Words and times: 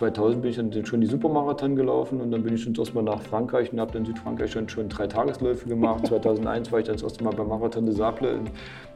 2000 0.00 0.40
bin 0.40 0.50
ich 0.50 0.56
dann 0.56 0.86
schon 0.86 1.02
die 1.02 1.06
Supermarathon 1.06 1.76
gelaufen 1.76 2.22
und 2.22 2.30
dann 2.30 2.42
bin 2.42 2.54
ich 2.54 2.62
schon 2.62 2.74
erstmal 2.74 3.04
nach 3.04 3.20
Frankreich 3.20 3.70
und 3.70 3.80
habe 3.80 3.92
dann 3.92 4.02
in 4.02 4.06
Südfrankreich 4.06 4.50
schon, 4.50 4.66
schon 4.66 4.88
drei 4.88 5.06
Tagesläufe 5.06 5.68
gemacht. 5.68 6.06
2001 6.08 6.72
war 6.72 6.78
ich 6.78 6.86
dann 6.86 6.94
das 6.94 7.02
erste 7.02 7.22
Mal 7.22 7.34
beim 7.34 7.48
Marathon 7.48 7.84
de 7.84 7.94
Sable 7.94 8.30
in, 8.30 8.50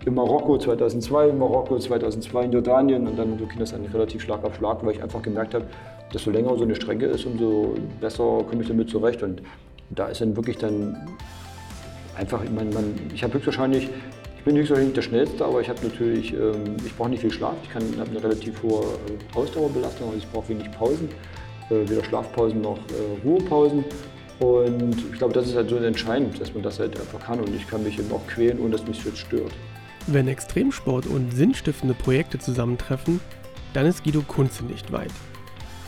in, 0.07 0.15
Marokko, 0.15 0.57
2002 0.57 1.29
in 1.29 1.39
Marokko, 1.39 1.79
2002 1.79 2.45
in 2.45 2.53
Jordanien 2.53 3.07
und 3.07 3.19
dann 3.19 3.39
so 3.39 3.45
ging 3.45 3.59
das 3.59 3.75
eigentlich 3.75 3.93
relativ 3.93 4.23
Schlag 4.23 4.43
auf 4.45 4.57
Schlag, 4.57 4.83
weil 4.83 4.95
ich 4.95 5.03
einfach 5.03 5.21
gemerkt 5.21 5.53
habe, 5.53 5.67
desto 6.13 6.31
länger 6.31 6.57
so 6.57 6.65
eine 6.65 6.75
Strecke 6.75 7.05
ist, 7.05 7.27
umso 7.27 7.75
besser 8.01 8.43
komme 8.49 8.63
ich 8.63 8.69
damit 8.69 8.89
zurecht 8.89 9.23
und 9.23 9.43
da 9.91 10.07
ist 10.07 10.23
dann 10.23 10.35
wirklich 10.35 10.57
dann 10.57 10.97
einfach, 12.17 12.43
man, 12.45 12.71
man, 12.71 12.95
ich 13.13 13.23
habe 13.23 13.35
höchstwahrscheinlich 13.35 13.91
ich 14.45 14.47
bin 14.47 14.59
höchstwahrscheinlich 14.59 14.95
nicht 14.95 14.97
der 14.99 15.09
Schnellste, 15.09 15.43
aber 15.43 15.63
ich 15.63 15.71
habe 15.71 15.81
natürlich, 15.83 16.35
ähm, 16.35 16.77
ich 16.85 16.95
brauche 16.95 17.09
nicht 17.09 17.21
viel 17.21 17.33
Schlaf. 17.33 17.55
Ich 17.63 17.75
habe 17.75 17.87
eine 18.11 18.23
relativ 18.23 18.63
hohe 18.63 18.85
äh, 18.85 19.39
Ausdauerbelastung, 19.39 20.09
also 20.09 20.19
ich 20.19 20.31
brauche 20.31 20.51
wenig 20.51 20.71
Pausen, 20.71 21.09
äh, 21.71 21.89
weder 21.89 22.05
Schlafpausen 22.05 22.61
noch 22.61 22.77
äh, 22.77 23.27
Ruhepausen. 23.27 23.87
Und 24.41 24.97
ich 25.11 25.17
glaube, 25.17 25.33
das 25.33 25.47
ist 25.47 25.57
halt 25.57 25.71
so 25.71 25.77
entscheidend, 25.77 26.39
dass 26.39 26.53
man 26.53 26.63
das 26.63 26.79
halt 26.79 27.01
einfach 27.01 27.21
kann 27.21 27.41
und 27.41 27.57
ich 27.57 27.67
kann 27.67 27.83
mich 27.85 27.99
eben 27.99 28.13
auch 28.13 28.27
quälen, 28.27 28.61
ohne 28.61 28.73
dass 28.73 28.87
mich 28.87 29.03
das 29.03 29.19
stört. 29.19 29.53
Wenn 30.09 30.29
Extremsport 30.29 31.07
und 31.07 31.31
sinnstiftende 31.33 31.95
Projekte 31.95 32.39
zusammentreffen, 32.39 33.21
dann 33.73 33.87
ist 33.87 34.05
Guido 34.05 34.21
Kunze 34.29 34.67
nicht 34.67 34.93
weit. 34.93 35.13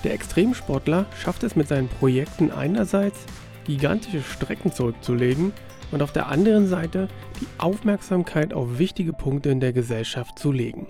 Der 0.02 0.14
Extremsportler 0.14 1.05
schafft 1.23 1.42
es 1.42 1.56
mit 1.56 1.69
seinen 1.69 1.88
Projekten 1.88 2.50
einerseits, 2.50 3.19
gigantische 3.66 4.23
Strecken 4.23 4.73
zurückzulegen 4.73 5.52
und 5.92 6.02
auf 6.02 6.12
der 6.12 6.28
anderen 6.28 6.66
Seite 6.66 7.08
die 7.40 7.46
Aufmerksamkeit 7.58 8.52
auf 8.52 8.78
wichtige 8.78 9.12
Punkte 9.12 9.50
in 9.50 9.60
der 9.60 9.72
Gesellschaft 9.72 10.38
zu 10.38 10.52
legen. 10.52 10.88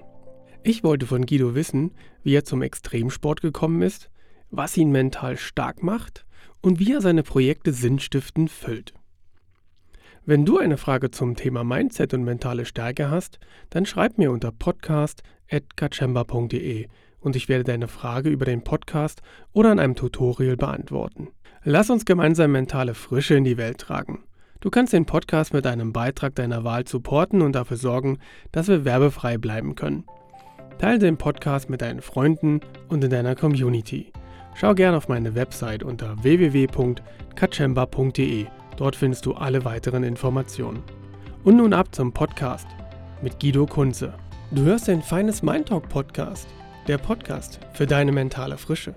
Ich 0.62 0.82
wollte 0.82 1.06
von 1.06 1.26
Guido 1.26 1.54
wissen, 1.54 1.92
wie 2.22 2.34
er 2.34 2.44
zum 2.44 2.62
Extremsport 2.62 3.40
gekommen 3.40 3.82
ist, 3.82 4.10
was 4.50 4.76
ihn 4.76 4.90
mental 4.90 5.36
stark 5.36 5.82
macht 5.82 6.26
und 6.60 6.80
wie 6.80 6.92
er 6.92 7.00
seine 7.00 7.22
Projekte 7.22 7.72
sinnstiftend 7.72 8.50
füllt. 8.50 8.94
Wenn 10.24 10.44
du 10.44 10.58
eine 10.58 10.76
Frage 10.76 11.12
zum 11.12 11.36
Thema 11.36 11.62
Mindset 11.62 12.12
und 12.14 12.24
mentale 12.24 12.64
Stärke 12.64 13.10
hast, 13.10 13.38
dann 13.70 13.86
schreib 13.86 14.18
mir 14.18 14.32
unter 14.32 14.50
podcast.kachemba.de 14.50 16.88
und 17.20 17.36
ich 17.36 17.48
werde 17.48 17.62
deine 17.62 17.86
Frage 17.86 18.28
über 18.28 18.44
den 18.44 18.64
Podcast 18.64 19.22
oder 19.52 19.70
in 19.70 19.78
einem 19.78 19.94
Tutorial 19.94 20.56
beantworten. 20.56 21.28
Lass 21.62 21.90
uns 21.90 22.04
gemeinsam 22.04 22.50
mentale 22.50 22.94
Frische 22.94 23.36
in 23.36 23.44
die 23.44 23.56
Welt 23.56 23.78
tragen. 23.78 24.24
Du 24.60 24.70
kannst 24.70 24.92
den 24.92 25.06
Podcast 25.06 25.52
mit 25.52 25.66
einem 25.66 25.92
Beitrag 25.92 26.34
deiner 26.34 26.64
Wahl 26.64 26.88
supporten 26.88 27.42
und 27.42 27.52
dafür 27.52 27.76
sorgen, 27.76 28.18
dass 28.52 28.68
wir 28.68 28.84
werbefrei 28.84 29.36
bleiben 29.38 29.74
können. 29.74 30.04
Teile 30.78 30.98
den 30.98 31.18
Podcast 31.18 31.70
mit 31.70 31.82
deinen 31.82 32.00
Freunden 32.00 32.60
und 32.88 33.04
in 33.04 33.10
deiner 33.10 33.34
Community. 33.34 34.12
Schau 34.54 34.74
gerne 34.74 34.96
auf 34.96 35.08
meine 35.08 35.34
Website 35.34 35.82
unter 35.82 36.22
www.kachemba.de. 36.22 38.46
Dort 38.76 38.96
findest 38.96 39.26
du 39.26 39.34
alle 39.34 39.64
weiteren 39.64 40.04
Informationen. 40.04 40.82
Und 41.44 41.56
nun 41.56 41.74
ab 41.74 41.94
zum 41.94 42.12
Podcast 42.12 42.66
mit 43.22 43.40
Guido 43.40 43.66
Kunze. 43.66 44.14
Du 44.50 44.62
hörst 44.62 44.88
den 44.88 45.02
Feines 45.02 45.42
Mind 45.42 45.68
Talk 45.68 45.88
Podcast, 45.88 46.48
der 46.88 46.98
Podcast 46.98 47.60
für 47.72 47.86
deine 47.86 48.10
mentale 48.12 48.56
Frische. 48.56 48.94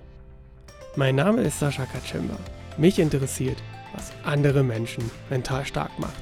Mein 0.95 1.15
Name 1.15 1.41
ist 1.41 1.59
Sascha 1.59 1.85
Kachemba. 1.85 2.37
Mich 2.77 2.99
interessiert, 2.99 3.57
was 3.99 4.11
andere 4.23 4.63
Menschen 4.63 5.09
mental 5.29 5.65
stark 5.65 5.97
macht. 5.99 6.13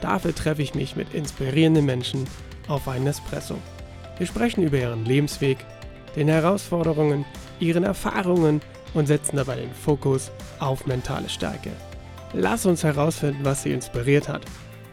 Dafür 0.00 0.34
treffe 0.34 0.62
ich 0.62 0.74
mich 0.74 0.96
mit 0.96 1.12
inspirierenden 1.12 1.84
Menschen 1.84 2.24
auf 2.68 2.86
einen 2.86 3.06
Espresso. 3.06 3.56
Wir 4.18 4.26
sprechen 4.26 4.62
über 4.62 4.78
ihren 4.78 5.04
Lebensweg, 5.04 5.58
den 6.16 6.28
Herausforderungen, 6.28 7.24
ihren 7.60 7.84
Erfahrungen 7.84 8.60
und 8.94 9.06
setzen 9.06 9.36
dabei 9.36 9.56
den 9.56 9.72
Fokus 9.72 10.30
auf 10.60 10.86
mentale 10.86 11.28
Stärke. 11.28 11.70
Lass 12.32 12.66
uns 12.66 12.84
herausfinden, 12.84 13.44
was 13.44 13.62
sie 13.62 13.72
inspiriert 13.72 14.28
hat, 14.28 14.42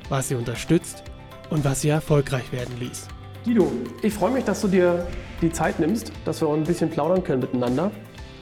was 0.09 0.29
sie 0.29 0.35
unterstützt 0.35 1.03
und 1.49 1.63
was 1.63 1.81
sie 1.81 1.89
erfolgreich 1.89 2.51
werden 2.51 2.79
ließ. 2.79 3.07
Guido, 3.43 3.71
ich 4.01 4.13
freue 4.13 4.31
mich, 4.31 4.45
dass 4.45 4.61
du 4.61 4.67
dir 4.67 5.05
die 5.41 5.51
Zeit 5.51 5.79
nimmst, 5.79 6.11
dass 6.23 6.41
wir 6.41 6.49
ein 6.49 6.63
bisschen 6.63 6.89
plaudern 6.89 7.23
können 7.23 7.41
miteinander. 7.41 7.91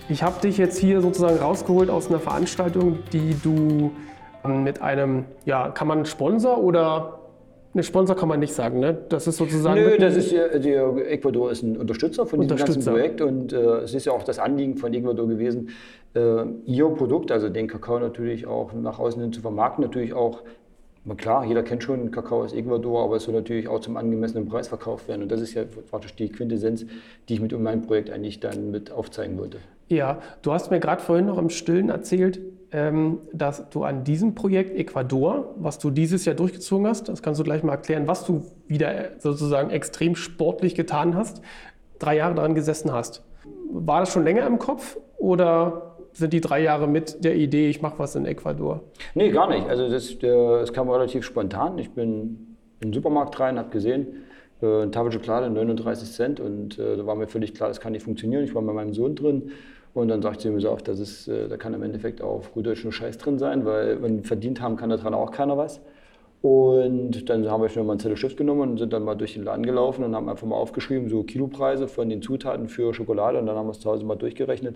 Ich 0.09 0.21
habe 0.21 0.41
dich 0.41 0.57
jetzt 0.57 0.77
hier 0.77 1.01
sozusagen 1.01 1.37
rausgeholt 1.37 1.89
aus 1.89 2.09
einer 2.09 2.19
Veranstaltung, 2.19 2.99
die 3.11 3.35
du 3.41 3.91
ähm, 4.43 4.63
mit 4.63 4.81
einem, 4.81 5.25
ja, 5.45 5.69
kann 5.69 5.87
man 5.87 6.05
Sponsor 6.05 6.61
oder 6.61 7.19
Ne, 7.75 7.81
Sponsor 7.81 8.15
kann 8.15 8.29
man 8.29 8.39
nicht 8.39 8.53
sagen, 8.53 8.79
ne? 8.79 8.95
Das 9.09 9.25
ist 9.25 9.37
sozusagen. 9.37 9.81
Nö, 9.81 9.97
das 9.97 10.15
ist 10.15 10.31
ja, 10.31 10.59
die, 10.59 10.73
Ecuador 10.73 11.49
ist 11.49 11.63
ein 11.63 11.75
Unterstützer 11.75 12.27
von 12.27 12.41
diesem 12.41 12.55
ganzen 12.55 12.85
Projekt 12.85 13.19
und 13.19 13.51
äh, 13.51 13.77
es 13.79 13.95
ist 13.95 14.05
ja 14.05 14.11
auch 14.11 14.21
das 14.21 14.37
Anliegen 14.37 14.77
von 14.77 14.93
Ecuador 14.93 15.27
gewesen, 15.27 15.69
äh, 16.13 16.45
ihr 16.65 16.87
Produkt, 16.89 17.31
also 17.31 17.49
den 17.49 17.67
Kakao 17.67 17.97
natürlich 17.97 18.45
auch 18.45 18.73
nach 18.73 18.99
außen 18.99 19.19
hin 19.19 19.33
zu 19.33 19.41
vermarkten, 19.41 19.83
natürlich 19.83 20.13
auch 20.13 20.43
klar, 21.17 21.45
jeder 21.45 21.63
kennt 21.63 21.83
schon 21.83 22.11
Kakao 22.11 22.43
aus 22.43 22.53
Ecuador, 22.53 23.03
aber 23.03 23.17
es 23.17 23.23
soll 23.23 23.33
natürlich 23.33 23.67
auch 23.67 23.79
zum 23.79 23.97
angemessenen 23.97 24.47
Preis 24.47 24.67
verkauft 24.67 25.07
werden. 25.07 25.23
Und 25.23 25.31
das 25.31 25.41
ist 25.41 25.53
ja 25.53 25.63
praktisch 25.89 26.15
die 26.15 26.29
Quintessenz, 26.29 26.85
die 27.27 27.33
ich 27.33 27.41
mit 27.41 27.57
meinem 27.59 27.81
Projekt 27.81 28.09
eigentlich 28.09 28.39
dann 28.39 28.71
mit 28.71 28.91
aufzeigen 28.91 29.37
wollte. 29.37 29.57
Ja, 29.89 30.19
du 30.41 30.53
hast 30.53 30.71
mir 30.71 30.79
gerade 30.79 31.01
vorhin 31.01 31.25
noch 31.25 31.37
im 31.37 31.49
Stillen 31.49 31.89
erzählt, 31.89 32.39
ähm, 32.71 33.19
dass 33.33 33.69
du 33.69 33.83
an 33.83 34.03
diesem 34.03 34.33
Projekt 34.33 34.75
Ecuador, 34.75 35.53
was 35.57 35.77
du 35.77 35.91
dieses 35.91 36.25
Jahr 36.25 36.35
durchgezogen 36.35 36.87
hast, 36.87 37.07
das 37.09 37.21
kannst 37.21 37.39
du 37.39 37.43
gleich 37.43 37.63
mal 37.63 37.73
erklären, 37.73 38.07
was 38.07 38.25
du 38.25 38.45
wieder 38.67 39.11
sozusagen 39.19 39.69
extrem 39.69 40.15
sportlich 40.15 40.73
getan 40.73 41.15
hast, 41.15 41.41
drei 41.99 42.15
Jahre 42.15 42.33
daran 42.33 42.55
gesessen 42.55 42.91
hast. 42.91 43.23
War 43.71 43.99
das 43.99 44.11
schon 44.11 44.23
länger 44.23 44.47
im 44.47 44.57
Kopf 44.57 44.97
oder 45.17 45.92
sind 46.13 46.33
die 46.33 46.41
drei 46.41 46.61
Jahre 46.61 46.87
mit 46.87 47.23
der 47.23 47.35
Idee, 47.35 47.69
ich 47.69 47.81
mache 47.81 47.99
was 47.99 48.15
in 48.15 48.25
Ecuador? 48.25 48.81
Nee, 49.15 49.31
gar 49.31 49.49
nicht. 49.49 49.67
Also 49.67 49.89
das, 49.89 50.17
das 50.19 50.73
kam 50.73 50.89
relativ 50.89 51.23
spontan. 51.23 51.77
Ich 51.77 51.91
bin 51.91 52.55
in 52.79 52.89
den 52.89 52.93
Supermarkt 52.93 53.39
rein, 53.39 53.57
habe 53.57 53.69
gesehen, 53.69 54.23
äh, 54.61 54.65
eine 54.65 54.91
Tafel 54.91 55.11
Schokolade 55.11 55.49
39 55.49 56.11
Cent 56.11 56.39
und 56.39 56.79
äh, 56.79 56.97
da 56.97 57.05
war 57.05 57.15
mir 57.15 57.27
völlig 57.27 57.53
klar, 57.53 57.69
das 57.69 57.79
kann 57.79 57.93
nicht 57.93 58.03
funktionieren. 58.03 58.43
Ich 58.43 58.53
war 58.53 58.61
mit 58.61 58.75
meinem 58.75 58.93
Sohn 58.93 59.15
drin 59.15 59.51
und 59.93 60.07
dann 60.07 60.21
sagte 60.21 60.47
ich 60.47 60.53
mir 60.53 60.61
so 60.61 60.71
oft, 60.71 60.87
das 60.87 60.99
ist, 60.99 61.27
äh, 61.27 61.47
da 61.47 61.57
kann 61.57 61.73
im 61.73 61.83
Endeffekt 61.83 62.21
auch 62.21 62.37
auf 62.37 62.53
gut 62.53 62.65
Deutsch 62.65 62.83
nur 62.83 62.93
Scheiß 62.93 63.17
drin 63.17 63.37
sein, 63.37 63.65
weil 63.65 64.01
wenn 64.01 64.23
verdient 64.23 64.61
haben, 64.61 64.75
kann 64.75 64.89
daran 64.89 65.13
auch 65.13 65.31
keiner 65.31 65.57
was. 65.57 65.81
Und 66.41 67.29
dann 67.29 67.49
haben 67.49 67.61
wir 67.61 67.69
schnell 67.69 67.85
mal 67.85 67.93
ein 67.93 67.99
Zettel 67.99 68.17
Stift 68.17 68.35
genommen 68.35 68.71
und 68.71 68.77
sind 68.77 68.91
dann 68.91 69.03
mal 69.03 69.15
durch 69.15 69.33
den 69.33 69.43
Laden 69.43 69.65
gelaufen 69.65 70.03
und 70.03 70.13
haben 70.13 70.27
einfach 70.27 70.45
mal 70.45 70.57
aufgeschrieben, 70.57 71.07
so 71.07 71.23
Kilopreise 71.23 71.87
von 71.87 72.09
den 72.09 72.21
Zutaten 72.21 72.67
für 72.67 72.93
Schokolade 72.93 73.39
und 73.39 73.45
dann 73.45 73.55
haben 73.55 73.67
wir 73.67 73.71
es 73.71 73.79
zu 73.79 73.89
Hause 73.89 74.03
mal 74.03 74.15
durchgerechnet. 74.15 74.75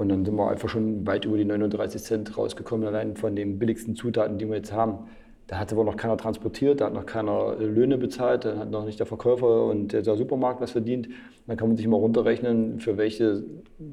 Und 0.00 0.08
dann 0.08 0.24
sind 0.24 0.34
wir 0.34 0.48
einfach 0.48 0.70
schon 0.70 1.06
weit 1.06 1.26
über 1.26 1.36
die 1.36 1.44
39 1.44 2.02
Cent 2.02 2.38
rausgekommen, 2.38 2.88
allein 2.88 3.16
von 3.16 3.36
den 3.36 3.58
billigsten 3.58 3.94
Zutaten, 3.94 4.38
die 4.38 4.48
wir 4.48 4.56
jetzt 4.56 4.72
haben. 4.72 5.10
Da 5.46 5.58
hat 5.58 5.70
aber 5.74 5.84
noch 5.84 5.98
keiner 5.98 6.16
transportiert, 6.16 6.80
da 6.80 6.86
hat 6.86 6.94
noch 6.94 7.04
keiner 7.04 7.56
Löhne 7.56 7.98
bezahlt, 7.98 8.46
dann 8.46 8.58
hat 8.58 8.70
noch 8.70 8.86
nicht 8.86 8.98
der 8.98 9.04
Verkäufer 9.04 9.66
und 9.66 9.92
der 9.92 10.16
Supermarkt 10.16 10.62
was 10.62 10.70
verdient. 10.70 11.10
Dann 11.46 11.58
kann 11.58 11.68
man 11.68 11.76
sich 11.76 11.86
mal 11.86 11.98
runterrechnen, 11.98 12.80
für 12.80 12.96
welche, 12.96 13.44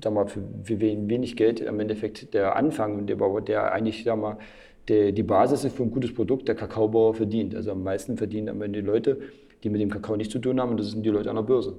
sag 0.01 0.13
mal, 0.13 0.27
für 0.27 0.39
wenig 0.79 1.35
Geld 1.35 1.59
im 1.59 1.77
Endeffekt 1.81 2.33
der 2.33 2.55
Anfang, 2.55 3.05
der, 3.05 3.17
der 3.41 3.73
eigentlich, 3.73 4.05
sag 4.05 4.17
mal, 4.17 4.37
der, 4.87 5.11
die 5.11 5.23
Basis 5.23 5.65
ist 5.65 5.75
für 5.75 5.83
ein 5.83 5.91
gutes 5.91 6.13
Produkt, 6.13 6.47
der 6.47 6.55
Kakaobauer 6.55 7.15
verdient. 7.15 7.53
Also 7.53 7.71
am 7.71 7.83
meisten 7.83 8.15
verdienen 8.15 8.47
am 8.47 8.61
Ende 8.61 8.81
die 8.81 8.87
Leute, 8.87 9.19
die 9.61 9.69
mit 9.69 9.81
dem 9.81 9.89
Kakao 9.89 10.15
nichts 10.15 10.31
zu 10.31 10.39
tun 10.39 10.61
haben, 10.61 10.71
und 10.71 10.79
das 10.79 10.91
sind 10.91 11.05
die 11.05 11.09
Leute 11.09 11.29
an 11.29 11.35
der 11.35 11.43
Börse. 11.43 11.75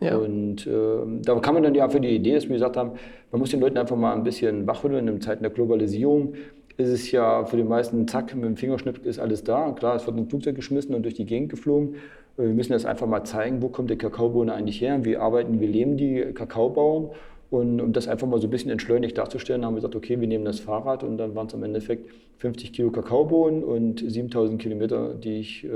Ja. 0.00 0.16
Und 0.16 0.66
äh, 0.66 1.22
da 1.22 1.34
kam 1.40 1.54
man 1.54 1.62
dann 1.62 1.74
ja 1.74 1.88
für 1.88 2.00
die 2.00 2.08
Idee, 2.08 2.34
dass 2.34 2.44
wir 2.44 2.54
gesagt 2.54 2.76
haben, 2.76 2.92
man 3.30 3.40
muss 3.40 3.50
den 3.50 3.60
Leuten 3.60 3.78
einfach 3.78 3.96
mal 3.96 4.14
ein 4.14 4.22
bisschen 4.24 4.66
wachrütteln. 4.66 5.06
In 5.08 5.20
Zeiten 5.20 5.42
der 5.42 5.52
Globalisierung 5.52 6.34
ist 6.76 6.88
es 6.88 7.10
ja 7.10 7.44
für 7.44 7.56
die 7.56 7.64
meisten, 7.64 8.08
zack, 8.08 8.34
mit 8.34 8.44
dem 8.44 8.56
Fingerschnipp 8.56 9.04
ist 9.04 9.18
alles 9.18 9.44
da. 9.44 9.72
Klar, 9.72 9.96
es 9.96 10.06
wird 10.06 10.16
ein 10.16 10.28
Flugzeug 10.28 10.56
geschmissen 10.56 10.94
und 10.94 11.02
durch 11.02 11.14
die 11.14 11.26
Gegend 11.26 11.50
geflogen. 11.50 11.96
Äh, 12.38 12.42
wir 12.42 12.54
müssen 12.54 12.72
das 12.72 12.86
einfach 12.86 13.06
mal 13.06 13.24
zeigen, 13.24 13.62
wo 13.62 13.68
kommt 13.68 13.90
der 13.90 13.98
Kakaobohne 13.98 14.52
eigentlich 14.54 14.80
her, 14.80 15.04
wie 15.04 15.16
arbeiten, 15.16 15.60
wie 15.60 15.66
leben 15.66 15.96
die 15.96 16.32
Kakaobauern. 16.34 17.10
Und 17.50 17.80
um 17.80 17.92
das 17.92 18.06
einfach 18.06 18.28
mal 18.28 18.40
so 18.40 18.46
ein 18.46 18.50
bisschen 18.50 18.70
entschleunigt 18.70 19.18
darzustellen, 19.18 19.64
haben 19.64 19.74
wir 19.74 19.78
gesagt, 19.78 19.96
okay, 19.96 20.20
wir 20.20 20.28
nehmen 20.28 20.44
das 20.44 20.60
Fahrrad 20.60 21.02
und 21.02 21.18
dann 21.18 21.34
waren 21.34 21.48
es 21.48 21.54
im 21.54 21.64
Endeffekt 21.64 22.08
50 22.38 22.72
Kilo 22.72 22.92
Kakaobohnen 22.92 23.64
und 23.64 23.98
7000 24.06 24.62
Kilometer, 24.62 25.14
die 25.14 25.40
ich 25.40 25.64
äh, 25.64 25.68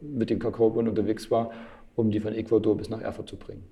mit 0.00 0.30
dem 0.30 0.40
Kakaobohnen 0.40 0.88
unterwegs 0.88 1.30
war 1.30 1.52
um 1.96 2.10
die 2.10 2.20
von 2.20 2.34
Ecuador 2.34 2.76
bis 2.76 2.88
nach 2.88 3.00
Erfurt 3.00 3.28
zu 3.28 3.36
bringen. 3.36 3.64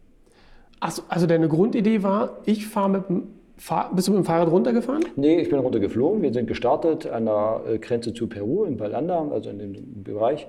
Achso, 0.80 1.02
also 1.08 1.26
deine 1.26 1.48
Grundidee 1.48 2.02
war, 2.02 2.38
ich 2.46 2.66
fahre 2.66 2.90
mit 2.90 3.08
dem 3.08 3.22
Fahr 3.60 3.90
bist 3.94 4.08
du 4.08 4.12
mit 4.12 4.22
dem 4.22 4.24
Fahrrad 4.24 4.50
runtergefahren? 4.50 5.04
Nee, 5.16 5.38
ich 5.38 5.50
bin 5.50 5.58
runtergeflogen. 5.58 6.22
Wir 6.22 6.32
sind 6.32 6.46
gestartet 6.46 7.06
an 7.06 7.26
der 7.26 7.60
äh, 7.68 7.78
Grenze 7.78 8.14
zu 8.14 8.26
Peru, 8.26 8.64
in 8.64 8.78
Balanda, 8.78 9.28
also 9.30 9.50
in 9.50 9.58
dem 9.58 10.02
Bereich. 10.02 10.46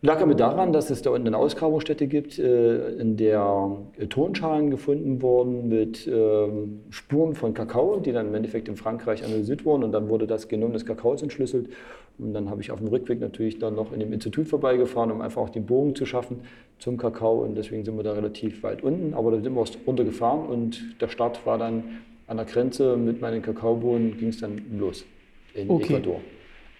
Lag 0.00 0.22
aber 0.22 0.36
daran, 0.36 0.72
dass 0.72 0.90
es 0.90 1.02
da 1.02 1.10
unten 1.10 1.26
eine 1.26 1.36
Ausgrabungsstätte 1.36 2.06
gibt, 2.06 2.38
äh, 2.38 2.90
in 2.98 3.16
der 3.16 3.76
äh, 3.98 4.06
Tonschalen 4.06 4.70
gefunden 4.70 5.20
wurden 5.22 5.68
mit 5.68 6.06
ähm, 6.06 6.82
Spuren 6.90 7.34
von 7.34 7.52
Kakao, 7.52 7.98
die 7.98 8.12
dann 8.12 8.28
im 8.28 8.34
Endeffekt 8.36 8.68
in 8.68 8.76
Frankreich 8.76 9.24
analysiert 9.24 9.64
wurden. 9.64 9.82
Und 9.82 9.90
dann 9.90 10.08
wurde 10.08 10.28
das 10.28 10.46
Genom 10.46 10.72
des 10.72 10.86
Kakaos 10.86 11.22
entschlüsselt. 11.22 11.68
Und 12.20 12.32
dann 12.32 12.48
habe 12.48 12.60
ich 12.60 12.70
auf 12.70 12.78
dem 12.78 12.86
Rückweg 12.86 13.20
natürlich 13.20 13.58
dann 13.58 13.74
noch 13.74 13.92
in 13.92 13.98
dem 13.98 14.12
Institut 14.12 14.46
vorbeigefahren, 14.46 15.10
um 15.10 15.20
einfach 15.20 15.42
auch 15.42 15.50
den 15.50 15.66
Bogen 15.66 15.96
zu 15.96 16.06
schaffen 16.06 16.42
zum 16.78 16.96
Kakao. 16.96 17.42
Und 17.42 17.56
deswegen 17.56 17.84
sind 17.84 17.96
wir 17.96 18.04
da 18.04 18.12
relativ 18.12 18.62
weit 18.62 18.84
unten. 18.84 19.14
Aber 19.14 19.32
da 19.32 19.40
sind 19.40 19.52
wir 19.52 19.64
runtergefahren 19.84 20.46
und 20.46 21.00
der 21.00 21.08
Start 21.08 21.44
war 21.44 21.58
dann 21.58 21.82
an 22.28 22.36
der 22.36 22.46
Grenze 22.46 22.96
mit 22.96 23.20
meinen 23.20 23.42
Kakaobohnen, 23.42 24.16
ging 24.16 24.28
es 24.28 24.38
dann 24.38 24.62
los 24.78 25.04
in 25.54 25.68
okay. 25.68 25.94
Ecuador. 25.94 26.20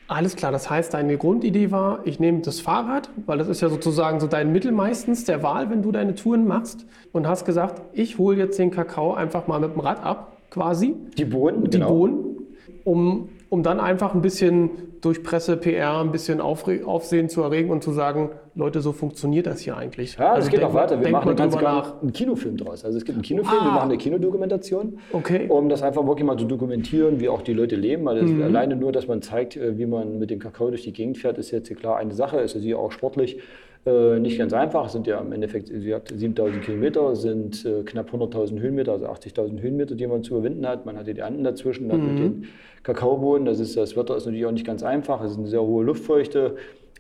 Alles 0.09 0.37
klar, 0.37 0.53
das 0.53 0.71
heißt, 0.71 0.95
deine 0.95 1.19
Grundidee 1.19 1.71
war, 1.71 2.01
ich 2.07 2.19
nehme 2.19 2.41
das 2.41 2.61
Fahrrad, 2.61 3.11
weil 3.27 3.37
das 3.37 3.47
ist 3.47 3.61
ja 3.61 3.69
sozusagen 3.69 4.21
so 4.21 4.27
dein 4.27 4.53
Mittel 4.53 4.73
meistens 4.73 5.25
der 5.25 5.43
Wahl, 5.43 5.69
wenn 5.69 5.83
du 5.83 5.93
deine 5.93 6.15
Touren 6.15 6.47
machst 6.47 6.87
und 7.13 7.27
hast 7.29 7.45
gesagt, 7.45 7.83
ich 7.93 8.17
hole 8.17 8.39
jetzt 8.39 8.59
den 8.59 8.71
Kakao 8.71 9.13
einfach 9.13 9.47
mal 9.49 9.61
mit 9.61 9.75
dem 9.75 9.81
Rad 9.81 10.03
ab, 10.03 10.39
quasi. 10.49 10.97
Die 11.19 11.27
Bohnen, 11.27 11.65
Die 11.65 11.71
genau. 11.73 11.91
Bohnen, 11.91 12.37
um 12.85 13.29
um 13.51 13.63
dann 13.63 13.81
einfach 13.81 14.15
ein 14.15 14.21
bisschen 14.21 14.71
durch 15.01 15.23
Presse, 15.23 15.57
PR 15.57 16.01
ein 16.01 16.13
bisschen 16.13 16.41
Aufsehen 16.41 17.29
zu 17.29 17.43
erregen 17.43 17.71
und 17.71 17.83
zu 17.83 17.93
sagen, 17.93 18.31
Leute, 18.55 18.81
so 18.81 18.93
funktioniert 18.93 19.47
das 19.47 19.61
hier 19.61 19.77
eigentlich. 19.77 20.17
Ja, 20.19 20.33
also 20.33 20.47
es 20.47 20.53
geht 20.53 20.63
auch 20.63 20.75
weiter. 20.75 21.01
Wir 21.01 21.11
machen 21.11 21.35
ganz 21.37 21.57
klar 21.57 21.99
einen 22.03 22.13
Kinofilm 22.13 22.57
draus. 22.57 22.85
Also 22.85 22.99
es 22.99 23.05
gibt 23.05 23.17
einen 23.17 23.23
Kinofilm, 23.23 23.61
ah. 23.61 23.65
wir 23.65 23.73
machen 23.73 23.91
eine 23.91 23.99
Kinodokumentation, 23.99 24.99
okay. 25.13 25.47
um 25.49 25.69
das 25.69 25.83
einfach 25.83 26.07
wirklich 26.07 26.27
mal 26.27 26.37
zu 26.37 26.45
dokumentieren, 26.45 27.21
wie 27.21 27.29
auch 27.29 27.43
die 27.43 27.55
Leute 27.55 27.77
leben. 27.77 28.05
Weil 28.05 28.23
mhm. 28.23 28.43
alleine 28.43 28.77
nur, 28.77 28.93
dass 28.93 29.07
man 29.07 29.23
zeigt, 29.23 29.57
äh, 29.57 29.79
wie 29.79 29.87
man 29.87 30.19
mit 30.19 30.31
dem 30.31 30.41
Kakao 30.41 30.69
durch 30.69 30.83
die 30.83 30.93
Gegend 30.93 31.19
fährt, 31.19 31.39
ist 31.39 31.51
jetzt 31.51 31.75
klar 31.77 31.97
eine 31.97 32.15
Sache. 32.15 32.39
Ist 32.39 32.57
also 32.57 32.77
auch 32.77 32.93
sportlich 32.93 33.41
äh, 33.87 34.19
nicht 34.19 34.39
ganz 34.39 34.53
einfach. 34.53 34.87
Es 34.87 34.93
sind 34.93 35.07
ja 35.07 35.21
im 35.21 35.33
Endeffekt, 35.33 35.69
sie 35.69 35.95
hat 35.95 36.09
7000 36.09 36.63
Kilometer, 36.63 37.15
sind 37.17 37.65
äh, 37.65 37.83
knapp 37.83 38.13
100.000 38.13 38.61
Höhenmeter, 38.61 38.93
also 38.93 39.07
80.000 39.07 39.61
Höhenmeter, 39.61 39.95
die 39.95 40.07
man 40.07 40.23
zu 40.23 40.35
überwinden 40.35 40.67
hat. 40.67 40.87
Man 40.87 40.97
hat 40.97 41.07
die 41.07 41.23
Anden 41.23 41.45
dazwischen, 41.45 41.89
dann 41.89 42.01
mhm. 42.01 42.07
mit 42.07 42.19
den 42.19 42.49
Kakaobohnen. 42.83 43.45
Das, 43.45 43.61
ist, 43.61 43.77
das 43.77 43.97
Wetter 43.97 44.17
ist 44.17 44.27
natürlich 44.27 44.47
auch 44.47 44.53
nicht 44.53 44.67
ganz 44.67 44.83
einfach. 44.83 45.23
Es 45.23 45.33
ist 45.33 45.39
eine 45.39 45.49
sehr 45.49 45.63
hohe 45.63 45.85
Luftfeuchte 45.85 46.57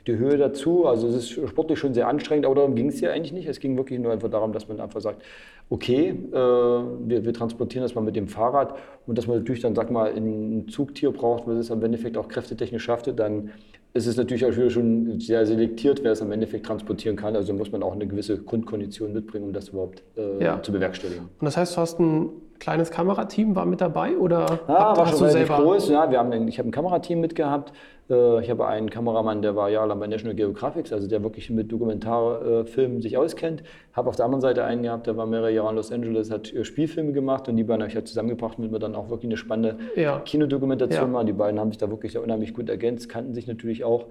die 0.08 0.16
Höhe 0.16 0.38
dazu. 0.38 0.86
Also 0.86 1.06
es 1.06 1.14
ist 1.14 1.30
sportlich 1.48 1.78
schon 1.78 1.94
sehr 1.94 2.08
anstrengend, 2.08 2.46
aber 2.46 2.54
darum 2.56 2.75
ging 2.75 2.88
es 2.88 3.00
ja 3.00 3.10
eigentlich 3.10 3.32
nicht. 3.32 3.46
Es 3.46 3.60
ging 3.60 3.76
wirklich 3.76 4.00
nur 4.00 4.10
einfach 4.10 4.30
darum, 4.30 4.52
dass 4.52 4.66
man 4.66 4.80
einfach 4.80 5.00
sagt, 5.00 5.22
okay, 5.70 6.08
äh, 6.08 6.34
wir, 6.34 7.25
wir, 7.25 7.32
transportieren 7.34 7.82
das 7.82 7.94
mal 7.94 8.00
mit 8.00 8.16
dem 8.16 8.26
Fahrrad 8.26 8.75
und 9.06 9.19
dass 9.19 9.26
man 9.26 9.38
natürlich 9.38 9.60
dann, 9.60 9.75
sag 9.75 9.90
mal, 9.90 10.10
ein 10.10 10.66
Zugtier 10.69 11.10
braucht, 11.12 11.46
was 11.46 11.58
es 11.58 11.70
am 11.70 11.84
Endeffekt 11.84 12.16
auch 12.16 12.28
kräftetechnisch 12.28 12.82
schaffte, 12.82 13.12
dann 13.12 13.50
ist 13.94 14.06
es 14.06 14.17
natürlich 14.17 14.44
auch 14.44 14.55
wieder 14.55 14.70
schon 14.70 15.19
sehr 15.20 15.46
selektiert, 15.46 16.02
wer 16.02 16.12
es 16.12 16.23
am 16.23 16.31
Endeffekt 16.31 16.67
transportieren 16.67 17.17
kann. 17.17 17.35
Also 17.35 17.52
muss 17.55 17.73
man 17.73 17.82
auch 17.82 17.93
eine 17.93 18.06
gewisse 18.06 18.38
Grundkondition 18.38 19.12
mitbringen, 19.12 19.46
um 19.46 19.52
das 19.52 19.70
überhaupt 19.70 20.02
äh, 20.17 20.44
ja. 20.44 20.62
zu 20.62 20.73
bewerkstelligen. 20.73 21.25
Und 21.25 21.44
das 21.44 21.56
heißt, 21.56 21.76
du 21.76 21.81
hast 21.81 21.99
ein 21.99 22.31
kleines 22.58 22.90
Kamerateam 22.90 23.55
war 23.56 23.67
mit 23.67 23.81
dabei 23.81 24.17
oder 24.17 24.61
ja, 24.69 24.96
war 24.96 25.06
schon 25.06 25.23
relativ 25.25 25.49
groß. 25.49 25.88
Ja, 25.90 26.11
wir 26.11 26.19
haben 26.19 26.49
ich 26.49 26.58
habe 26.58 26.69
ein 26.69 26.73
Kamerateam 26.73 27.20
mitgehabt. 27.20 27.73
Äh, 28.10 28.43
ich 28.43 28.50
habe 28.50 28.66
einen 28.66 28.90
Kameramann, 28.90 29.43
der 29.43 29.56
war 29.56 29.69
jahrelang 29.69 30.00
bei 30.00 30.06
National 30.06 30.34
Geographic, 30.34 30.93
also 30.93 31.08
der 31.08 31.22
wirklich 31.22 31.50
mit 31.50 31.70
Dokumentarfilmen 31.70 33.00
sich 33.00 33.16
auskennt. 33.16 33.62
Habe 33.93 34.08
auf 34.08 34.16
der 34.16 34.25
anderen 34.25 34.40
Seite 34.40 34.64
einen 34.64 34.82
gehabt, 34.82 35.06
der 35.06 35.16
war 35.16 35.26
mehrere 35.26 35.52
Jahre 35.52 35.70
in 35.70 35.76
Los 35.76 35.93
Angeles, 35.93 36.31
hat 36.31 36.52
äh, 36.52 36.64
Spielfilme 36.64 37.12
gemacht 37.12 37.49
und 37.49 37.56
die 37.56 37.64
beiden 37.64 37.82
habe 37.82 37.90
ich 37.90 37.96
halt 37.96 38.08
zusammengebracht, 38.08 38.58
damit 38.58 38.72
wir 38.72 38.78
dann 38.78 38.94
auch 38.94 39.10
wirklich 39.10 39.28
eine 39.28 39.37
spannende 39.37 39.78
ja. 39.96 40.20
Kinodokumentation 40.20 41.02
ja. 41.02 41.06
machen. 41.06 41.26
Die 41.26 41.32
beiden 41.32 41.60
haben 41.60 41.70
sich 41.70 41.78
da 41.78 41.90
wirklich 41.90 42.16
unheimlich 42.16 42.55
gut 42.55 42.69
ergänzt, 42.69 43.08
kannten 43.08 43.34
sich 43.34 43.46
natürlich 43.46 43.84
auch. 43.84 44.06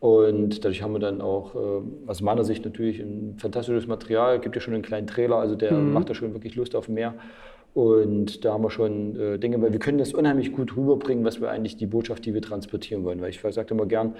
Und 0.00 0.64
dadurch 0.64 0.82
haben 0.82 0.92
wir 0.92 1.00
dann 1.00 1.20
auch 1.20 1.56
äh, 1.56 1.58
aus 2.06 2.20
meiner 2.20 2.44
Sicht 2.44 2.64
natürlich 2.64 3.00
ein 3.00 3.34
fantastisches 3.38 3.88
Material. 3.88 4.38
Gibt 4.38 4.54
ja 4.54 4.60
schon 4.60 4.74
einen 4.74 4.84
kleinen 4.84 5.08
Trailer, 5.08 5.36
also 5.36 5.56
der 5.56 5.72
mhm. 5.72 5.92
macht 5.92 6.08
da 6.08 6.14
schon 6.14 6.34
wirklich 6.34 6.54
Lust 6.54 6.76
auf 6.76 6.88
mehr. 6.88 7.14
Und 7.74 8.44
da 8.44 8.54
haben 8.54 8.64
wir 8.64 8.70
schon 8.70 9.14
äh, 9.16 9.38
Dinge, 9.38 9.60
weil 9.62 9.72
wir 9.72 9.78
können 9.78 9.98
das 9.98 10.14
unheimlich 10.14 10.52
gut 10.52 10.76
rüberbringen, 10.76 11.24
was 11.24 11.40
wir 11.40 11.50
eigentlich 11.50 11.76
die 11.76 11.86
Botschaft, 11.86 12.24
die 12.24 12.34
wir 12.34 12.42
transportieren 12.42 13.04
wollen. 13.04 13.20
Weil 13.20 13.30
ich 13.30 13.40
sage 13.40 13.74
immer 13.74 13.86
gern, 13.86 14.14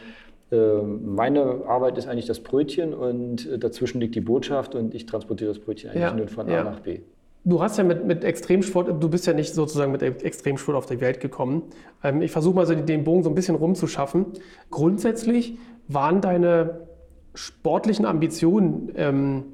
äh, 0.51 0.83
meine 0.83 1.63
Arbeit 1.67 1.99
ist 1.99 2.09
eigentlich 2.09 2.27
das 2.27 2.41
Brötchen 2.41 2.95
und 2.95 3.47
äh, 3.47 3.59
dazwischen 3.59 4.01
liegt 4.01 4.15
die 4.15 4.21
Botschaft 4.21 4.75
und 4.75 4.95
ich 4.95 5.07
transportiere 5.07 5.51
das 5.51 5.59
Brötchen 5.59 5.91
eigentlich 5.91 6.03
ja, 6.03 6.15
nur 6.15 6.29
von 6.29 6.49
ja. 6.49 6.61
A 6.61 6.65
nach 6.65 6.81
B. 6.81 7.01
Du 7.45 7.63
hast 7.63 7.79
ja 7.79 7.85
mit, 7.85 8.05
mit 8.05 8.25
Extremsport, 8.25 9.03
du 9.03 9.09
bist 9.09 9.27
ja 9.27 9.33
nicht 9.33 9.55
sozusagen 9.55 9.93
mit 9.93 10.03
Extremsport 10.03 10.77
auf 10.77 10.87
die 10.87 11.01
Welt 11.01 11.21
gekommen. 11.21 11.63
Ähm, 12.03 12.23
ich 12.23 12.31
versuche 12.31 12.55
mal 12.55 12.67
so 12.67 12.75
den 12.75 13.05
Bogen 13.05 13.23
so 13.23 13.31
ein 13.31 13.35
bisschen 13.35 13.55
rumzuschaffen. 13.55 14.27
Grundsätzlich 14.71 15.59
waren 15.87 16.21
deine 16.21 16.89
sportlichen 17.35 18.05
Ambitionen, 18.05 18.93
ähm, 18.97 19.45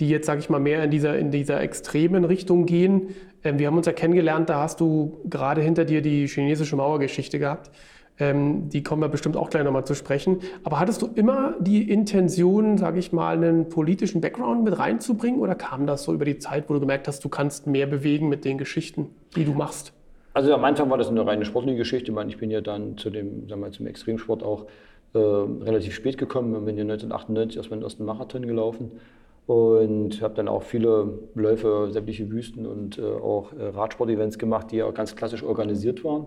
die 0.00 0.08
jetzt, 0.08 0.26
sage 0.26 0.40
ich 0.40 0.48
mal, 0.48 0.58
mehr 0.58 0.82
in 0.82 0.90
dieser, 0.90 1.18
in 1.18 1.30
dieser 1.30 1.60
extremen 1.60 2.24
Richtung 2.24 2.66
gehen, 2.66 3.14
wir 3.42 3.66
haben 3.66 3.76
uns 3.76 3.86
ja 3.86 3.92
kennengelernt, 3.92 4.48
da 4.48 4.62
hast 4.62 4.80
du 4.80 5.20
gerade 5.28 5.60
hinter 5.62 5.84
dir 5.84 6.02
die 6.02 6.26
chinesische 6.26 6.76
Mauergeschichte 6.76 7.38
gehabt. 7.38 7.70
Ähm, 8.18 8.68
die 8.68 8.82
kommen 8.82 9.00
wir 9.00 9.08
bestimmt 9.08 9.36
auch 9.36 9.48
gleich 9.48 9.64
nochmal 9.64 9.86
zu 9.86 9.94
sprechen. 9.94 10.40
Aber 10.62 10.78
hattest 10.78 11.00
du 11.00 11.06
immer 11.14 11.54
die 11.58 11.90
Intention, 11.90 12.76
sage 12.76 12.98
ich 12.98 13.12
mal, 13.12 13.34
einen 13.36 13.70
politischen 13.70 14.20
Background 14.20 14.62
mit 14.62 14.78
reinzubringen 14.78 15.40
oder 15.40 15.54
kam 15.54 15.86
das 15.86 16.04
so 16.04 16.12
über 16.12 16.26
die 16.26 16.38
Zeit, 16.38 16.68
wo 16.68 16.74
du 16.74 16.80
gemerkt 16.80 17.08
hast, 17.08 17.24
du 17.24 17.30
kannst 17.30 17.66
mehr 17.66 17.86
bewegen 17.86 18.28
mit 18.28 18.44
den 18.44 18.58
Geschichten, 18.58 19.08
die 19.36 19.44
du 19.44 19.52
machst? 19.52 19.94
Also 20.34 20.54
am 20.54 20.64
Anfang 20.64 20.90
war 20.90 20.98
das 20.98 21.08
eine 21.08 21.26
reine 21.26 21.44
sportliche 21.44 21.78
Geschichte. 21.78 22.10
Ich 22.10 22.14
meine, 22.14 22.30
ich 22.30 22.36
bin 22.36 22.50
ja 22.50 22.60
dann 22.60 22.98
zu 22.98 23.08
dem, 23.08 23.48
sagen 23.48 23.62
wir, 23.62 23.72
zum 23.72 23.86
Extremsport 23.86 24.42
auch 24.42 24.66
äh, 25.14 25.18
relativ 25.18 25.94
spät 25.94 26.18
gekommen. 26.18 26.54
Ich 26.54 26.64
bin 26.64 26.76
ja 26.76 26.82
1998 26.82 27.58
aus 27.58 27.70
meinem 27.70 27.82
ersten 27.82 28.04
Marathon 28.04 28.46
gelaufen 28.46 28.92
und 29.46 30.22
habe 30.22 30.34
dann 30.34 30.48
auch 30.48 30.62
viele 30.62 31.18
Läufe, 31.34 31.88
sämtliche 31.90 32.30
Wüsten 32.30 32.66
und 32.66 32.98
äh, 32.98 33.02
auch 33.02 33.52
äh, 33.52 33.68
Radsport-Events 33.68 34.38
gemacht, 34.38 34.70
die 34.70 34.76
ja 34.76 34.90
ganz 34.90 35.16
klassisch 35.16 35.42
organisiert 35.42 36.04
waren. 36.04 36.26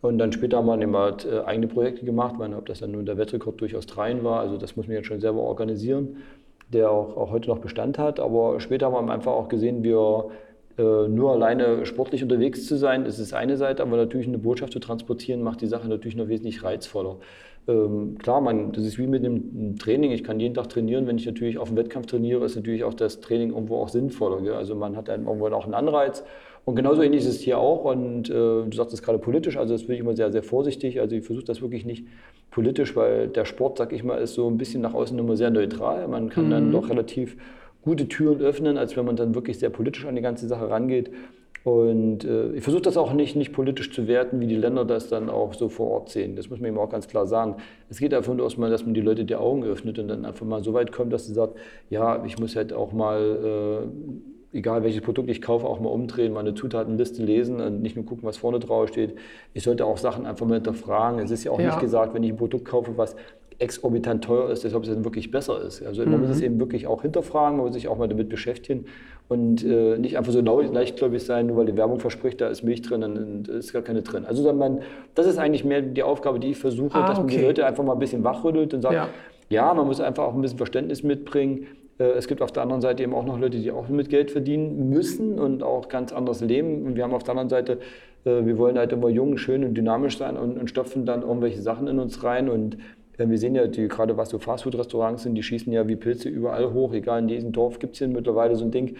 Und 0.00 0.18
dann 0.18 0.32
später 0.32 0.58
haben 0.58 0.66
wir 0.66 0.80
eben 0.80 0.96
halt 0.96 1.24
äh, 1.24 1.40
eigene 1.40 1.66
Projekte 1.66 2.04
gemacht, 2.04 2.36
meine, 2.38 2.56
ob 2.56 2.66
das 2.66 2.80
dann 2.80 2.92
nun 2.92 3.06
der 3.06 3.18
Wettrekord 3.18 3.60
durch 3.60 3.74
Australien 3.76 4.22
war, 4.22 4.40
also 4.40 4.56
das 4.56 4.76
muss 4.76 4.86
man 4.86 4.96
jetzt 4.96 5.06
schon 5.06 5.20
selber 5.20 5.40
organisieren, 5.40 6.18
der 6.72 6.90
auch, 6.90 7.16
auch 7.16 7.30
heute 7.30 7.48
noch 7.48 7.58
Bestand 7.58 7.98
hat. 7.98 8.20
Aber 8.20 8.60
später 8.60 8.92
haben 8.92 9.06
wir 9.06 9.12
einfach 9.12 9.32
auch 9.32 9.48
gesehen, 9.48 9.82
wir 9.82 10.30
äh, 10.78 11.08
nur 11.08 11.32
alleine 11.32 11.84
sportlich 11.84 12.22
unterwegs 12.22 12.66
zu 12.66 12.76
sein, 12.76 13.04
ist 13.04 13.32
eine 13.32 13.56
Seite, 13.56 13.82
aber 13.82 13.96
natürlich 13.96 14.28
eine 14.28 14.38
Botschaft 14.38 14.72
zu 14.72 14.78
transportieren, 14.78 15.42
macht 15.42 15.60
die 15.60 15.66
Sache 15.66 15.88
natürlich 15.88 16.16
noch 16.16 16.28
wesentlich 16.28 16.62
reizvoller. 16.62 17.16
Ähm, 17.68 18.16
klar, 18.18 18.40
man, 18.40 18.72
das 18.72 18.84
ist 18.84 18.98
wie 18.98 19.06
mit 19.06 19.22
dem 19.22 19.78
Training. 19.78 20.10
Ich 20.10 20.24
kann 20.24 20.40
jeden 20.40 20.54
Tag 20.54 20.70
trainieren. 20.70 21.06
Wenn 21.06 21.18
ich 21.18 21.26
natürlich 21.26 21.58
auf 21.58 21.68
dem 21.68 21.76
Wettkampf 21.76 22.06
trainiere, 22.06 22.44
ist 22.44 22.56
natürlich 22.56 22.82
auch 22.82 22.94
das 22.94 23.20
Training 23.20 23.50
irgendwo 23.50 23.76
auch 23.76 23.90
sinnvoller. 23.90 24.40
Gell? 24.40 24.54
Also 24.54 24.74
man 24.74 24.96
hat 24.96 25.08
dann 25.08 25.26
irgendwo 25.26 25.46
auch 25.48 25.64
einen 25.64 25.74
Anreiz. 25.74 26.24
Und 26.64 26.76
genauso 26.76 27.02
ähnlich 27.02 27.20
ist 27.20 27.28
es 27.28 27.40
hier 27.40 27.58
auch. 27.58 27.84
Und 27.84 28.30
äh, 28.30 28.32
du 28.32 28.70
sagst 28.72 28.94
es 28.94 29.02
gerade 29.02 29.18
politisch, 29.18 29.58
also 29.58 29.74
das 29.74 29.84
bin 29.84 29.94
ich 29.94 30.00
immer 30.00 30.16
sehr, 30.16 30.32
sehr 30.32 30.42
vorsichtig. 30.42 31.00
Also 31.00 31.14
ich 31.14 31.24
versuche 31.24 31.44
das 31.44 31.60
wirklich 31.60 31.84
nicht 31.84 32.06
politisch, 32.50 32.96
weil 32.96 33.28
der 33.28 33.44
Sport, 33.44 33.78
sag 33.78 33.92
ich 33.92 34.02
mal, 34.02 34.16
ist 34.16 34.34
so 34.34 34.48
ein 34.48 34.56
bisschen 34.56 34.80
nach 34.80 34.94
außen 34.94 35.18
immer 35.18 35.36
sehr 35.36 35.50
neutral. 35.50 36.08
Man 36.08 36.30
kann 36.30 36.46
mhm. 36.46 36.50
dann 36.50 36.72
doch 36.72 36.88
relativ 36.88 37.36
gute 37.82 38.08
Türen 38.08 38.40
öffnen, 38.40 38.78
als 38.78 38.96
wenn 38.96 39.04
man 39.04 39.16
dann 39.16 39.34
wirklich 39.34 39.58
sehr 39.58 39.70
politisch 39.70 40.06
an 40.06 40.16
die 40.16 40.22
ganze 40.22 40.48
Sache 40.48 40.70
rangeht. 40.70 41.10
Und 41.68 42.24
äh, 42.24 42.52
ich 42.52 42.62
versuche 42.62 42.80
das 42.80 42.96
auch 42.96 43.12
nicht, 43.12 43.36
nicht 43.36 43.52
politisch 43.52 43.92
zu 43.92 44.08
werten, 44.08 44.40
wie 44.40 44.46
die 44.46 44.56
Länder 44.56 44.86
das 44.86 45.08
dann 45.08 45.28
auch 45.28 45.52
so 45.52 45.68
vor 45.68 45.90
Ort 45.90 46.08
sehen. 46.08 46.34
Das 46.34 46.48
muss 46.48 46.60
man 46.60 46.68
eben 46.68 46.78
auch 46.78 46.88
ganz 46.88 47.08
klar 47.08 47.26
sagen. 47.26 47.56
Es 47.90 47.98
geht 47.98 48.14
einfach 48.14 48.32
nur 48.32 48.44
erstmal, 48.44 48.70
dass 48.70 48.86
man 48.86 48.94
die 48.94 49.02
Leute 49.02 49.26
die 49.26 49.36
Augen 49.36 49.64
öffnet 49.64 49.98
und 49.98 50.08
dann 50.08 50.24
einfach 50.24 50.46
mal 50.46 50.64
so 50.64 50.72
weit 50.72 50.92
kommt, 50.92 51.12
dass 51.12 51.26
sie 51.26 51.34
sagt, 51.34 51.58
ja, 51.90 52.24
ich 52.24 52.38
muss 52.38 52.56
halt 52.56 52.72
auch 52.72 52.92
mal, 52.92 53.84
äh, 53.84 54.56
egal 54.56 54.82
welches 54.82 55.02
Produkt 55.02 55.28
ich 55.28 55.42
kaufe, 55.42 55.66
auch 55.66 55.78
mal 55.78 55.90
umdrehen, 55.90 56.32
mal 56.32 56.40
eine 56.40 56.54
Zutatenliste 56.54 57.22
lesen 57.22 57.60
und 57.60 57.82
nicht 57.82 57.96
nur 57.96 58.06
gucken, 58.06 58.26
was 58.26 58.38
vorne 58.38 58.60
drauf 58.60 58.88
steht. 58.88 59.16
Ich 59.52 59.62
sollte 59.62 59.84
auch 59.84 59.98
Sachen 59.98 60.24
einfach 60.24 60.46
mal 60.46 60.54
hinterfragen. 60.54 61.20
Es 61.20 61.30
ist 61.30 61.44
ja 61.44 61.52
auch 61.52 61.60
ja. 61.60 61.66
nicht 61.66 61.80
gesagt, 61.80 62.14
wenn 62.14 62.22
ich 62.22 62.30
ein 62.30 62.38
Produkt 62.38 62.64
kaufe, 62.64 62.96
was 62.96 63.14
exorbitant 63.58 64.24
teuer 64.24 64.48
ist, 64.50 64.64
ob 64.72 64.84
es 64.84 64.88
dann 64.88 65.04
wirklich 65.04 65.30
besser 65.30 65.60
ist. 65.60 65.84
Also 65.84 66.02
man 66.04 66.14
mhm. 66.14 66.28
muss 66.28 66.36
es 66.36 66.40
eben 66.40 66.60
wirklich 66.60 66.86
auch 66.86 67.02
hinterfragen, 67.02 67.56
man 67.58 67.66
muss 67.66 67.74
sich 67.74 67.88
auch 67.88 67.98
mal 67.98 68.08
damit 68.08 68.28
beschäftigen 68.28 68.86
und 69.28 69.62
äh, 69.62 69.98
nicht 69.98 70.16
einfach 70.16 70.32
so 70.32 70.40
leichtgläubig 70.40 71.22
sein, 71.22 71.46
nur 71.46 71.58
weil 71.58 71.66
die 71.66 71.76
Werbung 71.76 72.00
verspricht, 72.00 72.40
da 72.40 72.48
ist 72.48 72.62
Milch 72.62 72.80
drin 72.82 73.02
und 73.02 73.48
ist 73.48 73.72
gar 73.72 73.82
keine 73.82 74.02
drin. 74.02 74.24
Also 74.24 74.50
man, 74.54 74.80
das 75.14 75.26
ist 75.26 75.38
eigentlich 75.38 75.64
mehr 75.64 75.82
die 75.82 76.02
Aufgabe, 76.02 76.40
die 76.40 76.48
ich 76.48 76.58
versuche, 76.58 76.96
ah, 76.96 77.06
dass 77.06 77.18
man 77.18 77.28
die 77.28 77.38
Leute 77.38 77.66
einfach 77.66 77.84
mal 77.84 77.92
ein 77.92 77.98
bisschen 77.98 78.24
wachrüttelt 78.24 78.72
und 78.72 78.80
sagt, 78.80 78.94
ja. 78.94 79.08
ja, 79.50 79.74
man 79.74 79.86
muss 79.86 80.00
einfach 80.00 80.24
auch 80.24 80.34
ein 80.34 80.40
bisschen 80.40 80.56
Verständnis 80.56 81.02
mitbringen. 81.02 81.66
Äh, 81.98 82.04
es 82.04 82.26
gibt 82.26 82.40
auf 82.40 82.52
der 82.52 82.62
anderen 82.62 82.80
Seite 82.80 83.02
eben 83.02 83.12
auch 83.12 83.26
noch 83.26 83.38
Leute, 83.38 83.58
die 83.58 83.70
auch 83.70 83.88
mit 83.88 84.08
Geld 84.08 84.30
verdienen 84.30 84.88
müssen 84.88 85.38
und 85.38 85.62
auch 85.62 85.90
ganz 85.90 86.12
anders 86.12 86.40
leben. 86.40 86.86
Und 86.86 86.96
wir 86.96 87.04
haben 87.04 87.12
auf 87.12 87.22
der 87.22 87.32
anderen 87.32 87.50
Seite, 87.50 87.80
äh, 88.24 88.46
wir 88.46 88.56
wollen 88.56 88.78
halt 88.78 88.92
immer 88.92 89.10
jung, 89.10 89.36
schön 89.36 89.62
und 89.62 89.74
dynamisch 89.74 90.16
sein 90.16 90.38
und, 90.38 90.58
und 90.58 90.70
stopfen 90.70 91.04
dann 91.04 91.20
irgendwelche 91.20 91.60
Sachen 91.60 91.86
in 91.86 91.98
uns 91.98 92.24
rein 92.24 92.48
und 92.48 92.78
wir 93.18 93.38
sehen 93.38 93.54
ja, 93.54 93.66
die, 93.66 93.88
gerade 93.88 94.16
was 94.16 94.30
so 94.30 94.38
Fastfood-Restaurants 94.38 95.24
sind, 95.24 95.34
die 95.34 95.42
schießen 95.42 95.72
ja 95.72 95.88
wie 95.88 95.96
Pilze 95.96 96.28
überall 96.28 96.72
hoch. 96.72 96.92
Egal, 96.92 97.20
in 97.20 97.28
jedem 97.28 97.52
Dorf 97.52 97.78
gibt 97.78 97.94
es 97.94 97.98
hier 97.98 98.08
mittlerweile 98.08 98.54
so 98.54 98.64
ein 98.64 98.70
Ding, 98.70 98.96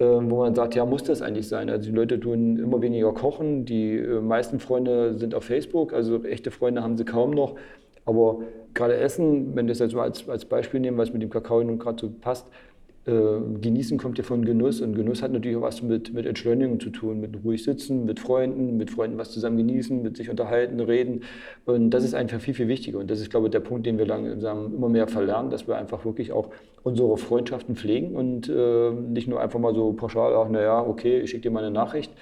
ähm, 0.00 0.30
wo 0.30 0.38
man 0.38 0.54
sagt, 0.54 0.74
ja, 0.74 0.84
muss 0.84 1.04
das 1.04 1.22
eigentlich 1.22 1.46
sein? 1.46 1.70
Also 1.70 1.90
die 1.90 1.94
Leute 1.94 2.18
tun 2.18 2.56
immer 2.56 2.82
weniger 2.82 3.12
kochen, 3.12 3.64
die 3.64 3.96
äh, 3.96 4.20
meisten 4.20 4.58
Freunde 4.58 5.14
sind 5.18 5.34
auf 5.34 5.44
Facebook, 5.44 5.92
also 5.92 6.24
echte 6.24 6.50
Freunde 6.50 6.82
haben 6.82 6.96
sie 6.96 7.04
kaum 7.04 7.30
noch. 7.30 7.54
Aber 8.06 8.40
gerade 8.74 8.96
Essen, 8.96 9.54
wenn 9.54 9.66
das 9.66 9.78
jetzt 9.78 9.94
mal 9.94 10.02
als, 10.02 10.28
als 10.28 10.44
Beispiel 10.46 10.80
nehmen, 10.80 10.98
was 10.98 11.12
mit 11.12 11.22
dem 11.22 11.30
Kakao 11.30 11.62
nun 11.62 11.78
gerade 11.78 12.00
so 12.00 12.10
passt, 12.10 12.48
äh, 13.06 13.12
genießen 13.60 13.96
kommt 13.96 14.18
ja 14.18 14.24
von 14.24 14.44
Genuss 14.44 14.82
und 14.82 14.94
Genuss 14.94 15.22
hat 15.22 15.32
natürlich 15.32 15.56
auch 15.56 15.62
was 15.62 15.82
mit, 15.82 16.12
mit 16.12 16.26
Entschleunigung 16.26 16.80
zu 16.80 16.90
tun, 16.90 17.20
mit 17.20 17.42
ruhig 17.42 17.62
sitzen, 17.64 18.04
mit 18.04 18.20
Freunden, 18.20 18.76
mit 18.76 18.90
Freunden 18.90 19.16
was 19.16 19.30
zusammen 19.30 19.56
genießen, 19.56 20.02
mit 20.02 20.18
sich 20.18 20.28
unterhalten, 20.28 20.78
reden. 20.80 21.22
Und 21.64 21.90
das 21.90 22.04
ist 22.04 22.14
einfach 22.14 22.40
viel, 22.40 22.52
viel 22.52 22.68
wichtiger. 22.68 22.98
Und 22.98 23.10
das 23.10 23.20
ist, 23.20 23.30
glaube 23.30 23.46
ich, 23.46 23.52
der 23.52 23.60
Punkt, 23.60 23.86
den 23.86 23.96
wir 23.96 24.04
langsam 24.04 24.74
immer 24.74 24.90
mehr 24.90 25.08
verlernen, 25.08 25.50
dass 25.50 25.66
wir 25.66 25.76
einfach 25.76 26.04
wirklich 26.04 26.32
auch 26.32 26.50
unsere 26.82 27.16
Freundschaften 27.16 27.74
pflegen 27.74 28.14
und 28.14 28.48
äh, 28.48 28.90
nicht 28.90 29.28
nur 29.28 29.40
einfach 29.40 29.58
mal 29.58 29.74
so 29.74 29.92
pauschal, 29.92 30.34
ach 30.34 30.50
naja, 30.50 30.80
okay, 30.80 31.20
ich 31.20 31.30
schicke 31.30 31.44
dir 31.44 31.50
mal 31.50 31.64
eine 31.64 31.70
Nachricht, 31.70 32.12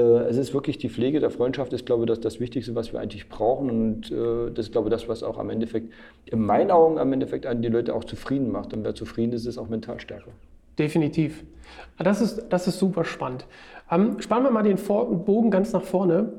es 0.00 0.38
ist 0.38 0.54
wirklich 0.54 0.78
die 0.78 0.88
Pflege 0.88 1.20
der 1.20 1.30
Freundschaft, 1.30 1.72
ist, 1.72 1.84
glaube 1.84 2.04
ich, 2.04 2.08
das, 2.08 2.20
das 2.20 2.40
Wichtigste, 2.40 2.74
was 2.74 2.92
wir 2.92 3.00
eigentlich 3.00 3.28
brauchen. 3.28 3.70
Und 3.70 4.10
äh, 4.10 4.50
das 4.52 4.66
ist, 4.66 4.72
glaube 4.72 4.88
ich, 4.88 4.92
das, 4.92 5.08
was 5.08 5.22
auch 5.22 5.38
am 5.38 5.50
Endeffekt, 5.50 5.92
in 6.26 6.40
meinen 6.40 6.70
Augen, 6.70 6.98
am 6.98 7.12
Endeffekt 7.12 7.46
die 7.62 7.68
Leute 7.68 7.94
auch 7.94 8.04
zufrieden 8.04 8.50
macht. 8.50 8.72
Und 8.72 8.84
wer 8.84 8.94
zufrieden 8.94 9.32
ist, 9.32 9.44
ist 9.44 9.58
auch 9.58 9.68
mental 9.68 10.00
stärker. 10.00 10.30
Definitiv. 10.78 11.44
Ah, 11.98 12.04
das 12.04 12.22
ist, 12.22 12.46
das 12.48 12.66
ist 12.66 12.78
super 12.78 13.04
spannend. 13.04 13.46
Ähm, 13.90 14.20
spannen 14.20 14.44
wir 14.46 14.50
mal 14.50 14.62
den 14.62 14.78
Vor 14.78 15.10
Bogen 15.24 15.50
ganz 15.50 15.72
nach 15.72 15.82
vorne. 15.82 16.32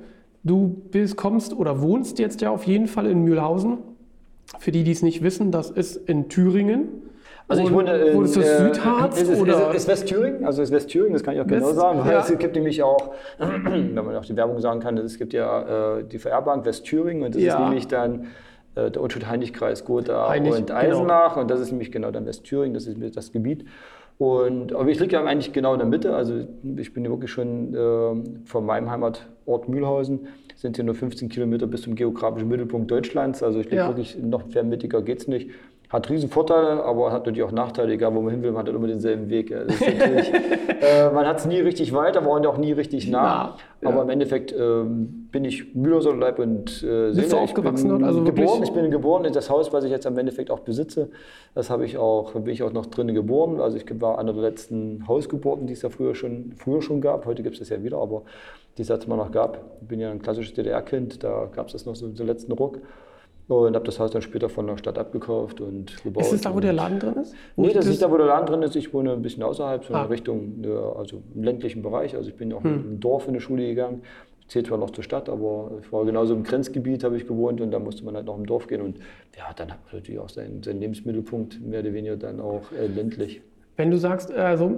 Du 0.43 0.81
bist, 0.91 1.15
kommst 1.15 1.53
oder 1.53 1.81
wohnst 1.81 2.19
jetzt 2.19 2.41
ja 2.41 2.49
auf 2.49 2.65
jeden 2.65 2.87
Fall 2.87 3.05
in 3.05 3.23
Mühlhausen. 3.23 3.77
Für 4.59 4.71
die, 4.71 4.83
die 4.83 4.91
es 4.91 5.03
nicht 5.03 5.21
wissen, 5.21 5.51
das 5.51 5.69
ist 5.69 5.95
in 5.95 6.27
Thüringen. 6.27 6.87
Also 7.47 7.63
ich 7.63 7.71
wohne 7.73 7.95
in, 7.97 8.17
Wo 8.17 8.21
ist 8.23 8.35
das 8.37 8.45
äh, 8.45 8.57
Südharz? 8.65 9.21
Ist, 9.21 9.29
es- 9.29 9.41
oder? 9.41 9.69
ist, 9.71 9.75
ist 9.77 9.87
Westthüringen, 9.87 10.45
also 10.45 10.61
ist 10.61 10.71
Westthüringen, 10.71 11.13
das 11.13 11.23
kann 11.23 11.35
ich 11.35 11.41
auch 11.41 11.47
genau 11.47 11.67
West- 11.67 11.75
sagen, 11.75 11.99
weil 12.03 12.11
ja. 12.13 12.19
es 12.21 12.37
gibt 12.37 12.55
nämlich 12.55 12.81
auch, 12.83 13.11
wenn 13.37 13.93
man 13.93 14.15
auch 14.15 14.25
die 14.25 14.35
Werbung 14.35 14.59
sagen 14.59 14.79
kann, 14.79 14.97
es 14.97 15.17
gibt 15.17 15.33
ja 15.33 15.97
äh, 15.99 16.03
die 16.03 16.19
VR-Bank 16.19 16.65
Westthüringen 16.65 17.23
und 17.23 17.35
das 17.35 17.41
Ja. 17.41 17.55
ist 17.55 17.59
nämlich 17.59 17.87
dann 17.87 18.27
äh, 18.75 18.89
der 18.89 19.01
Unschuld-Heinig-Kreis 19.01 19.83
Gotha 19.85 20.29
Heinig, 20.29 20.53
und 20.53 20.67
genau. 20.67 20.79
Eisenach 20.79 21.37
und 21.37 21.51
das 21.51 21.59
ist 21.59 21.71
nämlich 21.71 21.91
genau 21.91 22.11
dann 22.11 22.25
Westthüringen, 22.25 22.73
das 22.73 22.87
ist 22.87 22.97
mir 22.97 23.11
das 23.11 23.31
Gebiet. 23.31 23.65
Und, 24.19 24.73
aber 24.73 24.87
ich 24.89 24.99
liege 24.99 25.13
ja 25.15 25.23
eigentlich 25.25 25.51
genau 25.53 25.73
in 25.73 25.79
der 25.79 25.87
Mitte, 25.87 26.15
also 26.15 26.35
ich 26.77 26.93
bin 26.93 27.03
ja 27.03 27.09
wirklich 27.09 27.31
schon 27.31 27.73
äh, 27.73 28.45
von 28.45 28.65
meinem 28.65 28.89
Heimatort 28.89 29.67
Mühlhausen, 29.67 30.27
sind 30.55 30.75
hier 30.77 30.85
nur 30.85 30.95
15 30.95 31.29
Kilometer 31.29 31.65
bis 31.67 31.81
zum 31.81 31.95
geografischen 31.95 32.47
Mittelpunkt 32.47 32.89
Deutschlands, 32.91 33.41
also 33.43 33.59
ich 33.59 33.65
liege 33.65 33.77
Ja. 33.77 33.87
wirklich 33.87 34.17
noch 34.21 34.45
mehr 34.53 34.63
mittiger 34.63 35.01
geht's 35.01 35.27
nicht. 35.27 35.49
Hat 35.93 36.09
riesen 36.09 36.27
Vorteile, 36.27 36.83
aber 36.83 37.11
hat 37.11 37.27
natürlich 37.27 37.43
auch 37.43 37.51
Nachteile, 37.51 37.93
egal 37.93 38.15
wo 38.15 38.21
man 38.21 38.31
hin 38.31 38.41
will, 38.41 38.51
man 38.51 38.65
hat 38.65 38.73
immer 38.73 38.87
denselben 38.87 39.29
Weg. 39.29 39.51
äh, 40.81 41.11
man 41.13 41.27
hat 41.27 41.37
es 41.37 41.45
nie 41.45 41.59
richtig 41.59 41.93
weit, 41.93 42.17
aber 42.17 42.31
auch 42.31 42.39
nie 42.57 42.71
richtig 42.71 43.07
nah. 43.07 43.55
Ja. 43.79 43.89
Aber 43.89 44.01
im 44.01 44.09
Endeffekt 44.09 44.55
ähm, 44.57 45.29
bin 45.31 45.45
ich 45.45 45.75
Mühlhauser 45.75 46.15
Leib 46.15 46.39
und 46.39 46.49
äh, 46.49 46.61
Bist 46.71 46.81
du 46.81 47.13
Seele. 47.13 47.27
Ich 47.27 47.33
aufgewachsen 47.35 47.89
bin 47.89 47.99
dort? 47.99 48.03
Also 48.05 48.25
wirklich- 48.25 48.43
geboren, 48.43 48.63
ich 48.63 48.71
bin 48.71 48.89
geboren 48.89 49.25
in 49.25 49.33
das 49.33 49.51
Haus, 49.51 49.71
was 49.71 49.83
ich 49.83 49.91
jetzt 49.91 50.07
im 50.07 50.17
Endeffekt 50.17 50.49
auch 50.49 50.61
besitze. 50.61 51.11
Das 51.53 51.69
habe 51.69 51.85
ich 51.85 51.99
auch, 51.99 52.31
bin 52.31 52.47
ich 52.47 52.63
auch 52.63 52.73
noch 52.73 52.87
drinnen 52.87 53.13
geboren. 53.13 53.61
Also 53.61 53.77
ich 53.77 53.85
war 54.01 54.17
einer 54.17 54.33
der 54.33 54.41
letzten 54.41 55.07
Hausgeburten, 55.07 55.67
die 55.67 55.73
es 55.73 55.83
ja 55.83 55.89
früher 55.89 56.15
schon, 56.15 56.53
früher 56.57 56.81
schon 56.81 57.01
gab. 57.01 57.27
Heute 57.27 57.43
gibt 57.43 57.53
es 57.53 57.59
das 57.59 57.69
ja 57.69 57.83
wieder, 57.83 57.99
aber 57.99 58.23
die 58.79 58.81
es 58.81 59.07
mal 59.07 59.17
noch 59.17 59.31
gab. 59.31 59.59
Ich 59.81 59.87
bin 59.87 59.99
ja 59.99 60.09
ein 60.09 60.23
klassisches 60.23 60.55
DDR-Kind, 60.55 61.23
da 61.23 61.47
gab 61.55 61.67
es 61.67 61.73
das 61.73 61.85
noch 61.85 61.93
so 61.95 62.07
den 62.07 62.25
letzten 62.25 62.51
Ruck. 62.53 62.79
Und 63.47 63.75
habe 63.75 63.85
das 63.85 63.99
Haus 63.99 64.11
dann 64.11 64.21
später 64.21 64.47
von 64.49 64.67
der 64.67 64.77
Stadt 64.77 64.97
abgekauft 64.97 65.59
und 65.59 66.01
gebaut. 66.03 66.23
ist 66.23 66.31
das 66.33 66.41
da, 66.41 66.55
wo 66.55 66.59
der 66.61 66.71
Laden 66.73 66.99
drin 66.99 67.15
ist? 67.15 67.35
Wo 67.55 67.63
Nee, 67.65 67.73
das 67.73 67.85
ist 67.85 67.91
nicht 67.91 68.01
da, 68.01 68.09
wo 68.09 68.17
der 68.17 68.27
Laden 68.27 68.45
drin 68.45 68.61
ist. 68.61 68.75
Ich 68.75 68.93
wohne 68.93 69.11
ein 69.11 69.21
bisschen 69.21 69.43
außerhalb, 69.43 69.83
so 69.83 69.89
in 69.89 69.95
Ah. 69.95 70.03
Richtung, 70.03 70.63
ja, 70.63 70.93
also 70.93 71.21
im 71.35 71.43
ländlichen 71.43 71.81
Bereich. 71.81 72.15
Also 72.15 72.29
ich 72.29 72.35
bin 72.35 72.53
auch 72.53 72.63
Hm. 72.63 72.73
im 72.93 72.99
Dorf 73.01 73.27
in 73.27 73.33
die 73.33 73.41
Schule 73.41 73.65
gegangen. 73.67 74.01
Ich 74.41 74.47
zähle 74.47 74.65
zwar 74.65 74.77
noch 74.77 74.91
zur 74.91 75.03
Stadt, 75.03 75.27
aber 75.29 75.71
ich 75.81 75.91
war 75.91 76.05
genauso 76.05 76.33
im 76.33 76.43
Grenzgebiet, 76.43 77.03
habe 77.03 77.17
ich 77.17 77.27
gewohnt 77.27 77.59
und 77.61 77.71
da 77.71 77.79
musste 77.79 78.05
man 78.05 78.15
halt 78.15 78.25
noch 78.25 78.37
im 78.37 78.45
Dorf 78.45 78.67
gehen. 78.67 78.81
Und 78.81 78.97
ja, 79.37 79.45
dann 79.55 79.71
hat 79.71 79.79
man 79.85 79.95
natürlich 80.01 80.19
auch 80.19 80.29
seinen, 80.29 80.63
seinen 80.63 80.79
Lebensmittelpunkt 80.79 81.61
mehr 81.61 81.81
oder 81.81 81.93
weniger 81.93 82.15
dann 82.17 82.39
auch 82.39 82.63
äh, 82.71 82.87
ländlich. 82.87 83.41
Wenn 83.75 83.91
du 83.91 83.97
sagst, 83.97 84.31
also 84.31 84.77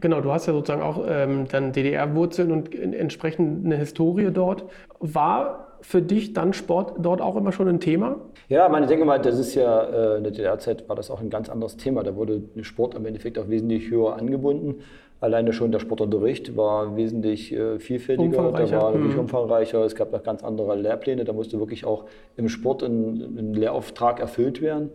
genau, 0.00 0.20
du 0.20 0.30
hast 0.32 0.46
ja 0.46 0.52
sozusagen 0.52 0.82
auch 0.82 1.04
ähm, 1.08 1.46
dann 1.50 1.72
DDR-Wurzeln 1.72 2.50
und 2.52 2.74
in- 2.74 2.92
entsprechend 2.92 3.64
eine 3.64 3.76
Historie 3.76 4.30
dort. 4.32 4.64
War 5.00 5.73
für 5.84 6.00
dich 6.00 6.32
dann 6.32 6.54
Sport 6.54 6.94
dort 6.98 7.20
auch 7.20 7.36
immer 7.36 7.52
schon 7.52 7.68
ein 7.68 7.78
Thema? 7.78 8.16
Ja, 8.48 8.68
meine, 8.70 8.86
ich 8.86 8.88
denke 8.88 9.04
mal, 9.04 9.20
das 9.20 9.38
ist 9.38 9.54
ja 9.54 9.82
äh, 9.82 10.16
in 10.16 10.24
der 10.24 10.32
DDR-Zeit 10.32 10.88
war 10.88 10.96
das 10.96 11.10
auch 11.10 11.20
ein 11.20 11.28
ganz 11.28 11.50
anderes 11.50 11.76
Thema. 11.76 12.02
Da 12.02 12.16
wurde 12.16 12.42
Sport 12.62 12.94
im 12.94 13.04
Endeffekt 13.04 13.38
auch 13.38 13.48
wesentlich 13.48 13.90
höher 13.90 14.16
angebunden. 14.16 14.76
Alleine 15.20 15.52
schon 15.52 15.72
der 15.72 15.80
Sportunterricht 15.80 16.56
war 16.56 16.96
wesentlich 16.96 17.52
äh, 17.52 17.78
vielfältiger, 17.78 18.30
der 18.30 18.40
Umfangreicher, 18.40 18.80
war 18.80 18.94
wirklich 18.94 19.14
mhm. 19.14 19.20
umfangreicher. 19.20 19.84
Es 19.84 19.94
gab 19.94 20.10
noch 20.10 20.22
ganz 20.22 20.42
andere 20.42 20.74
Lehrpläne. 20.74 21.24
Da 21.24 21.34
musste 21.34 21.58
wirklich 21.58 21.84
auch 21.84 22.06
im 22.36 22.48
Sport 22.48 22.82
ein, 22.82 23.36
ein 23.38 23.52
Lehrauftrag 23.52 24.20
erfüllt 24.20 24.62
werden. 24.62 24.90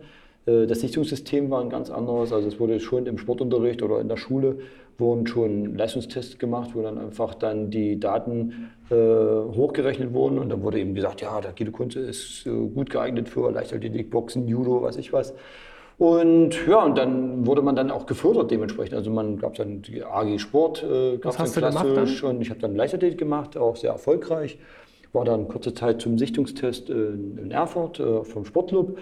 Äh, 0.50 0.66
Das 0.66 0.80
Sichtungssystem 0.80 1.50
war 1.50 1.60
ein 1.60 1.70
ganz 1.70 1.90
anderes. 1.90 2.32
Also 2.32 2.48
es 2.48 2.58
wurde 2.58 2.80
schon 2.80 3.06
im 3.06 3.18
Sportunterricht 3.18 3.82
oder 3.82 4.00
in 4.00 4.08
der 4.08 4.16
Schule 4.16 4.58
wurden 4.98 5.26
schon 5.26 5.76
Leistungstests 5.76 6.38
gemacht, 6.38 6.70
wo 6.74 6.82
dann 6.82 6.98
einfach 6.98 7.34
dann 7.34 7.70
die 7.70 7.98
Daten 7.98 8.70
äh, 8.90 8.94
hochgerechnet 8.94 10.12
wurden 10.12 10.38
und 10.38 10.50
dann 10.50 10.62
wurde 10.62 10.78
eben 10.78 10.94
gesagt, 10.94 11.22
ja, 11.22 11.40
der 11.40 11.52
Guido 11.52 11.72
Kunze 11.72 12.00
ist 12.00 12.46
äh, 12.46 12.50
gut 12.50 12.90
geeignet 12.90 13.28
für 13.28 13.50
Leichtathletik, 13.50 14.10
Boxen, 14.10 14.46
Judo, 14.46 14.82
was 14.82 14.98
ich 14.98 15.12
was. 15.12 15.34
Und 15.96 16.66
ja, 16.66 16.82
und 16.84 16.96
dann 16.96 17.46
wurde 17.46 17.62
man 17.62 17.76
dann 17.76 17.90
auch 17.90 18.06
gefördert 18.06 18.50
dementsprechend. 18.50 18.94
Also 18.94 19.10
man 19.10 19.38
gab 19.38 19.54
dann 19.54 19.82
die 19.82 20.02
AG 20.02 20.38
Sport, 20.38 20.82
äh, 20.82 21.18
hast 21.24 21.56
dann 21.56 21.70
klassisch 21.72 22.22
und 22.22 22.40
ich 22.40 22.50
habe 22.50 22.60
dann 22.60 22.74
Leichtathletik 22.76 23.18
gemacht, 23.18 23.56
auch 23.56 23.76
sehr 23.76 23.92
erfolgreich. 23.92 24.58
War 25.12 25.24
dann 25.24 25.48
kurze 25.48 25.74
Zeit 25.74 26.00
zum 26.00 26.18
Sichtungstest 26.18 26.88
in, 26.88 27.38
in 27.38 27.50
Erfurt 27.50 28.00
äh, 28.00 28.22
vom 28.24 28.44
Sportclub. 28.44 28.98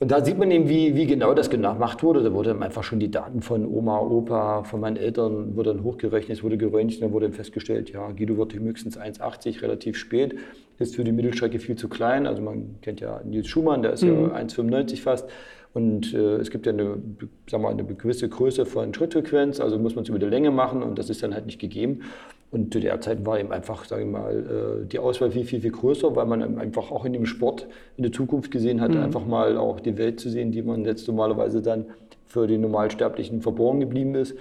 Und 0.00 0.12
da 0.12 0.24
sieht 0.24 0.38
man 0.38 0.50
eben, 0.50 0.68
wie, 0.68 0.94
wie 0.94 1.06
genau 1.06 1.34
das 1.34 1.50
gemacht 1.50 2.02
wurde. 2.04 2.22
Da 2.22 2.32
wurden 2.32 2.62
einfach 2.62 2.84
schon 2.84 3.00
die 3.00 3.10
Daten 3.10 3.42
von 3.42 3.66
Oma, 3.66 3.98
Opa, 3.98 4.62
von 4.62 4.80
meinen 4.80 4.96
Eltern 4.96 5.56
wurde 5.56 5.74
dann 5.74 5.82
hochgerechnet, 5.82 6.38
es 6.38 6.44
wurde 6.44 6.56
geröntgt, 6.56 7.02
dann 7.02 7.12
wurde 7.12 7.26
dann 7.26 7.34
festgestellt, 7.34 7.90
ja, 7.90 8.08
Guido 8.12 8.36
wird 8.36 8.54
höchstens 8.54 8.96
1,80, 8.96 9.60
relativ 9.62 9.96
spät, 9.96 10.36
ist 10.78 10.94
für 10.94 11.02
die 11.02 11.10
Mittelstrecke 11.10 11.58
viel 11.58 11.74
zu 11.74 11.88
klein. 11.88 12.28
Also 12.28 12.42
man 12.42 12.76
kennt 12.80 13.00
ja 13.00 13.20
Nils 13.24 13.48
Schumann, 13.48 13.82
der 13.82 13.92
ist 13.92 14.04
ja 14.04 14.10
1,95 14.10 15.02
fast. 15.02 15.28
Und 15.74 16.14
äh, 16.14 16.36
es 16.36 16.50
gibt 16.50 16.66
ja 16.66 16.72
eine, 16.72 16.84
sagen 16.84 17.02
wir 17.50 17.58
mal, 17.58 17.70
eine 17.70 17.84
gewisse 17.84 18.28
Größe 18.28 18.66
von 18.66 18.94
Schrittfrequenz, 18.94 19.60
also 19.60 19.78
muss 19.78 19.96
man 19.96 20.04
es 20.04 20.08
über 20.08 20.18
die 20.18 20.26
Länge 20.26 20.50
machen 20.50 20.82
und 20.82 20.98
das 20.98 21.10
ist 21.10 21.22
dann 21.22 21.34
halt 21.34 21.46
nicht 21.46 21.58
gegeben. 21.58 22.02
Und 22.50 22.72
zu 22.72 22.80
der 22.80 23.00
Zeit 23.00 23.26
war 23.26 23.38
eben 23.38 23.52
einfach, 23.52 23.84
sage 23.84 24.02
ich 24.04 24.08
mal, 24.08 24.82
äh, 24.82 24.86
die 24.86 24.98
Auswahl 24.98 25.30
viel, 25.30 25.44
viel, 25.44 25.60
viel 25.60 25.70
größer, 25.70 26.16
weil 26.16 26.24
man 26.26 26.58
einfach 26.58 26.90
auch 26.90 27.04
in 27.04 27.12
dem 27.12 27.26
Sport 27.26 27.66
in 27.96 28.02
der 28.04 28.12
Zukunft 28.12 28.50
gesehen 28.50 28.80
hat, 28.80 28.96
einfach 28.96 29.26
mal 29.26 29.58
auch 29.58 29.80
die 29.80 29.98
Welt 29.98 30.18
zu 30.18 30.30
sehen, 30.30 30.50
die 30.50 30.62
man 30.62 30.84
jetzt 30.84 31.06
normalerweise 31.06 31.60
dann 31.60 31.86
für 32.26 32.46
die 32.46 32.56
Normalsterblichen 32.56 33.42
verborgen 33.42 33.80
geblieben 33.80 34.14
ist. 34.14 34.34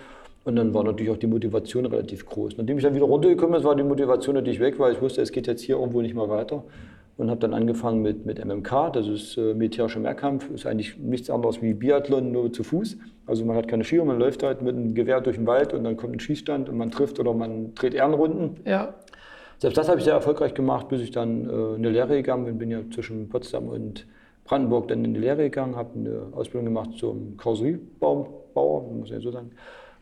Und 0.45 0.55
dann 0.55 0.73
war 0.73 0.85
natürlich 0.85 1.11
auch 1.11 1.17
die 1.17 1.27
Motivation 1.27 1.85
relativ 1.85 2.25
groß. 2.25 2.55
Nachdem 2.57 2.77
ich 2.77 2.83
dann 2.83 2.95
wieder 2.95 3.05
runtergekommen 3.05 3.55
bin, 3.55 3.63
war 3.65 3.75
die 3.75 3.83
Motivation 3.83 4.35
natürlich 4.35 4.61
weg, 4.61 4.79
weil 4.79 4.93
ich 4.93 5.01
wusste, 5.01 5.21
es 5.21 5.33
geht 5.33 5.45
jetzt 5.45 5.61
hier 5.61 5.75
irgendwo 5.75 6.01
nicht 6.01 6.15
mehr 6.15 6.29
weiter. 6.29 6.63
Und 7.17 7.31
habe 7.31 7.39
dann 7.39 7.55
angefangen 7.55 8.03
mit, 8.03 8.27
mit 8.27 8.43
MMK, 8.43 8.93
das 8.93 9.07
ist 9.07 9.37
äh, 9.37 9.55
militärischer 9.55 9.99
Mehrkampf, 9.99 10.51
ist 10.51 10.67
eigentlich 10.67 10.99
nichts 10.99 11.31
anderes 11.31 11.63
wie 11.63 11.73
Biathlon, 11.73 12.31
nur 12.31 12.53
zu 12.53 12.63
Fuß. 12.63 12.95
Also 13.25 13.43
man 13.43 13.55
hat 13.55 13.67
keine 13.67 13.83
Skier, 13.83 14.05
man 14.05 14.19
läuft 14.19 14.43
halt 14.43 14.61
mit 14.61 14.75
einem 14.75 14.93
Gewehr 14.93 15.19
durch 15.19 15.37
den 15.37 15.47
Wald 15.47 15.73
und 15.73 15.83
dann 15.83 15.97
kommt 15.97 16.13
ein 16.13 16.19
Schießstand 16.19 16.69
und 16.69 16.77
man 16.77 16.91
trifft 16.91 17.19
oder 17.19 17.33
man 17.33 17.73
dreht 17.73 17.95
Ehrenrunden. 17.95 18.57
Ja. 18.65 18.93
Selbst 19.57 19.77
das 19.77 19.89
habe 19.89 19.97
ich 19.97 20.03
sehr 20.03 20.13
erfolgreich 20.13 20.53
gemacht, 20.53 20.89
bis 20.89 21.01
ich 21.01 21.09
dann 21.09 21.49
äh, 21.49 21.75
in 21.75 21.83
die 21.83 21.89
Lehre 21.89 22.15
gegangen 22.17 22.45
bin. 22.45 22.59
Bin 22.59 22.69
ja 22.69 22.81
zwischen 22.93 23.27
Potsdam 23.29 23.67
und 23.69 24.05
Brandenburg 24.45 24.87
dann 24.87 25.03
in 25.03 25.15
die 25.15 25.19
Lehre 25.19 25.43
gegangen, 25.43 25.75
habe 25.75 25.89
eine 25.95 26.27
Ausbildung 26.33 26.65
gemacht 26.65 26.91
zum 26.97 27.35
Karosseriebauer, 27.37 28.93
muss 28.93 29.07
ich 29.07 29.15
ja 29.15 29.19
so 29.19 29.31
sagen. 29.31 29.51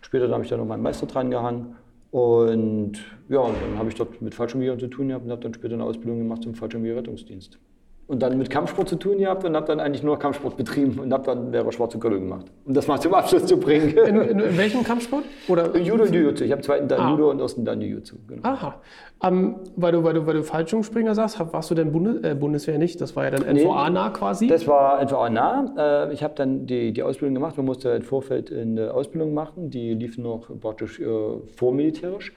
Später 0.01 0.29
habe 0.29 0.43
ich 0.43 0.50
dann 0.50 0.60
noch 0.60 0.67
meinen 0.67 0.84
Meister 0.84 1.07
dran 1.07 1.31
gehangen. 1.31 1.77
Und 2.15 2.93
ja, 3.27 3.41
dann 3.41 3.77
habe 3.77 3.89
ich 3.89 3.95
dort 3.95 4.22
mit 4.22 4.34
Fallschirmjägern 4.34 4.79
zu 4.79 4.88
tun 4.88 5.10
gehabt 5.10 5.25
und 5.25 5.31
habe 5.31 5.41
dann 5.41 5.53
später 5.53 5.74
eine 5.74 5.84
Ausbildung 5.84 6.19
gemacht 6.19 6.43
zum 6.43 6.55
Fallschirmjäger-Rettungsdienst. 6.55 7.60
Und 8.07 8.21
dann 8.21 8.38
mit 8.38 8.51
Kampfsport 8.51 8.88
zu 8.88 8.97
tun 8.97 9.17
gehabt 9.17 9.43
und 9.45 9.55
habe 9.55 9.65
dann 9.65 9.79
eigentlich 9.79 10.03
nur 10.03 10.19
Kampfsport 10.19 10.55
betrieben 10.57 11.00
und 11.00 11.12
habe 11.12 11.24
dann 11.25 11.51
Lehrer 11.51 11.71
Schwarze 11.71 11.97
Kolle 11.97 12.19
gemacht. 12.19 12.45
Um 12.63 12.75
das 12.75 12.85
mal 12.85 13.00
zum 13.00 13.15
Abschluss 13.15 13.47
zu 13.47 13.57
bringen. 13.57 13.97
In, 13.97 14.15
in, 14.21 14.39
in 14.39 14.57
welchem 14.59 14.83
Kampfsport? 14.83 15.24
Oder? 15.47 15.75
Judo 15.75 16.03
und 16.03 16.13
Jiu-Jitsu. 16.13 16.43
Ich 16.43 16.51
habe 16.51 16.62
zweiten 16.62 16.88
dann 16.88 17.00
Ah. 17.00 17.09
Judo 17.09 17.31
und 17.31 17.39
ersten 17.39 17.65
dann 17.65 17.81
Jiu-Jitsu. 17.81 18.17
Genau. 18.27 18.41
Aha. 18.47 18.75
Ähm, 19.24 19.55
weil, 19.75 19.91
du, 19.93 20.03
weil, 20.03 20.13
du, 20.13 20.27
weil 20.27 20.35
du 20.35 20.43
Fallschirmspringer 20.43 21.15
sagst, 21.15 21.39
warst 21.51 21.71
du 21.71 21.74
denn 21.74 21.91
Bundes, 21.91 22.21
äh, 22.24 22.35
Bundeswehr 22.35 22.77
nicht? 22.77 23.01
Das 23.01 23.15
war 23.15 23.24
ja 23.24 23.31
dann 23.31 23.41
Nee. 23.55 23.63
NVA 23.63 23.89
nah 23.89 24.09
quasi. 24.12 24.45
Das 24.45 24.67
war 24.67 25.00
einfach 25.00 25.27
nah. 25.31 26.05
Äh, 26.07 26.13
Ich 26.13 26.21
habe 26.24 26.35
dann 26.35 26.67
die, 26.67 26.93
die 26.93 27.01
Ausbildung 27.01 27.33
gemacht. 27.33 27.57
Man 27.57 27.65
musste 27.65 27.89
im 27.89 28.03
Vorfeld 28.03 28.51
eine 28.53 28.93
Ausbildung 28.93 29.33
machen. 29.33 29.71
Die 29.71 29.95
lief 29.95 30.19
noch 30.19 30.47
praktisch 30.62 31.00
äh, 31.00 31.07
vormilitärisch. 31.55 32.33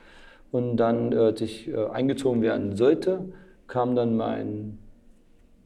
Und 0.51 0.79
dann, 0.79 1.13
äh, 1.13 1.17
als 1.17 1.43
ich 1.43 1.69
äh, 1.69 1.77
eingezogen 1.93 2.41
werden 2.41 2.75
sollte, 2.75 3.21
kam 3.67 3.95
dann 3.95 4.17
mein, 4.17 4.79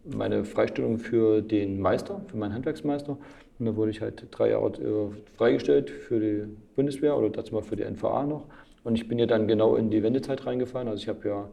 meine 0.04 0.44
Freistellung 0.44 0.98
für 0.98 1.42
den 1.42 1.80
Meister, 1.80 2.20
für 2.26 2.36
meinen 2.36 2.54
Handwerksmeister. 2.54 3.18
Und 3.58 3.66
da 3.66 3.76
wurde 3.76 3.90
ich 3.90 4.00
halt 4.00 4.26
drei 4.30 4.50
Jahre 4.50 4.72
äh, 4.72 5.36
freigestellt 5.36 5.90
für 5.90 6.18
die 6.18 6.44
Bundeswehr 6.74 7.16
oder 7.16 7.30
dazu 7.30 7.54
mal 7.54 7.62
für 7.62 7.76
die 7.76 7.84
NVA 7.84 8.24
noch. 8.24 8.46
Und 8.84 8.96
ich 8.96 9.06
bin 9.08 9.18
ja 9.18 9.26
dann 9.26 9.46
genau 9.46 9.76
in 9.76 9.90
die 9.90 10.02
Wendezeit 10.02 10.44
reingefallen. 10.46 10.88
Also 10.88 11.02
ich 11.02 11.08
habe 11.08 11.28
ja 11.28 11.50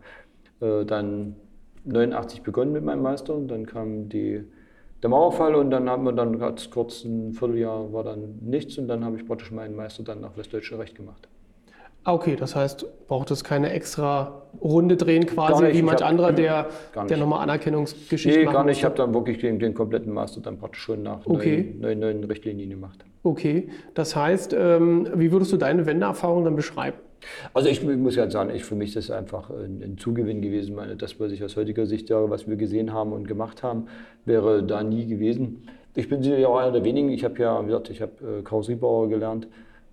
äh, 0.68 0.86
dann 0.86 1.36
89 1.86 2.42
begonnen 2.42 2.72
mit 2.72 2.84
meinem 2.84 3.04
Meister. 3.04 3.40
Dann 3.40 3.66
kam 3.66 4.10
die, 4.10 4.44
der 5.04 5.10
Mauerfall 5.10 5.56
und 5.56 5.70
dann 5.70 5.90
haben 5.90 6.04
wir 6.04 6.14
dann 6.14 6.40
ganz 6.40 6.70
kurz 6.72 7.04
ein 7.04 7.34
Vierteljahr 7.34 7.94
war 7.94 8.04
dann 8.04 8.40
nichts 8.42 8.78
und 8.78 8.88
dann 8.88 9.06
habe 9.06 9.18
ich 9.18 9.26
praktisch 9.26 9.52
meinen 9.52 9.76
Meister 9.76 10.04
dann 10.04 10.22
nach 10.22 10.36
Westdeutsche 10.36 10.80
Recht 10.80 10.96
gemacht. 10.96 11.28
Ah, 12.04 12.14
okay, 12.14 12.36
das 12.36 12.56
heißt, 12.56 13.08
braucht 13.08 13.30
es 13.32 13.44
keine 13.44 13.72
extra 13.72 14.44
Runde 14.62 14.96
drehen 14.96 15.26
quasi, 15.26 15.74
wie 15.74 15.82
manch 15.82 16.02
hab, 16.02 16.10
anderer, 16.10 16.32
der, 16.32 16.70
der 17.10 17.18
nochmal 17.18 17.42
Anerkennungsgeschichte 17.42 18.40
Nee, 18.40 18.46
gar 18.46 18.64
nicht. 18.64 18.78
Ich 18.78 18.86
habe 18.86 18.96
dann 18.96 19.14
wirklich 19.14 19.40
den, 19.40 19.60
den, 19.60 19.74
kompletten 19.74 20.14
Master 20.14 20.42
dann 20.42 20.58
praktisch 20.58 20.82
schon 20.82 21.04
nach 21.04 21.26
okay. 21.26 21.76
neuen, 21.78 22.00
neuen, 22.00 22.00
neuen 22.00 22.24
Richtlinien 22.24 22.70
gemacht. 22.70 23.04
Okay, 23.24 23.70
das 23.94 24.16
heißt, 24.16 24.56
ähm, 24.58 25.08
wie 25.14 25.32
würdest 25.32 25.52
du 25.52 25.58
deine 25.58 25.86
Wendeerfahrung 25.86 26.46
dann 26.46 26.56
beschreiben? 26.56 26.98
Also 27.54 27.68
ich 27.68 27.84
muss 27.84 28.16
ja 28.16 28.30
sagen, 28.30 28.50
ich, 28.56 28.64
für 28.64 28.76
mich 28.76 28.96
ist 28.96 29.10
das 29.10 29.18
einfach 29.18 29.50
ein, 29.50 29.82
ein 29.84 29.98
Zugewinn 29.98 30.42
gewesen. 30.42 30.76
Meine, 30.76 30.96
das, 30.96 31.20
was 31.20 31.32
ich 31.34 31.44
aus 31.44 31.58
heutiger 31.58 31.86
Sicht, 31.86 32.10
ja, 32.10 32.30
was 32.30 32.48
wir 32.48 32.56
gesehen 32.56 32.94
haben 32.94 33.12
und 33.12 33.28
gemacht 33.28 33.62
haben, 33.62 33.88
wäre 34.26 34.64
da 34.64 34.84
nie 34.84 35.06
gewesen. 35.06 35.68
Ich 35.96 36.08
bin 36.08 36.24
sicherlich 36.24 36.46
auch 36.46 36.58
einer 36.58 36.72
der 36.72 36.84
wenigen. 36.86 37.10
Ich 37.10 37.26
habe 37.26 37.38
ja, 37.42 37.62
wie 37.62 37.68
gesagt, 37.68 37.90
ich 37.90 38.02
habe 38.02 38.44
äh, 38.46 38.56
Riebauer 38.56 39.10
gelernt 39.10 39.48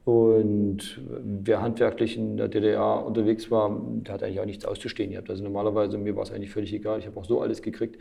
und 0.07 1.01
wer 1.43 1.63
handwerklich 1.63 2.17
in 2.17 2.37
der 2.37 2.47
DDR 2.47 3.05
unterwegs 3.05 3.51
war, 3.51 3.77
der 4.07 4.15
hat 4.15 4.23
eigentlich 4.23 4.39
auch 4.39 4.47
nichts 4.47 4.65
auszustehen 4.65 5.11
gehabt. 5.11 5.29
Also 5.29 5.43
normalerweise, 5.43 5.99
mir 5.99 6.15
war 6.15 6.23
es 6.23 6.31
eigentlich 6.31 6.53
völlig 6.53 6.73
egal. 6.73 7.01
Ich 7.01 7.07
habe 7.07 7.19
auch 7.19 7.25
so 7.25 7.41
alles 7.41 7.61
gekriegt, 7.61 7.97
äh, 7.97 7.99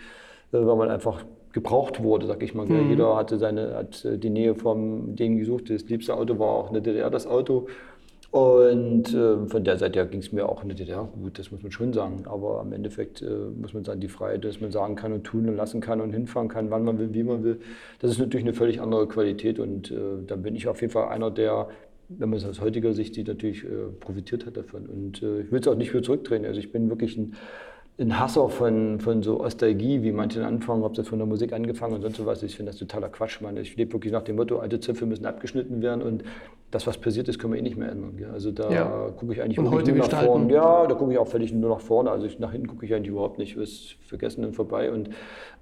weil 0.52 0.76
man 0.76 0.92
einfach 0.92 1.26
gebraucht 1.52 2.04
wurde, 2.04 2.28
sag 2.28 2.44
ich 2.44 2.54
mal. 2.54 2.68
Mhm. 2.68 2.92
Jeder 2.92 3.16
hatte 3.16 3.40
seine, 3.40 3.74
hat 3.74 4.08
die 4.08 4.30
Nähe 4.30 4.54
vom 4.54 5.16
denen 5.16 5.38
gesucht. 5.38 5.72
Das 5.72 5.90
liebste 5.90 6.16
Auto 6.16 6.38
war 6.38 6.50
auch 6.50 6.68
in 6.68 6.76
der 6.76 6.84
DDR 6.84 7.10
das 7.10 7.26
Auto. 7.26 7.66
Und 8.30 9.14
äh, 9.14 9.48
von 9.48 9.64
der 9.64 9.78
Seite 9.78 9.98
her 9.98 10.06
ging 10.06 10.20
es 10.20 10.32
mir 10.32 10.50
auch 10.50 10.62
in 10.62 10.68
der 10.68 10.78
DDR 10.78 11.06
gut, 11.06 11.40
das 11.40 11.52
muss 11.52 11.64
man 11.64 11.72
schon 11.72 11.94
sagen. 11.94 12.26
Aber 12.26 12.62
im 12.66 12.74
Endeffekt 12.74 13.22
äh, 13.22 13.30
muss 13.60 13.74
man 13.74 13.84
sagen, 13.84 14.02
die 14.02 14.10
Freiheit, 14.10 14.44
dass 14.44 14.60
man 14.62 14.72
sagen 14.72 14.96
kann 14.96 15.14
und 15.14 15.24
tun 15.24 15.48
und 15.48 15.56
lassen 15.56 15.80
kann 15.80 16.02
und 16.02 16.12
hinfahren 16.12 16.50
kann, 16.50 16.70
wann 16.70 16.84
man 16.84 17.00
will, 17.00 17.14
wie 17.14 17.24
man 17.24 17.44
will, 17.44 17.62
das 18.00 18.12
ist 18.12 18.20
natürlich 18.20 18.46
eine 18.46 18.54
völlig 18.54 18.82
andere 18.82 19.08
Qualität. 19.08 19.58
Und 19.58 19.90
äh, 19.90 19.96
da 20.28 20.36
bin 20.36 20.54
ich 20.54 20.68
auf 20.68 20.82
jeden 20.82 20.92
Fall 20.92 21.08
einer, 21.08 21.32
der 21.32 21.70
wenn 22.10 22.30
man 22.30 22.38
es 22.38 22.46
aus 22.46 22.62
heutiger 22.62 22.94
Sicht 22.94 23.16
sieht, 23.16 23.28
natürlich 23.28 23.64
äh, 23.64 23.90
profitiert 24.00 24.46
hat 24.46 24.58
davon. 24.58 24.86
Und 24.86 25.24
äh, 25.24 25.42
ich 25.42 25.52
will 25.52 25.60
es 25.60 25.68
auch 25.68 25.76
nicht 25.76 25.94
wieder 25.94 26.04
zurückdrehen. 26.04 26.46
Also 26.46 26.60
ich 26.60 26.72
bin 26.72 26.90
wirklich 26.90 27.18
ein, 27.18 27.36
ein 27.98 28.20
Hasser 28.20 28.50
von, 28.50 29.00
von 29.00 29.24
so 29.24 29.40
Ostalgie, 29.40 30.04
wie 30.04 30.12
manche 30.12 30.46
anfangen, 30.46 30.84
ob 30.84 30.96
das 30.96 31.08
von 31.08 31.18
der 31.18 31.26
Musik 31.26 31.54
angefangen 31.54 31.96
und 31.96 32.02
sonst 32.02 32.18
sowas. 32.18 32.44
Ich 32.44 32.56
finde 32.56 32.72
das 32.72 32.80
totaler 32.80 33.08
Quatsch. 33.08 33.40
Meine. 33.42 33.62
Ich 33.62 33.78
lebe 33.78 33.94
wirklich 33.94 34.12
nach 34.12 34.24
dem 34.24 34.36
Motto, 34.36 34.60
alte 34.60 34.80
Zöpfe 34.82 35.06
müssen 35.06 35.26
abgeschnitten 35.26 35.82
werden 35.82 36.02
und 36.02 36.24
das, 36.72 36.86
was 36.88 36.98
passiert 36.98 37.30
ist, 37.30 37.40
können 37.40 37.54
wir 37.54 37.60
eh 37.60 37.64
nicht 37.64 37.78
mehr 37.78 37.90
ändern. 37.90 38.18
Gell? 38.18 38.32
Also 38.32 38.52
da 38.52 38.70
ja. 38.70 39.10
gucke 39.16 39.32
ich 39.32 39.42
eigentlich 39.42 39.58
und 39.60 39.72
heute 39.72 39.94
nur 39.94 40.06
nach 40.06 40.24
vorne. 40.24 40.54
Ja, 40.54 40.86
da 40.88 40.96
gucke 40.96 41.14
ich 41.14 41.18
auch 41.18 41.28
völlig 41.28 41.54
nur 41.54 41.70
nach 41.70 41.80
vorne. 41.80 42.12
Also 42.12 42.26
ich, 42.26 42.38
nach 42.40 42.52
hinten 42.52 42.68
gucke 42.68 42.86
ich 42.86 42.94
eigentlich 42.94 43.12
überhaupt 43.12 43.38
nicht. 43.38 43.56
Ist 43.56 43.96
vergessen 44.06 44.44
und 44.44 44.58
vorbei. 44.58 44.92
Und 44.92 45.10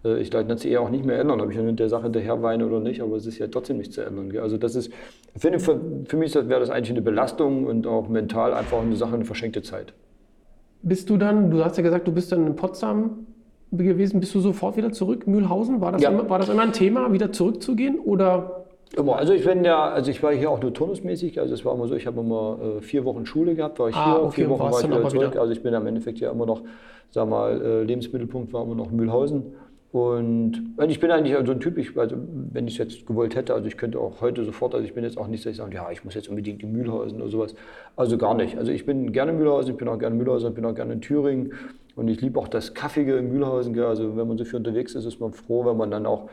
äh, 0.04 0.20
ich 0.20 0.32
glaube, 0.32 0.46
das 0.46 0.66
eher 0.66 0.82
auch 0.82 0.90
nicht 0.90 1.06
mehr 1.06 1.20
ändern, 1.20 1.40
ob 1.40 1.52
ich 1.52 1.58
mit 1.58 1.80
der 1.80 1.90
Sache 1.90 2.04
hinterher 2.04 2.42
weine 2.42 2.66
oder 2.66 2.80
nicht. 2.80 3.02
Aber 3.02 3.16
es 3.16 3.28
ist 3.28 3.38
ja 3.38 3.46
trotzdem 3.46 3.78
nicht 3.78 3.94
zu 3.94 4.02
ändern. 4.02 4.32
Gell? 4.32 4.42
Also 4.42 4.58
das 4.58 4.74
ist, 4.74 4.92
finde 5.36 5.60
für, 5.60 5.80
für 6.06 6.18
mich 6.18 6.34
wäre 6.34 6.60
das 6.60 6.72
eigentlich 6.72 6.92
eine 6.92 7.04
Belastung 7.04 7.68
und 7.68 7.86
auch 7.86 8.10
mental 8.10 8.52
einfach 8.52 8.82
eine 8.82 8.96
Sache, 8.96 9.14
eine 9.14 9.26
verschenkte 9.26 9.62
Zeit. 9.62 9.94
Bist 10.84 11.10
du 11.10 11.18
dann, 11.18 11.50
du 11.50 11.64
hast 11.64 11.78
ja 11.78 11.84
gesagt, 11.84 12.08
du 12.08 12.12
bist 12.12 12.32
dann 12.32 12.46
in 12.46 12.56
Potsdam 12.56 13.26
gewesen, 13.72 14.20
bist 14.20 14.36
du 14.36 14.40
sofort 14.40 14.78
wieder 14.78 14.92
zurück, 14.92 15.26
Mühlhausen? 15.26 15.82
War 15.82 15.94
das, 15.94 16.02
ja. 16.02 16.10
immer, 16.10 16.30
war 16.30 16.40
das 16.40 16.50
immer 16.50 16.62
ein 16.62 16.74
Thema, 16.74 17.12
wieder 17.12 17.32
zurückzugehen 17.32 18.00
oder 18.00 18.64
Immer. 18.96 19.16
Also 19.16 19.34
ich 19.34 19.44
bin 19.44 19.64
ja, 19.66 19.90
also 19.90 20.12
ich 20.12 20.22
war 20.22 20.32
hier 20.34 20.52
auch 20.52 20.62
nur 20.62 20.72
turnusmäßig. 20.72 21.40
Also 21.40 21.56
es 21.56 21.66
war 21.66 21.74
immer 21.74 21.88
so, 21.88 21.96
ich 21.96 22.06
habe 22.06 22.20
immer 22.20 22.60
äh, 22.78 22.82
vier 22.82 23.06
Wochen 23.06 23.26
Schule 23.26 23.56
gehabt, 23.56 23.80
war 23.80 23.90
ich 23.90 23.96
ah, 23.96 24.06
hier, 24.06 24.24
okay, 24.24 24.36
vier 24.36 24.50
Wochen 24.50 24.72
war 24.72 24.80
ich 24.80 24.88
wieder 24.88 25.10
zurück. 25.10 25.32
Wieder. 25.32 25.42
Also 25.42 25.52
ich 25.52 25.64
bin 25.64 25.74
im 25.74 25.88
Endeffekt 25.88 26.20
ja 26.20 26.32
immer 26.32 26.46
noch, 26.46 26.62
sag 27.10 27.28
mal, 27.28 27.60
äh, 27.60 27.84
Lebensmittelpunkt 27.84 28.54
war 28.54 28.64
immer 28.64 28.76
noch 28.76 28.92
Mühlhausen. 28.92 29.46
Und 29.94 30.74
ich 30.88 31.00
bin 31.00 31.12
eigentlich 31.12 31.38
so 31.46 31.52
ein 31.52 31.60
Typ, 31.60 31.78
ich, 31.78 31.96
also 31.96 32.16
wenn 32.52 32.68
ich 32.68 32.74
es 32.74 32.78
jetzt 32.80 33.06
gewollt 33.06 33.36
hätte, 33.36 33.54
also 33.54 33.68
ich 33.68 33.78
könnte 33.78 34.00
auch 34.00 34.22
heute 34.22 34.44
sofort, 34.44 34.74
also 34.74 34.84
ich 34.84 34.96
bin 34.96 35.04
jetzt 35.04 35.20
auch 35.20 35.28
nicht, 35.28 35.46
dass 35.46 35.52
ich 35.52 35.58
sage, 35.58 35.76
ja, 35.76 35.92
ich 35.92 36.04
muss 36.04 36.16
jetzt 36.16 36.30
unbedingt 36.30 36.64
in 36.64 36.72
Mühlhausen 36.72 37.22
oder 37.22 37.30
sowas. 37.30 37.54
Also 37.96 38.18
gar 38.18 38.34
nicht. 38.34 38.58
Also 38.58 38.72
ich 38.72 38.88
bin 38.88 39.12
gerne 39.12 39.34
in 39.34 39.38
Mühlhausen, 39.38 39.74
ich 39.74 39.78
bin 39.78 39.88
auch 39.88 40.00
gerne 40.00 40.16
in 40.16 40.18
Mühlhausen, 40.18 40.50
ich 40.50 40.56
bin 40.56 40.66
auch 40.66 40.74
gerne 40.74 40.94
in 40.94 41.02
Thüringen. 41.02 41.54
Und 41.96 42.08
ich 42.08 42.20
liebe 42.22 42.40
auch 42.40 42.48
das 42.48 42.74
Kaffige 42.74 43.18
in 43.18 43.32
Mühlhausen. 43.32 43.80
Also 43.82 44.18
wenn 44.18 44.28
man 44.28 44.36
so 44.40 44.46
viel 44.46 44.56
unterwegs 44.56 44.96
ist, 44.96 45.06
ist 45.06 45.20
man 45.20 45.32
froh, 45.32 45.64
wenn 45.64 45.78
man 45.78 45.92
dann 45.92 46.08
auch 46.08 46.28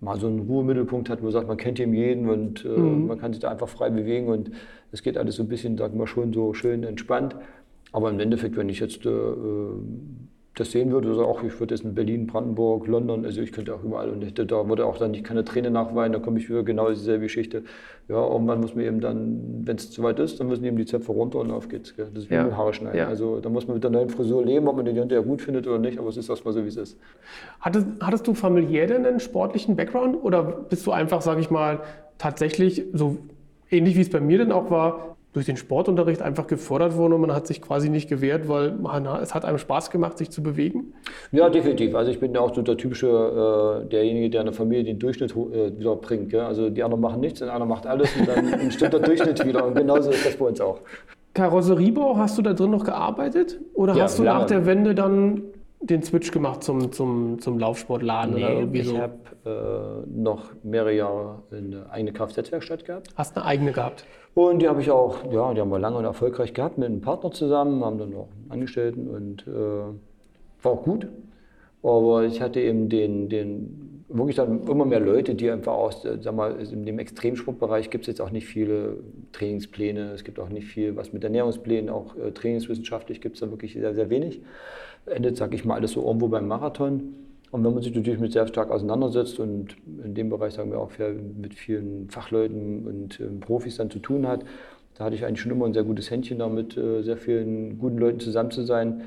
mal 0.00 0.18
so 0.18 0.26
einen 0.26 0.40
Ruhemittelpunkt 0.40 1.10
hat, 1.10 1.20
wo 1.20 1.24
man 1.24 1.32
sagt, 1.32 1.48
man 1.48 1.58
kennt 1.58 1.80
eben 1.80 1.92
jeden 1.92 2.30
und 2.30 2.64
äh, 2.64 2.68
mhm. 2.68 3.08
man 3.08 3.18
kann 3.18 3.34
sich 3.34 3.42
da 3.42 3.50
einfach 3.50 3.68
frei 3.68 3.90
bewegen 3.90 4.28
und 4.28 4.50
es 4.90 5.02
geht 5.02 5.18
alles 5.18 5.36
so 5.36 5.42
ein 5.42 5.48
bisschen, 5.50 5.76
sagen 5.76 5.98
wir 5.98 6.06
schon, 6.06 6.32
so 6.32 6.54
schön 6.54 6.82
entspannt. 6.82 7.36
Aber 7.92 8.08
im 8.08 8.18
Endeffekt, 8.18 8.56
wenn 8.56 8.70
ich 8.70 8.80
jetzt 8.80 9.04
äh, 9.04 9.10
das 10.54 10.70
sehen 10.70 10.92
würde, 10.92 11.08
also 11.08 11.24
auch 11.24 11.42
ich 11.42 11.58
würde 11.60 11.74
jetzt 11.74 11.84
in 11.84 11.94
Berlin, 11.94 12.26
Brandenburg, 12.26 12.86
London, 12.86 13.24
also 13.24 13.40
ich 13.40 13.52
könnte 13.52 13.74
auch 13.74 13.82
überall 13.82 14.10
und 14.10 14.22
ich, 14.22 14.34
da 14.34 14.68
würde 14.68 14.84
auch 14.84 14.98
dann 14.98 15.12
nicht 15.12 15.24
keine 15.24 15.44
Tränen 15.44 15.72
nachweinen, 15.72 16.12
da 16.12 16.18
komme 16.18 16.38
ich 16.38 16.50
wieder 16.50 16.62
genau 16.62 16.90
dieselbe 16.90 17.22
Geschichte. 17.22 17.62
Ja, 18.08 18.22
irgendwann 18.22 18.60
muss 18.60 18.74
man 18.74 18.84
eben 18.84 19.00
dann, 19.00 19.62
wenn 19.64 19.76
es 19.76 19.90
zu 19.90 20.02
weit 20.02 20.18
ist, 20.18 20.40
dann 20.40 20.48
müssen 20.48 20.64
eben 20.64 20.76
die 20.76 20.84
Zöpfe 20.84 21.12
runter 21.12 21.38
und 21.38 21.50
auf 21.50 21.68
geht's. 21.68 21.96
Gell? 21.96 22.08
Das 22.12 22.24
ist 22.24 22.30
wie 22.30 22.34
ja. 22.34 22.44
mit 22.44 22.54
Haare 22.54 22.74
schneiden. 22.74 22.98
Ja. 22.98 23.08
Also 23.08 23.40
da 23.40 23.48
muss 23.48 23.66
man 23.66 23.76
mit 23.76 23.84
der 23.84 23.90
neuen 23.90 24.10
Frisur 24.10 24.44
leben, 24.44 24.68
ob 24.68 24.76
man 24.76 24.84
den 24.84 24.96
hinterher 24.96 25.24
gut 25.24 25.40
findet 25.40 25.66
oder 25.66 25.78
nicht, 25.78 25.98
aber 25.98 26.08
es 26.08 26.18
ist 26.18 26.28
erstmal 26.28 26.52
so, 26.52 26.62
wie 26.64 26.68
es 26.68 26.76
ist. 26.76 26.98
Hattest, 27.60 27.86
hattest 28.00 28.26
du 28.26 28.34
familiär 28.34 28.86
denn 28.86 29.06
einen 29.06 29.20
sportlichen 29.20 29.74
Background 29.76 30.22
oder 30.22 30.42
bist 30.42 30.86
du 30.86 30.92
einfach, 30.92 31.22
sage 31.22 31.40
ich 31.40 31.50
mal, 31.50 31.80
tatsächlich 32.18 32.84
so 32.92 33.16
ähnlich 33.70 33.96
wie 33.96 34.02
es 34.02 34.10
bei 34.10 34.20
mir 34.20 34.36
denn 34.36 34.52
auch 34.52 34.70
war, 34.70 35.16
durch 35.32 35.46
den 35.46 35.56
Sportunterricht 35.56 36.20
einfach 36.20 36.46
gefordert 36.46 36.96
worden 36.96 37.14
und 37.14 37.22
man 37.22 37.34
hat 37.34 37.46
sich 37.46 37.62
quasi 37.62 37.88
nicht 37.88 38.08
gewehrt, 38.08 38.48
weil 38.48 38.72
man, 38.72 39.06
es 39.06 39.34
hat 39.34 39.44
einem 39.44 39.58
Spaß 39.58 39.90
gemacht, 39.90 40.18
sich 40.18 40.30
zu 40.30 40.42
bewegen? 40.42 40.92
Ja, 41.30 41.48
definitiv. 41.48 41.94
Also 41.94 42.10
ich 42.10 42.20
bin 42.20 42.34
ja 42.34 42.40
auch 42.40 42.54
so 42.54 42.60
der 42.60 42.76
typische, 42.76 43.82
äh, 43.82 43.88
derjenige, 43.88 44.28
der 44.28 44.40
in 44.42 44.46
der 44.46 44.54
Familie 44.54 44.84
den 44.84 44.98
Durchschnitt 44.98 45.32
äh, 45.32 45.78
wieder 45.78 45.96
bringt. 45.96 46.30
Gell? 46.30 46.40
Also 46.40 46.68
die 46.68 46.82
anderen 46.82 47.00
machen 47.00 47.20
nichts, 47.20 47.38
der 47.38 47.50
andere 47.52 47.66
macht 47.68 47.86
alles 47.86 48.14
und 48.14 48.28
dann 48.28 48.70
stimmt 48.70 48.92
der 48.92 49.00
Durchschnitt 49.00 49.44
wieder. 49.46 49.64
Und 49.64 49.74
genauso 49.74 50.10
ist 50.10 50.26
das 50.26 50.36
bei 50.36 50.44
uns 50.44 50.60
auch. 50.60 50.80
Karosseriebau, 51.32 52.16
hast 52.18 52.36
du 52.36 52.42
da 52.42 52.52
drin 52.52 52.70
noch 52.70 52.84
gearbeitet? 52.84 53.58
Oder 53.72 53.94
ja, 53.94 54.04
hast 54.04 54.18
du 54.18 54.24
lange. 54.24 54.40
nach 54.40 54.46
der 54.46 54.66
Wende 54.66 54.94
dann 54.94 55.42
den 55.80 56.02
Switch 56.02 56.30
gemacht 56.30 56.62
zum, 56.62 56.92
zum, 56.92 57.40
zum 57.40 57.58
Laufsportladen 57.58 58.34
nee, 58.34 58.44
oder 58.44 58.52
irgendwie 58.52 58.82
so? 58.82 58.94
Ich 58.94 59.00
habe 59.00 59.14
äh, 59.44 60.10
noch 60.10 60.52
mehrere 60.62 60.94
Jahre 60.94 61.42
eine 61.50 61.90
eigene 61.90 62.12
Kfz-Werkstatt 62.12 62.84
gehabt. 62.84 63.08
Hast 63.16 63.36
eine 63.36 63.46
eigene 63.46 63.72
gehabt? 63.72 64.04
Und 64.34 64.60
die 64.60 64.68
habe 64.68 64.80
ich 64.80 64.90
auch, 64.90 65.30
ja, 65.30 65.52
die 65.52 65.60
haben 65.60 65.70
wir 65.70 65.78
lange 65.78 65.98
und 65.98 66.04
erfolgreich 66.04 66.54
gehabt 66.54 66.78
mit 66.78 66.86
einem 66.86 67.02
Partner 67.02 67.32
zusammen, 67.32 67.84
haben 67.84 67.98
dann 67.98 68.10
noch 68.10 68.28
einen 68.42 68.50
Angestellten 68.50 69.08
und 69.08 69.46
äh, 69.46 69.52
war 70.62 70.72
auch 70.72 70.82
gut. 70.82 71.08
Aber 71.82 72.24
ich 72.24 72.40
hatte 72.40 72.60
eben 72.60 72.88
den, 72.88 73.28
den, 73.28 74.04
wirklich 74.08 74.36
dann 74.36 74.66
immer 74.66 74.86
mehr 74.86 75.00
Leute, 75.00 75.34
die 75.34 75.50
einfach 75.50 75.72
aus, 75.72 76.04
äh, 76.04 76.18
sag 76.20 76.34
mal, 76.34 76.58
in 76.60 76.86
dem 76.86 76.98
Extremsportbereich 76.98 77.90
gibt 77.90 78.04
es 78.04 78.08
jetzt 78.08 78.20
auch 78.20 78.30
nicht 78.30 78.46
viele 78.46 78.98
Trainingspläne, 79.32 80.12
es 80.12 80.24
gibt 80.24 80.38
auch 80.38 80.48
nicht 80.48 80.66
viel, 80.66 80.96
was 80.96 81.12
mit 81.12 81.24
Ernährungsplänen, 81.24 81.90
auch 81.90 82.16
äh, 82.16 82.30
trainingswissenschaftlich 82.30 83.20
gibt 83.20 83.34
es 83.34 83.40
da 83.40 83.50
wirklich 83.50 83.74
sehr, 83.74 83.94
sehr 83.94 84.08
wenig. 84.08 84.40
Endet, 85.06 85.36
sag 85.36 85.52
ich 85.52 85.64
mal, 85.64 85.74
alles 85.74 85.92
so 85.92 86.06
irgendwo 86.06 86.28
beim 86.28 86.46
Marathon. 86.46 87.14
Und 87.52 87.62
wenn 87.64 87.74
man 87.74 87.82
sich 87.82 87.94
natürlich 87.94 88.18
mit 88.18 88.32
sehr 88.32 88.48
stark 88.48 88.70
auseinandersetzt 88.70 89.38
und 89.38 89.76
in 90.02 90.14
dem 90.14 90.30
Bereich, 90.30 90.54
sagen 90.54 90.72
wir 90.72 90.80
auch, 90.80 90.90
mit 91.38 91.54
vielen 91.54 92.08
Fachleuten 92.08 92.86
und 92.86 93.20
äh, 93.20 93.24
Profis 93.40 93.76
dann 93.76 93.90
zu 93.90 93.98
tun 93.98 94.26
hat, 94.26 94.42
da 94.94 95.04
hatte 95.04 95.14
ich 95.14 95.24
eigentlich 95.24 95.42
schon 95.42 95.52
immer 95.52 95.66
ein 95.66 95.74
sehr 95.74 95.84
gutes 95.84 96.10
Händchen 96.10 96.38
damit, 96.38 96.78
äh, 96.78 97.02
sehr 97.02 97.18
vielen 97.18 97.78
guten 97.78 97.98
Leuten 97.98 98.20
zusammen 98.20 98.50
zu 98.50 98.62
sein. 98.62 99.02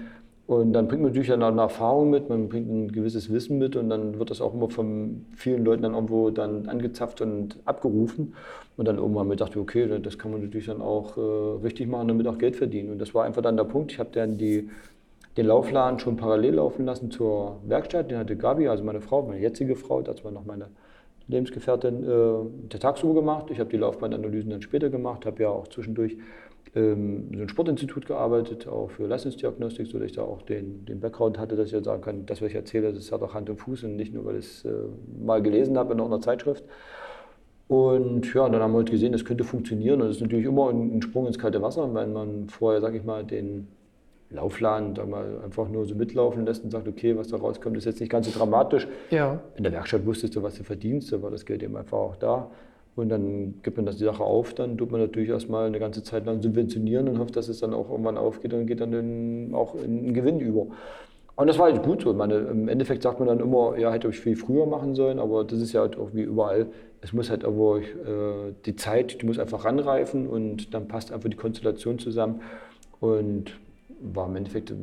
Und 0.46 0.74
dann 0.74 0.88
bringt 0.88 1.02
man 1.02 1.10
natürlich 1.10 1.30
dann 1.30 1.42
eine 1.42 1.62
Erfahrung 1.62 2.12
mit, 2.12 2.30
man 2.30 2.48
bringt 2.48 2.70
ein 2.70 2.92
gewisses 2.92 3.34
Wissen 3.34 3.58
mit 3.58 3.76
und 3.76 3.90
dann 3.90 4.20
wird 4.20 4.30
das 4.30 4.42
auch 4.42 4.54
immer 4.54 4.70
von 4.70 5.26
vielen 5.36 5.66
Leuten 5.66 5.82
dann 5.82 5.96
irgendwo 5.96 6.30
dann 6.30 6.70
angezapft 6.70 7.22
und 7.22 7.58
abgerufen. 7.66 8.36
Und 8.78 8.88
dann 8.88 8.98
irgendwann 8.98 9.28
mir 9.28 9.38
dachte, 9.38 9.60
okay, 9.60 9.88
das 10.00 10.20
kann 10.20 10.32
man 10.32 10.44
natürlich 10.44 10.68
dann 10.68 10.82
auch 10.82 11.18
äh, 11.18 11.22
richtig 11.64 11.88
machen, 11.88 12.10
damit 12.10 12.28
auch 12.28 12.38
Geld 12.38 12.56
verdienen. 12.56 12.92
Und 12.92 13.00
das 13.00 13.16
war 13.16 13.26
einfach 13.26 13.42
dann 13.42 13.58
der 13.58 13.64
Punkt. 13.64 13.92
Ich 13.92 13.98
habe 13.98 14.10
dann 14.12 14.38
die 14.38 14.70
den 15.38 15.48
Laufladen 15.48 16.00
schon 16.00 16.16
parallel 16.16 16.56
laufen 16.56 16.86
lassen 16.86 17.12
zur 17.12 17.60
Werkstatt. 17.66 18.10
Den 18.10 18.18
hatte 18.18 18.38
Gabi, 18.38 18.68
also 18.68 18.84
meine 18.84 19.02
Frau, 19.02 19.22
meine 19.24 19.42
jetzige 19.42 19.76
Frau, 19.76 20.02
das 20.02 20.24
war 20.24 20.32
noch 20.32 20.46
meine 20.46 20.70
Lebensgefährtin, 21.28 22.04
äh, 22.04 22.68
der 22.72 22.80
tagsüber 22.80 23.16
gemacht. 23.16 23.48
Ich 23.50 23.60
habe 23.60 23.70
die 23.70 23.78
Laufbandanalysen 23.78 24.52
dann 24.52 24.62
später 24.62 24.90
gemacht, 24.90 25.26
habe 25.26 25.44
ja 25.44 25.50
auch 25.50 25.68
zwischendurch 25.68 26.18
ähm, 26.76 27.30
so 27.34 27.42
ein 27.42 27.50
Sportinstitut 27.50 28.06
gearbeitet, 28.06 28.68
auch 28.68 28.92
für 28.92 29.08
Leistungsdiagnostik, 29.08 29.88
sodass 29.88 30.08
ich 30.08 30.16
da 30.16 30.24
auch 30.24 30.42
den, 30.42 30.86
den 30.86 31.00
Background 31.00 31.38
hatte, 31.38 31.56
dass 31.56 31.68
ich 31.68 31.74
ja 31.74 31.84
sagen 31.84 32.02
kann, 32.02 32.26
das, 32.26 32.42
was 32.42 32.50
ich 32.50 32.56
erzähle, 32.56 32.94
das 32.94 33.12
hat 33.12 33.22
auch 33.22 33.34
Hand 33.34 33.50
und 33.50 33.58
Fuß 33.58 33.86
und 33.86 33.96
nicht 33.96 34.14
nur, 34.14 34.26
weil 34.26 34.38
ich 34.38 34.46
es 34.46 34.66
äh, 34.66 34.72
mal 35.24 35.42
gelesen 35.42 35.78
habe 35.78 35.94
in 35.94 36.02
einer 36.02 36.22
Zeitschrift. 36.22 36.64
Und 37.68 38.32
ja, 38.34 38.48
dann 38.48 38.62
haben 38.62 38.74
wir 38.74 38.78
halt 38.78 38.92
gesehen, 38.92 39.12
das 39.12 39.26
könnte 39.26 39.44
funktionieren. 39.44 40.02
Und 40.02 40.08
das 40.08 40.18
ist 40.18 40.22
natürlich 40.22 40.46
immer 40.46 40.70
ein, 40.70 41.02
Sprung 41.02 41.26
ins 41.26 41.40
kalte 41.40 41.62
Wasser, 41.62 41.92
wenn 41.94 42.14
man 42.14 42.48
vorher, 42.48 42.80
sage 42.80 42.98
ich 42.98 43.04
mal, 43.04 43.24
den 43.24 43.68
Laufladen 44.36 44.94
da 44.94 45.06
mal 45.06 45.42
einfach 45.44 45.70
nur 45.70 45.86
so 45.86 45.96
mitlaufen 45.96 46.46
lässt 46.46 46.64
und 46.64 46.72
sagt, 46.72 46.88
okay, 46.88 47.18
was 47.18 47.28
da 47.28 47.38
rauskommt, 47.38 47.78
ist 47.78 47.86
jetzt 47.86 48.00
nicht 48.00 48.12
ganz 48.12 48.32
so 48.32 48.38
dramatisch. 48.38 48.88
Ja. 49.12 49.40
In 49.56 49.64
der 49.64 49.72
Werkstatt 49.72 50.06
wusstest 50.06 50.36
du, 50.36 50.44
was 50.44 50.56
du 50.56 50.64
verdienst, 50.64 51.12
da 51.12 51.22
war 51.22 51.32
das 51.32 51.46
Geld 51.46 51.64
eben 51.64 51.76
einfach 51.76 51.98
auch 51.98 52.16
da. 52.16 52.50
Und 52.96 53.10
dann 53.10 53.56
gibt 53.62 53.76
man 53.76 53.86
das 53.86 53.98
die 53.98 54.06
Sache 54.06 54.24
auf, 54.24 54.54
dann 54.54 54.78
tut 54.78 54.92
man 54.92 55.02
natürlich 55.02 55.30
erstmal 55.30 55.68
eine 55.68 55.80
ganze 55.80 56.02
Zeit 56.02 56.26
lang 56.26 56.42
subventionieren 56.42 57.10
und 57.10 57.20
hofft, 57.20 57.36
dass 57.36 57.50
es 57.50 57.60
dann 57.60 57.74
auch 57.74 57.90
irgendwann 57.90 58.18
aufgeht 58.18 58.54
und 58.54 58.68
geht 58.68 58.80
dann 58.80 58.94
in, 58.94 59.54
auch 59.54 59.76
in 59.76 60.14
Gewinn 60.14 60.40
über. 60.40 60.68
Und 61.36 61.48
das 61.48 61.60
war 61.60 61.70
halt 61.70 61.84
gut 61.84 62.02
so. 62.02 62.14
Meine, 62.14 62.36
Im 62.36 62.70
Endeffekt 62.70 63.04
sagt 63.04 63.20
man 63.20 63.28
dann 63.28 63.42
immer, 63.42 63.78
ja, 63.78 63.92
hätte 63.92 64.08
ich 64.08 64.20
viel 64.20 64.38
früher 64.38 64.66
machen 64.66 64.96
sollen, 64.96 65.20
aber 65.20 65.44
das 65.44 65.60
ist 65.60 65.74
ja 65.74 65.82
halt 65.82 65.98
auch 65.98 66.10
wie 66.14 66.22
überall. 66.22 66.68
Es 67.02 67.12
muss 67.12 67.30
halt 67.30 67.44
aber 67.44 67.80
äh, 67.80 68.54
die 68.66 68.78
Zeit, 68.78 69.22
die 69.22 69.26
muss 69.26 69.38
einfach 69.38 69.66
ranreifen 69.66 70.28
und 70.28 70.74
dann 70.74 70.88
passt 70.88 71.12
einfach 71.12 71.30
die 71.30 71.36
Konstellation 71.36 72.00
zusammen. 72.00 72.42
Und 73.02 73.52
war 74.14 74.28
im 74.28 74.36
Endeffekt 74.36 74.74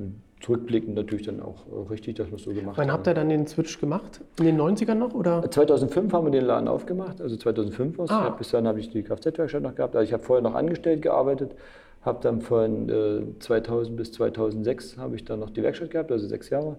zurückblickend 0.42 0.94
natürlich 0.96 1.26
dann 1.26 1.40
auch 1.40 1.64
richtig, 1.90 2.16
dass 2.16 2.28
wir 2.28 2.36
es 2.36 2.42
so 2.42 2.50
gemacht 2.50 2.76
Wann 2.76 2.84
haben. 2.84 2.88
Wann 2.88 2.92
habt 2.92 3.06
ihr 3.06 3.14
dann 3.14 3.28
den 3.28 3.46
Switch 3.46 3.80
gemacht? 3.80 4.20
In 4.38 4.44
den 4.44 4.60
90ern 4.60 4.94
noch? 4.94 5.14
Oder? 5.14 5.48
2005 5.48 6.12
haben 6.12 6.26
wir 6.26 6.30
den 6.32 6.44
Laden 6.44 6.68
aufgemacht, 6.68 7.20
also 7.20 7.36
2005 7.36 7.98
was. 7.98 8.10
Ah. 8.10 8.30
Bis 8.30 8.50
dann 8.50 8.66
habe 8.66 8.80
ich 8.80 8.90
die 8.90 9.02
Kfz-Werkstatt 9.02 9.62
noch 9.62 9.74
gehabt. 9.74 9.94
Also 9.94 10.04
ich 10.06 10.12
habe 10.12 10.22
vorher 10.22 10.42
noch 10.42 10.54
angestellt 10.54 11.02
gearbeitet, 11.02 11.54
habe 12.02 12.18
dann 12.22 12.40
von 12.40 12.88
äh, 12.88 13.38
2000 13.38 13.96
bis 13.96 14.12
2006 14.12 14.98
habe 14.98 15.14
ich 15.16 15.24
dann 15.24 15.40
noch 15.40 15.50
die 15.50 15.62
Werkstatt 15.62 15.90
gehabt, 15.90 16.10
also 16.10 16.26
sechs 16.26 16.50
Jahre. 16.50 16.76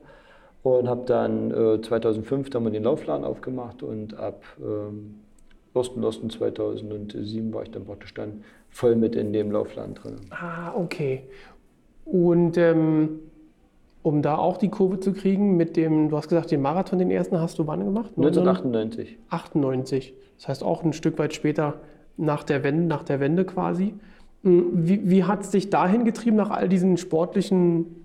Und 0.62 0.88
habe 0.88 1.03
dann 1.06 1.51
äh, 1.51 1.82
2005 1.82 2.49
dann 2.49 2.63
mal 2.63 2.69
den 2.69 2.84
Laufladen 2.84 3.25
aufgemacht 3.25 3.84
und 3.84 4.17
ab 4.17 4.43
ähm, 4.62 5.15
1. 5.75 5.91
2007 6.38 7.53
war 7.53 7.63
ich 7.63 7.71
dann 7.71 7.86
praktisch 7.86 8.13
dann 8.13 8.43
voll 8.69 8.95
mit 8.95 9.15
in 9.15 9.34
dem 9.34 9.51
Laufladen 9.51 9.93
drin. 9.95 10.15
Ah, 10.29 10.73
okay. 10.75 11.23
Und 12.05 12.57
ähm, 12.57 13.19
um 14.01 14.21
da 14.21 14.37
auch 14.37 14.57
die 14.57 14.69
Kurve 14.69 14.99
zu 14.99 15.13
kriegen 15.13 15.55
mit 15.55 15.77
dem, 15.77 16.09
du 16.09 16.17
hast 16.17 16.27
gesagt, 16.27 16.51
den 16.51 16.61
Marathon, 16.61 16.99
den 16.99 17.09
ersten 17.09 17.39
hast 17.39 17.57
du 17.57 17.67
wann 17.67 17.83
gemacht? 17.83 18.11
1998. 18.17 19.17
98. 19.29 20.13
Das 20.37 20.47
heißt 20.49 20.63
auch 20.63 20.83
ein 20.83 20.93
Stück 20.93 21.17
weit 21.19 21.33
später 21.33 21.75
nach 22.17 22.43
der 22.43 22.63
Wende, 22.63 22.83
nach 22.83 23.03
der 23.03 23.19
Wende 23.19 23.45
quasi. 23.45 23.93
Hm, 24.43 24.67
wie, 24.73 25.09
wie 25.09 25.23
hat 25.23 25.41
es 25.43 25.51
dich 25.51 25.69
dahin 25.69 26.03
getrieben 26.03 26.35
nach 26.35 26.49
all 26.49 26.67
diesen 26.67 26.97
sportlichen 26.97 28.03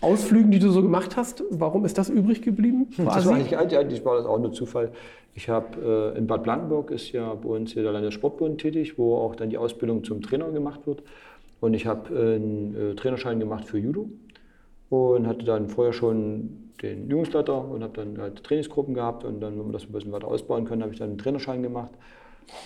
Ausflügen, 0.00 0.50
die 0.50 0.58
du 0.58 0.70
so 0.70 0.82
gemacht 0.82 1.16
hast? 1.16 1.42
Warum 1.50 1.84
ist 1.84 1.98
das 1.98 2.10
übrig 2.10 2.42
geblieben? 2.42 2.88
Quasi? 2.94 3.06
Das 3.06 3.26
war 3.26 3.34
eigentlich, 3.34 3.56
eigentlich 3.56 4.04
war 4.04 4.16
das 4.16 4.26
auch 4.26 4.38
nur 4.38 4.52
Zufall. 4.52 4.92
Ich 5.34 5.48
habe 5.48 6.12
äh, 6.14 6.18
in 6.18 6.26
Bad 6.26 6.42
Blankenburg 6.42 6.90
ist 6.90 7.12
ja 7.12 7.32
bei 7.34 7.48
uns 7.48 7.72
hier 7.72 7.82
der 7.82 7.92
Landessportbund 7.92 8.60
tätig, 8.60 8.98
wo 8.98 9.16
auch 9.16 9.34
dann 9.34 9.50
die 9.50 9.56
Ausbildung 9.56 10.04
zum 10.04 10.20
Trainer 10.20 10.50
gemacht 10.50 10.86
wird. 10.86 11.02
Und 11.60 11.74
ich 11.74 11.86
habe 11.86 12.08
einen 12.08 12.74
äh, 12.74 12.94
Trainerschein 12.94 13.40
gemacht 13.40 13.64
für 13.64 13.78
Judo 13.78 14.08
und 14.90 15.26
hatte 15.26 15.44
dann 15.44 15.68
vorher 15.68 15.92
schon 15.92 16.70
den 16.82 17.08
Übungsleiter 17.10 17.68
und 17.68 17.82
habe 17.82 17.92
dann 17.94 18.18
halt 18.18 18.42
Trainingsgruppen 18.44 18.94
gehabt 18.94 19.24
und 19.24 19.40
dann, 19.40 19.58
wenn 19.58 19.66
wir 19.66 19.72
das 19.72 19.84
ein 19.84 19.92
bisschen 19.92 20.12
weiter 20.12 20.28
ausbauen 20.28 20.64
können, 20.64 20.82
habe 20.82 20.92
ich 20.92 20.98
dann 20.98 21.10
einen 21.10 21.18
Trainerschein 21.18 21.62
gemacht 21.62 21.92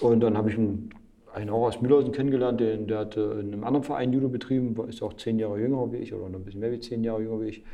und 0.01 0.21
dann 0.21 0.37
habe 0.37 0.51
ich 0.51 0.59
einen, 0.59 0.91
einen 1.33 1.51
auch 1.51 1.67
aus 1.67 1.81
Mühlhausen 1.81 2.13
kennengelernt, 2.13 2.61
den, 2.61 2.87
der 2.87 2.99
hatte 2.99 3.39
in 3.41 3.53
einem 3.53 3.65
anderen 3.65 3.85
Verein 3.85 4.13
Judo 4.13 4.29
betrieben, 4.29 4.77
ist 4.89 5.03
auch 5.03 5.15
zehn 5.15 5.39
Jahre 5.39 5.59
jünger 5.59 5.91
wie 5.93 5.97
ich 5.97 6.13
oder 6.13 6.29
noch 6.29 6.39
ein 6.39 6.45
bisschen 6.45 6.61
mehr 6.61 6.73
wie 6.73 6.81
zehn 6.81 7.03
Jahre 7.03 7.23
jünger 7.23 7.41
wie 7.41 7.49
ich. 7.49 7.65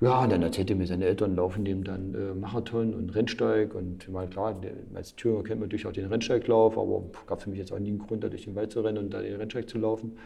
Ja, 0.00 0.26
dann 0.26 0.42
erzählte 0.42 0.74
mir 0.74 0.86
seine 0.86 1.06
Eltern 1.06 1.36
laufen 1.36 1.64
dem 1.64 1.84
dann 1.84 2.14
äh, 2.14 2.34
Marathon 2.34 2.94
und 2.94 3.14
Rennsteig 3.14 3.74
und 3.74 4.02
ich 4.02 4.10
meine, 4.10 4.28
klar, 4.28 4.60
als 4.94 5.14
Thüringer 5.14 5.44
kennt 5.44 5.60
man 5.60 5.68
natürlich 5.68 5.86
auch 5.86 5.92
den 5.92 6.06
Rennsteiglauf, 6.06 6.76
aber 6.76 7.04
gab 7.26 7.40
für 7.40 7.50
mich 7.50 7.58
jetzt 7.58 7.72
auch 7.72 7.78
nie 7.78 7.90
einen 7.90 8.00
Grund, 8.00 8.24
da 8.24 8.28
durch 8.28 8.44
den 8.44 8.54
Wald 8.54 8.72
zu 8.72 8.80
rennen 8.80 8.98
und 8.98 9.14
da 9.14 9.22
den 9.22 9.36
Rennsteig 9.36 9.68
zu 9.68 9.78
laufen. 9.78 10.18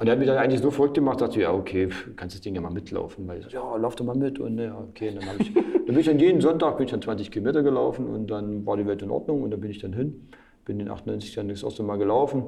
Und 0.00 0.06
er 0.06 0.12
hat 0.12 0.18
mich 0.18 0.28
dann 0.28 0.38
eigentlich 0.38 0.62
so 0.62 0.70
verrückt 0.70 0.94
gemacht, 0.94 1.20
dachte 1.20 1.36
ich, 1.38 1.42
ja, 1.42 1.52
okay, 1.52 1.90
kannst 2.16 2.34
das 2.34 2.40
Ding 2.40 2.54
ja 2.54 2.62
mal 2.62 2.70
mitlaufen. 2.70 3.28
Weil 3.28 3.40
ich 3.40 3.44
so, 3.44 3.50
ja, 3.50 3.76
lauf 3.76 3.96
doch 3.96 4.04
mal 4.06 4.16
mit. 4.16 4.38
Und 4.38 4.58
ja, 4.58 4.78
okay. 4.78 5.10
Und 5.10 5.26
dann, 5.26 5.36
ich, 5.38 5.52
dann 5.54 5.84
bin 5.84 5.98
ich 5.98 6.06
dann 6.06 6.18
jeden 6.18 6.40
Sonntag 6.40 6.78
bin 6.78 6.86
ich 6.86 6.90
dann 6.90 7.02
20 7.02 7.30
Kilometer 7.30 7.62
gelaufen 7.62 8.06
und 8.06 8.30
dann 8.30 8.64
war 8.64 8.78
die 8.78 8.86
Welt 8.86 9.02
in 9.02 9.10
Ordnung 9.10 9.42
und 9.42 9.50
dann 9.50 9.60
bin 9.60 9.70
ich 9.70 9.78
dann 9.78 9.92
hin. 9.92 10.28
Bin 10.64 10.80
in 10.80 10.88
98 10.88 11.34
dann 11.34 11.48
das 11.48 11.62
erste 11.62 11.82
Mal 11.82 11.96
gelaufen, 11.96 12.44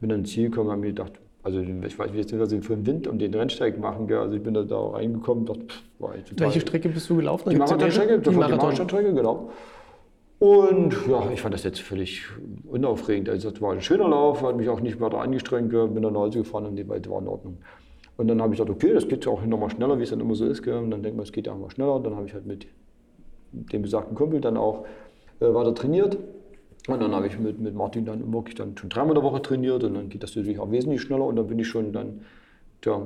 bin 0.00 0.08
dann 0.08 0.20
ins 0.20 0.30
Ziel 0.30 0.48
gekommen 0.48 0.68
und 0.68 0.72
habe 0.72 0.80
mir 0.80 0.88
gedacht, 0.88 1.20
also 1.44 1.60
ich 1.60 1.98
weiß 1.98 2.10
nicht, 2.10 2.38
was 2.38 2.48
sie 2.48 2.62
für 2.62 2.72
einen 2.72 2.86
Wind 2.86 3.06
um 3.06 3.18
den 3.18 3.34
Rennsteig 3.34 3.78
machen. 3.78 4.06
Gell. 4.06 4.18
Also 4.18 4.34
ich 4.34 4.42
bin 4.42 4.54
da, 4.54 4.62
da 4.62 4.78
reingekommen 4.78 5.44
dachte, 5.44 5.66
pff, 5.66 5.82
war 5.98 6.16
ich 6.16 6.24
total. 6.24 6.46
Welche 6.46 6.60
Strecke 6.60 6.88
bist 6.88 7.08
du 7.10 7.16
gelaufen? 7.16 7.50
Die 7.50 7.56
Marathonstrecke, 7.56 8.18
die 8.18 8.30
Marathonstrecke, 8.30 9.12
genau. 9.12 9.50
Und 10.38 10.96
ja, 11.06 11.30
ich 11.30 11.42
fand 11.42 11.54
das 11.54 11.62
jetzt 11.62 11.80
völlig 11.80 12.24
unaufregend. 12.66 13.28
Also 13.28 13.50
es 13.50 13.60
war 13.60 13.72
ein 13.72 13.82
schöner 13.82 14.08
Lauf, 14.08 14.42
hat 14.42 14.56
mich 14.56 14.70
auch 14.70 14.80
nicht 14.80 14.98
weiter 15.00 15.20
angestrengt, 15.20 15.68
bin 15.70 16.02
dann 16.02 16.14
nach 16.14 16.20
Hause 16.20 16.38
gefahren 16.38 16.66
und 16.66 16.76
die 16.76 16.88
Welt 16.88 17.08
war 17.10 17.20
in 17.20 17.28
Ordnung. 17.28 17.58
Und 18.16 18.28
dann 18.28 18.40
habe 18.40 18.54
ich 18.54 18.58
gesagt, 18.58 18.74
okay, 18.74 18.94
das 18.94 19.06
geht 19.06 19.26
auch 19.26 19.44
nochmal 19.44 19.70
schneller, 19.70 19.98
wie 19.98 20.04
es 20.04 20.10
dann 20.10 20.20
immer 20.20 20.34
so 20.34 20.46
ist. 20.46 20.62
Gell? 20.62 20.78
Und 20.78 20.90
dann 20.90 21.02
denkt 21.02 21.16
man, 21.16 21.24
es 21.24 21.32
geht 21.32 21.46
ja 21.46 21.52
auch 21.52 21.58
mal 21.58 21.70
schneller. 21.70 21.94
Und 21.94 22.04
dann 22.04 22.16
habe 22.16 22.26
ich 22.26 22.32
halt 22.32 22.46
mit 22.46 22.66
dem 23.52 23.82
besagten 23.82 24.14
Kumpel 24.16 24.40
dann 24.40 24.56
auch 24.56 24.86
äh, 25.40 25.52
weiter 25.52 25.74
trainiert. 25.74 26.16
Und 26.86 27.00
dann 27.00 27.14
habe 27.14 27.26
ich 27.26 27.38
mit, 27.38 27.58
mit 27.58 27.74
Martin 27.74 28.04
dann 28.04 28.32
wirklich 28.32 28.56
dann 28.56 28.76
schon 28.76 28.90
dreimal 28.90 29.16
in 29.16 29.22
der 29.22 29.24
Woche 29.24 29.40
trainiert 29.40 29.84
und 29.84 29.94
dann 29.94 30.08
geht 30.10 30.22
das 30.22 30.36
natürlich 30.36 30.58
auch 30.58 30.70
wesentlich 30.70 31.00
schneller 31.00 31.24
und 31.24 31.36
dann 31.36 31.46
bin 31.46 31.58
ich 31.58 31.68
schon 31.68 31.92
dann 31.92 32.20
ja, 32.84 33.00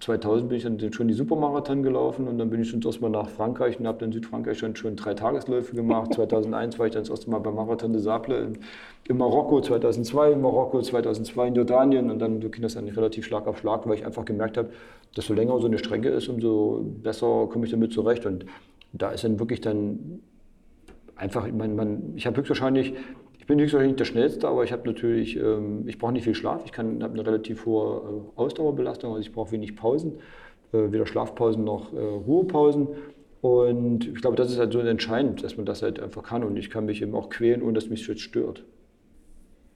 2000 0.00 0.48
bin 0.48 0.58
ich 0.58 0.64
dann 0.64 0.92
schon 0.92 1.08
die 1.08 1.14
Supermarathon 1.14 1.82
gelaufen 1.82 2.28
und 2.28 2.38
dann 2.38 2.50
bin 2.50 2.60
ich 2.60 2.68
schon 2.68 2.82
erstmal 2.82 3.10
nach 3.10 3.28
Frankreich 3.28 3.78
und 3.78 3.86
habe 3.86 3.98
dann 3.98 4.12
Südfrankreich 4.12 4.58
schon, 4.58 4.76
schon 4.76 4.96
drei 4.96 5.14
Tagesläufe 5.14 5.74
gemacht. 5.74 6.12
2001 6.14 6.78
war 6.78 6.86
ich 6.86 6.92
dann 6.92 7.02
das 7.02 7.10
erste 7.10 7.30
Mal 7.30 7.38
beim 7.38 7.54
Marathon 7.54 7.92
de 7.92 8.02
Sable 8.02 8.38
in, 8.38 8.58
in, 9.08 9.16
Marokko, 9.16 9.60
2002 9.60 10.32
in 10.32 10.40
Marokko, 10.40 10.82
2002 10.82 11.48
in 11.48 11.54
Jordanien 11.54 12.10
und 12.10 12.18
dann 12.18 12.40
ging 12.40 12.62
das 12.62 12.74
dann 12.74 12.88
relativ 12.88 13.24
Schlag 13.24 13.46
auf 13.46 13.58
Schlag, 13.58 13.86
weil 13.86 13.94
ich 13.94 14.04
einfach 14.04 14.24
gemerkt 14.24 14.58
habe, 14.58 14.70
dass 15.14 15.26
so 15.26 15.34
länger 15.34 15.58
so 15.60 15.66
eine 15.66 15.78
Strecke 15.78 16.08
ist, 16.08 16.28
umso 16.28 16.84
besser 17.02 17.48
komme 17.50 17.64
ich 17.64 17.70
damit 17.70 17.92
zurecht 17.92 18.26
und 18.26 18.44
da 18.92 19.10
ist 19.10 19.24
dann 19.24 19.38
wirklich 19.38 19.60
dann 19.60 20.20
einfach, 21.16 21.50
man, 21.50 21.76
man, 21.76 22.12
ich 22.16 22.26
habe 22.26 22.36
höchstwahrscheinlich 22.36 22.94
ich 23.42 23.46
bin 23.48 23.56
nicht 23.56 23.74
der 23.98 24.04
Schnellste, 24.04 24.46
aber 24.46 24.62
ich 24.62 24.70
habe 24.70 24.86
natürlich, 24.86 25.36
ähm, 25.36 25.82
ich 25.88 25.98
brauche 25.98 26.12
nicht 26.12 26.22
viel 26.22 26.34
Schlaf. 26.36 26.62
Ich 26.64 26.78
habe 26.78 26.88
eine 26.88 27.26
relativ 27.26 27.66
hohe 27.66 27.96
äh, 28.36 28.40
Ausdauerbelastung, 28.40 29.10
also 29.10 29.20
ich 29.20 29.32
brauche 29.32 29.50
wenig 29.50 29.74
Pausen, 29.74 30.12
äh, 30.72 30.92
weder 30.92 31.06
Schlafpausen 31.06 31.64
noch 31.64 31.92
äh, 31.92 31.98
Ruhepausen. 31.98 32.86
Und 33.40 34.06
ich 34.06 34.20
glaube, 34.20 34.36
das 34.36 34.52
ist 34.52 34.60
halt 34.60 34.72
so 34.72 34.78
entscheidend, 34.78 35.42
dass 35.42 35.56
man 35.56 35.66
das 35.66 35.82
halt 35.82 35.98
einfach 35.98 36.22
kann. 36.22 36.44
Und 36.44 36.56
ich 36.56 36.70
kann 36.70 36.84
mich 36.84 37.02
eben 37.02 37.16
auch 37.16 37.30
quälen, 37.30 37.62
ohne 37.62 37.72
dass 37.72 37.88
mich 37.88 38.06
das 38.06 38.20
stört. 38.20 38.62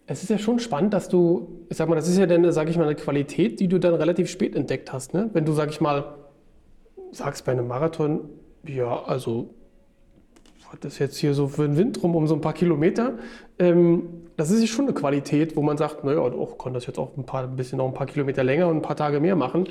Es 0.06 0.22
ist 0.22 0.28
ja 0.28 0.38
schon 0.38 0.60
spannend, 0.60 0.94
dass 0.94 1.08
du, 1.08 1.48
ich 1.68 1.76
sag 1.76 1.88
mal, 1.88 1.96
das 1.96 2.08
ist 2.08 2.18
ja 2.18 2.26
dann, 2.26 2.52
sag 2.52 2.68
ich 2.68 2.76
mal, 2.76 2.84
eine 2.84 2.94
Qualität, 2.94 3.58
die 3.58 3.66
du 3.66 3.80
dann 3.80 3.94
relativ 3.94 4.30
spät 4.30 4.54
entdeckt 4.54 4.92
hast. 4.92 5.12
Ne? 5.12 5.28
Wenn 5.32 5.44
du, 5.44 5.50
sag 5.50 5.70
ich 5.70 5.80
mal, 5.80 6.14
sagst 7.10 7.44
bei 7.44 7.50
einem 7.50 7.66
Marathon, 7.66 8.30
ja, 8.64 9.02
also 9.02 9.50
das 10.80 10.94
ist 10.94 10.98
jetzt 10.98 11.16
hier 11.16 11.34
so 11.34 11.48
für 11.48 11.62
den 11.62 11.76
Wind 11.76 12.02
rum 12.02 12.16
um 12.16 12.26
so 12.26 12.34
ein 12.34 12.40
paar 12.40 12.52
Kilometer. 12.52 13.14
Ähm, 13.58 14.26
das 14.36 14.50
ist 14.50 14.68
schon 14.68 14.84
eine 14.86 14.94
Qualität, 14.94 15.56
wo 15.56 15.62
man 15.62 15.76
sagt, 15.76 16.04
naja, 16.04 16.20
oh, 16.20 16.46
kann 16.46 16.74
das 16.74 16.86
jetzt 16.86 16.98
auch 16.98 17.16
ein, 17.16 17.24
paar, 17.24 17.44
ein 17.44 17.56
bisschen 17.56 17.78
noch 17.78 17.86
ein 17.86 17.94
paar 17.94 18.06
Kilometer 18.06 18.44
länger 18.44 18.68
und 18.68 18.76
ein 18.76 18.82
paar 18.82 18.96
Tage 18.96 19.20
mehr 19.20 19.36
machen. 19.36 19.66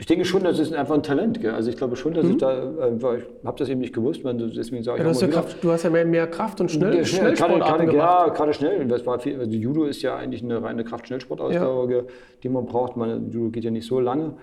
Ich 0.00 0.06
denke 0.06 0.24
schon, 0.24 0.44
das 0.44 0.60
ist 0.60 0.72
einfach 0.72 0.94
ein 0.94 1.02
Talent. 1.02 1.40
Gell? 1.40 1.52
Also 1.52 1.70
ich 1.70 1.76
glaube 1.76 1.96
schon, 1.96 2.14
dass 2.14 2.24
mhm. 2.24 2.30
ich 2.30 2.36
da 2.38 2.50
einfach, 2.80 3.14
ich 3.14 3.24
habe 3.44 3.58
das 3.58 3.68
eben 3.68 3.80
nicht 3.80 3.92
gewusst, 3.92 4.20
deswegen 4.24 4.84
sage 4.84 4.98
ja, 4.98 5.04
du, 5.04 5.10
hast 5.10 5.22
ja 5.22 5.26
Kraft, 5.26 5.56
du 5.62 5.72
hast 5.72 5.82
ja 5.82 5.90
mehr, 5.90 6.04
mehr 6.04 6.28
Kraft 6.28 6.60
und 6.60 6.70
schnell, 6.70 6.98
ja, 6.98 7.04
schnell 7.04 7.34
gerade, 7.34 7.58
gerade, 7.58 7.96
Ja, 7.96 8.28
gerade 8.28 8.54
schnell. 8.54 8.86
Das 8.86 9.04
war 9.04 9.18
viel, 9.18 9.40
also 9.40 9.50
Judo 9.50 9.84
ist 9.84 10.02
ja 10.02 10.16
eigentlich 10.16 10.44
eine 10.44 10.62
reine 10.62 10.84
Kraft-Schnellsportausdauer, 10.84 11.90
ja. 11.90 12.02
die 12.44 12.48
man 12.48 12.66
braucht. 12.66 12.96
Man, 12.96 13.32
Judo 13.32 13.50
geht 13.50 13.64
ja 13.64 13.72
nicht 13.72 13.88
so 13.88 13.98
lange. 13.98 14.34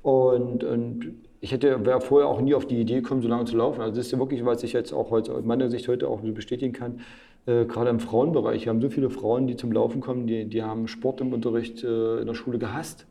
Und, 0.00 0.64
und 0.64 1.12
ich 1.42 1.50
hätte, 1.50 1.84
wäre 1.84 2.00
vorher 2.00 2.28
auch 2.28 2.40
nie 2.40 2.54
auf 2.54 2.66
die 2.66 2.80
Idee 2.80 3.00
gekommen, 3.00 3.20
so 3.20 3.28
lange 3.28 3.46
zu 3.46 3.56
laufen. 3.56 3.80
Also 3.80 3.96
das 3.96 4.06
ist 4.06 4.12
ja 4.12 4.18
wirklich, 4.20 4.44
was 4.44 4.62
ich 4.62 4.72
jetzt 4.72 4.92
auch 4.92 5.10
heute, 5.10 5.34
aus 5.34 5.42
meiner 5.42 5.68
Sicht 5.68 5.88
heute 5.88 6.06
auch 6.06 6.20
bestätigen 6.20 6.72
kann, 6.72 7.00
äh, 7.46 7.64
gerade 7.64 7.90
im 7.90 7.98
Frauenbereich. 7.98 8.64
Wir 8.64 8.70
haben 8.70 8.80
so 8.80 8.88
viele 8.88 9.10
Frauen, 9.10 9.48
die 9.48 9.56
zum 9.56 9.72
Laufen 9.72 10.00
kommen, 10.00 10.28
die, 10.28 10.44
die 10.44 10.62
haben 10.62 10.86
Sport 10.86 11.20
im 11.20 11.32
Unterricht 11.32 11.82
äh, 11.82 12.20
in 12.20 12.26
der 12.28 12.34
Schule 12.34 12.58
gehasst. 12.58 13.08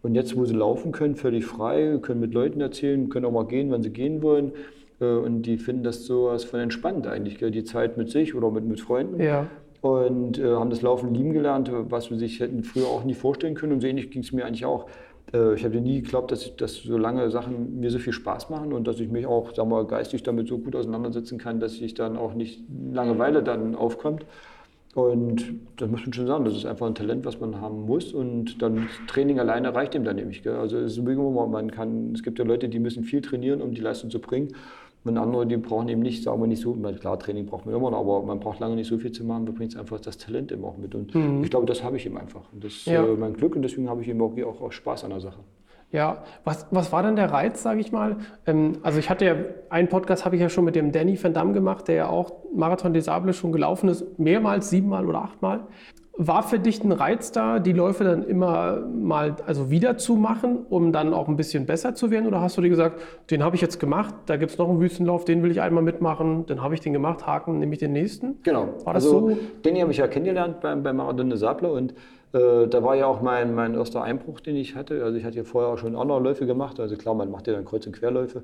Und 0.00 0.14
jetzt, 0.14 0.36
wo 0.36 0.44
sie 0.44 0.54
laufen 0.54 0.92
können, 0.92 1.16
völlig 1.16 1.44
frei, 1.44 1.98
können 2.00 2.20
mit 2.20 2.32
Leuten 2.32 2.60
erzählen, 2.60 3.08
können 3.08 3.26
auch 3.26 3.32
mal 3.32 3.46
gehen, 3.46 3.72
wann 3.72 3.82
sie 3.82 3.90
gehen 3.90 4.22
wollen. 4.22 4.52
Äh, 5.00 5.06
und 5.06 5.42
die 5.42 5.58
finden 5.58 5.82
das 5.82 6.06
so 6.06 6.26
was 6.26 6.44
von 6.44 6.60
entspannt 6.60 7.08
eigentlich, 7.08 7.38
gell? 7.38 7.50
die 7.50 7.64
Zeit 7.64 7.96
mit 7.96 8.10
sich 8.10 8.36
oder 8.36 8.52
mit, 8.52 8.64
mit 8.64 8.80
Freunden. 8.80 9.20
Ja. 9.20 9.48
Und 9.80 10.38
äh, 10.38 10.54
haben 10.54 10.70
das 10.70 10.82
Laufen 10.82 11.12
lieben 11.12 11.32
gelernt, 11.32 11.68
was 11.72 12.10
wir 12.10 12.16
sich 12.16 12.38
hätten 12.38 12.62
früher 12.62 12.86
auch 12.86 13.02
nie 13.02 13.14
vorstellen 13.14 13.56
können. 13.56 13.72
Und 13.72 13.80
so 13.80 13.88
ähnlich 13.88 14.12
ging 14.12 14.22
es 14.22 14.30
mir 14.30 14.46
eigentlich 14.46 14.66
auch. 14.66 14.86
Äh, 15.32 15.54
ich 15.54 15.64
habe 15.64 15.80
nie 15.80 16.02
geglaubt, 16.02 16.30
dass, 16.30 16.54
dass 16.56 16.76
so 16.76 16.96
lange 16.96 17.30
Sachen 17.30 17.80
mir 17.80 17.90
so 17.90 17.98
viel 17.98 18.12
Spaß 18.12 18.50
machen 18.50 18.72
und 18.72 18.86
dass 18.86 19.00
ich 19.00 19.08
mich 19.08 19.26
auch 19.26 19.54
sagen 19.54 19.70
wir, 19.70 19.84
geistig 19.86 20.22
damit 20.22 20.48
so 20.48 20.58
gut 20.58 20.76
auseinandersetzen 20.76 21.38
kann, 21.38 21.60
dass 21.60 21.74
ich 21.80 21.94
dann 21.94 22.16
auch 22.16 22.34
nicht 22.34 22.62
Langeweile 22.92 23.42
dann 23.42 23.74
aufkommt. 23.74 24.24
Und 24.94 25.54
das 25.78 25.88
muss 25.88 26.02
man 26.02 26.12
schon 26.12 26.26
sagen, 26.26 26.44
das 26.44 26.54
ist 26.54 26.66
einfach 26.66 26.86
ein 26.86 26.94
Talent, 26.94 27.24
was 27.24 27.40
man 27.40 27.60
haben 27.62 27.86
muss. 27.86 28.12
Und 28.12 28.60
dann 28.60 28.88
Training 29.06 29.40
alleine 29.40 29.74
reicht 29.74 29.94
ihm 29.94 30.04
dann 30.04 30.16
nämlich. 30.16 30.42
Gell? 30.42 30.56
Also 30.56 30.76
es, 30.76 30.98
ist 30.98 31.02
man 31.02 31.70
kann, 31.70 32.12
es 32.14 32.22
gibt 32.22 32.38
ja 32.38 32.44
Leute, 32.44 32.68
die 32.68 32.78
müssen 32.78 33.02
viel 33.02 33.22
trainieren, 33.22 33.62
um 33.62 33.72
die 33.72 33.80
Leistung 33.80 34.10
zu 34.10 34.20
bringen. 34.20 34.48
Und 35.04 35.18
andere, 35.18 35.46
die 35.46 35.56
brauchen 35.56 35.88
eben 35.88 36.00
nicht, 36.00 36.22
sagen 36.22 36.40
wir 36.40 36.46
nicht 36.46 36.62
so, 36.62 36.74
klar, 36.74 37.18
Training 37.18 37.46
braucht 37.46 37.66
man 37.66 37.74
immer 37.74 37.90
noch, 37.90 38.00
aber 38.00 38.22
man 38.22 38.38
braucht 38.38 38.60
lange 38.60 38.76
nicht 38.76 38.86
so 38.86 38.98
viel 38.98 39.10
zu 39.10 39.24
machen, 39.24 39.44
man 39.44 39.54
bringt 39.54 39.76
einfach 39.76 39.98
das 39.98 40.16
Talent 40.16 40.52
eben 40.52 40.64
auch 40.64 40.76
mit. 40.76 40.94
Und 40.94 41.14
mhm. 41.14 41.42
ich 41.42 41.50
glaube, 41.50 41.66
das 41.66 41.82
habe 41.82 41.96
ich 41.96 42.06
eben 42.06 42.16
einfach. 42.16 42.42
Und 42.52 42.62
das 42.62 42.72
ist 42.72 42.86
ja. 42.86 43.04
äh, 43.04 43.16
mein 43.16 43.32
Glück 43.32 43.56
und 43.56 43.62
deswegen 43.62 43.88
habe 43.88 44.02
ich 44.02 44.08
eben 44.08 44.20
auch, 44.20 44.32
auch, 44.46 44.60
auch 44.62 44.72
Spaß 44.72 45.04
an 45.04 45.10
der 45.10 45.20
Sache. 45.20 45.40
Ja, 45.90 46.22
was, 46.44 46.66
was 46.70 46.90
war 46.90 47.02
denn 47.02 47.16
der 47.16 47.30
Reiz, 47.30 47.62
sage 47.62 47.80
ich 47.80 47.92
mal? 47.92 48.16
Ähm, 48.46 48.78
also 48.82 48.98
ich 48.98 49.10
hatte 49.10 49.26
ja, 49.26 49.36
einen 49.68 49.88
Podcast 49.88 50.24
habe 50.24 50.36
ich 50.36 50.42
ja 50.42 50.48
schon 50.48 50.64
mit 50.64 50.74
dem 50.74 50.90
Danny 50.90 51.22
van 51.22 51.34
Damme 51.34 51.52
gemacht, 51.52 51.86
der 51.86 51.94
ja 51.94 52.08
auch 52.08 52.32
Marathon 52.54 52.94
des 52.94 53.04
Sables 53.04 53.36
schon 53.36 53.52
gelaufen 53.52 53.90
ist, 53.90 54.18
mehrmals, 54.18 54.70
siebenmal 54.70 55.06
oder 55.06 55.22
achtmal. 55.22 55.66
War 56.26 56.42
für 56.42 56.58
dich 56.58 56.82
ein 56.82 56.92
Reiz 56.92 57.32
da, 57.32 57.58
die 57.58 57.72
Läufe 57.72 58.04
dann 58.04 58.22
immer 58.22 58.80
mal 58.80 59.36
also 59.46 59.70
wieder 59.70 59.98
zu 59.98 60.16
machen, 60.16 60.66
um 60.68 60.92
dann 60.92 61.14
auch 61.14 61.28
ein 61.28 61.36
bisschen 61.36 61.66
besser 61.66 61.94
zu 61.94 62.10
werden? 62.10 62.26
Oder 62.26 62.40
hast 62.40 62.56
du 62.56 62.62
dir 62.62 62.68
gesagt, 62.68 63.00
den 63.30 63.42
habe 63.42 63.56
ich 63.56 63.62
jetzt 63.62 63.78
gemacht, 63.78 64.14
da 64.26 64.36
gibt 64.36 64.52
es 64.52 64.58
noch 64.58 64.68
einen 64.68 64.80
Wüstenlauf, 64.80 65.24
den 65.24 65.42
will 65.42 65.50
ich 65.50 65.60
einmal 65.60 65.82
mitmachen, 65.82 66.46
dann 66.46 66.62
habe 66.62 66.74
ich 66.74 66.80
den 66.80 66.92
gemacht, 66.92 67.26
Haken, 67.26 67.58
nehme 67.58 67.72
ich 67.72 67.78
den 67.78 67.92
nächsten? 67.92 68.42
Genau. 68.42 68.68
War 68.84 68.94
das 68.94 69.04
also, 69.04 69.30
so? 69.30 69.38
Den 69.64 69.80
habe 69.80 69.90
ich 69.90 69.98
ja 69.98 70.06
kennengelernt 70.06 70.60
beim, 70.60 70.82
beim 70.82 70.96
Marathon 70.96 71.30
de 71.30 71.38
Sable 71.38 71.72
und 71.72 71.94
äh, 72.32 72.66
da 72.66 72.82
war 72.82 72.96
ja 72.96 73.06
auch 73.06 73.20
mein, 73.20 73.54
mein 73.54 73.74
erster 73.74 74.02
Einbruch, 74.02 74.40
den 74.40 74.56
ich 74.56 74.74
hatte. 74.74 75.04
Also 75.04 75.18
ich 75.18 75.24
hatte 75.24 75.36
ja 75.36 75.44
vorher 75.44 75.70
auch 75.70 75.78
schon 75.78 75.96
andere 75.96 76.20
Läufe 76.20 76.46
gemacht. 76.46 76.80
Also 76.80 76.96
klar, 76.96 77.14
man 77.14 77.30
macht 77.30 77.46
ja 77.46 77.52
dann 77.52 77.64
Kreuz- 77.64 77.86
und 77.86 77.92
Querläufe. 77.92 78.42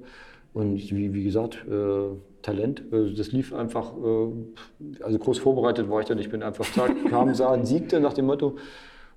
Und 0.52 0.76
wie, 0.76 1.12
wie 1.14 1.24
gesagt, 1.24 1.64
äh, 1.68 2.16
Talent, 2.42 2.82
äh, 2.92 3.14
das 3.14 3.32
lief 3.32 3.54
einfach, 3.54 3.92
äh, 3.96 5.02
also 5.02 5.18
groß 5.18 5.38
vorbereitet 5.38 5.90
war 5.90 6.00
ich 6.00 6.06
dann. 6.06 6.18
Ich 6.18 6.30
bin 6.30 6.42
einfach, 6.42 6.64
zack, 6.72 6.92
kam, 7.10 7.34
sah 7.34 7.52
und 7.52 7.66
siegte 7.66 8.00
nach 8.00 8.14
dem 8.14 8.26
Motto. 8.26 8.56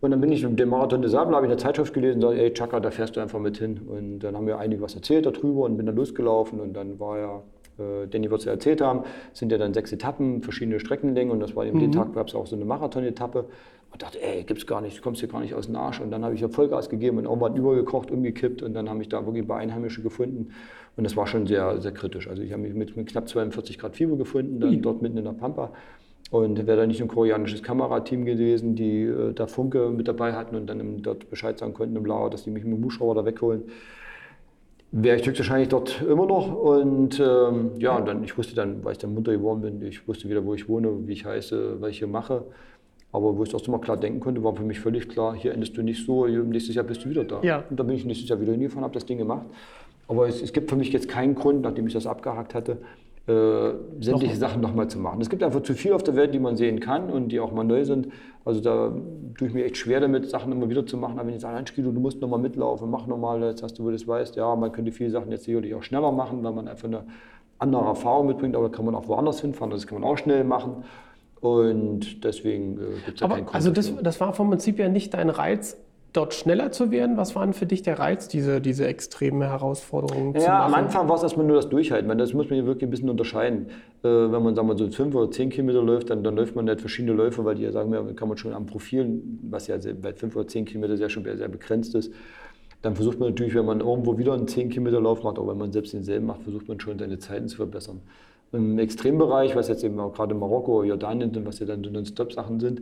Und 0.02 0.10
dann 0.10 0.20
bin 0.20 0.32
ich 0.32 0.42
dem 0.44 0.70
Marathon 0.70 1.04
des 1.04 1.12
Sable, 1.12 1.36
habe 1.36 1.46
ich 1.46 1.52
in 1.52 1.58
der 1.58 1.64
Zeitschrift 1.64 1.94
gelesen, 1.94 2.24
und 2.24 2.36
ey 2.36 2.52
Chaka, 2.52 2.80
da 2.80 2.90
fährst 2.90 3.16
du 3.16 3.20
einfach 3.20 3.40
mit 3.40 3.60
hin. 3.60 3.82
Und 3.88 4.20
dann 4.20 4.36
haben 4.36 4.48
wir 4.48 4.58
einige 4.58 4.82
was 4.82 4.96
erzählt 4.96 5.28
darüber 5.28 5.66
und 5.66 5.78
bin 5.78 5.86
dann 5.86 5.96
losgelaufen. 5.96 6.60
Und 6.60 6.74
dann 6.74 7.00
war 7.00 7.20
ja, 7.20 7.44
äh, 7.78 8.08
Danny 8.08 8.32
wird 8.32 8.40
es 8.40 8.46
ja 8.46 8.52
erzählt 8.52 8.82
haben, 8.82 9.04
sind 9.34 9.52
ja 9.52 9.60
dann 9.60 9.76
sechs 9.76 9.92
Etappen, 9.92 10.42
verschiedene 10.42 10.80
Streckenlängen. 10.80 11.32
Und 11.32 11.40
das 11.40 11.56
war 11.56 11.66
eben 11.66 11.78
mhm. 11.78 11.82
den 11.84 11.92
Tag, 11.92 12.14
gab 12.14 12.30
es 12.30 12.36
auch 12.36 12.48
so 12.48 12.56
eine 12.56 12.66
Marathon-Etappe. 12.66 13.46
Und 13.94 14.02
dachte, 14.02 14.20
ey, 14.24 14.44
gibt's 14.44 14.66
gar 14.66 14.82
nicht, 14.82 14.98
du 14.98 15.02
kommst 15.02 15.20
hier 15.20 15.30
gar 15.30 15.42
nicht 15.42 15.54
aus 15.54 15.68
dem 15.68 15.76
Arsch. 15.76 16.00
Und 16.00 16.10
dann 16.10 16.26
habe 16.26 16.34
ich 16.34 16.42
ja 16.42 16.48
Vollgas 16.48 16.90
gegeben 16.90 17.20
und 17.20 17.26
irgendwann 17.26 17.56
übergekocht, 17.56 18.10
umgekippt. 18.10 18.64
Und 18.64 18.74
dann 18.74 18.90
habe 18.90 19.04
ich 19.04 19.10
da 19.10 19.24
wirklich 19.26 19.44
ein 19.44 19.48
paar 19.48 19.60
Einheimische 19.60 20.02
gefunden. 20.02 20.52
Und 20.98 21.04
das 21.04 21.16
war 21.16 21.28
schon 21.28 21.48
sehr, 21.48 21.80
sehr 21.80 21.92
kritisch. 21.92 22.28
Also 22.28 22.44
ich 22.44 22.52
habe 22.52 22.62
mich 22.64 22.74
mit, 22.74 22.96
mit, 22.96 23.08
knapp 23.08 23.28
42 23.28 23.80
Grad 23.80 23.96
Fieber 23.96 24.18
gefunden, 24.18 24.60
dann 24.60 24.72
mhm. 24.72 24.82
dort 24.82 25.02
mitten 25.02 25.18
in 25.18 25.24
der 25.24 25.32
Pampa. 25.32 25.72
Und 26.32 26.66
wäre 26.66 26.78
da 26.78 26.86
nicht 26.86 27.02
ein 27.02 27.08
koreanisches 27.08 27.62
Kamerateam 27.62 28.26
gewesen, 28.26 28.76
die 28.76 29.04
äh, 29.04 29.34
da 29.34 29.48
Funke 29.48 29.90
mit 29.90 30.08
dabei 30.08 30.34
hatten 30.34 30.56
und 30.56 30.68
dann 30.68 31.02
dort 31.02 31.30
Bescheid 31.30 31.60
sagen 31.60 31.74
konnten 31.74 31.96
im 31.96 32.06
Lauer, 32.06 32.30
dass 32.30 32.44
die 32.44 32.52
mich 32.52 32.64
mit 32.64 32.78
dem 32.78 32.84
Hubschrauber 32.84 33.16
da 33.16 33.26
wegholen, 33.26 33.64
wäre 34.92 35.18
ich 35.18 35.26
höchstwahrscheinlich 35.26 35.70
dort 35.70 36.02
immer 36.02 36.26
noch. 36.26 36.54
Und 36.54 37.20
ähm, 37.20 37.72
ja, 37.80 37.98
und 37.98 38.08
dann, 38.08 38.24
ich 38.24 38.38
wusste 38.38 38.56
dann, 38.56 38.84
weil 38.84 38.94
ich 38.94 38.98
dann 38.98 39.14
munter 39.14 39.32
geworden 39.32 39.62
bin, 39.62 39.82
ich 39.82 40.08
wusste 40.08 40.30
wieder, 40.30 40.46
wo 40.46 40.54
ich 40.54 40.70
wohne, 40.70 41.08
wie 41.08 41.14
ich 41.14 41.26
heiße, 41.26 41.82
was 41.82 41.92
ich 41.92 42.00
hier 42.00 42.08
mache. 42.08 42.44
Aber 43.14 43.38
wo 43.38 43.44
ich 43.44 43.50
das 43.50 43.68
mal 43.68 43.80
klar 43.80 43.98
denken 43.98 44.22
konnte, 44.22 44.42
war 44.44 44.56
für 44.56 44.64
mich 44.64 44.80
völlig 44.80 45.10
klar, 45.10 45.36
hier 45.36 45.54
endest 45.54 45.76
du 45.76 45.82
nicht 45.82 46.06
so, 46.06 46.28
nächstes 46.28 46.76
Jahr 46.76 46.86
bist 46.86 47.04
du 47.04 47.10
wieder 47.10 47.26
da. 47.26 47.42
Ja. 47.44 47.64
Und 47.70 47.78
da 47.78 47.84
bin 47.84 47.96
ich 47.96 48.06
nächstes 48.06 48.30
Jahr 48.30 48.40
wieder 48.40 48.54
hingefahren, 48.54 48.84
habe 48.84 48.94
das 48.94 49.06
Ding 49.06 49.18
gemacht. 49.18 49.48
Aber 50.12 50.28
es, 50.28 50.42
es, 50.42 50.52
gibt 50.52 50.70
für 50.70 50.76
mich 50.76 50.92
jetzt 50.92 51.08
keinen 51.08 51.36
Grund, 51.36 51.62
nachdem 51.62 51.88
ich 51.88 51.94
das 51.94 52.06
abgehakt 52.06 52.54
hatte, 52.54 52.80
äh, 53.28 53.72
sämtliche 54.02 54.34
noch. 54.34 54.40
Sachen 54.42 54.62
nochmal 54.62 54.90
zu 54.90 55.00
machen. 55.00 55.22
Es 55.22 55.30
gibt 55.30 55.42
einfach 55.42 55.64
zu 55.64 55.74
viel 55.74 55.94
auf 55.94 56.04
der 56.04 56.18
Welt, 56.18 56.34
die 56.34 56.40
man 56.40 56.58
sehen 56.58 56.82
kann 56.82 57.10
und 57.10 57.30
die 57.30 57.40
auch 57.40 57.54
mal 57.54 57.64
neu 57.64 57.86
sind. 57.86 58.10
Also 58.44 58.60
da 58.60 58.94
tue 59.38 59.48
ich 59.48 59.54
mir 59.54 59.64
echt 59.64 59.78
schwer 59.78 60.02
damit, 60.02 60.30
Sachen 60.30 60.52
immer 60.52 60.70
wieder 60.70 60.86
zu 60.86 60.98
machen. 60.98 61.18
Aber 61.18 61.30
wenn 61.30 61.36
ich 61.36 61.42
sage, 61.42 61.56
Mensch, 61.56 61.74
du 61.74 61.92
musst 61.94 62.20
nochmal 62.20 62.40
mitlaufen, 62.40 62.90
mach 62.92 63.08
nochmal, 63.08 63.42
jetzt 63.44 63.64
hast 63.64 63.80
du, 63.80 63.84
wo 63.84 63.88
du 63.88 63.94
das 63.94 64.06
weißt, 64.06 64.36
ja, 64.36 64.54
man 64.54 64.74
könnte 64.74 64.92
viele 64.92 65.12
Sachen 65.12 65.32
jetzt 65.32 65.46
sicherlich 65.46 65.74
auch 65.76 65.84
schneller 65.84 66.12
machen, 66.12 66.44
weil 66.44 66.52
man 66.52 66.68
einfach 66.68 66.90
eine 66.90 67.06
andere 67.58 67.86
Erfahrung 67.86 68.28
mitbringt, 68.28 68.58
aber 68.58 68.70
kann 68.70 68.84
man 68.84 68.96
auch 68.96 69.08
woanders 69.08 69.40
hinfahren, 69.40 69.72
das 69.72 69.88
kann 69.88 70.02
man 70.02 70.10
auch 70.10 70.18
schnell 70.18 70.44
machen. 70.44 70.84
Und 71.40 72.26
deswegen 72.26 72.74
äh, 72.74 72.84
gibt 73.06 73.16
es 73.16 73.22
ja 73.22 73.30
keinen 73.30 73.46
Grund. 73.46 73.56
Also 73.56 73.72
das, 73.72 73.94
das 74.02 74.20
war 74.20 74.34
vom 74.34 74.50
Prinzip 74.50 74.78
ja 74.78 74.90
nicht 74.90 75.14
dein 75.14 75.30
Reiz, 75.30 75.78
dort 76.14 76.34
schneller 76.34 76.72
zu 76.72 76.92
werden? 76.92 77.18
Was 77.18 77.36
war 77.36 77.44
denn 77.44 77.54
für 77.54 77.66
dich 77.66 77.82
der 77.82 78.00
Reiz, 78.00 78.28
diese, 78.28 78.62
diese 78.62 78.86
extreme 78.86 79.48
Herausforderung 79.48 80.34
ja, 80.34 80.40
zu 80.40 80.48
machen? 80.48 80.62
am 80.62 80.74
Anfang 80.74 81.10
war 81.10 81.16
es 81.16 81.24
erstmal 81.24 81.46
nur 81.46 81.56
das 81.56 81.70
Durchhalten. 81.70 82.08
Meine, 82.08 82.22
das 82.22 82.34
muss 82.34 82.50
man 82.50 82.56
hier 82.56 82.66
wirklich 82.66 82.88
ein 82.88 82.92
bisschen 82.92 83.10
unterscheiden. 83.10 83.68
Äh, 84.04 84.08
wenn 84.08 84.44
man 84.44 84.56
sagen 84.56 84.68
wir, 84.68 84.78
so 84.78 84.90
fünf 84.90 85.16
oder 85.16 85.32
zehn 85.32 85.50
Kilometer 85.50 85.82
läuft, 85.82 86.10
dann, 86.10 86.24
dann 86.24 86.36
läuft 86.36 86.56
man 86.56 86.66
nicht 86.66 86.82
verschiedene 86.82 87.14
Läufe, 87.14 87.46
weil 87.46 87.56
die 87.56 87.64
ja 87.64 87.72
sagen, 87.72 87.92
wir, 87.92 88.16
kann 88.16 88.28
man 88.28 88.38
schon 88.38 88.54
am 88.54 88.66
Profil, 88.66 89.22
was 89.44 89.68
ja 89.68 89.78
bei 90.02 90.14
fünf 90.14 90.36
oder 90.36 90.48
zehn 90.48 90.66
Kilometer 90.66 90.98
sehr 90.98 91.10
schon 91.10 91.24
sehr 91.24 91.48
begrenzt 91.48 91.96
ist, 91.96 92.12
dann 92.82 92.96
versucht 92.96 93.20
man 93.20 93.30
natürlich, 93.30 93.54
wenn 93.54 93.66
man 93.66 93.80
irgendwo 93.80 94.18
wieder 94.18 94.34
einen 94.34 94.48
10 94.48 94.70
Kilometer 94.70 95.00
Lauf 95.00 95.24
macht, 95.24 95.38
auch 95.38 95.48
wenn 95.48 95.58
man 95.58 95.72
selbst 95.72 95.94
denselben 95.94 96.26
macht, 96.26 96.44
versucht 96.44 96.68
man 96.68 96.80
schon 96.80 96.98
seine 96.98 97.20
Zeiten 97.20 97.48
zu 97.48 97.58
verbessern. 97.58 98.02
Im 98.54 98.80
Extrembereich, 98.80 99.56
was 99.56 99.70
jetzt 99.70 99.84
eben 99.84 100.00
auch 100.00 100.14
gerade 100.14 100.36
Marokko, 100.36 100.84
Jordanien 100.84 101.34
sind, 101.34 101.46
was 101.46 101.60
ja 101.60 101.68
dann 101.68 101.82
Non-Stop-Sachen 101.82 102.60
sind, 102.60 102.82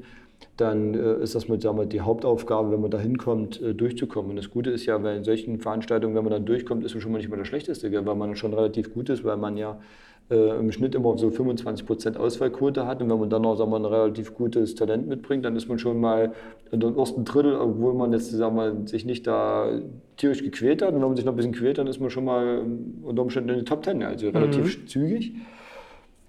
dann 0.57 0.93
äh, 0.93 1.23
ist 1.23 1.35
das 1.35 1.47
mit, 1.47 1.61
sagen 1.61 1.77
wir, 1.77 1.85
die 1.85 2.01
Hauptaufgabe, 2.01 2.71
wenn 2.71 2.81
man 2.81 2.91
da 2.91 2.99
hinkommt, 2.99 3.61
äh, 3.61 3.73
durchzukommen. 3.73 4.31
Und 4.31 4.35
das 4.35 4.49
Gute 4.49 4.69
ist 4.69 4.85
ja, 4.85 4.97
bei 4.97 5.21
solchen 5.23 5.59
Veranstaltungen, 5.59 6.15
wenn 6.15 6.23
man 6.23 6.31
dann 6.31 6.45
durchkommt, 6.45 6.83
ist 6.83 6.93
man 6.93 7.01
schon 7.01 7.11
mal 7.11 7.17
nicht 7.17 7.29
mal 7.29 7.37
der 7.37 7.45
Schlechteste, 7.45 7.91
weil 8.05 8.15
man 8.15 8.35
schon 8.35 8.53
relativ 8.53 8.93
gut 8.93 9.09
ist, 9.09 9.23
weil 9.23 9.37
man 9.37 9.57
ja 9.57 9.79
äh, 10.29 10.59
im 10.59 10.71
Schnitt 10.71 10.95
immer 10.95 11.17
so 11.17 11.29
25 11.29 11.85
Prozent 11.85 12.17
Auswahlquote 12.17 12.85
hat. 12.85 13.01
Und 13.01 13.09
wenn 13.09 13.19
man 13.19 13.29
dann 13.29 13.41
noch 13.41 13.55
sagen 13.55 13.71
wir, 13.71 13.77
ein 13.77 13.85
relativ 13.85 14.35
gutes 14.35 14.75
Talent 14.75 15.07
mitbringt, 15.07 15.45
dann 15.45 15.55
ist 15.55 15.67
man 15.67 15.79
schon 15.79 15.99
mal 15.99 16.33
in 16.71 16.79
dem 16.79 16.97
ersten 16.97 17.25
Drittel, 17.25 17.55
obwohl 17.55 17.93
man 17.93 18.13
jetzt 18.13 18.29
sagen 18.31 18.55
wir, 18.55 18.87
sich 18.87 19.05
nicht 19.05 19.25
da 19.27 19.79
tierisch 20.17 20.43
gequält 20.43 20.81
hat. 20.81 20.89
Und 20.89 20.95
wenn 20.95 21.07
man 21.07 21.15
sich 21.15 21.25
noch 21.25 21.33
ein 21.33 21.37
bisschen 21.37 21.53
quält, 21.53 21.77
dann 21.77 21.87
ist 21.87 21.99
man 21.99 22.09
schon 22.09 22.25
mal 22.25 22.63
unter 23.03 23.21
Umständen 23.21 23.49
in 23.49 23.55
den 23.55 23.65
Top 23.65 23.81
Ten, 23.81 24.03
also 24.03 24.29
relativ 24.29 24.81
mhm. 24.81 24.87
zügig. 24.87 25.33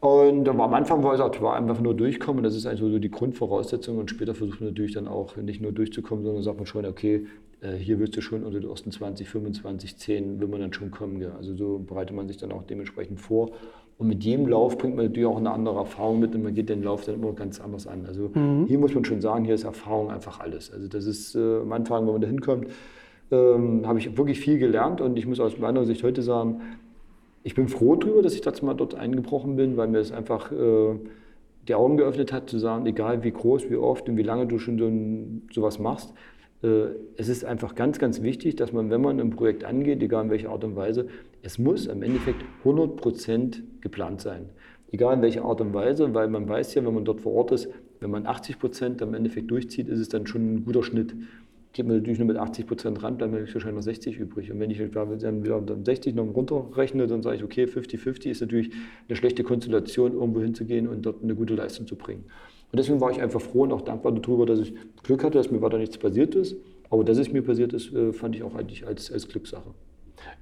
Und 0.01 0.49
am 0.49 0.61
Anfang 0.61 1.03
war 1.03 1.13
es 1.13 1.43
war 1.43 1.57
einfach 1.57 1.81
nur 1.81 1.95
durchkommen. 1.95 2.43
Das 2.43 2.57
ist 2.57 2.67
eigentlich 2.67 2.81
so 2.81 2.99
die 2.99 3.11
Grundvoraussetzung. 3.11 3.99
Und 3.99 4.09
später 4.09 4.35
versucht 4.35 4.61
man 4.61 4.71
natürlich 4.71 4.95
dann 4.95 5.07
auch 5.07 5.37
nicht 5.37 5.61
nur 5.61 5.73
durchzukommen, 5.73 6.25
sondern 6.25 6.43
sagt 6.43 6.57
man 6.57 6.67
schon, 6.67 6.87
okay, 6.87 7.27
äh, 7.61 7.75
hier 7.75 7.99
willst 7.99 8.17
du 8.17 8.23
schon 8.23 8.43
unter 8.43 8.61
den 8.61 8.71
ersten 8.71 8.91
20, 8.91 9.29
25, 9.29 9.99
10 9.99 10.41
will 10.41 10.49
man 10.49 10.61
dann 10.61 10.73
schon 10.73 10.91
kommen. 10.91 11.23
Also 11.37 11.55
so 11.55 11.79
bereitet 11.79 12.17
man 12.17 12.29
sich 12.29 12.39
dann 12.39 12.51
auch 12.51 12.63
dementsprechend 12.63 13.21
vor. 13.21 13.51
Und 13.99 14.09
mit 14.09 14.25
jedem 14.25 14.49
Lauf 14.49 14.79
bringt 14.79 14.97
man 14.97 15.05
natürlich 15.05 15.27
auch 15.27 15.37
eine 15.37 15.51
andere 15.51 15.77
Erfahrung 15.77 16.21
mit 16.21 16.35
und 16.35 16.43
man 16.43 16.55
geht 16.55 16.71
den 16.71 16.83
Lauf 16.83 17.05
dann 17.05 17.17
immer 17.17 17.35
ganz 17.35 17.61
anders 17.61 17.87
an. 17.87 18.07
Also 18.07 18.31
mhm. 18.33 18.65
hier 18.67 18.79
muss 18.79 18.95
man 18.95 19.05
schon 19.05 19.21
sagen, 19.21 19.45
hier 19.45 19.55
ist 19.55 19.65
Erfahrung 19.65 20.11
einfach 20.11 20.41
alles. 20.41 20.73
Also 20.73 20.89
das 20.89 21.05
ist 21.05 21.35
äh, 21.35 21.61
am 21.61 21.71
Anfang, 21.73 22.07
wenn 22.07 22.13
man 22.15 22.23
da 22.23 22.29
hinkommt, 22.29 22.69
ähm, 23.31 23.87
habe 23.87 23.99
ich 23.99 24.17
wirklich 24.17 24.41
viel 24.41 24.59
gelernt 24.59 25.03
und 25.03 25.19
ich 25.19 25.27
muss 25.27 25.39
aus 25.39 25.59
meiner 25.59 25.85
Sicht 25.85 26.03
heute 26.03 26.23
sagen, 26.23 26.63
ich 27.43 27.55
bin 27.55 27.69
froh 27.69 27.97
darüber, 27.97 28.23
dass 28.23 28.35
ich 28.35 28.43
dazu 28.43 28.65
mal 28.65 28.75
dort 28.75 28.95
eingebrochen 28.95 29.57
bin, 29.57 29.77
weil 29.77 29.89
mir 29.89 29.99
es 29.99 30.13
einfach 30.13 30.53
äh, 30.53 30.95
die 31.69 31.75
Augen 31.75 31.97
geöffnet 31.97 32.33
hat, 32.33 32.51
zu 32.51 32.59
sagen, 32.59 32.87
egal 32.87 33.23
wie 33.23 33.31
groß, 33.31 33.71
wie 33.71 33.77
oft 33.77 34.09
und 34.09 34.17
wie 34.17 34.23
lange 34.23 34.47
du 34.47 34.59
schon 34.59 34.79
so 34.79 35.55
sowas 35.55 35.79
machst, 35.79 36.13
äh, 36.63 36.89
es 37.17 37.29
ist 37.29 37.45
einfach 37.45 37.75
ganz, 37.75 37.99
ganz 37.99 38.23
wichtig, 38.23 38.57
dass 38.57 38.73
man, 38.73 38.91
wenn 38.91 39.01
man 39.01 39.21
ein 39.21 39.31
Projekt 39.31 39.65
angeht, 39.65 40.03
egal 40.03 40.25
in 40.25 40.31
welcher 40.31 40.51
Art 40.51 40.65
und 40.65 40.77
Weise, 40.77 41.09
es 41.43 41.59
muss 41.59 41.87
im 41.87 42.03
Endeffekt 42.03 42.45
100% 42.65 43.63
geplant 43.81 44.21
sein. 44.21 44.51
Egal 44.93 45.15
in 45.15 45.23
welcher 45.23 45.45
Art 45.45 45.61
und 45.61 45.73
Weise, 45.73 46.13
weil 46.15 46.29
man 46.29 46.49
weiß 46.49 46.75
ja, 46.75 46.85
wenn 46.85 46.95
man 46.95 47.05
dort 47.05 47.21
vor 47.21 47.33
Ort 47.33 47.53
ist, 47.53 47.69
wenn 48.01 48.11
man 48.11 48.27
80% 48.27 49.03
im 49.03 49.15
Endeffekt 49.15 49.51
durchzieht, 49.51 49.89
ist 49.89 50.01
es 50.01 50.09
dann 50.09 50.27
schon 50.27 50.55
ein 50.55 50.65
guter 50.65 50.83
Schnitt 50.83 51.15
geht 51.73 51.87
man 51.87 51.97
natürlich 51.97 52.19
nur 52.19 52.27
mit 52.27 52.37
80 52.37 52.67
Prozent 52.67 53.03
ran, 53.03 53.17
bleiben 53.17 53.33
mir 53.33 53.41
wahrscheinlich 53.41 53.75
noch 53.75 53.83
60 53.83 54.19
übrig. 54.19 54.51
Und 54.51 54.59
wenn 54.59 54.71
ich 54.71 54.79
dann 54.79 55.45
wieder 55.45 55.63
60 55.85 56.15
noch 56.15 56.27
runterrechne, 56.35 57.07
dann 57.07 57.23
sage 57.23 57.37
ich, 57.37 57.45
okay, 57.45 57.65
50-50 57.65 58.31
ist 58.31 58.41
natürlich 58.41 58.71
eine 59.09 59.17
schlechte 59.17 59.45
Konstellation, 59.45 60.15
irgendwo 60.15 60.41
hinzugehen 60.41 60.89
und 60.89 61.03
dort 61.03 61.23
eine 61.23 61.35
gute 61.35 61.55
Leistung 61.55 61.87
zu 61.87 61.97
bringen. 61.97 62.25
Und 62.73 62.79
deswegen 62.79 63.01
war 63.01 63.11
ich 63.11 63.21
einfach 63.21 63.41
froh 63.41 63.63
und 63.63 63.73
auch 63.73 63.83
dankbar 63.83 64.13
darüber, 64.13 64.47
dass 64.47 64.61
ich 64.61 64.75
Glück 65.03 65.25
hatte, 65.25 65.39
dass 65.39 65.51
mir 65.51 65.61
weiter 65.63 65.79
nichts 65.79 65.99
passiert 65.99 66.35
ist. 66.35 66.57
Aber 66.89 67.05
dass 67.05 67.19
es 67.19 67.33
mir 67.33 67.43
passiert 67.43 67.73
ist, 67.73 67.93
äh, 67.95 68.13
fand 68.13 68.35
ich 68.35 68.43
auch 68.43 68.55
eigentlich 68.55 68.87
als, 68.87 69.13
als 69.13 69.29
Glückssache. 69.29 69.75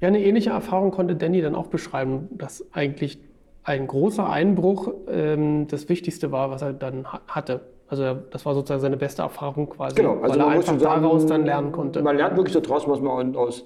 Ja, 0.00 0.08
eine 0.08 0.22
ähnliche 0.22 0.50
Erfahrung 0.50 0.90
konnte 0.90 1.14
Danny 1.14 1.40
dann 1.40 1.54
auch 1.54 1.68
beschreiben, 1.68 2.28
dass 2.30 2.66
eigentlich 2.72 3.18
ein 3.64 3.86
großer 3.86 4.28
Einbruch 4.28 4.94
ähm, 5.08 5.66
das 5.68 5.88
Wichtigste 5.88 6.32
war, 6.32 6.50
was 6.50 6.62
er 6.62 6.72
dann 6.72 7.06
hatte. 7.06 7.60
Also 7.88 8.18
das 8.30 8.44
war 8.44 8.54
sozusagen 8.54 8.80
seine 8.80 8.96
beste 8.96 9.22
Erfahrung 9.22 9.68
quasi, 9.70 9.96
genau, 9.96 10.18
also 10.20 10.34
weil 10.34 10.40
er 10.40 10.46
einfach 10.48 10.78
sagen, 10.78 11.02
daraus 11.02 11.24
dann 11.26 11.46
lernen 11.46 11.72
konnte. 11.72 12.02
Man 12.02 12.16
lernt 12.16 12.36
wirklich 12.36 12.60
daraus, 12.60 12.86
was 12.86 13.00
man 13.00 13.34
aus 13.34 13.64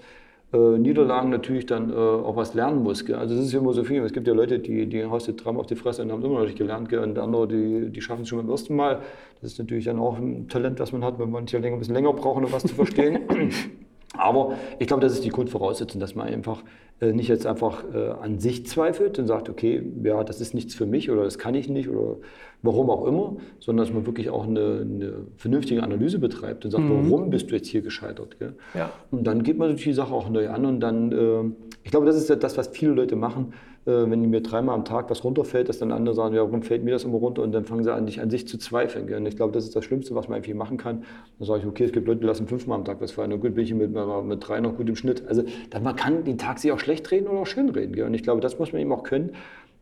äh, 0.53 0.79
Niederlagen 0.79 1.31
natürlich 1.31 1.67
dann 1.67 1.91
äh, 1.91 1.95
auch 1.95 2.37
was 2.37 2.55
lernen 2.55 2.83
muss. 2.83 3.05
Gell? 3.05 3.17
Also 3.17 3.35
das 3.35 3.47
ist 3.47 3.55
immer 3.55 3.73
so 3.73 3.85
viel. 3.85 4.03
Es 4.03 4.13
gibt 4.13 4.29
ja 4.29 4.35
Leute, 4.35 4.59
die, 4.59 4.87
die 4.87 5.05
haust 5.05 5.27
du 5.27 5.33
dreimal 5.33 5.61
auf 5.61 5.67
die 5.67 5.77
Fresse 5.77 6.03
und 6.03 6.13
haben 6.13 6.23
immer 6.23 6.41
noch 6.41 6.47
nicht 6.47 6.59
gelernt. 6.59 6.89
Gell? 6.89 7.01
Und 7.01 7.19
andere, 7.19 7.49
die, 7.49 7.91
die 7.91 8.01
schaffen 8.01 8.23
es 8.23 8.29
schon 8.29 8.39
beim 8.39 8.51
ersten 8.51 8.77
Mal. 8.77 9.01
Das 9.41 9.53
ist 9.53 9.59
natürlich 9.59 9.87
dann 9.87 9.99
auch 9.99 10.17
ein 10.19 10.49
Talent, 10.49 10.79
das 10.79 10.93
man 10.93 11.05
hat, 11.05 11.19
wenn 11.19 11.31
man 11.31 11.47
ein 11.47 11.79
bisschen 11.79 11.95
länger 11.95 12.13
braucht, 12.13 12.45
um 12.45 12.53
was 12.53 12.63
zu 12.63 12.75
verstehen. 12.75 13.21
Aber 14.17 14.55
ich 14.79 14.87
glaube, 14.87 15.03
das 15.03 15.13
ist 15.13 15.25
die 15.25 15.31
Grundvoraussetzung, 15.31 16.01
dass 16.01 16.15
man 16.15 16.29
einfach 16.29 16.63
äh, 17.01 17.13
nicht 17.13 17.29
jetzt 17.29 17.47
einfach 17.47 17.83
äh, 17.93 18.11
an 18.11 18.39
sich 18.39 18.67
zweifelt 18.67 19.19
und 19.19 19.27
sagt, 19.27 19.49
okay, 19.49 19.83
ja, 20.05 20.23
das 20.23 20.41
ist 20.41 20.55
nichts 20.55 20.75
für 20.75 20.87
mich 20.87 21.11
oder 21.11 21.25
das 21.25 21.39
kann 21.39 21.55
ich 21.55 21.69
nicht 21.69 21.89
oder 21.89 22.17
warum 22.63 22.91
auch 22.91 23.07
immer, 23.07 23.37
sondern 23.59 23.87
dass 23.87 23.93
man 23.93 24.07
wirklich 24.07 24.31
auch 24.31 24.47
eine, 24.47 24.83
eine 24.83 25.13
vernünftige 25.37 25.83
Analyse 25.83 26.19
betreibt 26.19 26.65
und 26.65 26.71
sagt, 26.71 26.85
mhm. 26.85 27.11
warum 27.11 27.31
bist 27.31 27.51
du 27.51 27.57
jetzt 27.57 27.69
hier 27.69 27.83
gescheitert? 27.83 28.37
Ja. 28.75 28.93
Und 29.11 29.25
dann 29.25 29.43
geht 29.43 29.59
man 29.59 29.69
natürlich 29.69 29.91
die 29.91 29.95
Sache 29.95 30.15
auch 30.15 30.29
neu 30.29 30.49
an 30.49 30.65
und 30.65 30.81
dann, 30.81 31.13
äh, 31.13 31.67
ich 31.83 31.91
glaube, 31.91 32.07
das 32.07 32.17
ist 32.17 32.31
das, 32.31 32.57
was 32.57 32.69
viele 32.69 32.93
Leute 32.93 33.17
machen, 33.17 33.53
wenn 33.85 34.31
mir 34.31 34.43
dreimal 34.43 34.77
am 34.77 34.85
Tag 34.85 35.11
was 35.11 35.25
runterfällt, 35.25 35.69
dass 35.69 35.79
dann 35.79 35.91
andere 35.91 36.15
sagen, 36.15 36.35
ja, 36.35 36.43
warum 36.43 36.63
fällt 36.63 36.85
mir 36.85 36.93
das 36.93 37.05
immer 37.05 37.19
runter? 37.19 37.43
Und 37.43 37.53
dann 37.53 37.65
fangen 37.65 37.83
sie 37.83 37.93
an, 37.93 38.07
dich 38.07 38.21
an 38.21 38.31
sich 38.31 38.47
zu 38.47 38.59
zweifeln. 38.59 39.13
Und 39.13 39.27
ich 39.27 39.37
glaube, 39.37 39.53
das 39.53 39.65
ist 39.65 39.75
das 39.75 39.85
Schlimmste, 39.85 40.15
was 40.15 40.29
man 40.29 40.37
irgendwie 40.37 40.55
machen 40.55 40.77
kann. 40.77 41.05
Dann 41.39 41.47
sage 41.49 41.61
ich, 41.61 41.67
okay, 41.67 41.85
es 41.85 41.93
gibt 41.93 42.07
Leute, 42.07 42.21
die 42.21 42.27
lassen 42.27 42.47
fünfmal 42.47 42.79
am 42.79 42.85
Tag 42.85 43.01
was 43.01 43.11
fallen. 43.11 43.31
Na 43.31 43.37
gut, 43.37 43.55
bin 43.55 43.65
ich 43.65 43.75
mit, 43.75 43.93
mit 43.93 44.49
drei 44.49 44.61
noch 44.61 44.77
gut 44.77 44.89
im 44.89 44.95
Schnitt. 44.95 45.27
Also 45.27 45.43
man 45.83 45.97
kann 45.97 46.25
den 46.25 46.39
Tag 46.39 46.59
sich 46.61 46.71
auch 46.71 46.79
schlecht 46.79 47.11
reden 47.11 47.27
oder 47.27 47.41
auch 47.41 47.47
schön 47.47 47.69
reden. 47.71 48.01
Und 48.05 48.15
ich 48.15 48.23
glaube, 48.23 48.41
das 48.41 48.59
muss 48.59 48.73
man 48.73 48.81
eben 48.81 48.93
auch 48.93 49.03
können. 49.03 49.33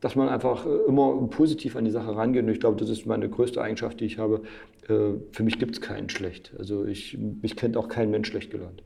dass 0.00 0.16
man 0.16 0.28
einfach 0.28 0.66
äh, 0.66 0.88
immer 0.88 1.26
positiv 1.28 1.76
an 1.76 1.84
die 1.84 1.90
Sache 1.90 2.14
rangeht. 2.16 2.44
Und 2.44 2.50
ich 2.50 2.60
glaube, 2.60 2.78
das 2.78 2.88
ist 2.88 3.06
meine 3.06 3.28
größte 3.28 3.60
Eigenschaft, 3.60 4.00
die 4.00 4.06
ich 4.06 4.18
habe. 4.18 4.42
Äh, 4.88 5.18
für 5.30 5.42
mich 5.42 5.58
gibt 5.58 5.74
es 5.74 5.80
keinen 5.80 6.08
schlecht. 6.08 6.52
Also 6.58 6.84
ich, 6.84 7.18
mich 7.18 7.56
kennt 7.56 7.76
auch 7.76 7.88
kein 7.88 8.10
Mensch 8.10 8.28
schlecht 8.28 8.50
gelernt. 8.50 8.82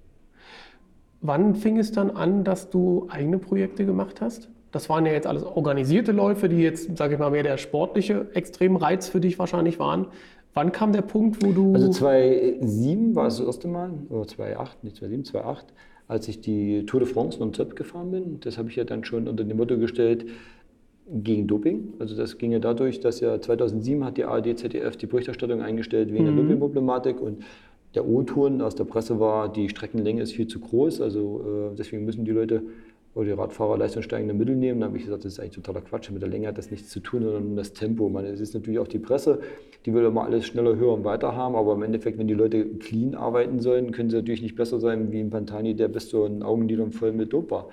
Wann 1.20 1.54
fing 1.54 1.78
es 1.78 1.92
dann 1.92 2.10
an, 2.10 2.44
dass 2.44 2.68
du 2.68 3.06
eigene 3.08 3.38
Projekte 3.38 3.86
gemacht 3.86 4.20
hast? 4.20 4.50
Das 4.74 4.88
waren 4.88 5.06
ja 5.06 5.12
jetzt 5.12 5.26
alles 5.26 5.44
organisierte 5.44 6.10
Läufe, 6.10 6.48
die 6.48 6.58
jetzt, 6.58 6.96
sage 6.96 7.14
ich 7.14 7.20
mal, 7.20 7.30
mehr 7.30 7.44
der 7.44 7.58
sportliche 7.58 8.26
Extremreiz 8.34 9.08
für 9.08 9.20
dich 9.20 9.38
wahrscheinlich 9.38 9.78
waren. 9.78 10.08
Wann 10.52 10.72
kam 10.72 10.92
der 10.92 11.02
Punkt, 11.02 11.44
wo 11.44 11.52
du. 11.52 11.74
Also 11.74 11.88
2007 11.90 13.14
war 13.14 13.28
es 13.28 13.38
das 13.38 13.46
erste 13.46 13.68
Mal, 13.68 13.90
oder 14.10 14.26
2008, 14.26 14.82
nicht 14.82 14.96
2007, 14.96 15.24
2008, 15.26 15.66
als 16.08 16.28
ich 16.28 16.40
die 16.40 16.84
Tour 16.86 17.00
de 17.00 17.08
France 17.08 17.38
non-stop 17.38 17.76
gefahren 17.76 18.10
bin. 18.10 18.40
Das 18.40 18.58
habe 18.58 18.68
ich 18.68 18.76
ja 18.76 18.82
dann 18.82 19.04
schon 19.04 19.28
unter 19.28 19.44
dem 19.44 19.56
Motto 19.56 19.78
gestellt, 19.78 20.26
gegen 21.06 21.46
Doping. 21.46 21.94
Also 21.98 22.16
das 22.16 22.38
ging 22.38 22.52
ja 22.52 22.58
dadurch, 22.58 23.00
dass 23.00 23.20
ja 23.20 23.40
2007 23.40 24.04
hat 24.04 24.16
die 24.16 24.24
ARD, 24.24 24.58
ZDF 24.58 24.96
die 24.96 25.06
Berichterstattung 25.06 25.60
eingestellt 25.60 26.12
wegen 26.12 26.24
mhm. 26.24 26.36
der 26.36 26.44
Dopingproblematik 26.44 27.20
und 27.20 27.44
der 27.94 28.08
O-Ton 28.08 28.60
aus 28.60 28.74
der 28.74 28.84
Presse 28.84 29.20
war, 29.20 29.52
die 29.52 29.68
Streckenlänge 29.68 30.22
ist 30.22 30.32
viel 30.32 30.48
zu 30.48 30.58
groß, 30.58 31.00
also 31.00 31.70
äh, 31.72 31.76
deswegen 31.76 32.04
müssen 32.04 32.24
die 32.24 32.32
Leute 32.32 32.62
oder 33.14 33.26
die 33.26 33.32
Radfahrer 33.32 33.78
leistungssteigende 33.78 34.34
Mittel 34.34 34.56
nehmen. 34.56 34.80
Da 34.80 34.86
habe 34.86 34.96
ich 34.96 35.04
gesagt, 35.04 35.24
das 35.24 35.34
ist 35.34 35.40
eigentlich 35.40 35.54
totaler 35.54 35.82
Quatsch. 35.82 36.10
Mit 36.10 36.22
der 36.22 36.28
Länge 36.28 36.48
hat 36.48 36.58
das 36.58 36.70
nichts 36.70 36.90
zu 36.90 37.00
tun, 37.00 37.22
sondern 37.22 37.54
das 37.54 37.72
Tempo. 37.72 38.08
Man, 38.08 38.24
es 38.24 38.40
ist 38.40 38.54
natürlich 38.54 38.80
auch 38.80 38.88
die 38.88 38.98
Presse, 38.98 39.40
die 39.86 39.94
will 39.94 40.04
immer 40.04 40.24
alles 40.24 40.46
schneller, 40.46 40.76
höher 40.76 40.92
und 40.92 41.04
weiter 41.04 41.36
haben. 41.36 41.54
Aber 41.54 41.74
im 41.74 41.82
Endeffekt, 41.82 42.18
wenn 42.18 42.26
die 42.26 42.34
Leute 42.34 42.64
clean 42.64 43.14
arbeiten 43.14 43.60
sollen, 43.60 43.92
können 43.92 44.10
sie 44.10 44.16
natürlich 44.16 44.42
nicht 44.42 44.56
besser 44.56 44.80
sein 44.80 45.12
wie 45.12 45.20
ein 45.20 45.30
Pantani, 45.30 45.74
der 45.74 45.88
bis 45.88 46.08
zu 46.08 46.26
den 46.26 46.42
Augenlidern 46.42 46.90
voll 46.90 47.12
mit 47.12 47.32
Dope 47.32 47.50
war. 47.50 47.68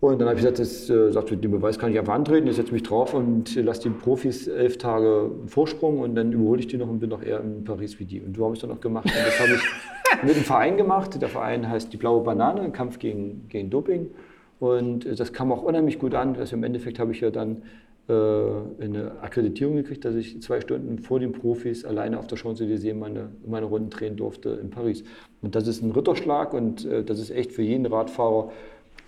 Und 0.00 0.20
dann 0.20 0.28
habe 0.28 0.38
ich 0.38 0.44
gesagt, 0.44 0.58
das, 0.58 0.90
äh, 0.90 1.10
sagte, 1.10 1.38
den 1.38 1.50
Beweis 1.50 1.78
kann 1.78 1.90
ich 1.90 1.98
einfach 1.98 2.12
antreten, 2.12 2.46
ich 2.46 2.56
setze 2.56 2.72
mich 2.72 2.82
drauf 2.82 3.14
und 3.14 3.54
lasse 3.56 3.82
die 3.84 3.90
Profis 3.90 4.46
elf 4.46 4.76
Tage 4.76 5.30
Vorsprung 5.46 6.00
und 6.00 6.14
dann 6.14 6.32
überhole 6.32 6.60
ich 6.60 6.66
die 6.66 6.76
noch 6.76 6.88
und 6.88 6.98
bin 6.98 7.08
noch 7.08 7.22
eher 7.22 7.40
in 7.40 7.64
Paris 7.64 7.98
wie 7.98 8.04
die. 8.04 8.20
Und 8.20 8.36
so 8.36 8.44
habe 8.44 8.54
ich 8.54 8.58
es 8.58 8.60
dann 8.60 8.70
noch 8.70 8.82
gemacht. 8.82 9.06
Und 9.06 9.14
das 9.16 9.40
habe 9.40 9.54
ich 9.54 10.22
mit 10.22 10.34
einem 10.34 10.44
Verein 10.44 10.76
gemacht. 10.76 11.20
Der 11.20 11.30
Verein 11.30 11.68
heißt 11.68 11.90
die 11.92 11.96
Blaue 11.96 12.22
Banane, 12.22 12.70
Kampf 12.72 12.98
gegen, 12.98 13.48
gegen 13.48 13.70
Doping. 13.70 14.10
Und 14.58 15.18
das 15.18 15.32
kam 15.32 15.52
auch 15.52 15.62
unheimlich 15.62 15.98
gut 15.98 16.14
an. 16.14 16.36
Also 16.36 16.56
im 16.56 16.64
Endeffekt 16.64 16.98
habe 16.98 17.12
ich 17.12 17.20
ja 17.20 17.30
dann 17.30 17.62
äh, 18.08 18.12
eine 18.12 19.12
Akkreditierung 19.20 19.76
gekriegt, 19.76 20.04
dass 20.04 20.14
ich 20.14 20.40
zwei 20.42 20.60
Stunden 20.60 20.98
vor 20.98 21.20
den 21.20 21.32
Profis 21.32 21.84
alleine 21.84 22.18
auf 22.18 22.26
der 22.26 22.38
Champs-Élysées 22.38 22.94
meine, 22.94 23.30
meine 23.46 23.66
Runden 23.66 23.90
drehen 23.90 24.16
durfte 24.16 24.50
in 24.50 24.70
Paris. 24.70 25.04
Und 25.42 25.54
das 25.54 25.66
ist 25.66 25.82
ein 25.82 25.90
Ritterschlag 25.90 26.54
und 26.54 26.84
äh, 26.84 27.04
das 27.04 27.18
ist 27.18 27.30
echt 27.30 27.52
für 27.52 27.62
jeden 27.62 27.86
Radfahrer 27.86 28.50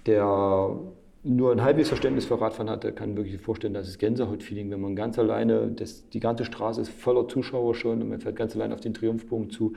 der 0.09 0.79
nur 1.25 1.53
ein 1.53 1.63
halbes 1.63 1.89
Verständnis 1.89 2.25
für 2.25 2.41
Radfahren 2.41 2.71
hat, 2.71 2.85
der 2.85 2.93
kann 2.93 3.17
wirklich 3.17 3.39
vorstellen, 3.41 3.75
das 3.75 3.89
ist 3.89 3.99
Gänsehaut-Feeling, 3.99 4.71
wenn 4.71 4.81
man 4.81 4.97
ganz 4.97 5.19
alleine, 5.19 5.69
das, 5.69 6.09
die 6.09 6.21
ganze 6.21 6.45
Straße 6.45 6.81
ist 6.81 6.91
voller 6.91 7.29
Zuschauer 7.29 7.75
schon 7.75 8.01
und 8.01 8.09
man 8.09 8.21
fährt 8.21 8.37
ganz 8.37 8.55
allein 8.55 8.73
auf 8.73 8.81
den 8.81 8.95
Triumphbogen 8.95 9.51
zu. 9.51 9.75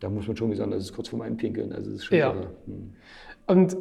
Da 0.00 0.08
muss 0.08 0.26
man 0.26 0.36
schon 0.36 0.54
sagen, 0.56 0.70
das 0.70 0.84
ist 0.84 0.94
kurz 0.94 1.08
vorm 1.08 1.22
Einpinkeln. 1.22 1.72
Also 1.72 1.90
das 1.90 2.00
ist 2.00 2.04
schon 2.06 2.18
ja. 2.18 2.34
Hm. 2.66 2.92
Und 3.46 3.76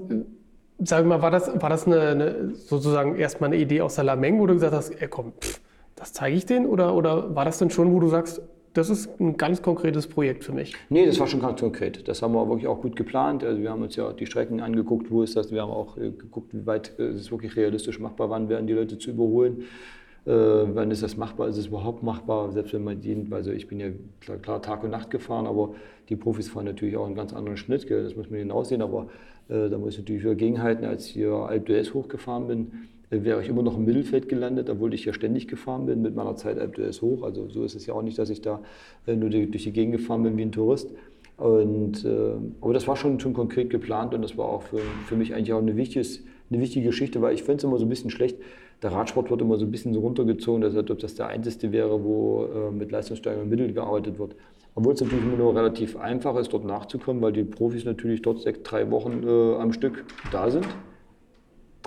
äh, 0.79 0.85
sag 0.85 1.05
mal, 1.05 1.21
war 1.21 1.31
das, 1.31 1.49
war 1.61 1.69
das 1.69 1.85
eine, 1.87 2.01
eine, 2.01 2.55
sozusagen 2.55 3.15
erstmal 3.15 3.49
eine 3.49 3.57
Idee 3.61 3.81
aus 3.81 3.95
der 3.95 4.03
Lameng, 4.03 4.39
wo 4.39 4.47
du 4.47 4.53
gesagt 4.53 4.73
hast, 4.73 4.89
ey, 4.89 5.07
komm, 5.07 5.33
pff, 5.39 5.59
das 5.95 6.13
zeige 6.13 6.35
ich 6.35 6.45
denen? 6.45 6.65
Oder, 6.65 6.95
oder 6.95 7.35
war 7.35 7.45
das 7.45 7.57
denn 7.57 7.69
schon, 7.69 7.91
wo 7.93 7.99
du 7.99 8.07
sagst, 8.07 8.41
das 8.77 8.91
ist 8.91 9.19
ein 9.19 9.37
ganz 9.37 9.63
konkretes 9.63 10.05
Projekt 10.05 10.43
für 10.43 10.51
mich. 10.51 10.75
Nee, 10.89 11.07
das 11.07 11.19
war 11.19 11.25
schon 11.25 11.41
ganz 11.41 11.59
konkret. 11.59 12.07
Das 12.07 12.21
haben 12.21 12.33
wir 12.33 12.47
wirklich 12.47 12.67
auch 12.67 12.79
gut 12.81 12.95
geplant. 12.95 13.43
Also 13.43 13.59
wir 13.59 13.71
haben 13.71 13.81
uns 13.81 13.95
ja 13.95 14.13
die 14.13 14.27
Strecken 14.27 14.61
angeguckt, 14.61 15.09
wo 15.09 15.23
ist 15.23 15.35
das. 15.35 15.51
Wir 15.51 15.63
haben 15.63 15.71
auch 15.71 15.97
äh, 15.97 16.11
geguckt, 16.11 16.53
wie 16.53 16.65
weit 16.67 16.93
äh, 16.99 17.09
ist 17.09 17.21
es 17.21 17.31
wirklich 17.31 17.55
realistisch 17.55 17.99
machbar, 17.99 18.29
wann 18.29 18.49
werden 18.49 18.67
die 18.67 18.73
Leute 18.73 18.99
zu 18.99 19.09
überholen. 19.09 19.63
Äh, 20.27 20.31
wann 20.31 20.91
ist 20.91 21.01
das 21.01 21.17
machbar? 21.17 21.47
Ist 21.47 21.57
es 21.57 21.67
überhaupt 21.67 22.03
machbar? 22.03 22.51
Selbst 22.51 22.73
wenn 22.73 22.83
man 22.83 23.01
jeden, 23.01 23.33
also 23.33 23.51
ich 23.51 23.67
bin 23.67 23.79
ja 23.79 23.87
klar, 24.19 24.37
klar, 24.37 24.61
Tag 24.61 24.83
und 24.83 24.91
Nacht 24.91 25.09
gefahren, 25.09 25.47
aber 25.47 25.73
die 26.09 26.15
Profis 26.15 26.49
fahren 26.49 26.65
natürlich 26.65 26.97
auch 26.97 27.07
einen 27.07 27.15
ganz 27.15 27.33
anderen 27.33 27.57
Schnitt, 27.57 27.87
gell? 27.87 28.03
das 28.03 28.15
muss 28.15 28.29
man 28.29 28.39
hinaussehen, 28.39 28.81
aber 28.81 29.07
da 29.47 29.77
muss 29.77 29.93
ich 29.93 29.99
natürlich 29.99 30.37
gegenhalten, 30.37 30.85
als 30.85 31.05
ich 31.07 31.13
hier 31.13 31.31
Alp 31.31 31.69
d'Huez 31.69 31.93
hochgefahren 31.93 32.47
bin 32.47 32.71
wäre 33.09 33.41
ich 33.41 33.47
immer 33.47 33.63
noch 33.63 33.77
im 33.77 33.85
Mittelfeld 33.85 34.27
gelandet, 34.27 34.69
obwohl 34.69 34.93
ich 34.93 35.05
ja 35.05 35.13
ständig 35.13 35.47
gefahren 35.47 35.85
bin 35.85 36.01
mit 36.01 36.15
meiner 36.15 36.35
Zeit 36.35 36.59
Alp 36.59 36.77
d'Huez 36.77 37.01
hoch. 37.01 37.23
Also 37.23 37.47
so 37.49 37.63
ist 37.63 37.75
es 37.75 37.85
ja 37.85 37.93
auch 37.93 38.01
nicht, 38.01 38.19
dass 38.19 38.29
ich 38.29 38.41
da 38.41 38.61
äh, 39.05 39.15
nur 39.15 39.29
durch 39.29 39.63
die 39.63 39.71
Gegend 39.71 39.95
gefahren 39.95 40.23
bin 40.23 40.37
wie 40.37 40.41
ein 40.41 40.51
Tourist. 40.51 40.91
Und, 41.37 42.03
äh, 42.03 42.33
aber 42.61 42.73
das 42.73 42.87
war 42.87 42.95
schon, 42.95 43.19
schon 43.19 43.33
konkret 43.33 43.69
geplant 43.69 44.13
und 44.13 44.23
das 44.23 44.37
war 44.37 44.45
auch 44.45 44.63
für, 44.63 44.79
für 45.05 45.15
mich 45.15 45.33
eigentlich 45.33 45.53
auch 45.53 45.61
eine, 45.61 45.77
wichtiges, 45.77 46.23
eine 46.49 46.59
wichtige 46.59 46.87
Geschichte, 46.87 47.21
weil 47.21 47.33
ich 47.33 47.43
finde 47.43 47.57
es 47.57 47.63
immer 47.63 47.77
so 47.77 47.85
ein 47.85 47.89
bisschen 47.89 48.09
schlecht. 48.09 48.37
Der 48.81 48.91
Radsport 48.91 49.29
wird 49.29 49.41
immer 49.41 49.57
so 49.57 49.65
ein 49.65 49.71
bisschen 49.71 49.93
so 49.93 50.01
runtergezogen, 50.01 50.61
dass, 50.61 50.75
als 50.75 50.89
ob 50.91 50.99
das 50.99 51.15
der 51.15 51.27
einzige 51.27 51.71
wäre, 51.71 52.03
wo 52.03 52.45
äh, 52.45 52.71
mit 52.71 52.91
leistungssteigernden 52.91 53.49
Mitteln 53.49 53.73
gearbeitet 53.73 54.19
wird. 54.19 54.35
Obwohl 54.77 54.93
es 54.93 55.01
natürlich 55.01 55.25
nur 55.25 55.55
relativ 55.55 55.97
einfach 55.97 56.35
ist, 56.35 56.53
dort 56.53 56.63
nachzukommen, 56.63 57.19
weil 57.19 57.33
die 57.33 57.43
Profis 57.43 57.83
natürlich 57.83 58.21
dort 58.21 58.41
sechs, 58.41 58.61
drei 58.61 58.91
Wochen 58.91 59.23
äh, 59.27 59.55
am 59.55 59.73
Stück 59.73 60.05
da 60.31 60.51
sind 60.51 60.67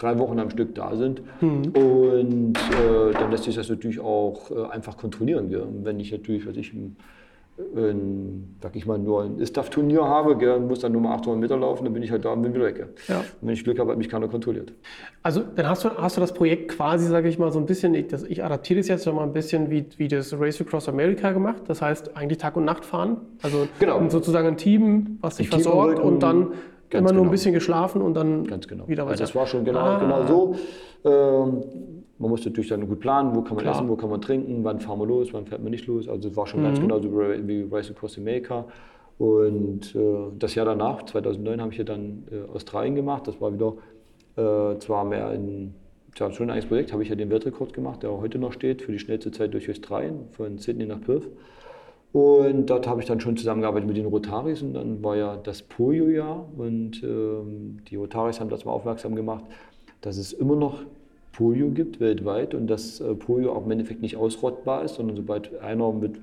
drei 0.00 0.18
Wochen 0.18 0.38
am 0.38 0.50
Stück 0.50 0.74
da 0.74 0.96
sind. 0.96 1.22
Mhm. 1.40 1.72
Und 1.74 2.56
äh, 2.56 3.12
dann 3.12 3.30
lässt 3.30 3.44
sich 3.44 3.54
das 3.54 3.68
natürlich 3.68 4.00
auch 4.00 4.50
äh, 4.50 4.64
einfach 4.70 4.96
kontrollieren. 4.96 5.50
Gell? 5.50 5.60
Und 5.60 5.84
wenn 5.84 6.00
ich 6.00 6.10
natürlich, 6.10 6.46
was 6.46 6.56
ich, 6.56 6.72
ein, 7.76 8.56
sag 8.62 8.76
ich 8.76 8.86
mal, 8.86 8.98
nur 8.98 9.22
ein 9.22 9.38
Istaf-Turnier 9.38 10.04
habe 10.04 10.36
gell, 10.36 10.60
muss 10.60 10.80
dann 10.80 10.92
nur 10.92 11.00
mal 11.00 11.14
800 11.14 11.40
Meter 11.40 11.56
laufen, 11.56 11.84
dann 11.84 11.92
bin 11.92 12.02
ich 12.02 12.10
halt 12.10 12.24
da 12.24 12.32
und 12.32 12.42
bin 12.42 12.54
wieder 12.54 12.66
weg. 12.66 12.86
Ja. 13.08 13.18
Und 13.18 13.26
wenn 13.42 13.54
ich 13.54 13.64
Glück 13.64 13.78
habe, 13.78 13.92
hat 13.92 13.98
mich 13.98 14.08
keiner 14.08 14.28
kontrolliert. 14.28 14.72
Also 15.22 15.42
dann 15.54 15.68
hast 15.68 15.84
du, 15.84 15.90
hast 15.90 16.16
du 16.16 16.20
das 16.20 16.32
Projekt 16.34 16.68
quasi, 16.68 17.06
sage 17.06 17.28
ich 17.28 17.38
mal, 17.38 17.50
so 17.52 17.58
ein 17.58 17.66
bisschen, 17.66 17.94
ich, 17.94 18.08
das, 18.08 18.24
ich 18.24 18.42
adaptiere 18.42 18.80
das 18.80 18.88
jetzt 18.88 19.06
noch 19.06 19.14
mal 19.14 19.24
ein 19.24 19.32
bisschen 19.32 19.70
wie, 19.70 19.86
wie 19.96 20.08
das 20.08 20.38
Race 20.38 20.60
Across 20.60 20.88
America 20.88 21.32
gemacht. 21.32 21.62
Das 21.66 21.82
heißt 21.82 22.16
eigentlich 22.16 22.38
Tag 22.38 22.56
und 22.56 22.64
Nacht 22.64 22.84
fahren. 22.84 23.18
Also 23.42 23.68
genau. 23.78 24.08
sozusagen 24.08 24.48
ein 24.48 24.56
Team, 24.56 25.18
was 25.20 25.36
sich 25.36 25.48
versorgt 25.48 25.98
und 25.98 26.22
dann 26.22 26.40
immer 26.42 26.52
genau. 26.88 27.00
nur 27.00 27.10
ein 27.10 27.16
genau. 27.16 27.30
bisschen 27.30 27.54
geschlafen 27.54 28.02
und 28.02 28.14
dann 28.14 28.46
Ganz 28.46 28.66
genau. 28.66 28.88
wieder 28.88 29.04
weiter. 29.04 29.12
Also 29.12 29.24
das 29.24 29.34
war 29.34 29.46
schon 29.46 29.64
genau, 29.64 29.80
ah. 29.80 29.98
genau 29.98 30.26
so. 30.26 30.56
Ähm, 31.04 31.99
man 32.20 32.30
musste 32.30 32.50
natürlich 32.50 32.68
dann 32.68 32.86
gut 32.86 33.00
planen, 33.00 33.34
wo 33.34 33.42
kann 33.42 33.56
man 33.56 33.64
Klar. 33.64 33.74
essen, 33.74 33.88
wo 33.88 33.96
kann 33.96 34.10
man 34.10 34.20
trinken, 34.20 34.62
wann 34.62 34.78
fahren 34.78 35.00
wir 35.00 35.06
los, 35.06 35.32
wann 35.32 35.46
fährt 35.46 35.62
man 35.62 35.70
nicht 35.70 35.86
los. 35.86 36.08
Also 36.08 36.28
es 36.28 36.36
war 36.36 36.46
schon 36.46 36.60
mhm. 36.60 36.64
ganz 36.64 36.80
genau 36.80 37.00
so 37.00 37.10
wie 37.10 37.66
Race 37.70 37.90
Across 37.90 38.18
America. 38.18 38.66
Und 39.18 39.94
äh, 39.94 39.98
das 40.38 40.54
Jahr 40.54 40.66
danach, 40.66 41.04
2009, 41.04 41.60
habe 41.60 41.72
ich 41.72 41.78
ja 41.78 41.84
dann 41.84 42.24
äh, 42.30 42.54
Australien 42.54 42.94
gemacht. 42.94 43.26
Das 43.26 43.40
war 43.40 43.52
wieder 43.52 43.74
äh, 44.36 44.78
zwar 44.78 45.04
mehr 45.04 45.28
ein 45.28 45.74
ja, 46.18 46.30
schon 46.32 46.46
ein 46.46 46.50
eigenes 46.50 46.66
Projekt, 46.66 46.92
habe 46.92 47.02
ich 47.02 47.08
ja 47.08 47.14
den 47.14 47.30
Weltrekord 47.30 47.72
gemacht, 47.72 48.02
der 48.02 48.10
heute 48.10 48.38
noch 48.38 48.52
steht, 48.52 48.82
für 48.82 48.92
die 48.92 48.98
schnellste 48.98 49.30
Zeit 49.30 49.54
durch 49.54 49.70
Australien, 49.70 50.28
von 50.32 50.58
Sydney 50.58 50.86
nach 50.86 51.00
Perth. 51.00 51.28
Und 52.12 52.66
dort 52.68 52.88
habe 52.88 53.00
ich 53.00 53.06
dann 53.06 53.20
schon 53.20 53.36
zusammengearbeitet 53.36 53.86
mit 53.86 53.96
den 53.96 54.06
Rotaris 54.06 54.62
und 54.62 54.74
dann 54.74 55.02
war 55.04 55.16
ja 55.16 55.36
das 55.36 55.62
Polio-Jahr 55.62 56.48
und 56.56 57.02
ähm, 57.04 57.78
die 57.88 57.94
Rotaris 57.94 58.40
haben 58.40 58.50
das 58.50 58.64
mal 58.64 58.72
aufmerksam 58.72 59.14
gemacht, 59.14 59.44
dass 60.00 60.16
es 60.16 60.32
immer 60.32 60.56
noch 60.56 60.82
Polio 61.32 61.70
gibt 61.70 62.00
weltweit 62.00 62.54
und 62.54 62.66
dass 62.66 63.00
äh, 63.00 63.14
Polio 63.14 63.52
auch 63.52 63.64
im 63.64 63.70
Endeffekt 63.70 64.02
nicht 64.02 64.16
ausrottbar 64.16 64.84
ist, 64.84 64.96
sondern 64.96 65.16
sobald 65.16 65.58
einer 65.60 65.92
mit 65.92 66.20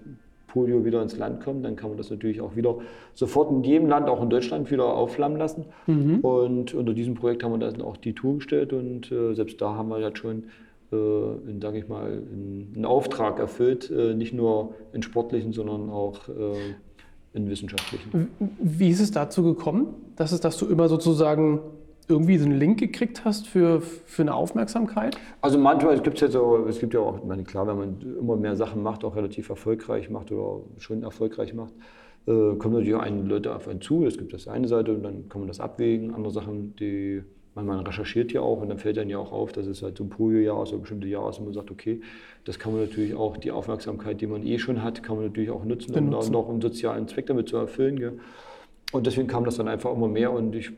Polio 0.48 0.86
wieder 0.86 1.02
ins 1.02 1.18
Land 1.18 1.44
kommt, 1.44 1.64
dann 1.66 1.76
kann 1.76 1.90
man 1.90 1.98
das 1.98 2.10
natürlich 2.10 2.42
auch 2.42 2.56
wieder 2.56 2.78
sofort 3.14 3.52
in 3.52 3.64
jedem 3.64 3.88
Land, 3.88 4.10
auch 4.10 4.24
in 4.24 4.30
Deutschland, 4.30 4.72
wieder 4.72 4.86
aufflammen 4.86 5.38
lassen. 5.38 5.66
Mhm. 5.86 6.20
Und 6.22 6.74
unter 6.74 6.94
diesem 6.94 7.16
Projekt 7.16 7.44
haben 7.44 7.52
wir 7.52 7.60
dann 7.60 7.82
auch 7.82 7.98
die 7.98 8.14
Tour 8.14 8.36
gestellt 8.36 8.74
und 8.74 9.12
äh, 9.12 9.34
selbst 9.34 9.62
da 9.62 9.76
haben 9.76 9.90
wir 9.90 10.00
jetzt 10.00 10.18
schon 10.18 10.46
äh, 10.92 10.96
in, 11.50 11.60
sage 11.62 11.80
ich 11.80 11.88
mal, 11.88 12.24
einen 12.34 12.86
Auftrag 12.86 13.40
erfüllt, 13.40 13.92
äh, 13.92 14.14
nicht 14.14 14.34
nur 14.34 14.74
in 14.94 15.04
sportlichen, 15.04 15.54
sondern 15.54 15.90
auch 15.90 16.28
äh, 16.30 16.74
in 17.34 17.50
wissenschaftlichen. 17.50 18.30
Wie 18.60 18.90
ist 18.90 19.02
es 19.02 19.12
dazu 19.12 19.44
gekommen, 19.44 19.88
dass, 20.16 20.32
es, 20.32 20.40
dass 20.40 20.58
du 20.58 20.66
immer 20.66 20.88
sozusagen 20.88 21.60
irgendwie 22.08 22.38
so 22.38 22.46
einen 22.46 22.58
Link 22.58 22.80
gekriegt 22.80 23.26
hast 23.26 23.48
für, 23.48 23.82
für 23.82 24.22
eine 24.22 24.34
Aufmerksamkeit? 24.34 25.18
Also 25.42 25.58
manchmal, 25.58 25.96
es 25.96 26.04
gibt 26.04 26.20
ja 26.22 26.30
so, 26.30 26.66
es 26.68 26.80
gibt 26.80 26.94
ja 26.94 27.02
auch, 27.02 27.24
meine, 27.24 27.44
klar, 27.44 27.68
wenn 27.68 27.78
man 27.78 28.18
immer 28.20 28.38
mehr 28.38 28.56
Sachen 28.56 28.82
macht, 28.82 29.04
auch 29.04 29.16
relativ 29.16 29.50
erfolgreich 29.50 30.10
macht 30.10 30.32
oder 30.32 30.62
schon 30.78 31.04
erfolgreich 31.04 31.54
macht, 31.54 31.74
äh, 32.28 32.56
kommen 32.56 32.76
natürlich 32.76 32.96
auch 32.96 33.02
einige 33.02 33.28
Leute 33.28 33.56
auf 33.56 33.68
einen 33.68 33.82
zu. 33.82 34.06
Es 34.06 34.18
gibt 34.18 34.34
das 34.34 34.48
eine 34.48 34.68
Seite 34.68 34.94
und 34.94 35.04
dann 35.04 35.30
kann 35.30 35.42
man 35.42 35.48
das 35.48 35.60
abwägen. 35.60 36.14
Andere 36.14 36.32
Sachen, 36.32 36.76
die 36.78 37.24
man, 37.56 37.66
man 37.66 37.80
recherchiert 37.80 38.32
ja 38.32 38.42
auch 38.42 38.62
und 38.62 38.70
dann 38.70 38.78
fällt 38.78 38.98
dann 38.98 39.10
ja 39.10 39.18
auch 39.18 39.32
auf, 39.32 39.52
dass 39.52 39.66
es 39.66 39.82
halt 39.82 39.98
so 39.98 40.04
ein 40.04 40.10
Polio-Jahr 40.10 40.66
so 40.66 40.78
bestimmte 40.78 41.08
Jahr 41.08 41.30
ist 41.30 41.40
und 41.40 41.46
man 41.46 41.54
sagt, 41.54 41.72
okay, 41.72 42.02
das 42.46 42.60
kann 42.60 42.72
man 42.72 42.82
natürlich 42.82 43.16
auch, 43.16 43.36
die 43.36 43.52
Aufmerksamkeit, 43.52 44.22
die 44.22 44.28
man 44.28 44.46
eh 44.46 44.60
schon 44.60 44.84
hat, 44.84 45.04
kann 45.04 45.16
man 45.16 45.26
natürlich 45.26 45.50
auch 45.50 45.66
nutzen, 45.66 45.94
um 45.96 46.14
auch 46.14 46.30
noch 46.30 46.50
einen 46.50 46.62
sozialen 46.62 47.08
Zweck 47.08 47.26
damit 47.26 47.50
zu 47.50 47.58
erfüllen. 47.58 47.98
Gell? 47.98 48.20
Und 48.92 49.08
deswegen 49.08 49.28
kam 49.28 49.44
das 49.44 49.58
dann 49.58 49.68
einfach 49.68 49.92
immer 49.92 50.08
mehr 50.08 50.32
und 50.32 50.56
ich 50.56 50.72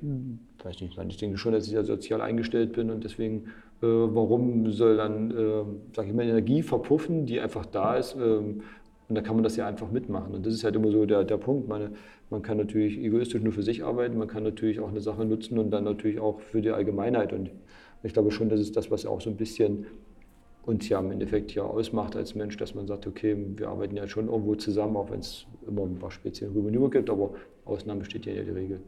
weiß 0.65 0.81
nicht, 0.81 0.97
ich 0.97 1.17
denke 1.17 1.37
schon, 1.37 1.53
dass 1.53 1.67
ich 1.67 1.73
ja 1.73 1.83
sozial 1.83 2.21
eingestellt 2.21 2.73
bin 2.73 2.89
und 2.89 3.03
deswegen, 3.03 3.45
äh, 3.81 3.87
warum 3.87 4.71
soll 4.71 4.97
dann, 4.97 5.31
äh, 5.31 5.95
sage 5.95 6.09
ich 6.09 6.13
mal, 6.13 6.23
Energie 6.23 6.63
verpuffen, 6.63 7.25
die 7.25 7.39
einfach 7.39 7.65
da 7.65 7.95
ist, 7.95 8.15
äh, 8.15 8.39
und 9.09 9.15
da 9.15 9.21
kann 9.21 9.35
man 9.35 9.43
das 9.43 9.55
ja 9.55 9.67
einfach 9.67 9.89
mitmachen. 9.89 10.35
Und 10.35 10.45
das 10.45 10.53
ist 10.53 10.63
halt 10.63 10.75
immer 10.75 10.91
so 10.91 11.05
der, 11.05 11.23
der 11.23 11.37
Punkt. 11.37 11.67
Meine, 11.67 11.91
man 12.29 12.43
kann 12.43 12.57
natürlich 12.57 12.99
egoistisch 12.99 13.41
nur 13.41 13.51
für 13.51 13.63
sich 13.63 13.83
arbeiten, 13.83 14.17
man 14.17 14.27
kann 14.27 14.43
natürlich 14.43 14.79
auch 14.79 14.89
eine 14.89 15.01
Sache 15.01 15.25
nutzen 15.25 15.57
und 15.57 15.71
dann 15.71 15.83
natürlich 15.83 16.19
auch 16.19 16.39
für 16.39 16.61
die 16.61 16.69
Allgemeinheit. 16.69 17.33
Und 17.33 17.49
ich 18.03 18.13
glaube 18.13 18.29
schon, 18.29 18.49
das 18.49 18.59
ist 18.59 18.77
das, 18.77 18.91
was 18.91 19.07
auch 19.07 19.19
so 19.19 19.31
ein 19.31 19.35
bisschen 19.35 19.87
uns 20.65 20.87
ja 20.87 20.99
im 20.99 21.11
Endeffekt 21.11 21.55
ja 21.55 21.63
ausmacht 21.63 22.15
als 22.15 22.35
Mensch, 22.35 22.55
dass 22.57 22.75
man 22.75 22.85
sagt, 22.85 23.07
okay, 23.07 23.35
wir 23.55 23.69
arbeiten 23.69 23.95
ja 23.95 24.07
schon 24.07 24.27
irgendwo 24.27 24.53
zusammen, 24.53 24.95
auch 24.95 25.09
wenn 25.09 25.21
es 25.21 25.47
immer 25.67 25.83
ein 25.83 25.97
paar 25.97 26.11
spezielle 26.11 26.53
Rüber 26.53 26.89
gibt, 26.91 27.09
aber 27.09 27.31
Ausnahmen 27.65 27.99
besteht 27.99 28.27
ja 28.27 28.33
in 28.33 28.45
der 28.45 28.55
Regel. 28.55 28.79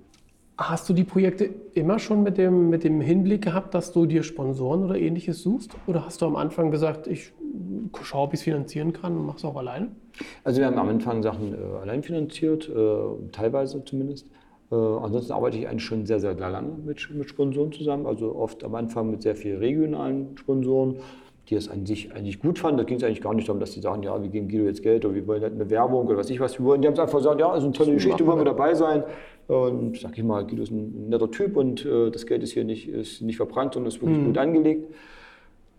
Hast 0.69 0.87
du 0.87 0.93
die 0.93 1.03
Projekte 1.03 1.49
immer 1.73 1.97
schon 1.97 2.21
mit 2.21 2.37
dem, 2.37 2.69
mit 2.69 2.83
dem 2.83 3.01
Hinblick 3.01 3.43
gehabt, 3.43 3.73
dass 3.73 3.91
du 3.91 4.05
dir 4.05 4.21
Sponsoren 4.21 4.83
oder 4.83 4.95
ähnliches 4.95 5.41
suchst? 5.41 5.71
Oder 5.87 6.05
hast 6.05 6.21
du 6.21 6.27
am 6.27 6.35
Anfang 6.35 6.69
gesagt, 6.69 7.07
ich 7.07 7.33
schaue, 8.03 8.23
ob 8.23 8.33
ich 8.33 8.41
es 8.41 8.43
finanzieren 8.43 8.93
kann 8.93 9.17
und 9.17 9.25
mache 9.25 9.37
es 9.37 9.45
auch 9.45 9.55
alleine? 9.55 9.87
Also 10.43 10.59
wir 10.59 10.67
haben 10.67 10.77
am 10.77 10.89
Anfang 10.89 11.23
Sachen 11.23 11.53
äh, 11.53 11.77
allein 11.81 12.03
finanziert, 12.03 12.69
äh, 12.69 12.95
teilweise 13.31 13.83
zumindest. 13.83 14.27
Äh, 14.71 14.75
ansonsten 14.75 15.33
arbeite 15.33 15.57
ich 15.57 15.67
eigentlich 15.67 15.83
schon 15.85 16.05
sehr, 16.05 16.19
sehr 16.19 16.35
lange 16.35 16.77
mit, 16.85 17.09
mit 17.11 17.29
Sponsoren 17.29 17.71
zusammen. 17.71 18.05
Also 18.05 18.35
oft 18.35 18.63
am 18.63 18.75
Anfang 18.75 19.09
mit 19.09 19.23
sehr 19.23 19.35
vielen 19.35 19.57
regionalen 19.57 20.37
Sponsoren, 20.37 20.97
die 21.49 21.55
es 21.55 21.69
an 21.69 21.87
sich 21.87 22.13
eigentlich 22.13 22.39
gut 22.39 22.59
fanden. 22.59 22.77
Da 22.77 22.83
ging 22.83 22.97
es 22.97 23.03
eigentlich 23.03 23.21
gar 23.21 23.33
nicht 23.33 23.47
darum, 23.47 23.59
dass 23.59 23.71
die 23.71 23.81
sagen, 23.81 24.03
ja, 24.03 24.21
wir 24.21 24.29
geben 24.29 24.47
Guido 24.47 24.65
jetzt 24.65 24.83
Geld 24.83 25.05
oder 25.05 25.15
wir 25.15 25.25
wollen 25.25 25.41
halt 25.41 25.53
eine 25.53 25.69
Werbung 25.71 26.05
oder 26.05 26.17
was 26.17 26.29
ich 26.29 26.39
was. 26.39 26.59
Wir 26.59 26.65
wollen. 26.65 26.81
Die 26.81 26.87
haben 26.87 26.93
es 26.93 26.99
einfach 26.99 27.17
gesagt, 27.17 27.39
ja, 27.39 27.55
ist 27.55 27.63
eine 27.63 27.73
tolle 27.73 27.93
Geschichte, 27.93 28.25
wollen 28.27 28.39
wir 28.39 28.45
dabei 28.45 28.75
sein. 28.75 29.03
Und 29.51 29.99
sag 29.99 30.17
ich 30.17 30.23
mal, 30.23 30.45
Guido 30.47 30.63
ist 30.63 30.71
ein 30.71 31.09
netter 31.09 31.29
Typ 31.29 31.57
und 31.57 31.85
äh, 31.85 32.09
das 32.09 32.25
Geld 32.25 32.41
ist 32.41 32.53
hier 32.53 32.63
nicht, 32.63 32.87
ist 32.87 33.21
nicht 33.21 33.35
verbrannt, 33.35 33.73
sondern 33.73 33.89
ist 33.89 34.01
wirklich 34.01 34.19
mhm. 34.19 34.27
gut 34.27 34.37
angelegt. 34.37 34.93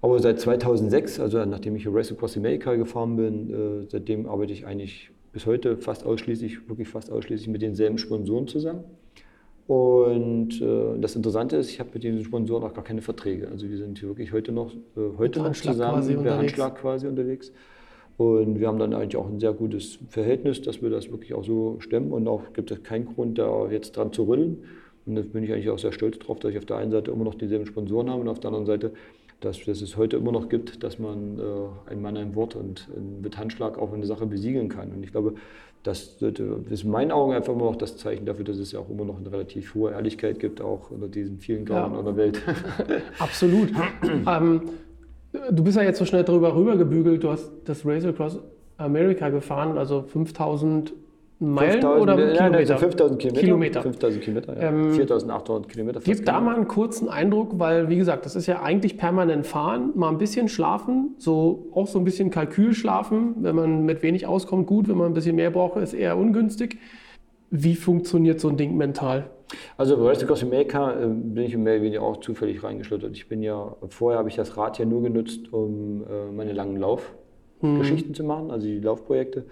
Aber 0.02 0.18
seit 0.18 0.40
2006, 0.40 1.18
also 1.20 1.42
nachdem 1.46 1.76
ich 1.76 1.84
hier 1.84 1.94
Race 1.94 2.12
Across 2.12 2.36
America 2.36 2.74
gefahren 2.74 3.16
bin, 3.16 3.50
äh, 3.50 3.86
seitdem 3.88 4.28
arbeite 4.28 4.52
ich 4.52 4.66
eigentlich 4.66 5.10
bis 5.32 5.46
heute 5.46 5.78
fast 5.78 6.04
ausschließlich, 6.04 6.68
wirklich 6.68 6.88
fast 6.88 7.10
ausschließlich 7.10 7.48
mit 7.48 7.62
denselben 7.62 7.96
Sponsoren 7.96 8.46
zusammen. 8.46 8.84
Und 9.66 10.60
äh, 10.60 10.98
das 11.00 11.16
Interessante 11.16 11.56
ist, 11.56 11.70
ich 11.70 11.80
habe 11.80 11.88
mit 11.94 12.02
diesen 12.02 12.22
Sponsoren 12.22 12.64
auch 12.64 12.74
gar 12.74 12.84
keine 12.84 13.00
Verträge. 13.00 13.48
Also 13.48 13.70
wir 13.70 13.78
sind 13.78 13.98
hier 13.98 14.08
wirklich 14.08 14.34
heute 14.34 14.52
noch, 14.52 14.70
äh, 14.74 15.16
heute 15.16 15.40
noch 15.40 15.52
zusammen, 15.52 16.22
per 16.22 16.36
Handschlag 16.36 16.74
quasi 16.74 17.06
unterwegs. 17.06 17.50
Und 18.16 18.60
wir 18.60 18.68
haben 18.68 18.78
dann 18.78 18.94
eigentlich 18.94 19.16
auch 19.16 19.28
ein 19.28 19.40
sehr 19.40 19.52
gutes 19.52 19.98
Verhältnis, 20.08 20.62
dass 20.62 20.82
wir 20.82 20.90
das 20.90 21.10
wirklich 21.10 21.34
auch 21.34 21.44
so 21.44 21.76
stemmen. 21.80 22.12
Und 22.12 22.28
auch 22.28 22.52
gibt 22.52 22.70
es 22.70 22.82
keinen 22.82 23.06
Grund, 23.06 23.38
da 23.38 23.70
jetzt 23.70 23.96
dran 23.96 24.12
zu 24.12 24.24
rütteln. 24.24 24.64
Und 25.06 25.16
da 25.16 25.22
bin 25.22 25.42
ich 25.42 25.52
eigentlich 25.52 25.70
auch 25.70 25.78
sehr 25.78 25.92
stolz 25.92 26.18
drauf, 26.18 26.38
dass 26.38 26.52
ich 26.52 26.58
auf 26.58 26.64
der 26.64 26.76
einen 26.76 26.92
Seite 26.92 27.10
immer 27.10 27.24
noch 27.24 27.34
dieselben 27.34 27.66
Sponsoren 27.66 28.10
habe 28.10 28.20
und 28.20 28.28
auf 28.28 28.38
der 28.38 28.48
anderen 28.48 28.66
Seite, 28.66 28.92
dass, 29.40 29.64
dass 29.64 29.82
es 29.82 29.96
heute 29.96 30.16
immer 30.16 30.30
noch 30.30 30.48
gibt, 30.48 30.84
dass 30.84 30.98
man 30.98 31.38
äh, 31.38 31.90
ein 31.90 32.00
Mann 32.00 32.16
ein 32.16 32.36
Wort 32.36 32.54
und 32.54 32.86
mit 33.20 33.36
Handschlag 33.36 33.78
auch 33.78 33.92
eine 33.92 34.06
Sache 34.06 34.26
besiegeln 34.26 34.68
kann. 34.68 34.92
Und 34.92 35.02
ich 35.02 35.10
glaube, 35.10 35.34
das, 35.82 36.22
ist 36.22 36.84
in 36.84 36.90
meinen 36.90 37.10
Augen 37.10 37.32
einfach 37.32 37.52
immer 37.52 37.64
noch 37.64 37.76
das 37.76 37.96
Zeichen 37.96 38.24
dafür, 38.24 38.44
dass 38.44 38.58
es 38.58 38.70
ja 38.70 38.78
auch 38.78 38.88
immer 38.88 39.04
noch 39.04 39.18
eine 39.18 39.32
relativ 39.32 39.74
hohe 39.74 39.90
Ehrlichkeit 39.90 40.38
gibt, 40.38 40.60
auch 40.60 40.92
unter 40.92 41.08
diesen 41.08 41.38
vielen 41.40 41.64
Grauen 41.64 41.94
ja. 41.94 42.02
der 42.02 42.16
Welt. 42.16 42.40
Absolut. 43.18 43.70
ähm, 44.28 44.62
Du 45.50 45.64
bist 45.64 45.76
ja 45.76 45.82
jetzt 45.82 45.98
so 45.98 46.04
schnell 46.04 46.24
drüber 46.24 46.54
rübergebügelt. 46.54 47.24
Du 47.24 47.30
hast 47.30 47.50
das 47.64 47.86
Race 47.86 48.04
Across 48.04 48.38
America 48.76 49.28
gefahren, 49.30 49.78
also 49.78 50.02
5000 50.02 50.92
Meilen 51.42 51.72
5000, 51.72 52.02
oder 52.02 52.14
Kilometer? 52.14 52.42
Nein, 52.42 52.54
also 52.54 52.76
5000 52.76 53.20
Kilometer. 53.20 53.40
Kilometer. 53.40 53.82
5000 53.82 54.22
Kilometer, 54.22 54.62
ja. 54.62 54.68
Ähm, 54.68 54.92
4800 54.92 55.68
Kilometer. 55.68 56.00
Gib 56.04 56.24
da 56.24 56.40
mal 56.40 56.54
einen 56.54 56.68
kurzen 56.68 57.08
Eindruck, 57.08 57.58
weil, 57.58 57.88
wie 57.88 57.96
gesagt, 57.96 58.26
das 58.26 58.36
ist 58.36 58.46
ja 58.46 58.62
eigentlich 58.62 58.96
permanent 58.96 59.44
fahren, 59.44 59.90
mal 59.96 60.10
ein 60.10 60.18
bisschen 60.18 60.48
schlafen, 60.48 61.16
so 61.18 61.66
auch 61.74 61.88
so 61.88 61.98
ein 61.98 62.04
bisschen 62.04 62.30
Kalkül 62.30 62.74
schlafen. 62.74 63.34
Wenn 63.40 63.56
man 63.56 63.84
mit 63.84 64.04
wenig 64.04 64.26
auskommt, 64.26 64.68
gut. 64.68 64.88
Wenn 64.88 64.96
man 64.96 65.08
ein 65.08 65.14
bisschen 65.14 65.34
mehr 65.34 65.50
braucht, 65.50 65.76
ist 65.78 65.94
eher 65.94 66.16
ungünstig. 66.16 66.78
Wie 67.54 67.74
funktioniert 67.74 68.40
so 68.40 68.48
ein 68.48 68.56
Ding 68.56 68.78
mental? 68.78 69.28
Also 69.76 69.98
bei 69.98 70.04
Race 70.04 70.22
Across 70.22 70.42
America 70.42 70.98
äh, 70.98 71.06
bin 71.06 71.44
ich 71.44 71.54
mehr 71.54 71.74
oder 71.74 71.82
weniger 71.82 72.02
auch 72.02 72.16
zufällig 72.16 72.64
reingeschlittert. 72.64 73.14
Ich 73.14 73.28
bin 73.28 73.42
ja, 73.42 73.76
vorher 73.90 74.18
habe 74.18 74.30
ich 74.30 74.36
das 74.36 74.56
Rad 74.56 74.78
ja 74.78 74.86
nur 74.86 75.02
genutzt, 75.02 75.52
um 75.52 76.02
äh, 76.04 76.32
meine 76.32 76.54
langen 76.54 76.78
Laufgeschichten 76.78 78.08
hm. 78.08 78.14
zu 78.14 78.24
machen, 78.24 78.50
also 78.50 78.66
die 78.66 78.80
Laufprojekte. 78.80 79.44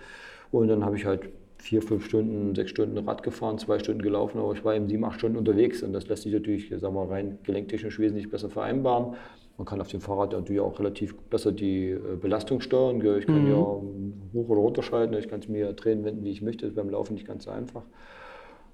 Und 0.51 0.69
dann 0.69 0.83
habe 0.83 0.97
ich 0.97 1.05
halt 1.05 1.29
vier, 1.59 1.83
fünf 1.83 2.07
Stunden, 2.07 2.55
sechs 2.55 2.71
Stunden 2.71 2.97
Rad 2.97 3.23
gefahren, 3.23 3.59
zwei 3.59 3.79
Stunden 3.79 4.01
gelaufen, 4.01 4.39
aber 4.39 4.55
ich 4.55 4.65
war 4.65 4.75
eben 4.75 4.89
sieben, 4.89 5.05
acht 5.05 5.19
Stunden 5.19 5.37
unterwegs 5.37 5.83
und 5.83 5.93
das 5.93 6.09
lässt 6.09 6.23
sich 6.23 6.33
natürlich, 6.33 6.71
sagen 6.71 6.95
wir 6.95 7.11
rein 7.11 7.39
gelenktechnisch 7.43 7.99
wesentlich 7.99 8.31
besser 8.31 8.49
vereinbaren. 8.49 9.15
Man 9.61 9.67
kann 9.67 9.79
auf 9.83 9.89
dem 9.89 10.01
Fahrrad 10.01 10.33
natürlich 10.33 10.63
auch 10.63 10.79
relativ 10.79 11.15
besser 11.15 11.53
die 11.53 11.91
äh, 11.91 12.17
Belastung 12.19 12.63
steuern. 12.63 12.97
Ich 13.19 13.27
kann 13.27 13.45
mhm. 13.45 13.51
ja 13.51 13.57
hoch 13.59 14.49
oder 14.49 14.61
runter 14.63 14.83
schalten, 14.83 15.13
ich 15.13 15.29
kann 15.29 15.41
es 15.41 15.49
mir 15.49 15.75
drehen, 15.75 16.03
wenden, 16.03 16.25
wie 16.25 16.31
ich 16.31 16.41
möchte. 16.41 16.63
Das 16.63 16.71
ist 16.71 16.77
beim 16.77 16.89
Laufen 16.89 17.13
nicht 17.13 17.27
ganz 17.27 17.45
so 17.45 17.51
einfach. 17.51 17.83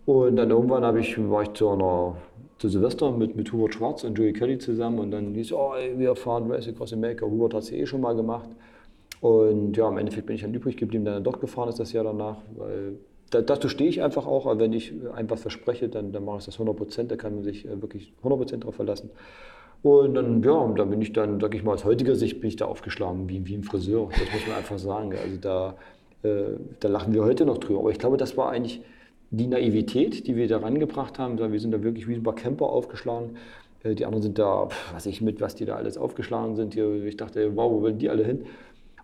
Und 0.05 0.37
dann 0.37 0.49
irgendwann 0.49 0.97
ich, 0.97 1.19
war 1.29 1.43
ich 1.43 1.53
zu 1.55 1.71
einer 1.71 2.19
zu 2.59 2.69
Silvester 2.69 3.11
mit, 3.11 3.35
mit 3.35 3.53
Hubert 3.53 3.75
Schwarz 3.75 4.05
und 4.05 4.17
Joey 4.17 4.33
Kelly 4.33 4.59
zusammen 4.59 5.01
und 5.01 5.11
dann 5.11 5.35
hieß 5.35 5.55
oh, 5.55 5.73
ey, 5.77 5.99
wir 5.99 6.15
fahren 6.15 6.49
Race 6.49 6.69
Across 6.69 6.93
America. 6.93 7.27
Hubert 7.27 7.55
hat 7.55 7.65
es 7.65 7.73
eh 7.73 7.85
schon 7.85 8.01
mal 8.01 8.15
gemacht. 8.15 8.51
Und 9.21 9.77
ja, 9.77 9.89
im 9.89 9.99
Endeffekt 9.99 10.29
bin 10.29 10.37
ich 10.37 10.43
dann 10.43 10.55
übrig 10.55 10.77
geblieben, 10.77 11.05
dann 11.05 11.25
dort 11.25 11.41
gefahren 11.41 11.69
ist 11.69 11.81
das 11.81 11.93
Jahr 11.93 12.05
danach, 12.05 12.37
weil 12.57 12.93
da, 13.31 13.43
dazu 13.43 13.69
stehe 13.69 13.91
ich 13.91 14.05
einfach 14.05 14.25
auch, 14.25 14.57
wenn 14.57 14.73
ich 14.73 14.93
einfach 15.13 15.37
verspreche, 15.37 15.89
dann, 15.89 16.13
dann 16.13 16.25
mache 16.25 16.39
ich 16.39 16.45
das 16.45 16.55
100 16.55 16.77
Prozent, 16.77 17.11
da 17.11 17.17
kann 17.17 17.35
man 17.35 17.43
sich 17.43 17.67
äh, 17.67 17.83
wirklich 17.83 18.13
100 18.19 18.39
Prozent 18.39 18.63
darauf 18.63 18.77
verlassen. 18.77 19.11
Und 19.83 20.15
dann, 20.15 20.43
ja, 20.43 20.73
dann 20.77 20.91
bin 20.91 21.01
ich 21.01 21.13
dann, 21.13 21.39
sag 21.41 21.55
ich 21.55 21.63
mal, 21.63 21.75
aus 21.75 21.85
heutiger 21.85 22.17
Sicht 22.17 22.41
bin 22.41 22.49
ich 22.49 22.57
da 22.57 22.65
aufgeschlagen, 22.67 23.29
wie, 23.29 23.47
wie 23.47 23.55
ein 23.55 23.63
Friseur. 23.63 24.09
Das 24.11 24.33
muss 24.33 24.47
man 24.47 24.57
einfach 24.57 24.79
sagen. 24.79 25.13
Also 25.13 25.37
da, 25.41 25.77
äh, 26.23 26.57
da 26.81 26.89
lachen 26.89 27.15
wir 27.15 27.25
heute 27.25 27.47
noch 27.47 27.59
drüber. 27.59 27.81
Aber 27.81 27.91
ich 27.91 27.99
glaube, 27.99 28.17
das 28.17 28.37
war 28.37 28.51
eigentlich 28.51 28.83
die 29.31 29.47
Naivität, 29.47 30.27
die 30.27 30.37
wir 30.37 30.49
da 30.49 30.59
rangebracht 30.59 31.19
haben. 31.19 31.39
Wir 31.39 31.61
sind 31.61 31.73
da 31.73 31.83
wirklich 31.83 32.09
wie 32.09 32.15
ein 32.15 32.23
paar 32.23 32.35
Camper 32.35 32.67
aufgeschlagen. 32.67 33.37
Äh, 33.83 33.95
die 33.95 34.05
anderen 34.05 34.23
sind 34.23 34.39
da, 34.39 34.69
was 34.93 35.07
ich 35.07 35.21
mit, 35.21 35.41
was 35.41 35.55
die 35.55 35.65
da 35.65 35.77
alles 35.77 35.99
aufgeschlagen 35.99 36.57
sind. 36.57 36.77
Ich 36.77 37.17
dachte, 37.17 37.57
wow, 37.57 37.71
wo 37.71 37.83
wollen 37.83 37.99
die 37.99 38.11
alle 38.11 38.25
hin? 38.25 38.45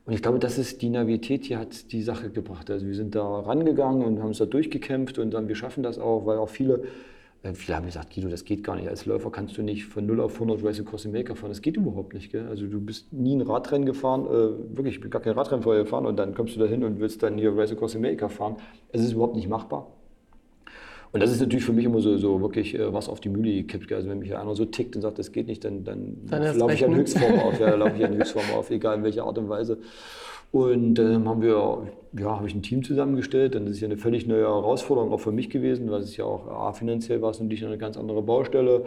Und 0.05 0.15
ich 0.15 0.23
glaube, 0.23 0.41
das 0.41 0.59
ist 0.59 0.83
die 0.83 0.89
Naivität, 0.89 1.49
die 1.49 1.57
hat 1.57 1.93
die 1.93 2.03
Sache 2.03 2.31
gebracht. 2.31 2.71
Also 2.71 2.87
wir 2.87 2.95
sind 2.95 3.15
da 3.15 3.41
rangegangen 3.41 4.05
und 4.05 4.21
haben 4.21 4.31
es 4.31 4.39
da 4.39 4.47
durchgekämpft 4.47 5.19
und 5.19 5.33
dann 5.33 5.47
wir 5.47 5.55
schaffen 5.55 5.85
das 5.85 5.99
auch, 5.99 6.27
weil 6.27 6.39
auch 6.39 6.49
viele, 6.49 6.83
viele 7.55 7.77
haben 7.77 7.87
gesagt, 7.87 8.15
Guido, 8.15 8.29
das 8.29 8.45
geht 8.45 8.63
gar 8.63 8.77
nicht. 8.77 8.89
Als 8.89 9.05
Läufer 9.05 9.31
kannst 9.31 9.59
du 9.59 9.63
nicht 9.63 9.87
von 9.87 10.07
0 10.07 10.21
auf 10.21 10.35
100 10.35 10.65
Race 10.65 10.81
Across 10.81 11.07
America 11.07 11.35
fahren. 11.35 11.51
Das 11.51 11.61
geht 11.61 11.77
überhaupt 11.77 12.15
nicht. 12.15 12.31
Gell? 12.31 12.47
Also 12.47 12.67
du 12.67 12.81
bist 12.81 13.13
nie 13.13 13.35
ein 13.35 13.41
Radrennen 13.41 13.85
gefahren, 13.85 14.27
äh, 14.27 14.77
wirklich, 14.77 14.97
ich 14.97 15.01
bin 15.01 15.11
gar 15.11 15.21
kein 15.21 15.33
Radrennen 15.33 15.63
vorher 15.63 15.83
gefahren 15.83 16.07
und 16.07 16.17
dann 16.17 16.35
kommst 16.35 16.55
du 16.55 16.61
da 16.61 16.67
hin 16.67 16.85
und 16.85 17.01
willst 17.01 17.23
dann 17.23 17.39
hier 17.39 17.57
Race 17.57 17.73
Across 17.73 17.97
America 17.97 18.29
fahren. 18.29 18.57
Es 18.91 19.03
ist 19.03 19.13
überhaupt 19.13 19.35
nicht 19.35 19.49
machbar. 19.49 19.89
Und 21.13 21.21
das 21.21 21.31
ist 21.31 21.41
natürlich 21.41 21.65
für 21.65 21.75
mich 21.75 21.85
immer 21.85 22.01
so, 22.01 22.17
so 22.17 22.41
wirklich 22.41 22.75
äh, 22.75 22.93
was 22.93 23.09
auf 23.09 23.21
die 23.21 23.29
Mühle 23.29 23.53
gekippt. 23.53 23.93
Also 23.93 24.09
wenn 24.09 24.21
mich 24.21 24.35
einer 24.35 24.55
so 24.55 24.65
tickt 24.65 24.97
und 24.97 25.03
sagt, 25.03 25.19
das 25.19 25.33
geht 25.33 25.47
nicht, 25.47 25.65
dann, 25.65 25.85
dann, 25.85 26.17
dann 26.27 26.57
laufe 26.57 26.75
ich 26.75 26.85
an 26.85 26.95
Höchstform 26.95 27.39
auf. 27.41 27.61
Ja, 27.61 27.75
laufe 27.75 27.97
ich 27.97 28.05
an 28.05 28.15
Höchstform 28.17 28.51
auf, 28.57 28.71
egal 28.71 28.99
in 28.99 29.05
welcher 29.05 29.25
Art 29.25 29.37
und 29.37 29.49
Weise. 29.49 29.79
Und 30.53 30.95
dann 30.97 31.13
ähm, 31.15 31.29
haben 31.29 31.41
wir, 31.41 31.89
ja, 32.13 32.37
habe 32.37 32.47
ich 32.47 32.55
ein 32.55 32.63
Team 32.63 32.85
zusammengestellt. 32.85 33.55
Dann 33.55 33.67
ist 33.67 33.77
es 33.77 33.81
ja 33.81 33.89
eine 33.89 33.97
völlig 33.97 34.27
neue 34.27 34.43
Herausforderung 34.43 35.11
auch 35.11 35.21
für 35.21 35.33
mich 35.33 35.49
gewesen, 35.49 35.91
weil 35.91 36.03
es 36.03 36.17
ja 36.17 36.27
auch 36.27 36.47
A, 36.47 36.73
finanziell 36.75 37.23
war 37.23 37.31
es 37.31 37.41
natürlich 37.41 37.65
eine 37.65 37.79
ganz 37.79 37.97
andere 37.97 38.23
Baustelle. 38.23 38.85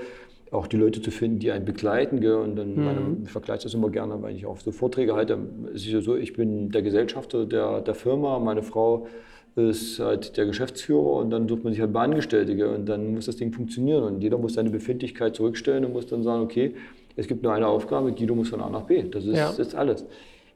Auch 0.51 0.67
die 0.67 0.77
Leute 0.77 1.01
zu 1.01 1.09
finden, 1.09 1.39
die 1.39 1.51
einen 1.51 1.65
begleiten. 1.65 2.21
Gell? 2.21 2.35
Und 2.35 2.55
dann, 2.55 2.75
mhm. 2.75 2.85
meine, 2.85 3.17
ich 3.23 3.31
vergleiche 3.31 3.63
das 3.63 3.73
immer 3.73 3.89
gerne, 3.89 4.21
weil 4.21 4.35
ich 4.35 4.45
auch 4.45 4.59
so 4.59 4.71
Vorträge 4.71 5.15
halte. 5.15 5.39
Es 5.73 5.81
ist 5.81 5.91
ja 5.91 6.01
so, 6.01 6.15
ich 6.15 6.33
bin 6.33 6.69
der 6.69 6.83
Gesellschafter 6.83 7.47
der, 7.47 7.81
der 7.81 7.95
Firma, 7.95 8.37
meine 8.37 8.61
Frau 8.61 9.07
ist 9.55 9.99
halt 9.99 10.35
der 10.37 10.45
Geschäftsführer 10.45 11.13
und 11.13 11.29
dann 11.29 11.47
sucht 11.47 11.63
man 11.63 11.71
sich 11.71 11.81
halt 11.81 11.93
Beangestellte 11.93 12.75
und 12.75 12.87
dann 12.87 13.13
muss 13.13 13.25
das 13.25 13.37
Ding 13.37 13.53
funktionieren 13.53 14.03
und 14.03 14.21
jeder 14.21 14.37
muss 14.37 14.55
seine 14.55 14.69
Befindlichkeit 14.69 15.33
zurückstellen 15.33 15.85
und 15.85 15.93
muss 15.93 16.05
dann 16.07 16.23
sagen, 16.23 16.43
okay, 16.43 16.75
es 17.15 17.25
gibt 17.25 17.41
nur 17.41 17.53
eine 17.53 17.65
Aufgabe, 17.65 18.11
Guido 18.11 18.35
muss 18.35 18.49
von 18.49 18.59
A 18.59 18.69
nach 18.69 18.83
B. 18.83 19.03
Das 19.03 19.25
ist, 19.25 19.37
ja. 19.37 19.49
ist 19.51 19.73
alles. 19.73 20.05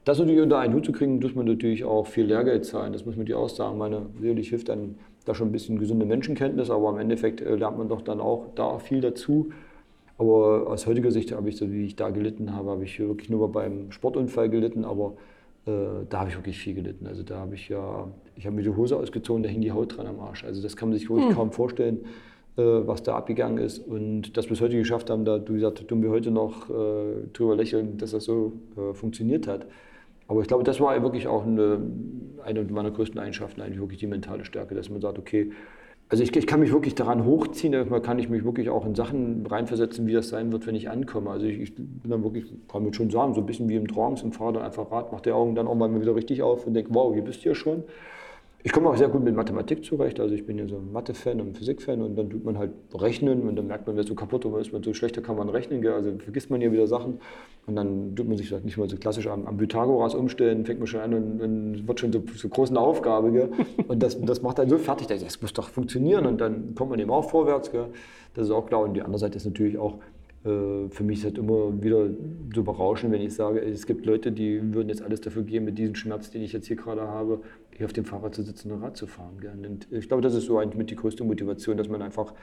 Das 0.04 0.18
natürlich 0.18 0.40
unter 0.40 0.58
einen 0.58 0.74
Hut 0.74 0.86
zu 0.86 0.92
kriegen, 0.92 1.18
muss 1.18 1.34
man 1.34 1.46
natürlich 1.46 1.84
auch 1.84 2.06
viel 2.06 2.24
Lehrgeld 2.24 2.64
zahlen. 2.64 2.92
Das 2.92 3.04
muss 3.04 3.16
man 3.16 3.26
dir 3.26 3.38
auch 3.38 3.48
sagen. 3.48 3.76
Meine, 3.76 4.06
sicherlich 4.18 4.48
hilft 4.48 4.68
dann 4.68 4.96
da 5.26 5.34
schon 5.34 5.48
ein 5.48 5.52
bisschen 5.52 5.78
gesunde 5.78 6.06
Menschenkenntnis, 6.06 6.70
aber 6.70 6.90
im 6.90 6.98
Endeffekt 6.98 7.40
äh, 7.40 7.54
lernt 7.54 7.78
man 7.78 7.88
doch 7.88 8.00
dann 8.00 8.20
auch 8.20 8.46
da 8.54 8.78
viel 8.78 9.00
dazu. 9.00 9.50
Aber 10.16 10.66
aus 10.68 10.86
heutiger 10.86 11.10
Sicht 11.10 11.32
habe 11.32 11.48
ich, 11.48 11.56
so 11.56 11.70
wie 11.70 11.84
ich 11.84 11.96
da 11.96 12.10
gelitten 12.10 12.54
habe, 12.54 12.70
habe 12.70 12.84
ich 12.84 12.98
wirklich 12.98 13.30
nur 13.30 13.50
beim 13.52 13.90
Sportunfall 13.90 14.50
gelitten, 14.50 14.84
aber 14.84 15.14
äh, 15.66 15.70
da 16.08 16.20
habe 16.20 16.30
ich 16.30 16.36
wirklich 16.36 16.58
viel 16.58 16.74
gelitten. 16.74 17.06
Also 17.06 17.22
da 17.22 17.38
habe 17.38 17.54
ich 17.54 17.68
ja, 17.68 18.08
ich 18.36 18.46
habe 18.46 18.56
mir 18.56 18.62
die 18.62 18.70
Hose 18.70 18.96
ausgezogen, 18.96 19.42
da 19.42 19.48
hing 19.48 19.60
die 19.60 19.72
Haut 19.72 19.96
dran 19.96 20.06
am 20.06 20.20
Arsch. 20.20 20.44
Also 20.44 20.62
das 20.62 20.76
kann 20.76 20.90
man 20.90 20.98
sich 20.98 21.08
wirklich 21.08 21.28
hm. 21.28 21.34
kaum 21.34 21.52
vorstellen, 21.52 22.04
äh, 22.56 22.62
was 22.62 23.02
da 23.02 23.16
abgegangen 23.16 23.58
ist. 23.58 23.78
Und 23.78 24.36
dass 24.36 24.46
wir 24.46 24.52
es 24.52 24.60
heute 24.60 24.76
geschafft 24.76 25.10
haben, 25.10 25.24
da 25.24 25.38
du 25.38 25.54
gesagt, 25.54 25.86
tun 25.88 26.02
wir 26.02 26.10
heute 26.10 26.30
noch 26.30 26.68
äh, 26.70 27.26
drüber 27.32 27.56
lächeln, 27.56 27.96
dass 27.98 28.10
das 28.10 28.24
so 28.24 28.52
äh, 28.76 28.94
funktioniert 28.94 29.46
hat. 29.46 29.66
Aber 30.30 30.42
ich 30.42 30.46
glaube, 30.46 30.62
das 30.62 30.78
war 30.78 31.02
wirklich 31.02 31.26
auch 31.26 31.44
eine, 31.44 31.80
eine 32.44 32.62
meiner 32.62 32.92
größten 32.92 33.18
Eigenschaften, 33.18 33.62
eigentlich 33.62 33.80
wirklich 33.80 33.98
die 33.98 34.06
mentale 34.06 34.44
Stärke, 34.44 34.76
dass 34.76 34.88
man 34.88 35.00
sagt, 35.00 35.18
okay, 35.18 35.50
also 36.08 36.22
ich, 36.22 36.34
ich, 36.36 36.46
kann 36.46 36.60
mich 36.60 36.70
wirklich 36.70 36.94
daran 36.94 37.24
hochziehen, 37.24 37.72
manchmal 37.72 38.00
kann 38.00 38.20
ich 38.20 38.28
mich 38.28 38.44
wirklich 38.44 38.70
auch 38.70 38.86
in 38.86 38.94
Sachen 38.94 39.44
reinversetzen, 39.44 40.06
wie 40.06 40.12
das 40.12 40.28
sein 40.28 40.52
wird, 40.52 40.68
wenn 40.68 40.76
ich 40.76 40.88
ankomme. 40.88 41.30
Also 41.30 41.46
ich, 41.46 41.58
ich 41.58 41.74
bin 41.74 42.08
dann 42.08 42.22
wirklich, 42.22 42.44
kann 42.68 42.84
man 42.84 42.94
schon 42.94 43.10
sagen, 43.10 43.34
so 43.34 43.40
ein 43.40 43.46
bisschen 43.46 43.68
wie 43.68 43.74
im 43.74 43.88
Trance 43.88 44.30
fahre 44.30 44.52
dann 44.52 44.62
einfach 44.62 44.92
Rad, 44.92 45.10
mache 45.10 45.22
die 45.22 45.32
Augen 45.32 45.56
dann 45.56 45.66
auch 45.66 45.74
mal 45.74 46.00
wieder 46.00 46.14
richtig 46.14 46.42
auf 46.42 46.64
und 46.64 46.74
denke, 46.74 46.94
wow, 46.94 47.12
hier 47.12 47.24
bist 47.24 47.44
du 47.44 47.48
ja 47.48 47.54
schon. 47.56 47.82
Ich 48.62 48.72
komme 48.72 48.90
auch 48.90 48.96
sehr 48.96 49.08
gut 49.08 49.24
mit 49.24 49.34
Mathematik 49.34 49.82
zurecht. 49.84 50.20
Also 50.20 50.34
ich 50.34 50.44
bin 50.44 50.58
ja 50.58 50.66
so 50.68 50.76
ein 50.76 50.92
Mathe-Fan 50.92 51.40
und 51.40 51.56
Physik-Fan 51.56 52.02
und 52.02 52.16
dann 52.16 52.28
tut 52.28 52.44
man 52.44 52.58
halt 52.58 52.72
rechnen 52.92 53.48
und 53.48 53.56
dann 53.56 53.66
merkt 53.66 53.86
man, 53.86 53.96
wer 53.96 54.04
so 54.04 54.14
kaputt 54.14 54.44
ist, 54.44 54.72
man 54.72 54.82
so 54.82 54.92
schlechter 54.92 55.22
kann 55.22 55.36
man 55.36 55.48
rechnen. 55.48 55.86
Also 55.86 56.12
vergisst 56.18 56.50
man 56.50 56.60
ja 56.60 56.70
wieder 56.70 56.86
Sachen 56.86 57.20
und 57.66 57.76
dann 57.76 58.14
tut 58.14 58.28
man 58.28 58.36
sich 58.36 58.52
halt 58.52 58.66
nicht 58.66 58.76
mal 58.76 58.88
so 58.88 58.98
klassisch 58.98 59.26
am, 59.28 59.46
am 59.46 59.56
Pythagoras 59.56 60.14
umstellen, 60.14 60.66
fängt 60.66 60.78
man 60.78 60.86
schon 60.86 61.00
an 61.00 61.14
und, 61.14 61.40
und 61.40 61.88
wird 61.88 62.00
schon 62.00 62.12
so, 62.12 62.22
so 62.34 62.48
groß 62.50 62.68
eine 62.70 62.80
Aufgabe. 62.80 63.32
Gell? 63.32 63.48
Und 63.88 64.02
das, 64.02 64.20
das 64.20 64.42
macht 64.42 64.58
dann 64.58 64.68
so 64.68 64.76
fertig, 64.76 65.06
das 65.06 65.40
muss 65.40 65.54
doch 65.54 65.70
funktionieren 65.70 66.26
und 66.26 66.38
dann 66.38 66.74
kommt 66.74 66.90
man 66.90 66.98
eben 66.98 67.10
auch 67.10 67.30
vorwärts. 67.30 67.72
Gell? 67.72 67.86
Das 68.34 68.46
ist 68.46 68.52
auch 68.52 68.66
klar. 68.66 68.82
Und 68.82 68.92
die 68.92 69.00
andere 69.00 69.18
Seite 69.18 69.38
ist 69.38 69.46
natürlich 69.46 69.78
auch, 69.78 70.00
äh, 70.44 70.88
für 70.90 71.04
mich 71.04 71.18
ist 71.18 71.24
es 71.24 71.24
halt 71.24 71.38
immer 71.38 71.82
wieder 71.82 72.08
so 72.54 72.62
berauschend, 72.62 73.10
wenn 73.12 73.22
ich 73.22 73.34
sage, 73.34 73.60
es 73.60 73.86
gibt 73.86 74.04
Leute, 74.04 74.32
die 74.32 74.74
würden 74.74 74.90
jetzt 74.90 75.02
alles 75.02 75.22
dafür 75.22 75.44
geben, 75.44 75.64
mit 75.64 75.78
diesem 75.78 75.94
Schmerz, 75.94 76.30
den 76.30 76.42
ich 76.42 76.52
jetzt 76.52 76.66
hier 76.66 76.76
gerade 76.76 77.02
habe, 77.08 77.40
hier 77.80 77.86
auf 77.86 77.94
dem 77.94 78.04
Fahrrad 78.04 78.34
zu 78.34 78.42
sitzen 78.42 78.70
und 78.72 78.82
Rad 78.82 78.98
zu 78.98 79.06
fahren. 79.06 79.40
Und 79.64 79.88
ich 79.90 80.06
glaube, 80.06 80.20
das 80.20 80.34
ist 80.34 80.44
so 80.44 80.58
eigentlich 80.58 80.76
mit 80.76 80.90
die 80.90 80.96
größte 80.96 81.24
Motivation, 81.24 81.78
dass 81.78 81.88
man 81.88 82.02
einfach 82.02 82.34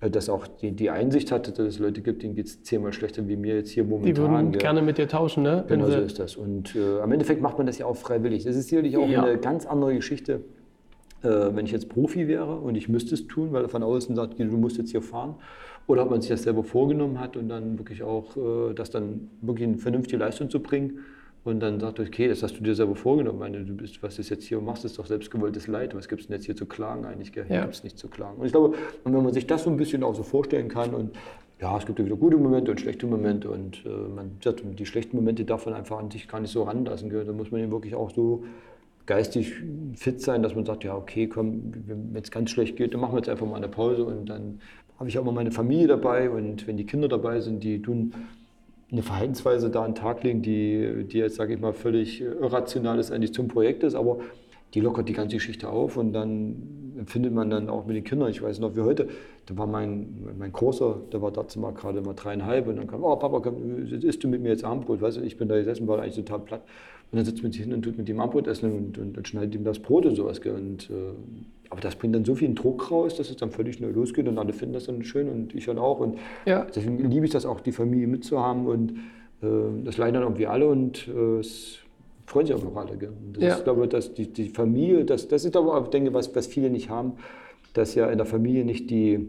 äh, 0.00 0.08
dass 0.08 0.30
auch 0.30 0.46
die, 0.46 0.72
die 0.72 0.88
Einsicht 0.88 1.30
hatte, 1.30 1.52
dass 1.52 1.66
es 1.66 1.78
Leute 1.78 2.00
gibt, 2.00 2.22
denen 2.22 2.34
geht 2.34 2.46
es 2.46 2.62
zehnmal 2.62 2.94
schlechter 2.94 3.28
wie 3.28 3.36
mir 3.36 3.56
jetzt 3.56 3.68
hier 3.68 3.84
momentan. 3.84 4.14
Die 4.14 4.16
würden 4.16 4.52
ja. 4.54 4.58
gerne 4.58 4.80
mit 4.80 4.96
dir 4.96 5.06
tauschen, 5.06 5.42
ne? 5.42 5.66
Genau 5.68 5.90
so 5.90 5.98
ist 5.98 6.18
das. 6.18 6.36
Und 6.36 6.74
äh, 6.74 7.00
am 7.02 7.12
Endeffekt 7.12 7.42
macht 7.42 7.58
man 7.58 7.66
das 7.66 7.76
ja 7.76 7.84
auch 7.84 7.96
freiwillig. 7.96 8.44
Das 8.44 8.56
ist 8.56 8.68
sicherlich 8.68 8.96
auch 8.96 9.06
ja. 9.06 9.22
eine 9.22 9.36
ganz 9.36 9.66
andere 9.66 9.94
Geschichte, 9.94 10.40
äh, 11.22 11.28
wenn 11.28 11.66
ich 11.66 11.72
jetzt 11.72 11.90
Profi 11.90 12.26
wäre 12.26 12.56
und 12.56 12.74
ich 12.74 12.88
müsste 12.88 13.14
es 13.14 13.26
tun, 13.26 13.52
weil 13.52 13.64
er 13.64 13.68
von 13.68 13.82
außen 13.82 14.16
sagt, 14.16 14.38
du 14.38 14.44
musst 14.44 14.78
jetzt 14.78 14.92
hier 14.92 15.02
fahren. 15.02 15.34
Oder 15.88 16.04
ob 16.04 16.10
man 16.10 16.22
sich 16.22 16.30
das 16.30 16.44
selber 16.44 16.64
vorgenommen 16.64 17.20
hat 17.20 17.36
und 17.36 17.50
dann 17.50 17.78
wirklich 17.78 18.02
auch 18.02 18.34
äh, 18.38 18.72
das 18.72 18.88
dann 18.88 19.28
wirklich 19.42 19.68
eine 19.68 19.76
vernünftige 19.76 20.16
Leistung 20.16 20.48
zu 20.48 20.60
bringen 20.60 21.00
und 21.42 21.60
dann 21.60 21.80
sagt, 21.80 21.98
okay, 21.98 22.28
das 22.28 22.42
hast 22.42 22.58
du 22.58 22.62
dir 22.62 22.74
selber 22.74 22.94
vorgenommen. 22.94 23.38
Meine, 23.38 23.64
du 23.64 23.74
bist, 23.74 24.02
was 24.02 24.16
du 24.16 24.22
jetzt 24.22 24.44
hier 24.44 24.60
machst, 24.60 24.84
ist 24.84 24.98
doch 24.98 25.06
selbstgewolltes 25.06 25.68
Leid. 25.68 25.94
Was 25.94 26.08
gibt 26.08 26.20
es 26.20 26.26
denn 26.26 26.36
jetzt 26.36 26.44
hier 26.44 26.56
zu 26.56 26.66
klagen 26.66 27.06
eigentlich? 27.06 27.32
Hier 27.32 27.46
ja. 27.48 27.62
gibt 27.62 27.74
es 27.74 27.82
nichts 27.82 28.00
zu 28.00 28.08
klagen. 28.08 28.38
Und 28.38 28.46
ich 28.46 28.52
glaube, 28.52 28.76
wenn 29.04 29.12
man 29.12 29.32
sich 29.32 29.46
das 29.46 29.64
so 29.64 29.70
ein 29.70 29.76
bisschen 29.76 30.02
auch 30.02 30.14
so 30.14 30.22
vorstellen 30.22 30.68
kann 30.68 30.94
und 30.94 31.16
ja, 31.60 31.76
es 31.76 31.86
gibt 31.86 31.98
ja 31.98 32.04
wieder 32.04 32.16
gute 32.16 32.36
Momente 32.36 32.70
und 32.70 32.80
schlechte 32.80 33.06
Momente 33.06 33.50
und 33.50 33.84
äh, 33.84 33.88
man 33.88 34.38
die 34.78 34.86
schlechten 34.86 35.16
Momente 35.16 35.44
darf 35.44 35.66
man 35.66 35.74
einfach 35.74 35.98
an 35.98 36.10
sich 36.10 36.26
gar 36.26 36.40
nicht 36.40 36.50
so 36.50 36.62
ranlassen. 36.62 37.10
Gell? 37.10 37.24
Da 37.24 37.32
muss 37.32 37.50
man 37.50 37.60
eben 37.60 37.70
wirklich 37.70 37.94
auch 37.94 38.10
so 38.10 38.44
geistig 39.06 39.54
fit 39.94 40.20
sein, 40.20 40.42
dass 40.42 40.54
man 40.54 40.64
sagt, 40.64 40.84
ja, 40.84 40.94
okay, 40.94 41.26
komm, 41.26 41.72
wenn 41.86 42.22
es 42.22 42.30
ganz 42.30 42.50
schlecht 42.50 42.76
geht, 42.76 42.94
dann 42.94 43.00
machen 43.00 43.12
wir 43.12 43.18
jetzt 43.18 43.28
einfach 43.28 43.46
mal 43.46 43.56
eine 43.56 43.68
Pause 43.68 44.04
und 44.04 44.26
dann 44.28 44.60
habe 44.98 45.08
ich 45.08 45.18
auch 45.18 45.22
immer 45.22 45.32
meine 45.32 45.50
Familie 45.50 45.86
dabei 45.86 46.30
und 46.30 46.66
wenn 46.66 46.76
die 46.76 46.86
Kinder 46.86 47.08
dabei 47.08 47.40
sind, 47.40 47.64
die 47.64 47.82
tun 47.82 48.14
eine 48.92 49.02
Verhaltensweise 49.02 49.70
da 49.70 49.84
an 49.84 49.92
den 49.92 49.94
Tag 49.96 50.22
legen, 50.22 50.42
die, 50.42 51.04
die 51.04 51.18
jetzt, 51.18 51.36
sage 51.36 51.54
ich 51.54 51.60
mal, 51.60 51.72
völlig 51.72 52.20
irrational 52.20 52.98
ist, 52.98 53.12
eigentlich 53.12 53.32
zum 53.32 53.48
Projekt 53.48 53.82
ist, 53.82 53.94
aber 53.94 54.18
die 54.74 54.80
lockert 54.80 55.08
die 55.08 55.12
ganze 55.12 55.36
Geschichte 55.36 55.68
auf 55.68 55.96
und 55.96 56.12
dann 56.12 56.94
empfindet 56.98 57.32
man 57.32 57.50
dann 57.50 57.68
auch 57.68 57.86
mit 57.86 57.96
den 57.96 58.04
Kindern, 58.04 58.30
ich 58.30 58.42
weiß 58.42 58.58
noch 58.58 58.76
wie 58.76 58.80
heute, 58.80 59.08
da 59.46 59.56
war 59.56 59.66
mein, 59.66 60.28
mein 60.38 60.52
Großer, 60.52 61.00
der 61.12 61.22
war 61.22 61.30
dazu 61.30 61.58
mal 61.58 61.72
gerade 61.72 62.02
mal 62.02 62.14
dreieinhalb 62.14 62.66
und 62.66 62.76
dann 62.76 62.86
kam, 62.86 63.02
oh 63.02 63.16
Papa, 63.16 63.40
komm, 63.40 63.86
isst 63.86 64.22
du 64.22 64.28
mit 64.28 64.42
mir 64.42 64.50
jetzt 64.50 64.64
Abendbrot, 64.64 65.00
weißt 65.00 65.18
du, 65.18 65.22
ich 65.22 65.36
bin 65.36 65.48
da 65.48 65.56
gesessen, 65.56 65.86
war 65.88 66.00
eigentlich 66.00 66.16
total 66.16 66.40
platt 66.40 66.62
und 67.12 67.16
dann 67.16 67.24
sitzt 67.24 67.42
man 67.42 67.50
sich 67.50 67.62
hin 67.62 67.72
und 67.72 67.82
tut 67.82 67.98
mit 67.98 68.08
ihm 68.08 68.20
Abendbrot 68.20 68.46
essen 68.46 68.72
und, 68.72 68.98
und, 68.98 69.18
und 69.18 69.26
schneidet 69.28 69.54
ihm 69.56 69.64
das 69.64 69.80
Brot 69.80 70.06
und 70.06 70.14
sowas. 70.14 70.38
Und, 70.38 70.90
äh, 70.90 70.94
aber 71.68 71.80
das 71.80 71.96
bringt 71.96 72.14
dann 72.14 72.24
so 72.24 72.36
viel 72.36 72.54
Druck 72.54 72.90
raus, 72.90 73.16
dass 73.16 73.30
es 73.30 73.36
dann 73.36 73.50
völlig 73.50 73.80
neu 73.80 73.90
losgeht 73.90 74.28
und 74.28 74.38
alle 74.38 74.52
finden 74.52 74.74
das 74.74 74.84
dann 74.84 75.02
schön 75.02 75.28
und 75.28 75.54
ich 75.54 75.66
dann 75.66 75.78
auch. 75.78 75.98
Und 75.98 76.18
ja. 76.46 76.66
deswegen 76.74 77.10
liebe 77.10 77.26
ich 77.26 77.32
das 77.32 77.46
auch, 77.46 77.60
die 77.60 77.72
Familie 77.72 78.06
mitzuhaben 78.06 78.66
und 78.66 78.92
äh, 79.42 79.46
das 79.84 79.96
leiden 79.96 80.14
dann 80.14 80.22
irgendwie 80.22 80.46
alle 80.46 80.68
und 80.68 81.08
äh, 81.08 81.38
es 81.38 81.78
freuen 82.26 82.46
sich 82.46 82.54
auch 82.54 82.62
noch 82.62 82.76
alle. 82.76 82.96
Gell? 82.96 83.12
Das 83.32 83.42
ja. 83.42 83.54
ist, 83.56 83.64
glaube 83.64 83.82
ich, 83.82 83.88
dass 83.88 84.14
die, 84.14 84.32
die 84.32 84.48
Familie, 84.48 85.04
das, 85.04 85.26
das 85.26 85.44
ist 85.44 85.56
aber 85.56 85.76
auch, 85.76 85.88
denke 85.88 86.14
was, 86.14 86.34
was 86.36 86.46
viele 86.46 86.70
nicht 86.70 86.90
haben, 86.90 87.14
dass 87.74 87.96
ja 87.96 88.08
in 88.08 88.18
der 88.18 88.26
Familie 88.26 88.64
nicht 88.64 88.88
die 88.88 89.28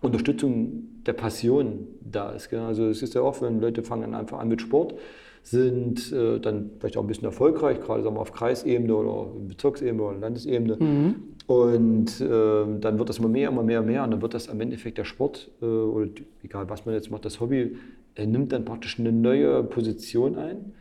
Unterstützung 0.00 0.84
der 1.04 1.12
Passion 1.12 1.86
da 2.00 2.30
ist. 2.30 2.48
Gell? 2.48 2.60
Also 2.60 2.86
es 2.86 3.02
ist 3.02 3.14
ja 3.14 3.20
oft, 3.20 3.42
wenn 3.42 3.60
Leute 3.60 3.82
fangen 3.82 4.14
einfach 4.14 4.38
an 4.38 4.48
mit 4.48 4.62
Sport, 4.62 4.94
sind 5.42 6.12
äh, 6.12 6.38
dann 6.38 6.70
vielleicht 6.78 6.96
auch 6.96 7.02
ein 7.02 7.06
bisschen 7.06 7.24
erfolgreich, 7.24 7.80
gerade 7.80 8.02
sagen 8.02 8.16
wir, 8.16 8.20
auf 8.20 8.32
Kreisebene 8.32 8.94
oder 8.94 9.30
Bezirksebene 9.48 10.02
oder 10.02 10.18
Landesebene. 10.18 10.76
Mhm. 10.76 11.14
Und 11.46 12.20
äh, 12.20 12.80
dann 12.80 12.98
wird 12.98 13.08
das 13.08 13.18
immer 13.18 13.28
mehr, 13.28 13.48
immer 13.48 13.62
mehr, 13.62 13.82
mehr. 13.82 14.04
Und 14.04 14.12
dann 14.12 14.22
wird 14.22 14.34
das 14.34 14.48
am 14.48 14.60
Endeffekt 14.60 14.98
der 14.98 15.04
Sport 15.04 15.50
äh, 15.60 15.64
oder 15.64 16.08
egal 16.42 16.68
was 16.68 16.86
man 16.86 16.94
jetzt 16.94 17.10
macht, 17.10 17.24
das 17.24 17.40
Hobby, 17.40 17.76
nimmt 18.18 18.52
dann 18.52 18.64
praktisch 18.64 18.98
eine 19.00 19.12
neue 19.12 19.64
Position 19.64 20.36
ein. 20.36 20.72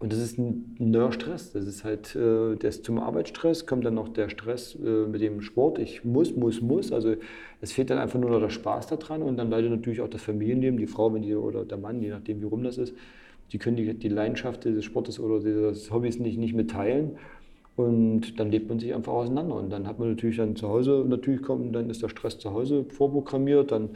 Und 0.00 0.12
das 0.12 0.20
ist 0.20 0.38
ein 0.38 0.76
neuer 0.78 1.10
Stress. 1.12 1.52
Das 1.52 1.66
ist 1.66 1.82
halt, 1.84 2.14
äh, 2.14 2.56
der 2.56 2.68
ist 2.68 2.84
zum 2.84 2.98
Arbeitsstress, 2.98 3.66
kommt 3.66 3.84
dann 3.84 3.94
noch 3.94 4.08
der 4.08 4.28
Stress 4.28 4.76
äh, 4.76 5.06
mit 5.06 5.20
dem 5.22 5.40
Sport. 5.40 5.78
Ich 5.78 6.04
muss, 6.04 6.36
muss, 6.36 6.60
muss. 6.60 6.92
Also 6.92 7.14
es 7.60 7.72
fehlt 7.72 7.90
dann 7.90 7.98
einfach 7.98 8.18
nur 8.18 8.30
noch 8.30 8.40
der 8.40 8.50
Spaß 8.50 8.88
daran 8.88 9.22
und 9.22 9.36
dann 9.38 9.50
leider 9.50 9.70
natürlich 9.70 10.00
auch 10.00 10.08
das 10.08 10.22
Familienleben, 10.22 10.78
die 10.78 10.86
Frau 10.86 11.12
wenn 11.14 11.22
die, 11.22 11.34
oder 11.34 11.64
der 11.64 11.78
Mann, 11.78 12.00
je 12.00 12.10
nachdem, 12.10 12.40
wie 12.42 12.46
rum 12.46 12.62
das 12.62 12.78
ist 12.78 12.94
die 13.52 13.58
können 13.58 13.76
die, 13.76 13.94
die 13.94 14.08
Leidenschaft 14.08 14.64
des 14.64 14.84
Sportes 14.84 15.18
oder 15.18 15.40
des 15.40 15.90
Hobbys 15.90 16.18
nicht, 16.18 16.38
nicht 16.38 16.54
mitteilen. 16.54 17.16
Und 17.76 18.40
dann 18.40 18.50
lebt 18.50 18.68
man 18.68 18.80
sich 18.80 18.92
einfach 18.92 19.12
auseinander. 19.12 19.54
Und 19.54 19.70
dann 19.70 19.86
hat 19.86 19.98
man 19.98 20.10
natürlich 20.10 20.36
dann 20.36 20.56
zu 20.56 20.68
Hause, 20.68 21.04
natürlich 21.06 21.42
kommt, 21.42 21.74
dann 21.74 21.88
ist 21.90 22.02
der 22.02 22.08
Stress 22.08 22.38
zu 22.38 22.52
Hause 22.52 22.84
vorprogrammiert, 22.88 23.70
dann 23.70 23.90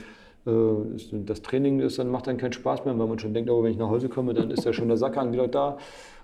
äh, 0.46 0.94
ist, 0.94 1.12
das 1.26 1.42
Training 1.42 1.80
ist, 1.80 1.98
dann 1.98 2.08
macht 2.08 2.28
dann 2.28 2.36
keinen 2.36 2.52
Spaß 2.52 2.84
mehr, 2.84 2.96
weil 2.98 3.08
man 3.08 3.18
schon 3.18 3.34
denkt, 3.34 3.50
oh, 3.50 3.62
wenn 3.62 3.72
ich 3.72 3.78
nach 3.78 3.88
Hause 3.88 4.08
komme, 4.08 4.34
dann 4.34 4.50
ist 4.50 4.64
ja 4.64 4.72
schon 4.72 4.88
der 4.88 4.96
Sackhang 4.96 5.32
wieder 5.32 5.48
da. 5.48 5.78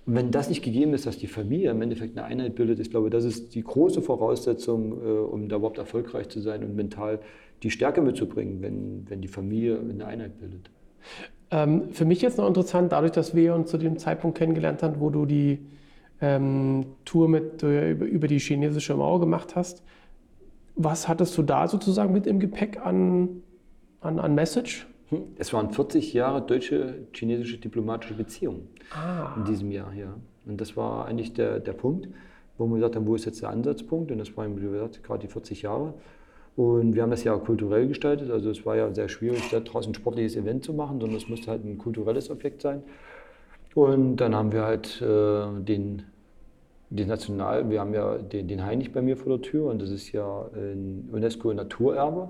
Und 0.07 0.15
wenn 0.15 0.31
das 0.31 0.49
nicht 0.49 0.63
gegeben 0.63 0.95
ist, 0.95 1.07
dass 1.07 1.19
die 1.19 1.27
Familie 1.27 1.71
im 1.71 1.83
Endeffekt 1.83 2.17
eine 2.17 2.27
Einheit 2.27 2.55
bildet, 2.55 2.79
ich 2.79 2.91
glaube, 2.91 3.11
das 3.11 3.25
ist 3.25 3.55
die 3.55 3.63
große 3.63 4.03
Voraussetzung, 4.03 4.93
äh, 4.93 5.11
um 5.19 5.49
da 5.49 5.57
überhaupt 5.57 5.79
erfolgreich 5.79 6.29
zu 6.29 6.41
sein 6.41 6.63
und 6.63 6.77
mental 6.77 7.21
die 7.63 7.71
Stärke 7.71 8.01
mitzubringen, 8.01 8.63
wenn, 8.63 9.11
wenn 9.11 9.21
die 9.21 9.29
Familie 9.29 9.81
eine 9.81 10.07
Einheit 10.07 10.39
bildet. 10.39 10.71
Ähm, 11.51 11.91
für 11.93 12.05
mich 12.05 12.21
jetzt 12.21 12.39
noch 12.39 12.47
interessant, 12.47 12.93
dadurch, 12.93 13.13
dass 13.13 13.35
wir 13.35 13.55
uns 13.55 13.71
zu 13.71 13.79
dem 13.79 13.99
Zeitpunkt 13.99 14.37
kennengelernt 14.37 14.83
haben, 14.83 15.01
wo 15.01 15.11
du 15.11 15.25
die 15.25 15.67
ähm, 16.21 16.87
Tour 17.05 17.29
mit, 17.29 17.63
äh, 17.63 17.93
über, 17.93 18.05
über, 18.05 18.29
die 18.29 18.39
chinesische 18.39 18.95
Mauer 18.95 19.21
gemacht 19.21 19.57
hast. 19.57 19.83
Was 20.75 21.09
hattest 21.09 21.37
du 21.39 21.43
da 21.43 21.69
sozusagen 21.69 22.13
mit 22.13 22.27
im 22.27 22.39
Gepäck 22.39 22.85
an, 22.85 23.43
an, 24.01 24.19
an 24.19 24.35
Message? 24.35 24.87
Hm, 25.09 25.23
es 25.39 25.53
waren 25.53 25.71
40 25.71 26.13
Jahre 26.13 26.43
deutsche-chinesische 26.43 27.59
diplomatische 27.59 28.15
Beziehungen 28.15 28.69
ah. 28.91 29.35
in 29.37 29.45
diesem 29.45 29.71
Jahr, 29.71 29.93
ja. 29.95 30.15
Und 30.45 30.61
das 30.61 30.77
war 30.77 31.07
eigentlich 31.07 31.35
der, 31.35 31.61
der 31.61 31.73
Punkt, 31.73 32.09
wo 32.57 32.67
wir 32.67 32.77
gesagt 32.77 32.97
haben, 32.97 33.07
wo 33.07 33.15
ist 33.15 33.25
jetzt 33.25 33.43
der 33.43 33.51
Ansatzpunkt? 33.51 34.11
Und 34.11 34.19
das 34.19 34.37
waren, 34.37 34.57
wie 34.57 34.67
gesagt, 34.67 35.03
gerade 35.03 35.21
die 35.21 35.29
40 35.29 35.63
Jahre. 35.63 35.95
Und 36.59 36.97
wir 36.97 37.03
haben 37.03 37.13
das 37.13 37.23
ja 37.23 37.37
kulturell 37.37 37.87
gestaltet. 37.87 38.33
Also 38.33 38.51
es 38.51 38.67
war 38.67 38.75
ja 38.75 38.93
sehr 38.93 39.09
schwierig, 39.09 39.49
daraus 39.49 39.87
ein 39.87 39.95
sportliches 39.95 40.35
Event 40.35 40.65
zu 40.65 40.73
machen, 40.73 40.99
sondern 40.99 41.17
es 41.17 41.29
musste 41.29 41.53
halt 41.53 41.65
ein 41.65 41.79
kulturelles 41.79 42.31
Objekt 42.31 42.63
sein. 42.63 42.83
Und 43.77 44.17
dann 44.17 44.35
haben 44.35 44.51
wir 44.51 44.65
halt 44.65 45.01
äh, 45.01 45.63
den, 45.63 46.03
den 46.91 47.07
National, 47.07 47.71
wir 47.71 47.79
haben 47.79 47.95
ja 47.95 48.19
den, 48.19 48.49
den 48.49 48.65
Heinig 48.65 48.93
bei 48.93 49.01
mir 49.03 49.17
vor 49.17 49.39
der 49.39 49.41
Tür 49.41 49.71
und 49.71 49.81
das 49.81 49.91
ist 49.91 50.11
ja 50.11 50.47
ein 50.53 51.09
UNESCO-Naturerbe. 51.13 52.29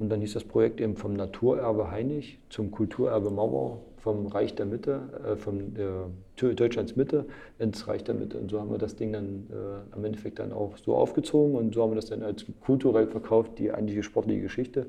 Und 0.00 0.08
dann 0.08 0.22
hieß 0.22 0.32
das 0.32 0.42
Projekt 0.42 0.80
eben 0.80 0.96
vom 0.96 1.12
Naturerbe 1.12 1.88
Heinig 1.88 2.40
zum 2.50 2.72
Kulturerbe 2.72 3.30
Mauer 3.30 3.78
vom 4.08 4.26
Reich 4.26 4.54
der 4.54 4.64
Mitte, 4.64 5.00
äh, 5.24 5.36
von 5.36 5.76
äh, 5.76 6.54
Deutschlands 6.54 6.96
Mitte 6.96 7.26
ins 7.58 7.86
Reich 7.88 8.04
der 8.04 8.14
Mitte. 8.14 8.38
Und 8.38 8.50
so 8.50 8.58
haben 8.58 8.70
wir 8.70 8.78
das 8.78 8.96
Ding 8.96 9.12
dann 9.12 9.46
äh, 9.50 9.94
am 9.94 10.04
Endeffekt 10.04 10.38
dann 10.38 10.52
auch 10.52 10.78
so 10.78 10.96
aufgezogen 10.96 11.54
und 11.56 11.74
so 11.74 11.82
haben 11.82 11.90
wir 11.90 11.96
das 11.96 12.06
dann 12.06 12.22
als 12.22 12.46
kulturell 12.60 13.06
verkauft, 13.06 13.58
die 13.58 13.70
eigentliche 13.70 14.02
sportliche 14.02 14.40
Geschichte. 14.40 14.86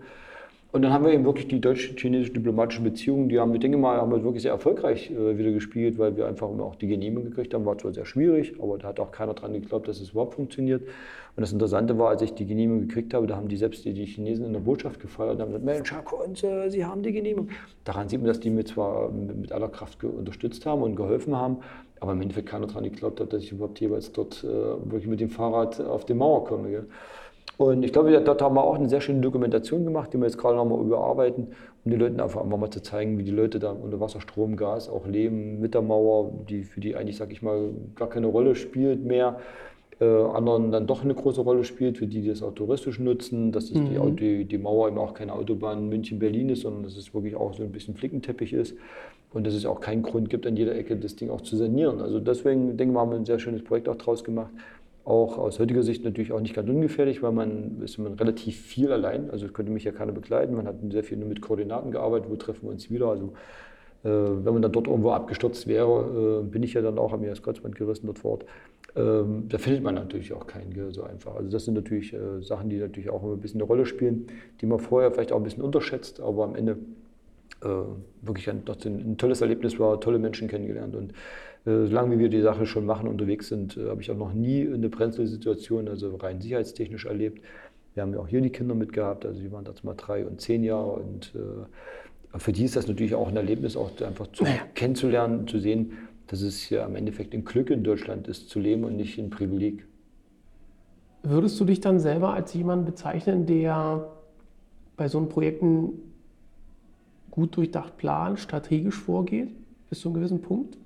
Und 0.72 0.84
dann 0.84 0.93
haben 0.93 1.03
wir 1.03 1.11
eben 1.11 1.26
wirklich 1.26 1.47
die 1.47 1.59
deutsch-chinesischen 1.59 2.36
diplomatischen 2.36 2.84
Beziehungen, 2.84 3.28
die 3.28 3.39
haben 3.39 3.51
wir, 3.51 3.59
denke 3.59 3.80
mal, 3.80 3.97
haben 3.97 4.11
wir 4.11 4.24
wirklich 4.24 4.43
sehr 4.43 4.51
erfolgreich 4.51 5.09
äh, 5.09 5.36
wieder 5.36 5.51
gespielt, 5.51 5.97
weil 5.97 6.15
wir 6.15 6.28
einfach 6.28 6.47
auch 6.47 6.76
die 6.76 6.88
Genehmigung 6.88 7.32
gekriegt 7.32 7.55
haben. 7.55 7.65
War 7.65 7.76
zwar 7.80 7.91
sehr 7.91 8.05
schwierig, 8.05 8.53
aber 8.61 8.78
da 8.78 8.89
hat 8.89 8.99
auch 8.99 9.11
keiner 9.11 9.34
dran 9.34 9.53
geglaubt, 9.53 9.88
dass 9.88 9.99
es 9.99 10.11
überhaupt 10.11 10.36
funktioniert. 10.36 10.84
Und 10.84 11.41
das 11.41 11.51
Interessante 11.51 11.97
war, 11.97 12.09
als 12.09 12.22
ich 12.22 12.36
die 12.36 12.45
Genehmigung 12.45 12.88
gekriegt 12.88 13.15
habe, 13.15 13.26
da 13.26 13.36
haben 13.36 13.47
die 13.47 13.57
selbst 13.57 13.84
die, 13.84 14.05
Chinesen 14.05 14.45
in 14.45 14.53
der 14.53 14.59
Botschaft 14.59 14.99
gefeiert 14.99 15.36
und 15.36 15.41
haben 15.41 15.47
gesagt, 15.47 15.65
Mensch, 15.65 15.91
Herr 15.91 16.03
Kunz, 16.03 16.43
Sie 16.67 16.86
haben 16.86 17.01
die 17.01 17.13
Genehmigung. 17.13 17.49
Daran 17.84 18.07
sieht 18.07 18.20
man, 18.20 18.28
dass 18.28 18.39
die 18.39 18.51
mir 18.51 18.65
zwar 18.65 19.09
mit 19.09 19.51
aller 19.51 19.70
Kraft 19.70 20.03
unterstützt 20.03 20.67
haben 20.67 20.84
und 20.84 20.95
geholfen 20.95 21.36
haben, 21.36 21.57
aber 21.99 22.11
im 22.11 22.22
Endeffekt 22.22 22.47
keiner 22.47 22.67
dran 22.67 22.84
geglaubt 22.84 23.20
hat, 23.20 23.34
dass 23.34 23.41
ich 23.41 23.51
überhaupt 23.53 23.80
jeweils 23.80 24.11
dort 24.11 24.43
äh, 24.43 24.47
wirklich 24.47 25.07
mit 25.07 25.20
dem 25.20 25.30
Fahrrad 25.30 25.82
auf 25.82 26.05
die 26.05 26.13
Mauer 26.13 26.45
komme. 26.45 26.70
Gell? 26.70 26.86
Und 27.60 27.84
ich 27.84 27.91
glaube, 27.91 28.18
dort 28.22 28.41
haben 28.41 28.55
wir 28.55 28.64
auch 28.64 28.76
eine 28.76 28.88
sehr 28.88 29.01
schöne 29.01 29.20
Dokumentation 29.20 29.84
gemacht, 29.84 30.14
die 30.14 30.18
wir 30.18 30.28
jetzt 30.28 30.38
gerade 30.38 30.55
nochmal 30.55 30.80
überarbeiten, 30.80 31.47
um 31.84 31.91
den 31.91 31.99
Leuten 31.99 32.22
einfach 32.22 32.45
mal 32.45 32.70
zu 32.70 32.82
zeigen, 32.82 33.18
wie 33.18 33.24
die 33.24 33.32
Leute 33.32 33.60
da 33.60 33.72
unter 33.72 33.99
Wasser, 33.99 34.22
Strom, 34.22 34.55
Gas 34.55 34.88
auch 34.88 35.05
leben, 35.05 35.60
mit 35.60 35.74
der 35.74 35.82
Mauer, 35.82 36.32
die 36.47 36.64
für 36.64 36.80
die 36.80 36.95
eigentlich, 36.95 37.18
sag 37.18 37.34
ich 37.34 37.41
mal, 37.41 37.72
gar 37.97 38.07
keine 38.07 38.28
Rolle 38.28 38.55
spielt 38.55 39.03
mehr. 39.03 39.41
Äh, 39.99 40.05
anderen 40.05 40.72
dann 40.72 40.88
doch 40.88 41.03
eine 41.03 41.14
große 41.14 41.41
Rolle 41.41 41.66
spielt, 41.66 41.97
für 41.97 42.07
die, 42.07 42.22
die 42.22 42.30
das 42.30 42.43
auch 42.43 42.53
touristisch 42.53 42.97
nutzen, 42.97 43.51
dass 43.51 43.74
das 43.74 43.78
mhm. 43.78 44.16
die, 44.16 44.45
die, 44.45 44.57
Mauer 44.57 44.88
eben 44.88 44.97
auch 44.97 45.14
keine 45.14 45.34
Autobahn 45.34 45.89
München-Berlin 45.89 46.47
ist, 46.47 46.62
sondern 46.62 46.84
dass 46.84 46.95
es 46.95 47.14
wirklich 47.14 47.36
auch 47.36 47.53
so 47.53 47.64
ein 47.64 47.74
bisschen 47.74 47.93
Flickenteppich 47.93 48.53
ist 48.53 48.74
und 49.34 49.45
dass 49.45 49.53
es 49.53 49.66
auch 49.66 49.82
keinen 49.82 50.03
Grund 50.03 50.30
gibt, 50.30 50.47
an 50.47 50.55
jeder 50.55 50.76
Ecke 50.76 50.95
das 50.95 51.18
Ding 51.18 51.30
auch 51.30 51.41
zu 51.41 51.57
sanieren. 51.57 51.99
Also 51.99 52.22
deswegen, 52.22 52.78
denke 52.78 52.86
ich 52.86 52.93
mal, 52.93 53.01
haben 53.01 53.12
wir 53.12 53.18
ein 53.18 53.26
sehr 53.26 53.39
schönes 53.39 53.66
Projekt 53.66 53.89
auch 53.89 53.97
draus 53.97 54.24
gemacht 54.24 54.51
auch 55.05 55.37
aus 55.37 55.59
heutiger 55.59 55.83
Sicht 55.83 56.03
natürlich 56.03 56.31
auch 56.31 56.41
nicht 56.41 56.53
ganz 56.53 56.69
ungefährlich, 56.69 57.23
weil 57.23 57.31
man 57.31 57.81
ist 57.81 57.97
man 57.97 58.13
relativ 58.13 58.59
viel 58.59 58.91
allein. 58.91 59.31
Also 59.31 59.47
könnte 59.47 59.71
mich 59.71 59.83
ja 59.83 59.91
keiner 59.91 60.11
begleiten. 60.11 60.55
Man 60.55 60.67
hat 60.67 60.75
sehr 60.91 61.03
viel 61.03 61.17
nur 61.17 61.27
mit 61.27 61.41
Koordinaten 61.41 61.91
gearbeitet. 61.91 62.29
Wo 62.29 62.35
treffen 62.35 62.63
wir 62.63 62.71
uns 62.71 62.91
wieder? 62.91 63.07
Also 63.07 63.33
äh, 64.03 64.09
wenn 64.09 64.53
man 64.53 64.61
dann 64.61 64.71
dort 64.71 64.87
irgendwo 64.87 65.11
abgestürzt 65.11 65.67
wäre, 65.67 66.41
äh, 66.41 66.47
bin 66.47 66.63
ich 66.63 66.73
ja 66.73 66.81
dann 66.81 66.97
auch, 66.97 67.17
mir 67.17 67.29
das 67.29 67.43
Kreuzband 67.43 67.75
gerissen 67.75 68.05
dort 68.05 68.19
vor 68.19 68.31
Ort. 68.31 68.45
Ähm, 68.95 69.45
da 69.49 69.57
findet 69.57 69.83
man 69.83 69.95
natürlich 69.95 70.31
auch 70.33 70.47
keinen 70.47 70.93
so 70.93 71.03
einfach. 71.03 71.35
Also 71.35 71.51
das 71.51 71.65
sind 71.65 71.73
natürlich 71.73 72.13
äh, 72.13 72.41
Sachen, 72.41 72.69
die 72.69 72.77
natürlich 72.77 73.09
auch 73.09 73.23
ein 73.23 73.39
bisschen 73.39 73.59
eine 73.59 73.67
Rolle 73.67 73.85
spielen, 73.85 74.27
die 74.61 74.65
man 74.65 74.79
vorher 74.79 75.11
vielleicht 75.11 75.33
auch 75.33 75.37
ein 75.37 75.43
bisschen 75.43 75.63
unterschätzt, 75.63 76.21
aber 76.21 76.43
am 76.43 76.55
Ende 76.55 76.77
wirklich 78.21 78.49
ein, 78.49 78.63
ein, 78.85 79.17
tolles 79.17 79.41
Erlebnis 79.41 79.77
war, 79.79 79.99
tolle 79.99 80.17
Menschen 80.17 80.47
kennengelernt 80.47 80.95
und 80.95 81.11
solange 81.66 82.20
wir 82.20 82.30
die 82.30 82.41
Sache 82.41 82.66
schon 82.66 82.86
machen, 82.86 83.07
unterwegs 83.07 83.49
sind, 83.49 83.78
habe 83.78 84.01
ich 84.01 84.10
auch 84.12 84.18
noch 84.18 84.34
nie 84.34 84.68
eine 84.68 84.89
Brenzelsituation, 84.89 85.88
also 85.88 86.16
rein 86.16 86.41
sicherheitstechnisch 86.41 87.05
erlebt. 87.05 87.43
Wir 87.93 88.03
haben 88.03 88.14
ja 88.14 88.20
auch 88.20 88.28
hier 88.28 88.41
die 88.41 88.49
Kinder 88.49 88.76
mitgehabt, 88.76 89.26
also 89.26 89.39
die 89.39 89.51
waren 89.51 89.66
dazu 89.66 89.86
mal 89.86 89.95
drei 89.95 90.26
und 90.26 90.39
zehn 90.39 90.64
Jahre 90.64 90.91
und 90.91 91.34
für 92.38 92.51
die 92.51 92.64
ist 92.64 92.76
das 92.76 92.88
natürlich 92.88 93.16
auch 93.16 93.28
ein 93.28 93.36
Erlebnis, 93.36 93.76
auch 93.76 93.91
einfach 94.01 94.28
zu, 94.28 94.45
kennenzulernen, 94.74 95.47
zu 95.47 95.60
sehen, 95.60 95.93
dass 96.28 96.41
es 96.41 96.70
ja 96.70 96.86
im 96.86 96.95
Endeffekt 96.95 97.34
ein 97.34 97.43
Glück 97.43 97.72
in 97.72 97.84
Deutschland 97.84 98.28
ist, 98.28 98.49
zu 98.49 98.60
leben 98.60 98.84
und 98.84 98.95
nicht 98.95 99.18
ein 99.18 99.30
Privileg. 99.30 99.86
Würdest 101.24 101.60
du 101.60 101.66
dich 101.66 101.82
dann 101.82 101.99
selber 101.99 102.34
als 102.34 102.53
jemand 102.53 102.86
bezeichnen, 102.86 103.45
der 103.45 104.07
bei 104.95 105.07
so 105.07 105.18
einem 105.18 105.28
Projekten 105.28 105.93
gut 107.32 107.57
durchdacht 107.57 107.97
plant, 107.97 108.39
strategisch 108.39 108.95
vorgeht, 108.95 109.49
bis 109.89 109.99
zu 110.01 110.10
einem 110.10 110.16
gewissen 110.16 110.41
Punkt? 110.41 110.78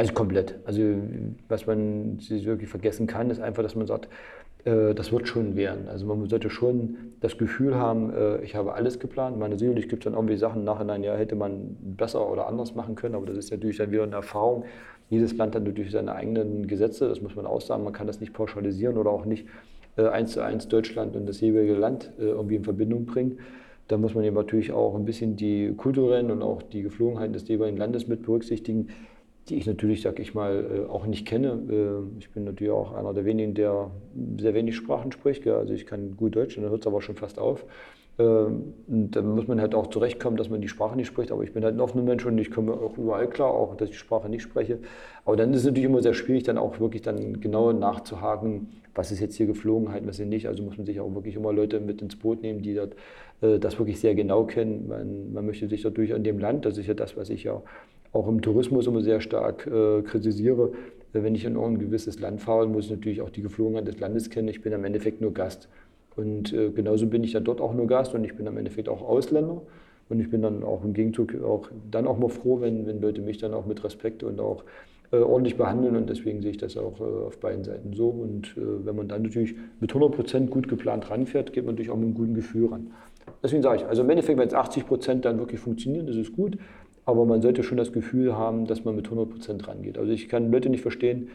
Also 0.00 0.14
komplett. 0.14 0.54
Also 0.64 0.80
was 1.48 1.66
man 1.66 2.16
wirklich 2.30 2.70
vergessen 2.70 3.06
kann, 3.06 3.28
ist 3.28 3.38
einfach, 3.38 3.62
dass 3.62 3.74
man 3.74 3.86
sagt, 3.86 4.08
äh, 4.64 4.94
das 4.94 5.12
wird 5.12 5.28
schon 5.28 5.56
werden. 5.56 5.88
Also 5.88 6.06
man 6.06 6.26
sollte 6.26 6.48
schon 6.48 6.96
das 7.20 7.36
Gefühl 7.36 7.74
haben, 7.74 8.10
äh, 8.10 8.40
ich 8.40 8.54
habe 8.56 8.72
alles 8.72 8.98
geplant. 8.98 9.38
Meine 9.38 9.58
sicherlich 9.58 9.90
gibt 9.90 10.02
es 10.02 10.04
dann 10.04 10.14
irgendwie 10.14 10.38
Sachen 10.38 10.64
nachhinein, 10.64 11.04
ja, 11.04 11.14
hätte 11.16 11.34
man 11.34 11.76
besser 11.82 12.32
oder 12.32 12.46
anders 12.46 12.74
machen 12.74 12.94
können, 12.94 13.14
aber 13.14 13.26
das 13.26 13.36
ist 13.36 13.50
natürlich 13.50 13.76
dann 13.76 13.90
wieder 13.90 14.04
eine 14.04 14.14
Erfahrung. 14.14 14.64
Jedes 15.10 15.36
Land 15.36 15.54
hat 15.54 15.64
natürlich 15.64 15.90
seine 15.90 16.14
eigenen 16.14 16.66
Gesetze, 16.66 17.06
das 17.06 17.20
muss 17.20 17.36
man 17.36 17.44
auch 17.44 17.60
sagen. 17.60 17.84
Man 17.84 17.92
kann 17.92 18.06
das 18.06 18.20
nicht 18.20 18.32
pauschalisieren 18.32 18.96
oder 18.96 19.10
auch 19.10 19.26
nicht 19.26 19.48
äh, 19.98 20.08
eins 20.08 20.32
zu 20.32 20.40
eins 20.40 20.66
Deutschland 20.66 21.14
und 21.14 21.28
das 21.28 21.42
jeweilige 21.42 21.74
Land 21.74 22.10
irgendwie 22.16 22.56
in 22.56 22.64
Verbindung 22.64 23.04
bringen. 23.04 23.38
Da 23.88 23.98
muss 23.98 24.14
man 24.14 24.24
eben 24.24 24.36
natürlich 24.36 24.72
auch 24.72 24.94
ein 24.94 25.04
bisschen 25.04 25.36
die 25.36 25.74
kulturellen 25.76 26.30
und 26.30 26.42
auch 26.42 26.62
die 26.62 26.80
Geflogenheiten 26.80 27.34
des 27.34 27.46
jeweiligen 27.48 27.76
Landes 27.76 28.08
mit 28.08 28.22
berücksichtigen 28.22 28.88
die 29.50 29.56
ich 29.56 29.66
natürlich, 29.66 30.02
sag 30.02 30.18
ich 30.20 30.34
mal, 30.34 30.86
äh, 30.86 30.90
auch 30.90 31.06
nicht 31.06 31.26
kenne. 31.26 31.58
Äh, 31.68 32.18
ich 32.18 32.30
bin 32.30 32.44
natürlich 32.44 32.72
auch 32.72 32.92
einer 32.92 33.12
der 33.12 33.24
wenigen, 33.24 33.54
der 33.54 33.90
sehr 34.38 34.54
wenig 34.54 34.76
Sprachen 34.76 35.12
spricht. 35.12 35.46
Also 35.46 35.74
ich 35.74 35.86
kann 35.86 36.16
gut 36.16 36.36
Deutsch 36.36 36.56
dann 36.56 36.70
hört 36.70 36.80
es 36.80 36.86
aber 36.86 37.02
schon 37.02 37.16
fast 37.16 37.38
auf. 37.38 37.64
Ähm, 38.18 38.74
und 38.86 39.16
dann 39.16 39.34
muss 39.34 39.48
man 39.48 39.60
halt 39.60 39.74
auch 39.74 39.88
zurechtkommen, 39.88 40.36
dass 40.36 40.48
man 40.48 40.60
die 40.60 40.68
Sprache 40.68 40.96
nicht 40.96 41.08
spricht. 41.08 41.32
Aber 41.32 41.42
ich 41.42 41.52
bin 41.52 41.64
halt 41.64 41.74
ein 41.74 41.80
offener 41.80 42.04
Mensch 42.04 42.24
und 42.24 42.38
ich 42.38 42.50
komme 42.50 42.72
auch 42.72 42.96
überall 42.96 43.28
klar, 43.28 43.50
auch 43.50 43.76
dass 43.76 43.88
ich 43.88 43.96
die 43.96 44.00
Sprache 44.00 44.28
nicht 44.28 44.42
spreche. 44.42 44.78
Aber 45.24 45.36
dann 45.36 45.52
ist 45.52 45.60
es 45.60 45.66
natürlich 45.66 45.86
immer 45.86 46.02
sehr 46.02 46.14
schwierig, 46.14 46.44
dann 46.44 46.58
auch 46.58 46.78
wirklich 46.78 47.02
dann 47.02 47.40
genau 47.40 47.72
nachzuhaken, 47.72 48.68
was 48.94 49.12
ist 49.12 49.20
jetzt 49.20 49.36
hier 49.36 49.46
Geflogenheit, 49.46 50.06
was 50.06 50.18
ist 50.18 50.26
nicht. 50.26 50.46
Also 50.46 50.62
muss 50.62 50.76
man 50.76 50.86
sich 50.86 51.00
auch 51.00 51.14
wirklich 51.14 51.36
immer 51.36 51.52
Leute 51.52 51.80
mit 51.80 52.02
ins 52.02 52.16
Boot 52.16 52.42
nehmen, 52.42 52.62
die 52.62 52.74
dort, 52.74 52.94
äh, 53.40 53.58
das 53.58 53.78
wirklich 53.78 54.00
sehr 54.00 54.14
genau 54.14 54.44
kennen. 54.44 54.86
Man, 54.88 55.32
man 55.32 55.46
möchte 55.46 55.68
sich 55.68 55.82
dadurch 55.82 56.14
an 56.14 56.24
dem 56.24 56.38
Land, 56.38 56.66
das 56.66 56.78
ist 56.78 56.86
ja 56.86 56.94
das, 56.94 57.16
was 57.16 57.30
ich 57.30 57.44
ja 57.44 57.62
auch 58.12 58.28
im 58.28 58.42
Tourismus 58.42 58.86
immer 58.86 59.02
sehr 59.02 59.20
stark 59.20 59.66
äh, 59.66 60.02
kritisiere. 60.02 60.72
Wenn 61.12 61.34
ich 61.34 61.44
in 61.44 61.56
ein 61.56 61.78
gewisses 61.78 62.20
Land 62.20 62.40
fahre, 62.40 62.66
muss 62.66 62.86
ich 62.86 62.90
natürlich 62.90 63.20
auch 63.22 63.30
die 63.30 63.42
Geflogenheit 63.42 63.86
des 63.86 63.98
Landes 63.98 64.30
kennen. 64.30 64.48
Ich 64.48 64.62
bin 64.62 64.72
am 64.72 64.84
Endeffekt 64.84 65.20
nur 65.20 65.32
Gast. 65.32 65.68
Und 66.16 66.52
äh, 66.52 66.70
genauso 66.70 67.06
bin 67.06 67.24
ich 67.24 67.32
dann 67.32 67.44
dort 67.44 67.60
auch 67.60 67.74
nur 67.74 67.86
Gast 67.86 68.14
und 68.14 68.24
ich 68.24 68.34
bin 68.34 68.46
am 68.46 68.56
Endeffekt 68.56 68.88
auch 68.88 69.02
Ausländer. 69.02 69.62
Und 70.08 70.20
ich 70.20 70.28
bin 70.28 70.42
dann 70.42 70.64
auch 70.64 70.84
im 70.84 70.92
Gegenzug 70.92 71.40
auch 71.42 71.68
dann 71.90 72.06
auch 72.06 72.18
mal 72.18 72.28
froh, 72.28 72.60
wenn, 72.60 72.86
wenn 72.86 73.00
Leute 73.00 73.22
mich 73.22 73.38
dann 73.38 73.54
auch 73.54 73.66
mit 73.66 73.82
Respekt 73.84 74.24
und 74.24 74.40
auch 74.40 74.64
äh, 75.12 75.18
ordentlich 75.18 75.56
behandeln. 75.56 75.96
Und 75.96 76.10
deswegen 76.10 76.42
sehe 76.42 76.50
ich 76.50 76.58
das 76.58 76.76
auch 76.76 77.00
äh, 77.00 77.04
auf 77.04 77.38
beiden 77.38 77.62
Seiten 77.64 77.92
so. 77.92 78.08
Und 78.08 78.56
äh, 78.56 78.84
wenn 78.84 78.96
man 78.96 79.06
dann 79.06 79.22
natürlich 79.22 79.54
mit 79.80 79.90
100 79.90 80.12
Prozent 80.12 80.50
gut 80.50 80.68
geplant 80.68 81.10
ranfährt, 81.10 81.52
geht 81.52 81.64
man 81.64 81.74
natürlich 81.74 81.90
auch 81.90 81.96
mit 81.96 82.06
einem 82.06 82.14
guten 82.14 82.34
Gefühl 82.34 82.68
ran. 82.68 82.90
Deswegen 83.42 83.62
sage 83.62 83.82
ich, 83.82 83.86
also 83.86 84.02
im 84.02 84.10
Endeffekt, 84.10 84.38
wenn 84.38 84.48
es 84.48 84.54
80 84.54 84.86
Prozent 84.86 85.24
dann 85.24 85.38
wirklich 85.38 85.60
funktionieren, 85.60 86.06
das 86.06 86.16
ist 86.16 86.32
gut. 86.32 86.58
Aber 87.10 87.26
man 87.26 87.42
sollte 87.42 87.62
schon 87.62 87.76
das 87.76 87.92
Gefühl 87.92 88.36
haben, 88.36 88.66
dass 88.66 88.84
man 88.84 88.94
mit 88.94 89.06
100 89.06 89.28
Prozent 89.28 89.66
rangeht. 89.66 89.98
Also 89.98 90.12
ich 90.12 90.28
kann 90.28 90.52
Leute 90.52 90.70
nicht 90.70 90.82
verstehen, 90.82 91.28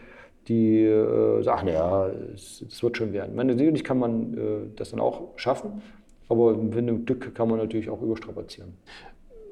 die 0.48 0.84
äh, 0.84 1.42
sagen, 1.42 1.68
naja, 1.68 2.10
es, 2.34 2.82
wird 2.82 2.98
schon 2.98 3.12
werden. 3.14 3.36
Meine, 3.36 3.58
sicherlich 3.58 3.84
kann 3.84 4.00
man 4.00 4.34
äh, 4.34 4.38
das 4.76 4.92
dann 4.92 5.00
auch 5.00 5.38
schaffen, 5.38 5.82
aber 6.30 6.56
wenn 6.74 6.88
du 6.88 7.00
Glück 7.04 7.36
kann 7.36 7.50
man 7.50 7.60
natürlich 7.60 7.90
auch 7.90 8.02
überstrapazieren. 8.02 8.74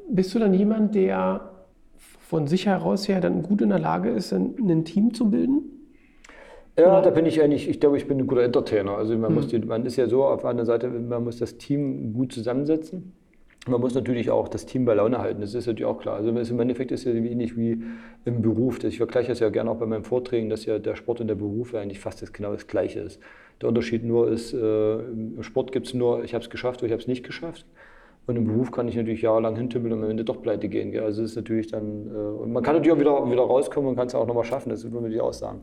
Bist 0.10 0.34
du 0.34 0.40
dann 0.40 0.54
jemand, 0.54 0.96
der 0.96 1.52
von 1.98 2.48
sich 2.48 2.68
heraus 2.68 3.08
her 3.08 3.22
dann 3.22 3.44
gut 3.44 3.62
in 3.62 3.70
der 3.70 3.80
Lage 3.80 4.10
ist, 4.10 4.34
ein, 4.34 4.56
ein 4.60 4.86
Team 4.86 5.14
zu 5.14 5.30
bilden? 5.30 5.64
Ja, 6.78 7.02
da 7.02 7.10
bin 7.12 7.26
ich 7.26 7.42
eigentlich, 7.42 7.70
ich 7.70 7.80
glaube, 7.80 7.98
ich 7.98 8.08
bin 8.08 8.20
ein 8.20 8.28
guter 8.28 8.44
Entertainer. 8.44 8.98
Also 8.98 9.16
man, 9.18 9.30
hm. 9.30 9.36
muss 9.36 9.48
die, 9.48 9.60
man 9.60 9.86
ist 9.86 9.98
ja 9.98 10.08
so 10.08 10.24
auf 10.24 10.44
einer 10.46 10.66
Seite, 10.66 10.90
man 10.90 11.24
muss 11.24 11.38
das 11.38 11.58
Team 11.58 12.14
gut 12.14 12.34
zusammensetzen. 12.34 13.14
Man 13.66 13.80
muss 13.80 13.96
natürlich 13.96 14.30
auch 14.30 14.50
das 14.50 14.66
Team 14.66 14.84
bei 14.84 14.94
Laune 14.94 15.20
halten, 15.20 15.40
das 15.40 15.54
ist 15.54 15.68
natürlich 15.68 15.86
auch 15.86 15.98
klar. 15.98 16.18
Also 16.18 16.30
im 16.30 16.60
Endeffekt 16.60 16.92
ist 16.92 17.06
es 17.06 17.14
ja 17.14 17.14
ähnlich 17.14 17.56
wie 17.56 17.82
im 18.26 18.42
Beruf. 18.42 18.84
Ich 18.84 18.98
vergleiche 18.98 19.30
das 19.30 19.40
ja 19.40 19.48
gerne 19.50 19.72
auch 19.72 19.78
bei 19.78 19.86
meinen 19.86 20.04
Vorträgen, 20.04 20.50
dass 20.50 20.66
ja 20.66 20.80
der 20.80 20.98
Sport 20.98 21.22
und 21.22 21.28
der 21.28 21.36
Beruf 21.36 21.74
eigentlich 21.74 22.02
fast 22.02 22.22
das, 22.22 22.34
genau 22.34 22.52
das 22.52 22.68
Gleiche 22.68 23.00
ist. 23.00 23.22
Der 23.62 23.70
Unterschied 23.70 24.04
nur 24.04 24.30
ist, 24.30 24.54
äh, 24.54 24.96
im 25.00 25.44
Sport 25.44 25.72
gibt 25.72 25.88
es 25.88 25.94
nur, 25.94 26.26
ich 26.26 26.34
habe 26.34 26.44
es 26.44 26.50
geschafft 26.50 26.82
oder 26.82 26.88
ich 26.88 26.92
habe 26.92 27.02
es 27.02 27.08
nicht 27.08 27.26
geschafft. 27.26 27.66
Und 28.28 28.36
im 28.36 28.46
Beruf 28.46 28.72
kann 28.72 28.90
ich 28.90 28.98
natürlich 28.98 29.22
jahrelang 29.22 29.56
hintümpeln 29.56 29.94
und 29.94 30.04
am 30.04 30.10
Ende 30.10 30.26
doch 30.26 30.42
pleite 30.42 30.68
gehen. 30.68 30.92
Gell? 30.92 31.04
Also 31.04 31.24
ist 31.24 31.38
natürlich 31.38 31.68
dann, 31.68 32.08
äh, 32.14 32.18
und 32.18 32.52
man 32.52 32.64
kann 32.64 32.76
natürlich 32.76 32.92
auch 32.92 33.00
wieder, 33.00 33.32
wieder 33.32 33.44
rauskommen 33.44 33.92
und 33.92 33.96
kann 33.96 34.08
es 34.08 34.16
auch 34.16 34.28
nochmal 34.28 34.44
schaffen, 34.44 34.72
das 34.72 34.84
würde 34.84 34.96
man 34.96 35.04
natürlich 35.04 35.22
auch 35.22 35.34
sagen. 35.34 35.62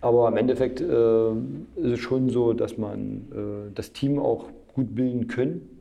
Aber 0.00 0.28
im 0.28 0.38
Endeffekt 0.38 0.80
äh, 0.80 1.30
ist 1.32 1.92
es 1.92 1.98
schon 1.98 2.30
so, 2.30 2.54
dass 2.54 2.78
man 2.78 3.28
äh, 3.30 3.72
das 3.74 3.92
Team 3.92 4.18
auch 4.18 4.46
gut 4.74 4.94
bilden 4.94 5.26
können 5.26 5.75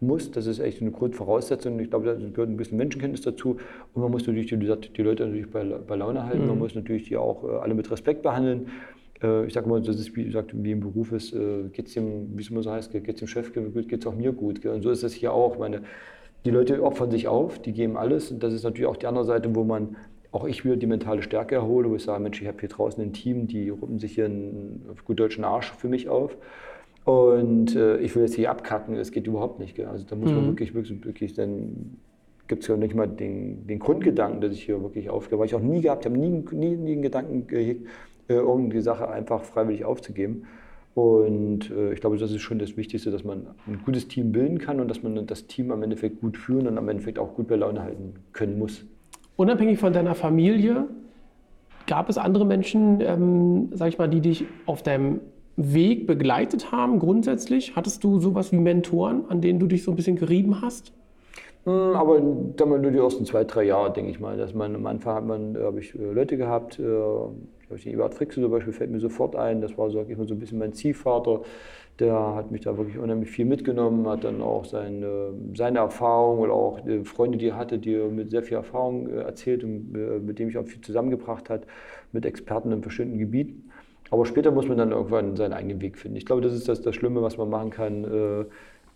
muss. 0.00 0.30
Das 0.30 0.46
ist 0.46 0.58
echt 0.58 0.80
eine 0.80 0.90
Grundvoraussetzung. 0.90 1.78
Ich 1.80 1.90
glaube, 1.90 2.06
da 2.06 2.14
gehört 2.14 2.48
ein 2.48 2.56
bisschen 2.56 2.78
Menschenkenntnis 2.78 3.22
dazu. 3.22 3.58
Und 3.94 4.02
man 4.02 4.10
muss 4.10 4.26
natürlich 4.26 4.48
die, 4.48 4.56
die 4.56 5.02
Leute 5.02 5.26
natürlich 5.26 5.50
bei, 5.50 5.64
bei 5.64 5.96
Laune 5.96 6.24
halten. 6.24 6.42
Mhm. 6.42 6.48
Man 6.48 6.58
muss 6.58 6.74
natürlich 6.74 7.04
die 7.08 7.16
auch 7.16 7.44
äh, 7.44 7.56
alle 7.56 7.74
mit 7.74 7.90
Respekt 7.90 8.22
behandeln. 8.22 8.68
Äh, 9.22 9.46
ich 9.46 9.52
sage 9.52 9.68
mal, 9.68 9.80
das 9.80 9.96
ist 9.96 10.16
wie 10.16 10.24
gesagt, 10.24 10.52
wie 10.54 10.72
im 10.72 10.80
Beruf 10.80 11.12
ist, 11.12 11.34
äh, 11.34 11.64
geht 11.72 11.88
es 11.88 11.94
dem, 11.94 12.36
wie 12.36 12.42
es 12.42 12.50
immer 12.50 12.62
so 12.62 12.70
heißt, 12.70 12.92
geht 12.92 13.08
es 13.08 13.16
dem 13.16 13.28
Chef 13.28 13.52
gut, 13.52 13.88
geht 13.88 14.00
es 14.00 14.06
auch 14.06 14.14
mir 14.14 14.32
gut. 14.32 14.64
Und 14.64 14.82
so 14.82 14.90
ist 14.90 15.02
es 15.02 15.12
hier 15.12 15.32
auch. 15.32 15.58
Meine, 15.58 15.82
die 16.44 16.50
Leute 16.50 16.82
opfern 16.82 17.10
sich 17.10 17.28
auf, 17.28 17.60
die 17.60 17.72
geben 17.72 17.96
alles. 17.96 18.30
Und 18.30 18.42
das 18.42 18.52
ist 18.52 18.64
natürlich 18.64 18.86
auch 18.86 18.96
die 18.96 19.06
andere 19.06 19.24
Seite, 19.24 19.54
wo 19.54 19.64
man 19.64 19.96
auch 20.32 20.46
ich 20.46 20.64
wieder 20.64 20.76
die 20.76 20.86
mentale 20.86 21.22
Stärke 21.22 21.56
erhole, 21.56 21.90
wo 21.90 21.96
ich 21.96 22.04
sage, 22.04 22.22
Mensch, 22.22 22.40
ich 22.40 22.46
habe 22.46 22.60
hier 22.60 22.68
draußen 22.68 23.02
ein 23.02 23.12
Team, 23.12 23.46
die 23.46 23.68
ruppen 23.68 23.98
sich 23.98 24.14
hier 24.14 24.26
einen 24.26 24.86
auf 24.90 25.04
gut 25.04 25.18
deutschen 25.18 25.44
Arsch 25.44 25.72
für 25.72 25.88
mich 25.88 26.08
auf. 26.08 26.36
Und 27.04 27.74
äh, 27.74 27.98
ich 27.98 28.14
will 28.14 28.22
jetzt 28.22 28.34
hier 28.34 28.50
abkacken, 28.50 28.96
das 28.96 29.10
geht 29.10 29.26
überhaupt 29.26 29.58
nicht. 29.58 29.74
Gell? 29.74 29.86
Also 29.86 30.04
da 30.06 30.16
muss 30.16 30.30
man 30.30 30.44
mhm. 30.44 30.48
wirklich, 30.48 30.74
wirklich, 30.74 31.04
wirklich, 31.04 31.34
dann 31.34 31.96
gibt 32.46 32.62
es 32.62 32.68
ja 32.68 32.76
nicht 32.76 32.94
mal 32.94 33.06
den, 33.06 33.66
den 33.66 33.78
Grundgedanken, 33.78 34.40
dass 34.40 34.52
ich 34.52 34.64
hier 34.64 34.82
wirklich 34.82 35.08
aufgehe, 35.08 35.38
weil 35.38 35.46
ich 35.46 35.54
auch 35.54 35.60
nie 35.60 35.80
gehabt 35.80 36.04
habe, 36.04 36.18
nie, 36.18 36.28
nie, 36.28 36.76
nie 36.76 36.92
einen 36.92 37.02
Gedanken 37.02 37.46
gehegt, 37.46 37.86
äh, 38.28 38.34
irgendeine 38.34 38.82
Sache 38.82 39.08
einfach 39.08 39.44
freiwillig 39.44 39.84
aufzugeben. 39.84 40.44
Und 40.94 41.70
äh, 41.70 41.92
ich 41.92 42.00
glaube, 42.00 42.18
das 42.18 42.32
ist 42.32 42.42
schon 42.42 42.58
das 42.58 42.76
Wichtigste, 42.76 43.10
dass 43.10 43.24
man 43.24 43.46
ein 43.66 43.80
gutes 43.84 44.08
Team 44.08 44.32
bilden 44.32 44.58
kann 44.58 44.80
und 44.80 44.88
dass 44.88 45.02
man 45.02 45.26
das 45.26 45.46
Team 45.46 45.70
am 45.70 45.82
Endeffekt 45.82 46.20
gut 46.20 46.36
führen 46.36 46.66
und 46.66 46.76
am 46.76 46.88
Endeffekt 46.88 47.18
auch 47.18 47.34
gut 47.34 47.46
bei 47.46 47.56
Laune 47.56 47.82
halten 47.82 48.14
können 48.32 48.58
muss. 48.58 48.84
Unabhängig 49.36 49.78
von 49.78 49.92
deiner 49.92 50.14
Familie, 50.14 50.88
gab 51.86 52.08
es 52.08 52.18
andere 52.18 52.44
Menschen, 52.46 53.00
ähm, 53.00 53.70
sag 53.72 53.88
ich 53.88 53.98
mal, 53.98 54.08
die 54.08 54.20
dich 54.20 54.44
auf 54.66 54.82
deinem 54.82 55.20
Weg 55.62 56.06
begleitet 56.06 56.72
haben, 56.72 56.98
grundsätzlich? 56.98 57.76
Hattest 57.76 58.02
du 58.04 58.18
sowas 58.18 58.52
wie 58.52 58.58
Mentoren, 58.58 59.24
an 59.28 59.40
denen 59.40 59.58
du 59.58 59.66
dich 59.66 59.84
so 59.84 59.90
ein 59.90 59.96
bisschen 59.96 60.16
gerieben 60.16 60.60
hast? 60.62 60.92
Hm, 61.64 61.94
aber 61.94 62.20
dann 62.56 62.68
nur 62.68 62.90
die 62.90 62.98
ersten 62.98 63.26
zwei, 63.26 63.44
drei 63.44 63.64
Jahre, 63.64 63.92
denke 63.92 64.10
ich 64.10 64.20
mal. 64.20 64.36
Dass 64.36 64.54
man, 64.54 64.74
am 64.74 64.86
Anfang 64.86 65.14
hat 65.14 65.26
man, 65.26 65.56
äh, 65.56 65.60
habe 65.60 65.80
ich 65.80 65.94
äh, 65.94 66.12
Leute 66.12 66.36
gehabt, 66.36 66.78
äh, 66.78 67.74
ich 67.74 67.84
den 67.84 67.92
Ebert 67.92 68.14
Frixe 68.14 68.40
zum 68.40 68.50
Beispiel 68.50 68.72
fällt 68.72 68.90
mir 68.90 68.98
sofort 68.98 69.36
ein. 69.36 69.60
Das 69.60 69.76
war, 69.78 69.90
sag 69.90 70.08
ich 70.08 70.16
mal, 70.16 70.26
so 70.26 70.34
ein 70.34 70.40
bisschen 70.40 70.58
mein 70.58 70.72
Ziehvater. 70.72 71.42
Der 72.00 72.34
hat 72.34 72.50
mich 72.50 72.62
da 72.62 72.76
wirklich 72.76 72.98
unheimlich 72.98 73.30
viel 73.30 73.44
mitgenommen, 73.44 74.08
hat 74.08 74.24
dann 74.24 74.40
auch 74.40 74.64
seine, 74.64 75.34
seine 75.54 75.80
Erfahrung 75.80 76.40
oder 76.40 76.54
auch 76.54 76.80
Freunde, 77.04 77.36
die 77.36 77.48
er 77.48 77.56
hatte, 77.56 77.78
die 77.78 77.94
er 77.94 78.08
mit 78.08 78.30
sehr 78.30 78.42
viel 78.42 78.56
Erfahrung 78.56 79.08
erzählt 79.10 79.62
und 79.62 79.92
mit 80.24 80.38
dem 80.38 80.48
ich 80.48 80.56
auch 80.56 80.64
viel 80.64 80.80
zusammengebracht 80.80 81.50
hat, 81.50 81.66
mit 82.10 82.24
Experten 82.24 82.72
in 82.72 82.80
bestimmten 82.80 83.18
Gebieten. 83.18 83.69
Aber 84.10 84.26
später 84.26 84.50
muss 84.50 84.66
man 84.66 84.78
dann 84.78 84.90
irgendwann 84.90 85.36
seinen 85.36 85.52
eigenen 85.52 85.80
Weg 85.80 85.96
finden. 85.96 86.16
Ich 86.16 86.26
glaube, 86.26 86.42
das 86.42 86.52
ist 86.52 86.68
das, 86.68 86.82
das 86.82 86.94
Schlimme, 86.94 87.22
was 87.22 87.38
man 87.38 87.48
machen 87.48 87.70
kann. 87.70 88.04
Äh, 88.04 88.44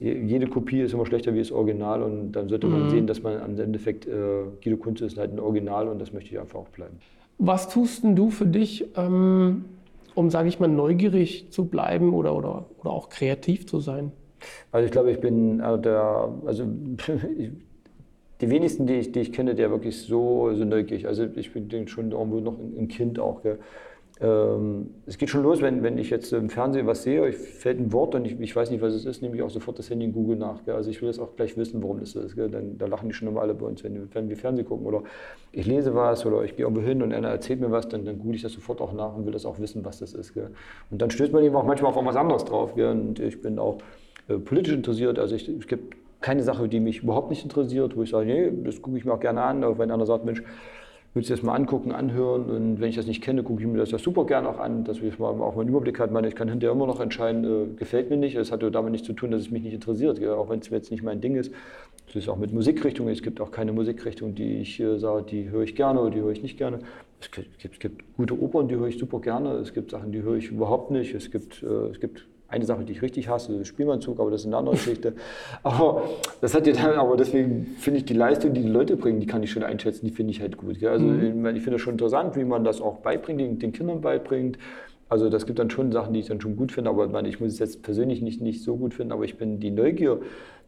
jede 0.00 0.48
Kopie 0.48 0.80
ist 0.80 0.92
immer 0.92 1.06
schlechter 1.06 1.34
wie 1.34 1.38
das 1.38 1.52
Original 1.52 2.02
und 2.02 2.32
dann 2.32 2.48
sollte 2.48 2.66
man 2.66 2.86
mhm. 2.86 2.90
sehen, 2.90 3.06
dass 3.06 3.22
man 3.22 3.40
am 3.40 3.58
Endeffekt, 3.58 4.06
äh, 4.06 4.42
Guido 4.62 4.76
Kunze 4.76 5.06
ist 5.06 5.16
halt 5.16 5.32
ein 5.32 5.38
Original 5.38 5.88
und 5.88 6.00
das 6.00 6.12
möchte 6.12 6.30
ich 6.30 6.40
einfach 6.40 6.58
auch 6.58 6.68
bleiben. 6.68 6.98
Was 7.38 7.68
tust 7.68 8.02
denn 8.02 8.16
du 8.16 8.30
für 8.30 8.46
dich, 8.46 8.86
ähm, 8.96 9.64
um 10.14 10.30
sage 10.30 10.48
ich 10.48 10.58
mal, 10.58 10.68
neugierig 10.68 11.50
zu 11.50 11.66
bleiben 11.66 12.12
oder, 12.12 12.34
oder, 12.34 12.66
oder 12.80 12.90
auch 12.90 13.08
kreativ 13.08 13.66
zu 13.66 13.80
sein? 13.80 14.12
Also 14.72 14.84
ich 14.86 14.92
glaube, 14.92 15.10
ich 15.12 15.20
bin 15.20 15.60
äh, 15.60 15.78
der, 15.78 16.28
also 16.44 16.64
die 18.40 18.50
wenigsten, 18.50 18.86
die 18.86 18.94
ich, 18.94 19.12
die 19.12 19.20
ich 19.20 19.32
kenne, 19.32 19.54
der 19.54 19.70
wirklich 19.70 20.02
so, 20.02 20.52
so 20.54 20.64
neugierig. 20.64 21.06
Also 21.06 21.24
ich 21.34 21.52
bin 21.52 21.88
schon 21.88 22.10
irgendwo 22.10 22.40
noch 22.40 22.58
ein 22.58 22.88
Kind 22.88 23.18
auch. 23.18 23.42
Gell. 23.42 23.58
Ähm, 24.24 24.94
es 25.04 25.18
geht 25.18 25.28
schon 25.28 25.42
los, 25.42 25.60
wenn, 25.60 25.82
wenn 25.82 25.98
ich 25.98 26.08
jetzt 26.08 26.32
im 26.32 26.48
Fernsehen 26.48 26.86
was 26.86 27.02
sehe, 27.02 27.28
ich 27.28 27.36
fällt 27.36 27.78
ein 27.78 27.92
Wort 27.92 28.14
und 28.14 28.24
ich, 28.24 28.40
ich 28.40 28.56
weiß 28.56 28.70
nicht, 28.70 28.80
was 28.80 28.94
es 28.94 29.04
ist, 29.04 29.20
nehme 29.20 29.36
ich 29.36 29.42
auch 29.42 29.50
sofort 29.50 29.78
das 29.78 29.90
Handy 29.90 30.06
in 30.06 30.12
Google 30.12 30.36
nach. 30.36 30.64
Gell. 30.64 30.74
Also 30.74 30.88
ich 30.88 31.02
will 31.02 31.08
das 31.08 31.18
auch 31.18 31.36
gleich 31.36 31.58
wissen, 31.58 31.82
warum 31.82 32.00
das 32.00 32.14
ist. 32.14 32.34
Gell. 32.34 32.48
Dann, 32.48 32.78
da 32.78 32.86
lachen 32.86 33.08
die 33.08 33.14
schon 33.14 33.28
immer 33.28 33.42
alle 33.42 33.52
bei 33.52 33.66
uns, 33.66 33.84
wenn, 33.84 34.08
wenn 34.14 34.28
wir 34.30 34.36
Fernsehen 34.36 34.66
gucken 34.66 34.86
oder 34.86 35.02
ich 35.52 35.66
lese 35.66 35.94
was 35.94 36.24
oder 36.24 36.42
ich 36.42 36.56
gehe 36.56 36.64
irgendwo 36.64 36.80
hin 36.80 37.02
und 37.02 37.12
einer 37.12 37.28
erzählt 37.28 37.60
mir 37.60 37.70
was, 37.70 37.86
dann, 37.88 38.06
dann 38.06 38.18
google 38.18 38.36
ich 38.36 38.42
das 38.42 38.52
sofort 38.52 38.80
auch 38.80 38.94
nach 38.94 39.14
und 39.14 39.26
will 39.26 39.32
das 39.32 39.44
auch 39.44 39.58
wissen, 39.58 39.84
was 39.84 39.98
das 39.98 40.14
ist. 40.14 40.32
Gell. 40.32 40.48
Und 40.90 41.02
dann 41.02 41.10
stößt 41.10 41.32
man 41.32 41.44
eben 41.44 41.54
auch 41.56 41.64
manchmal 41.64 41.90
auf 41.90 41.96
irgendwas 41.96 42.16
anderes 42.16 42.46
drauf. 42.46 42.74
Gell. 42.74 42.92
Und 42.92 43.20
ich 43.20 43.42
bin 43.42 43.58
auch 43.58 43.76
äh, 44.28 44.38
politisch 44.38 44.74
interessiert. 44.74 45.18
Also 45.18 45.34
ich, 45.34 45.46
es 45.48 45.66
gibt 45.66 45.96
keine 46.22 46.42
Sache, 46.42 46.66
die 46.66 46.80
mich 46.80 47.02
überhaupt 47.02 47.28
nicht 47.28 47.42
interessiert, 47.42 47.94
wo 47.94 48.02
ich 48.02 48.10
sage, 48.10 48.26
nee, 48.26 48.50
das 48.64 48.80
gucke 48.80 48.96
ich 48.96 49.04
mir 49.04 49.12
auch 49.12 49.20
gerne 49.20 49.42
an. 49.42 49.64
Auch 49.64 49.78
wenn 49.78 49.90
einer 49.90 50.06
sagt, 50.06 50.24
Mensch, 50.24 50.42
willst 51.14 51.30
du 51.30 51.34
das 51.34 51.44
mal 51.44 51.54
angucken, 51.54 51.92
anhören 51.92 52.50
und 52.50 52.80
wenn 52.80 52.88
ich 52.88 52.96
das 52.96 53.06
nicht 53.06 53.22
kenne, 53.22 53.44
gucke 53.44 53.62
ich 53.62 53.68
mir 53.68 53.78
das 53.78 53.92
ja 53.92 53.98
super 53.98 54.26
gerne 54.26 54.48
auch 54.48 54.58
an, 54.58 54.82
dass 54.82 55.00
ich 55.00 55.18
mal 55.20 55.28
auch 55.28 55.54
mal 55.54 55.60
einen 55.60 55.70
Überblick 55.70 56.00
habe. 56.00 56.18
Ich, 56.20 56.26
ich 56.26 56.34
kann 56.34 56.48
hinterher 56.48 56.74
immer 56.74 56.88
noch 56.88 56.98
entscheiden, 56.98 57.44
äh, 57.44 57.74
gefällt 57.76 58.10
mir 58.10 58.16
nicht. 58.16 58.36
Das 58.36 58.50
hat 58.50 58.62
ja 58.62 58.70
damit 58.70 58.90
nichts 58.90 59.06
zu 59.06 59.12
tun, 59.12 59.30
dass 59.30 59.42
es 59.42 59.50
mich 59.50 59.62
nicht 59.62 59.74
interessiert, 59.74 60.18
gell? 60.18 60.32
auch 60.32 60.50
wenn 60.50 60.58
es 60.58 60.68
jetzt 60.68 60.90
nicht 60.90 61.04
mein 61.04 61.20
Ding 61.20 61.36
ist. 61.36 61.52
Das 62.06 62.16
ist 62.16 62.28
auch 62.28 62.36
mit 62.36 62.52
Musikrichtungen. 62.52 63.12
Es 63.12 63.22
gibt 63.22 63.40
auch 63.40 63.52
keine 63.52 63.72
Musikrichtung, 63.72 64.34
die 64.34 64.58
ich 64.58 64.80
äh, 64.80 64.98
sage, 64.98 65.24
die 65.30 65.50
höre 65.50 65.62
ich 65.62 65.76
gerne 65.76 66.00
oder 66.00 66.10
die 66.10 66.20
höre 66.20 66.32
ich 66.32 66.42
nicht 66.42 66.58
gerne. 66.58 66.80
Es 67.20 67.30
gibt, 67.30 67.64
es 67.64 67.78
gibt, 67.78 68.16
gute 68.16 68.38
Opern, 68.40 68.66
die 68.66 68.74
höre 68.74 68.88
ich 68.88 68.98
super 68.98 69.20
gerne. 69.20 69.52
Es 69.58 69.72
gibt 69.72 69.92
Sachen, 69.92 70.10
die 70.10 70.22
höre 70.22 70.36
ich 70.36 70.50
überhaupt 70.50 70.90
nicht. 70.90 71.14
Es 71.14 71.30
gibt, 71.30 71.62
äh, 71.62 71.90
es 71.90 72.00
gibt 72.00 72.26
eine 72.48 72.64
Sache, 72.64 72.84
die 72.84 72.92
ich 72.92 73.02
richtig 73.02 73.28
hasse, 73.28 73.54
ist 73.54 73.68
Spielmannzug, 73.68 74.20
aber 74.20 74.30
das 74.30 74.42
ist 74.42 74.46
eine 74.46 74.56
andere 74.56 74.76
Geschichte. 74.76 75.14
Aber 75.62 76.02
das 76.40 76.54
hat 76.54 76.66
ja 76.66 76.72
dann, 76.72 76.98
aber 76.98 77.16
deswegen 77.16 77.74
finde 77.78 77.98
ich 77.98 78.04
die 78.04 78.14
Leistung, 78.14 78.52
die 78.52 78.62
die 78.62 78.68
Leute 78.68 78.96
bringen, 78.96 79.18
die 79.18 79.26
kann 79.26 79.42
ich 79.42 79.50
schon 79.50 79.62
einschätzen, 79.62 80.06
die 80.06 80.12
finde 80.12 80.30
ich 80.32 80.40
halt 80.40 80.56
gut. 80.56 80.78
Gell? 80.78 80.90
Also 80.90 81.06
mhm. 81.06 81.46
ich 81.46 81.62
finde 81.62 81.76
es 81.76 81.82
schon 81.82 81.94
interessant, 81.94 82.36
wie 82.36 82.44
man 82.44 82.64
das 82.64 82.80
auch 82.80 82.98
beibringt, 82.98 83.40
den, 83.40 83.58
den 83.58 83.72
Kindern 83.72 84.00
beibringt. 84.00 84.58
Also 85.08 85.28
das 85.30 85.46
gibt 85.46 85.58
dann 85.58 85.70
schon 85.70 85.92
Sachen, 85.92 86.12
die 86.12 86.20
ich 86.20 86.26
dann 86.26 86.40
schon 86.40 86.56
gut 86.56 86.72
finde, 86.72 86.90
aber 86.90 87.24
ich 87.24 87.40
muss 87.40 87.52
es 87.52 87.58
jetzt 87.58 87.82
persönlich 87.82 88.22
nicht, 88.22 88.40
nicht 88.40 88.62
so 88.62 88.76
gut 88.76 88.94
finden, 88.94 89.12
aber 89.12 89.24
ich 89.24 89.36
bin 89.36 89.60
die 89.60 89.70
Neugier 89.70 90.20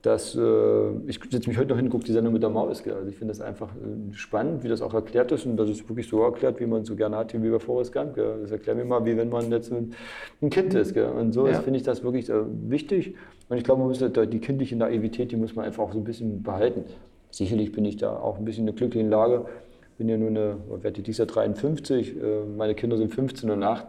dass 0.06 0.36
äh, 0.36 0.90
ich 1.08 1.18
setze 1.30 1.48
mich 1.48 1.58
heute 1.58 1.70
noch 1.70 1.76
hin 1.76 1.86
und 1.86 1.90
gucke 1.90 2.04
die 2.04 2.12
Sendung 2.12 2.32
mit 2.32 2.40
der 2.40 2.50
Maus. 2.50 2.80
Also 2.86 3.08
ich 3.08 3.16
finde 3.16 3.32
das 3.32 3.40
einfach 3.40 3.70
äh, 3.74 4.14
spannend, 4.14 4.62
wie 4.62 4.68
das 4.68 4.80
auch 4.80 4.94
erklärt 4.94 5.32
ist 5.32 5.46
und 5.46 5.56
dass 5.56 5.68
es 5.68 5.88
wirklich 5.88 6.06
so 6.06 6.22
erklärt, 6.22 6.60
wie 6.60 6.66
man 6.66 6.82
es 6.82 6.88
so 6.88 6.94
gerne 6.94 7.16
hat, 7.16 7.34
wie 7.34 7.50
bei 7.50 7.58
Forrest 7.58 7.92
Gump. 7.92 8.14
Gell. 8.14 8.38
Das 8.40 8.52
erklärt 8.52 8.76
mir 8.76 8.84
mal, 8.84 9.04
wie 9.04 9.16
wenn 9.16 9.30
man 9.30 9.50
jetzt 9.50 9.72
ein, 9.72 9.94
ein 10.40 10.50
Kind 10.50 10.74
ist. 10.74 10.94
Gell. 10.94 11.06
Und 11.06 11.32
so 11.32 11.48
ja. 11.48 11.60
finde 11.60 11.78
ich 11.78 11.82
das 11.82 12.04
wirklich 12.04 12.30
äh, 12.30 12.34
wichtig. 12.68 13.16
Und 13.48 13.56
ich 13.56 13.64
glaube, 13.64 13.80
man 13.80 13.88
muss 13.88 13.98
die 13.98 14.38
kindliche 14.38 14.76
Naivität, 14.76 15.32
die 15.32 15.36
muss 15.36 15.56
man 15.56 15.64
einfach 15.64 15.82
auch 15.82 15.92
so 15.92 15.98
ein 15.98 16.04
bisschen 16.04 16.44
behalten. 16.44 16.84
Sicherlich 17.32 17.72
bin 17.72 17.84
ich 17.84 17.96
da 17.96 18.16
auch 18.16 18.38
ein 18.38 18.44
bisschen 18.44 18.62
in 18.62 18.68
einer 18.68 18.76
glücklichen 18.76 19.10
Lage. 19.10 19.46
Bin 19.98 20.08
ja 20.08 20.16
nur 20.16 20.28
eine, 20.28 20.56
werde 20.82 21.02
dieses 21.02 21.18
Jahr 21.18 21.26
53, 21.26 22.16
äh, 22.16 22.20
meine 22.56 22.76
Kinder 22.76 22.96
sind 22.96 23.12
15 23.12 23.50
und 23.50 23.64
8 23.64 23.88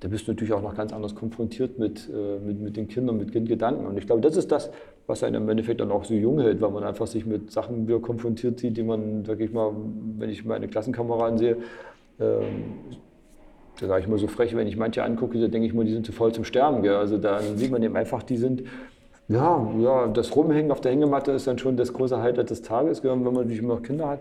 da 0.00 0.08
bist 0.08 0.28
du 0.28 0.32
natürlich 0.32 0.52
auch 0.52 0.62
noch 0.62 0.76
ganz 0.76 0.92
anders 0.92 1.14
konfrontiert 1.14 1.78
mit, 1.78 2.08
äh, 2.08 2.38
mit, 2.38 2.60
mit 2.60 2.76
den 2.76 2.88
Kindern, 2.88 3.16
mit 3.16 3.32
Kindgedanken. 3.32 3.86
Und 3.86 3.98
ich 3.98 4.06
glaube, 4.06 4.20
das 4.20 4.36
ist 4.36 4.52
das, 4.52 4.70
was 5.06 5.24
einen 5.24 5.42
im 5.42 5.48
Endeffekt 5.48 5.80
dann 5.80 5.90
auch 5.90 6.04
so 6.04 6.14
jung 6.14 6.40
hält, 6.40 6.60
weil 6.60 6.70
man 6.70 6.84
einfach 6.84 7.06
sich 7.06 7.26
mit 7.26 7.50
Sachen 7.50 7.88
wieder 7.88 7.98
konfrontiert 7.98 8.60
sieht, 8.60 8.76
die 8.76 8.82
man, 8.82 9.24
sag 9.24 9.40
ich 9.40 9.52
mal, 9.52 9.72
wenn 10.18 10.30
ich 10.30 10.44
meine 10.44 10.68
Klassenkameraden 10.68 11.38
sehe, 11.38 11.56
ähm, 12.20 12.74
da 13.80 13.86
sage 13.86 14.02
ich 14.02 14.08
mal 14.08 14.18
so 14.18 14.26
frech, 14.26 14.54
wenn 14.56 14.66
ich 14.66 14.76
manche 14.76 15.02
angucke, 15.02 15.40
da 15.40 15.48
denke 15.48 15.66
ich 15.66 15.74
mal, 15.74 15.84
die 15.84 15.92
sind 15.92 16.04
zu 16.04 16.12
voll 16.12 16.32
zum 16.32 16.44
Sterben. 16.44 16.82
Gell? 16.82 16.94
Also 16.94 17.18
da 17.18 17.40
sieht 17.40 17.70
man 17.70 17.82
eben 17.82 17.96
einfach, 17.96 18.22
die 18.22 18.36
sind, 18.36 18.64
ja, 19.28 19.68
ja, 19.78 20.06
das 20.08 20.34
Rumhängen 20.34 20.70
auf 20.72 20.80
der 20.80 20.92
Hängematte 20.92 21.32
ist 21.32 21.46
dann 21.46 21.58
schon 21.58 21.76
das 21.76 21.92
große 21.92 22.20
Highlight 22.20 22.50
des 22.50 22.62
Tages, 22.62 23.02
gell? 23.02 23.12
wenn 23.12 23.22
man 23.22 23.34
natürlich 23.34 23.60
immer 23.60 23.74
noch 23.74 23.82
Kinder 23.82 24.08
hat. 24.08 24.20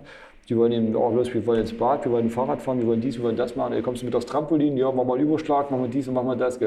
Die 0.50 0.56
wollen 0.56 0.72
eben, 0.72 0.96
oh 0.96 1.12
los, 1.12 1.34
wir 1.34 1.46
wollen 1.46 1.62
ins 1.62 1.74
Bad, 1.74 2.06
wir 2.06 2.12
wollen 2.12 2.30
Fahrrad 2.30 2.62
fahren, 2.62 2.80
wir 2.80 2.88
wollen 2.88 3.02
dies, 3.02 3.18
wir 3.18 3.24
wollen 3.26 3.36
das 3.36 3.56
machen. 3.58 3.74
Dann 3.74 3.84
kommst 3.84 4.02
du 4.02 4.06
mit 4.06 4.16
aufs 4.16 4.26
Trampolin, 4.26 4.78
ja, 4.78 4.90
mach 4.92 5.04
mal 5.04 5.20
Überschlag, 5.20 5.70
mach 5.72 5.78
mal 5.78 5.90
dies 5.90 6.08
und 6.08 6.14
mach 6.14 6.24
mal 6.24 6.38
das. 6.38 6.58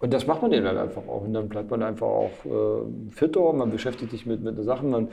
Und 0.00 0.12
das 0.12 0.26
macht 0.26 0.42
man 0.42 0.52
eben 0.52 0.66
dann 0.66 0.76
einfach 0.76 1.02
auch. 1.08 1.22
Und 1.22 1.32
dann 1.32 1.48
bleibt 1.48 1.70
man 1.70 1.82
einfach 1.82 2.06
auch 2.06 2.30
äh, 2.44 3.10
fitter, 3.10 3.52
man 3.54 3.70
beschäftigt 3.70 4.10
sich 4.10 4.26
mit, 4.26 4.42
mit 4.42 4.58
den 4.58 4.64
Sachen. 4.64 4.90
Man, 4.90 5.08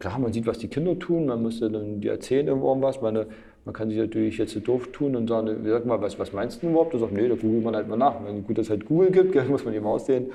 klar, 0.00 0.18
man 0.18 0.32
sieht, 0.32 0.46
was 0.46 0.58
die 0.58 0.66
Kinder 0.66 0.98
tun, 0.98 1.26
man 1.26 1.42
muss 1.42 1.60
dann 1.60 2.00
die 2.00 2.08
erzählen 2.08 2.48
irgendwas. 2.48 3.00
Meine, 3.02 3.26
man 3.64 3.72
kann 3.72 3.88
sich 3.88 3.98
natürlich 3.98 4.38
jetzt 4.38 4.52
so 4.52 4.60
doof 4.60 4.88
tun 4.92 5.14
und 5.14 5.28
sagen, 5.28 5.64
sag 5.64 5.86
mal, 5.86 6.00
was, 6.00 6.18
was 6.18 6.32
meinst 6.32 6.62
du 6.62 6.70
überhaupt? 6.70 6.94
Du 6.94 6.98
sagst, 6.98 7.14
nee, 7.14 7.28
da 7.28 7.36
googelt 7.36 7.62
man 7.62 7.76
halt 7.76 7.88
mal 7.88 7.96
nach. 7.96 8.16
Wenn 8.24 8.44
gut, 8.44 8.58
dass 8.58 8.66
es 8.66 8.70
halt 8.70 8.86
Google 8.86 9.10
gibt, 9.10 9.48
muss 9.48 9.64
man 9.64 9.74
eben 9.74 9.86
aussehen. 9.86 10.32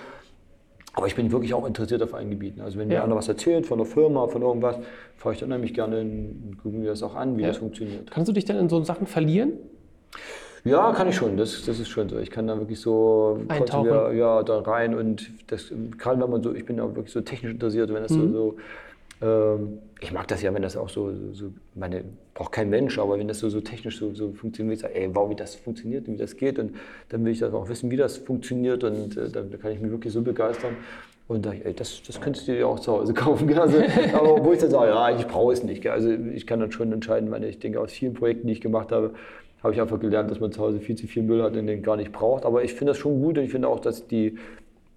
Aber 0.96 1.08
ich 1.08 1.16
bin 1.16 1.32
wirklich 1.32 1.54
auch 1.54 1.68
interessiert 1.68 2.02
auf 2.02 2.14
allen 2.14 2.30
Gebieten. 2.30 2.62
Also 2.62 2.80
wenn 2.80 2.88
mir 2.88 3.04
einer 3.04 3.16
was 3.16 3.28
erzählt 3.28 3.66
von 3.66 3.78
der 3.78 3.86
Firma, 3.86 4.28
von 4.28 4.42
irgendwas, 4.42 4.78
fahre 5.18 5.34
ich 5.34 5.42
dann 5.42 5.50
nämlich 5.50 5.74
gerne 5.74 6.00
und 6.00 6.58
gucke 6.64 6.76
mir 6.78 6.88
das 6.88 7.04
auch 7.04 7.16
an, 7.16 7.38
wie 7.38 7.42
ja. 7.42 7.50
das 7.50 7.58
funktioniert. 7.58 8.10
Kannst 8.10 8.30
du 8.30 8.34
dich 8.34 8.46
denn 8.46 8.58
in 8.58 8.70
so 8.70 8.82
Sachen 8.84 9.06
verlieren? 9.06 9.54
Ja, 10.64 10.94
kann 10.94 11.10
ich 11.10 11.16
schon. 11.16 11.38
Das, 11.38 11.64
das 11.66 11.80
ist 11.80 11.90
schon 11.90 12.10
so. 12.10 12.18
Ich 12.18 12.32
kann 12.32 12.48
da 12.48 12.58
wirklich 12.58 12.80
so 12.80 13.40
Eintauchen. 13.50 14.18
ja, 14.18 14.42
da 14.42 14.60
rein 14.62 14.96
und 14.96 15.30
das, 15.48 15.72
gerade 15.98 16.22
wenn 16.22 16.30
man 16.30 16.42
so, 16.42 16.54
ich 16.56 16.66
bin 16.66 16.78
ja 16.78 16.84
wirklich 16.96 17.12
so 17.12 17.22
technisch 17.22 17.52
interessiert, 17.52 17.94
wenn 17.94 18.02
das 18.02 18.12
mhm. 18.12 18.32
so, 18.32 18.34
so 18.34 18.56
ähm, 19.22 19.80
ich 20.02 20.12
mag 20.12 20.28
das 20.28 20.42
ja, 20.42 20.54
wenn 20.54 20.62
das 20.62 20.76
auch 20.76 20.90
so, 20.90 21.14
so 21.34 21.54
meine, 21.74 22.04
braucht 22.34 22.52
kein 22.52 22.70
Mensch, 22.70 23.00
aber 23.00 23.18
wenn 23.18 23.28
das 23.28 23.40
so, 23.40 23.50
so 23.50 23.62
technisch 23.62 23.98
so, 23.98 24.14
so 24.14 24.34
funktioniert, 24.34 24.76
ich 24.76 24.82
sage, 24.82 24.96
ey, 24.96 25.10
wow, 25.14 25.30
wie 25.30 25.36
das 25.36 25.56
funktioniert 25.56 26.08
und 26.08 26.16
wie 26.16 26.18
das 26.18 26.36
geht. 26.36 26.60
Und 26.60 26.76
dann 27.10 27.24
will 27.24 27.32
ich 27.32 27.40
das 27.40 27.54
auch 27.54 27.70
wissen, 27.70 27.90
wie 27.92 27.98
das 27.98 28.18
funktioniert 28.18 28.84
und 28.84 29.16
äh, 29.18 29.30
da, 29.30 29.42
da 29.42 29.58
kann 29.58 29.72
ich 29.72 29.80
mich 29.80 29.92
wirklich 29.92 30.14
so 30.14 30.22
begeistern. 30.22 30.76
Und 31.28 31.46
da, 31.46 31.54
ey, 31.54 31.74
das, 31.74 32.04
das 32.04 32.22
könntest 32.22 32.48
du 32.48 32.52
dir 32.52 32.68
auch 32.68 32.80
zu 32.80 32.92
Hause 32.92 33.14
kaufen. 33.16 33.52
Also, 33.58 33.78
aber 34.14 34.44
wo 34.46 34.52
ich 34.52 34.60
dann 34.60 34.70
sage, 34.70 34.92
ja, 34.92 35.18
ich 35.18 35.26
brauche 35.26 35.54
es 35.54 35.64
nicht. 35.64 35.88
Also 35.88 36.10
ich 36.10 36.46
kann 36.46 36.60
dann 36.60 36.72
schon 36.72 36.92
entscheiden, 36.92 37.32
weil 37.32 37.44
ich 37.46 37.60
denke, 37.60 37.80
aus 37.80 37.92
vielen 37.92 38.14
Projekten, 38.14 38.48
die 38.48 38.54
ich 38.54 38.62
gemacht 38.62 38.92
habe, 38.92 39.14
habe 39.64 39.74
ich 39.74 39.82
einfach 39.82 40.00
gelernt, 40.00 40.30
dass 40.30 40.40
man 40.40 40.52
zu 40.52 40.62
Hause 40.62 40.80
viel 40.80 40.96
zu 40.96 41.08
viel 41.08 41.24
Müll 41.24 41.42
hat 41.42 41.58
und 41.58 41.66
den 41.66 41.82
gar 41.82 41.98
nicht 41.98 42.12
braucht. 42.12 42.46
Aber 42.46 42.64
ich 42.64 42.74
finde 42.74 42.92
das 42.92 43.00
schon 43.00 43.20
gut 43.22 43.40
und 43.40 43.46
ich 43.46 43.52
finde 43.52 43.68
auch, 43.68 43.80
dass 43.80 44.06
die 44.06 44.38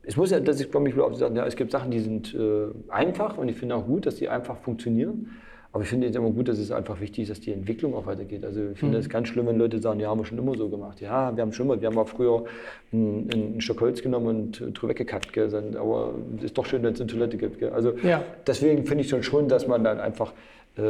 es 0.08 0.16
muss 0.16 0.30
ja, 0.30 0.40
dass 0.40 0.58
ich 0.58 0.70
glaube, 0.70 0.88
ich 0.88 0.96
will 0.96 1.02
auch 1.02 1.12
sagen, 1.12 1.36
ja, 1.36 1.46
es 1.46 1.54
gibt 1.54 1.70
Sachen, 1.70 1.90
die 1.90 2.00
sind 2.00 2.34
äh, 2.34 2.68
einfach 2.88 3.36
und 3.36 3.50
ich 3.50 3.56
finde 3.56 3.76
auch 3.76 3.84
gut, 3.84 4.06
dass 4.06 4.16
die 4.16 4.30
einfach 4.30 4.56
funktionieren. 4.56 5.28
Aber 5.70 5.82
ich 5.82 5.90
finde 5.90 6.06
es 6.06 6.16
immer 6.16 6.30
gut, 6.30 6.48
dass 6.48 6.58
es 6.58 6.70
einfach 6.70 6.98
wichtig 6.98 7.24
ist, 7.24 7.30
dass 7.30 7.40
die 7.40 7.52
Entwicklung 7.52 7.94
auch 7.94 8.06
weitergeht. 8.06 8.42
Also 8.42 8.70
ich 8.72 8.78
finde 8.78 8.96
es 8.96 9.06
mhm. 9.06 9.10
ganz 9.10 9.28
schlimm, 9.28 9.46
wenn 9.48 9.58
Leute 9.58 9.78
sagen, 9.80 10.00
ja, 10.00 10.08
haben 10.08 10.18
wir 10.18 10.24
schon 10.24 10.38
immer 10.38 10.56
so 10.56 10.70
gemacht. 10.70 11.02
Ja, 11.02 11.36
wir 11.36 11.42
haben 11.42 11.52
schon 11.52 11.66
immer, 11.66 11.78
wir 11.78 11.88
haben 11.88 11.98
auch 11.98 12.08
früher 12.08 12.46
ein, 12.90 13.28
ein 13.30 13.60
Stück 13.60 13.82
Holz 13.82 14.00
genommen 14.00 14.28
und 14.28 14.60
drüber 14.60 14.92
weggekackt. 14.92 15.34
Gell? 15.34 15.54
Aber 15.78 16.14
es 16.38 16.44
ist 16.44 16.56
doch 16.56 16.64
schön, 16.64 16.82
wenn 16.82 16.94
es 16.94 17.00
eine 17.02 17.10
Toilette 17.10 17.36
gibt. 17.36 17.58
Gell? 17.58 17.68
Also 17.68 17.92
ja. 17.98 18.24
deswegen 18.46 18.86
finde 18.86 19.04
ich 19.04 19.26
schon, 19.26 19.46
dass 19.46 19.68
man 19.68 19.84
dann 19.84 20.00
einfach, 20.00 20.32
äh, 20.78 20.82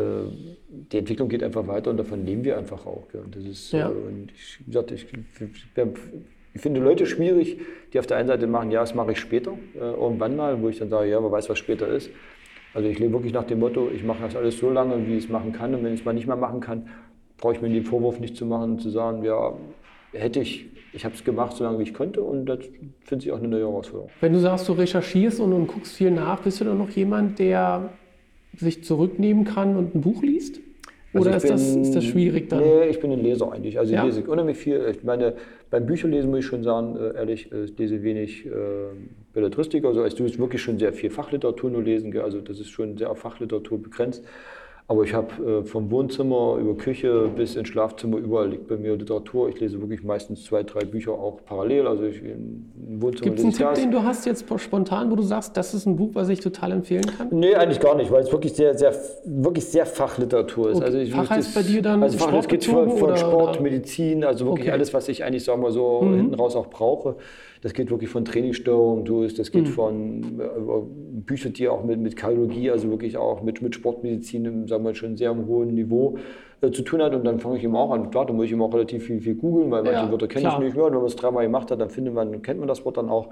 die 0.93 0.99
Entwicklung 0.99 1.29
geht 1.29 1.43
einfach 1.43 1.67
weiter 1.67 1.91
und 1.91 1.97
davon 1.97 2.25
leben 2.25 2.45
wir 2.45 2.57
einfach 2.57 2.87
auch. 2.87 3.09
Gell? 3.11 3.23
Und 3.23 3.35
das 3.35 3.45
ist, 3.45 3.73
ja. 3.73 3.89
äh, 3.89 3.93
und 3.93 4.31
ich, 4.33 4.61
wie 4.61 4.65
gesagt, 4.67 4.93
ich, 4.93 5.07
ich, 5.13 5.75
ich 6.59 6.63
finde 6.63 6.81
Leute 6.81 7.07
schwierig, 7.07 7.59
die 7.93 8.01
auf 8.01 8.09
der 8.09 8.17
einen 8.17 8.27
Seite 8.27 8.49
machen, 8.49 8.73
ja, 8.73 8.81
das 8.81 8.93
mache 8.93 9.13
ich 9.13 9.21
später, 9.21 9.53
äh, 9.77 9.79
irgendwann 9.79 10.35
mal, 10.35 10.61
wo 10.61 10.69
ich 10.69 10.81
dann 10.81 10.89
sage, 10.89 11.09
ja, 11.09 11.21
man 11.21 11.31
weiß, 11.31 11.49
was 11.49 11.57
später 11.57 11.87
ist. 11.87 12.11
Also 12.75 12.89
ich 12.89 12.99
lebe 12.99 13.13
wirklich 13.13 13.33
nach 13.33 13.45
dem 13.45 13.61
Motto, 13.61 13.89
ich 13.95 14.03
mache 14.03 14.23
das 14.23 14.35
alles 14.35 14.59
so 14.59 14.69
lange, 14.69 15.07
wie 15.07 15.19
ich 15.19 15.27
es 15.27 15.31
machen 15.31 15.53
kann. 15.53 15.73
Und 15.73 15.85
wenn 15.85 15.95
ich 15.95 16.01
es 16.01 16.05
mal 16.05 16.15
nicht 16.15 16.27
mehr 16.27 16.35
machen 16.35 16.59
kann, 16.59 16.89
brauche 17.37 17.55
ich 17.55 17.63
mir 17.63 17.69
den 17.69 17.85
Vorwurf 17.85 18.19
nicht 18.19 18.37
zu 18.37 18.45
machen 18.45 18.73
und 18.73 18.83
zu 18.83 18.91
sagen, 18.91 19.23
ja, 19.23 19.53
hätte 20.13 20.41
ich, 20.41 20.67
ich 20.93 21.05
habe 21.05 21.15
es 21.15 21.23
gemacht, 21.23 21.57
so 21.57 21.63
lange 21.63 21.79
wie 21.79 21.85
ich 21.85 21.95
konnte 21.95 22.23
und 22.23 22.47
das 22.47 22.59
finde 23.05 23.25
ich 23.25 23.31
auch 23.31 23.39
eine 23.39 23.47
neue 23.47 23.61
Herausforderung. 23.61 24.11
Wenn 24.21 24.33
du 24.33 24.41
sagst, 24.41 24.69
du 24.69 24.73
recherchierst 24.73 25.39
und, 25.39 25.53
und 25.53 25.69
guckst 25.69 25.97
viel 25.97 26.11
nach, 26.11 26.41
bist 26.41 26.61
du 26.61 26.65
dann 26.65 26.79
noch 26.79 26.91
jemand, 26.91 27.39
der 27.39 27.91
sich 28.57 28.83
zurücknehmen 28.83 29.45
kann 29.45 29.77
und 29.77 29.95
ein 29.95 30.01
Buch 30.01 30.23
liest? 30.23 30.59
Also 31.19 31.29
Oder 31.29 31.37
ist, 31.37 31.43
bin, 31.43 31.53
das, 31.53 31.89
ist 31.89 31.95
das 31.95 32.05
schwierig 32.05 32.49
dann? 32.49 32.61
Nee, 32.61 32.89
ich 32.89 33.01
bin 33.01 33.13
ein 33.13 33.23
Leser 33.23 33.53
eigentlich. 33.53 33.79
Also 33.79 33.93
ich 33.93 33.97
ja. 33.97 34.05
lese 34.05 34.23
unheimlich 34.23 34.57
viel. 34.57 34.87
Ich 34.91 35.03
meine, 35.05 35.35
beim 35.71 35.87
Bücherlesen 35.87 36.31
muss 36.31 36.41
ich 36.41 36.47
schon 36.47 36.63
sagen, 36.63 36.97
äh, 36.97 37.17
ehrlich, 37.17 37.53
äh, 37.53 37.65
ich 37.65 37.79
lese 37.79 38.03
wenig 38.03 38.47
äh, 38.47 38.51
Belletristik. 39.33 39.85
Also 39.85 40.05
ich 40.05 40.15
tue 40.15 40.27
wirklich 40.39 40.63
schon 40.63 40.79
sehr 40.79 40.93
viel 40.93 41.11
Fachliteratur 41.11 41.71
nur 41.71 41.83
lesen. 41.83 42.17
Also 42.19 42.41
das 42.41 42.61
ist 42.61 42.71
schon 42.71 42.97
sehr 42.97 43.11
auf 43.11 43.19
Fachliteratur 43.19 43.83
begrenzt. 43.83 44.25
Aber 44.91 45.05
ich 45.05 45.13
habe 45.13 45.61
äh, 45.61 45.65
vom 45.65 45.91
Wohnzimmer 45.91 46.57
über 46.59 46.75
Küche 46.75 47.29
bis 47.37 47.57
ins 47.57 47.69
Schlafzimmer 47.69 48.17
überall 48.17 48.49
liegt 48.49 48.69
bei 48.69 48.79
mir 48.79 48.97
Literatur. 48.97 49.51
Ich 49.51 49.61
lese 49.61 49.79
wirklich 49.83 50.03
meistens 50.03 50.45
zwei, 50.45 50.63
drei 50.63 50.81
Bücher 50.81 51.13
auch 51.13 51.45
parallel. 51.45 51.87
Also 51.87 52.05
ich 52.05 52.23
im 52.23 52.65
Wohnzimmer 53.03 53.35
Gibt 53.37 53.39
es 53.39 53.45
einen 53.45 53.53
Tipp, 53.53 53.75
den 53.75 53.91
du 53.91 54.03
hast 54.03 54.25
jetzt 54.25 54.47
spontan, 54.57 55.11
wo 55.11 55.17
du 55.17 55.23
sagst, 55.23 55.55
das 55.59 55.75
ist 55.75 55.85
ein 55.85 55.97
Buch, 55.97 56.13
was 56.15 56.31
ich 56.31 56.41
total 56.41 56.73
empfehlen 56.73 57.05
kann? 57.05 57.29
Nee, 57.31 57.55
eigentlich 57.55 57.81
gar 57.81 57.97
nicht, 57.97 58.11
weil 58.11 58.23
es 58.23 58.33
wirklich 58.33 58.55
sehr, 58.55 58.79
sehr, 58.79 58.95
wirklich 59.27 59.67
sehr 59.67 59.85
Fachliteratur 59.85 60.71
ist. 60.71 60.77
Okay. 60.77 60.87
Also 60.87 60.99
ich, 60.99 61.13
Fach 61.13 61.29
heißt 61.29 61.55
bei 61.55 61.63
dir 61.63 61.83
dann 61.83 62.03
also 62.03 62.17
Fach, 62.17 62.33
es 62.33 62.49
geht 62.49 62.65
von, 62.65 62.91
von 62.97 63.15
Sport, 63.15 63.57
oder? 63.57 63.61
Medizin, 63.61 64.25
also 64.25 64.47
wirklich 64.47 64.69
okay. 64.69 64.73
alles, 64.73 64.95
was 64.95 65.07
ich 65.11 65.23
eigentlich, 65.23 65.45
sagen 65.45 65.63
wir 65.63 65.71
so, 65.71 66.01
mhm. 66.01 66.15
hinten 66.15 66.35
raus 66.35 66.57
auch 66.57 66.69
brauche. 66.69 67.17
Das 67.63 67.73
geht 67.73 67.91
wirklich 67.91 68.11
von 68.11 68.25
Trainingsstörungen 68.25 69.05
durch, 69.05 69.35
das 69.35 69.51
geht 69.51 69.67
mhm. 69.67 69.73
von 69.73 70.41
äh, 70.41 71.21
Bücher, 71.21 71.51
die 71.51 71.69
auch 71.69 71.85
mit, 71.85 72.01
mit 72.01 72.17
Kardiologie, 72.17 72.71
also 72.71 72.91
wirklich 72.91 73.17
auch 73.17 73.43
mit, 73.43 73.63
mit 73.63 73.75
Sportmedizin, 73.75 74.67
sagen 74.67 74.85
wir 74.85 74.95
schon 74.95 75.17
sehr 75.17 75.35
hohen 75.35 75.75
Niveau 75.75 76.19
äh, 76.61 76.71
zu 76.71 76.83
tun 76.83 77.03
hat. 77.03 77.15
Und 77.15 77.25
dann 77.25 77.39
fange 77.41 77.59
ich 77.59 77.65
eben 77.65 77.77
auch 77.77 77.91
an, 77.91 78.11
klar, 78.11 78.27
da 78.27 78.33
muss 78.33 78.47
ich 78.47 78.53
eben 78.53 78.63
auch 78.63 78.73
relativ 78.73 79.05
viel, 79.05 79.21
viel 79.21 79.35
googeln, 79.35 79.71
weil 79.71 79.83
manche 79.83 80.01
ja, 80.01 80.11
Wörter 80.11 80.29
kenne 80.29 80.49
ich 80.49 80.59
nicht 80.59 80.77
mehr. 80.77 80.87
Und 80.87 80.93
wenn 80.93 80.99
man 80.99 81.07
es 81.07 81.17
dreimal 81.17 81.45
gemacht 81.45 81.71
hat, 81.71 81.81
dann 81.81 81.91
findet 81.91 82.15
man, 82.15 82.43
kennt 82.43 82.59
man 82.59 82.69
das 82.69 82.85
Wort 82.85 82.97
dann 82.97 83.09
auch. 83.09 83.31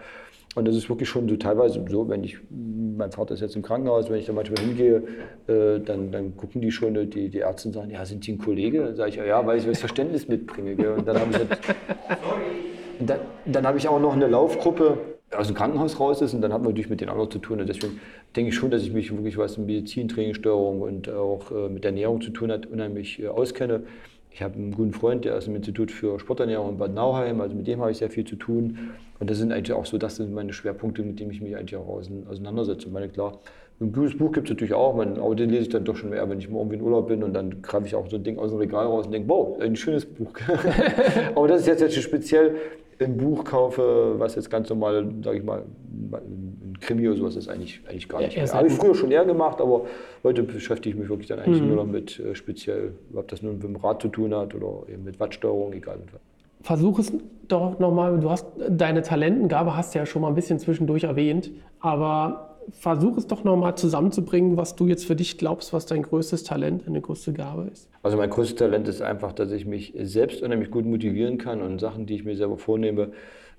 Und 0.54 0.66
das 0.66 0.74
ist 0.74 0.88
wirklich 0.88 1.08
schon 1.08 1.28
so 1.28 1.36
teilweise 1.36 1.84
so, 1.88 2.08
wenn 2.08 2.24
ich, 2.24 2.38
mein 2.50 3.12
Vater 3.12 3.34
ist 3.34 3.40
jetzt 3.40 3.56
im 3.56 3.62
Krankenhaus, 3.62 4.08
wenn 4.08 4.18
ich 4.18 4.26
da 4.26 4.32
manchmal 4.32 4.64
hingehe, 4.64 5.02
äh, 5.48 5.80
dann, 5.80 6.10
dann 6.10 6.36
gucken 6.36 6.62
die 6.62 6.70
schon, 6.70 6.94
die, 6.94 7.28
die 7.28 7.38
Ärzte 7.38 7.68
und 7.68 7.74
sagen, 7.74 7.90
ja, 7.90 8.06
sind 8.06 8.24
Sie 8.24 8.32
ein 8.32 8.38
Kollege? 8.38 8.84
Dann 8.84 8.96
sage 8.96 9.10
ich, 9.10 9.16
ja, 9.16 9.46
weil 9.46 9.58
ich 9.58 9.66
das 9.66 9.80
Verständnis 9.80 10.28
mitbringe. 10.28 10.74
Gell? 10.74 10.94
Und 10.94 11.06
dann 11.06 11.20
habe 11.20 11.30
ich, 11.30 11.36
halt, 11.36 11.48
dann, 13.00 13.20
dann 13.44 13.66
habe 13.66 13.78
ich 13.78 13.88
auch 13.88 14.00
noch 14.00 14.14
eine 14.14 14.26
Laufgruppe, 14.26 14.98
aus 15.34 15.48
dem 15.48 15.56
Krankenhaus 15.56 15.98
raus 15.98 16.22
ist 16.22 16.34
und 16.34 16.40
dann 16.40 16.52
hat 16.52 16.60
man 16.60 16.70
natürlich 16.70 16.90
mit 16.90 17.00
den 17.00 17.08
anderen 17.08 17.30
zu 17.30 17.38
tun. 17.38 17.60
Und 17.60 17.68
deswegen 17.68 18.00
denke 18.36 18.50
ich 18.50 18.54
schon, 18.54 18.70
dass 18.70 18.82
ich 18.82 18.92
mich 18.92 19.12
wirklich, 19.12 19.36
was 19.36 19.58
mit 19.58 19.66
Medizin, 19.66 20.08
Trainingsstörung 20.08 20.80
und 20.82 21.08
auch 21.10 21.50
äh, 21.50 21.68
mit 21.68 21.84
Ernährung 21.84 22.20
zu 22.20 22.30
tun 22.30 22.52
hat, 22.52 22.66
unheimlich 22.66 23.20
äh, 23.20 23.28
auskenne. 23.28 23.82
Ich 24.30 24.42
habe 24.42 24.54
einen 24.54 24.72
guten 24.72 24.92
Freund, 24.92 25.24
der 25.24 25.36
ist 25.36 25.48
im 25.48 25.56
Institut 25.56 25.90
für 25.90 26.20
Sporternährung 26.20 26.70
in 26.70 26.76
Bad 26.76 26.94
Nauheim, 26.94 27.40
also 27.40 27.56
mit 27.56 27.66
dem 27.66 27.80
habe 27.80 27.90
ich 27.90 27.96
sehr 27.96 28.10
viel 28.10 28.24
zu 28.24 28.36
tun. 28.36 28.90
Und 29.18 29.30
das 29.30 29.38
sind 29.38 29.50
eigentlich 29.50 29.72
auch 29.72 29.86
so, 29.86 29.96
das 29.96 30.16
sind 30.16 30.32
meine 30.32 30.52
Schwerpunkte, 30.52 31.02
mit 31.02 31.18
denen 31.18 31.30
ich 31.30 31.40
mich 31.40 31.56
eigentlich 31.56 31.76
auch 31.76 31.88
auseinandersetze. 31.88 32.86
Ich 32.86 32.92
meine, 32.92 33.08
klar, 33.08 33.40
ein 33.80 33.92
gutes 33.92 34.16
Buch 34.16 34.32
gibt 34.32 34.48
es 34.48 34.54
natürlich 34.54 34.74
auch, 34.74 34.98
aber 34.98 35.34
den 35.34 35.50
lese 35.50 35.62
ich 35.62 35.68
dann 35.70 35.84
doch 35.84 35.96
schon 35.96 36.10
mehr, 36.10 36.28
wenn 36.28 36.38
ich 36.38 36.48
mal 36.48 36.58
irgendwie 36.58 36.76
in 36.76 36.82
Urlaub 36.82 37.08
bin 37.08 37.22
und 37.22 37.34
dann 37.34 37.62
greife 37.62 37.86
ich 37.86 37.94
auch 37.94 38.08
so 38.08 38.16
ein 38.16 38.24
Ding 38.24 38.38
aus 38.38 38.50
dem 38.50 38.58
Regal 38.58 38.86
raus 38.86 39.06
und 39.06 39.12
denke, 39.12 39.28
wow, 39.28 39.58
ein 39.60 39.74
schönes 39.74 40.06
Buch. 40.06 40.32
aber 41.34 41.48
das 41.48 41.62
ist 41.62 41.66
jetzt, 41.66 41.80
jetzt 41.80 41.96
speziell 42.02 42.56
ein 43.00 43.16
Buch 43.16 43.44
kaufe, 43.44 44.14
was 44.18 44.34
jetzt 44.34 44.50
ganz 44.50 44.68
normal, 44.68 45.06
sage 45.22 45.38
ich 45.38 45.44
mal, 45.44 45.64
ein 46.12 46.76
Krimi 46.80 47.08
oder 47.08 47.16
sowas 47.16 47.36
ist 47.36 47.48
eigentlich, 47.48 47.80
eigentlich 47.88 48.08
gar 48.08 48.20
nicht 48.20 48.36
ja. 48.36 48.52
Habe 48.52 48.68
ich 48.68 48.74
früher 48.74 48.94
schon 48.94 49.10
eher 49.10 49.24
gemacht, 49.24 49.60
aber 49.60 49.86
heute 50.22 50.42
beschäftige 50.42 50.94
ich 50.94 51.00
mich 51.00 51.08
wirklich 51.08 51.28
dann 51.28 51.40
eigentlich 51.40 51.62
mhm. 51.62 51.68
nur 51.68 51.76
noch 51.76 51.86
mit 51.86 52.18
äh, 52.20 52.34
speziell, 52.34 52.92
ob 53.14 53.28
das 53.28 53.42
nun 53.42 53.54
mit 53.54 53.62
dem 53.64 53.76
Rad 53.76 54.02
zu 54.02 54.08
tun 54.08 54.34
hat 54.34 54.54
oder 54.54 54.88
eben 54.92 55.04
mit 55.04 55.20
Wattsteuerung, 55.20 55.72
egal 55.72 55.98
mit 55.98 56.12
was. 56.12 56.20
Versuch 56.62 56.98
es 56.98 57.12
doch 57.48 57.78
nochmal, 57.78 58.18
du 58.18 58.30
hast 58.30 58.46
deine 58.68 59.02
Talentengabe, 59.02 59.76
hast 59.76 59.94
ja 59.94 60.04
schon 60.06 60.22
mal 60.22 60.28
ein 60.28 60.34
bisschen 60.34 60.58
zwischendurch 60.58 61.04
erwähnt, 61.04 61.50
aber 61.80 62.55
versuch 62.72 63.16
es 63.16 63.26
doch 63.26 63.44
nochmal 63.44 63.76
zusammenzubringen, 63.76 64.56
was 64.56 64.76
du 64.76 64.86
jetzt 64.86 65.06
für 65.06 65.16
dich 65.16 65.38
glaubst, 65.38 65.72
was 65.72 65.86
dein 65.86 66.02
größtes 66.02 66.44
Talent, 66.44 66.86
deine 66.86 67.00
größte 67.00 67.32
Gabe 67.32 67.68
ist. 67.72 67.88
Also 68.02 68.16
mein 68.16 68.30
größtes 68.30 68.56
Talent 68.56 68.88
ist 68.88 69.02
einfach, 69.02 69.32
dass 69.32 69.50
ich 69.52 69.66
mich 69.66 69.94
selbst 70.02 70.42
unheimlich 70.42 70.70
gut 70.70 70.84
motivieren 70.84 71.38
kann 71.38 71.62
und 71.62 71.80
Sachen, 71.80 72.06
die 72.06 72.14
ich 72.14 72.24
mir 72.24 72.36
selber 72.36 72.58
vornehme, 72.58 73.12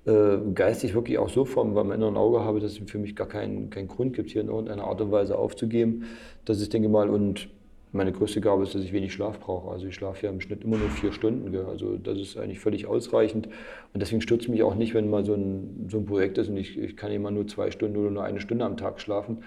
äh, 0.06 0.38
geistig 0.54 0.94
wirklich 0.94 1.18
auch 1.18 1.28
so 1.28 1.44
vor 1.44 1.64
meinem 1.64 1.92
inneren 1.92 2.16
Auge 2.16 2.40
habe, 2.40 2.60
dass 2.60 2.72
es 2.72 2.90
für 2.90 2.98
mich 2.98 3.16
gar 3.16 3.28
keinen, 3.28 3.70
keinen 3.70 3.88
Grund 3.88 4.14
gibt, 4.14 4.30
hier 4.30 4.42
in 4.42 4.48
irgendeiner 4.48 4.84
Art 4.84 5.00
und 5.00 5.10
Weise 5.10 5.36
aufzugeben. 5.36 6.04
Das 6.44 6.60
ist, 6.60 6.72
denke 6.72 6.88
ich 6.88 6.92
mal, 6.92 7.10
und 7.10 7.48
meine 7.92 8.12
größte 8.12 8.40
Gabe 8.40 8.62
ist, 8.62 8.74
dass 8.74 8.82
ich 8.82 8.92
wenig 8.92 9.12
Schlaf 9.12 9.40
brauche. 9.40 9.70
Also 9.70 9.86
ich 9.86 9.94
schlafe 9.94 10.26
ja 10.26 10.32
im 10.32 10.40
Schnitt 10.40 10.64
immer 10.64 10.76
nur 10.76 10.90
vier 10.90 11.12
Stunden. 11.12 11.54
Also 11.66 11.96
das 11.96 12.18
ist 12.18 12.36
eigentlich 12.36 12.60
völlig 12.60 12.86
ausreichend. 12.86 13.46
Und 13.46 14.00
deswegen 14.00 14.20
stürzt 14.20 14.48
mich 14.48 14.62
auch 14.62 14.74
nicht, 14.74 14.94
wenn 14.94 15.08
mal 15.08 15.24
so 15.24 15.34
ein, 15.34 15.86
so 15.88 15.98
ein 15.98 16.04
Projekt 16.06 16.38
ist 16.38 16.48
und 16.48 16.56
ich, 16.56 16.78
ich 16.78 16.96
kann 16.96 17.12
immer 17.12 17.30
nur 17.30 17.46
zwei 17.46 17.70
Stunden 17.70 17.96
oder 17.96 18.10
nur 18.10 18.24
eine 18.24 18.40
Stunde 18.40 18.64
am 18.64 18.76
Tag 18.76 19.00
schlafen. 19.00 19.38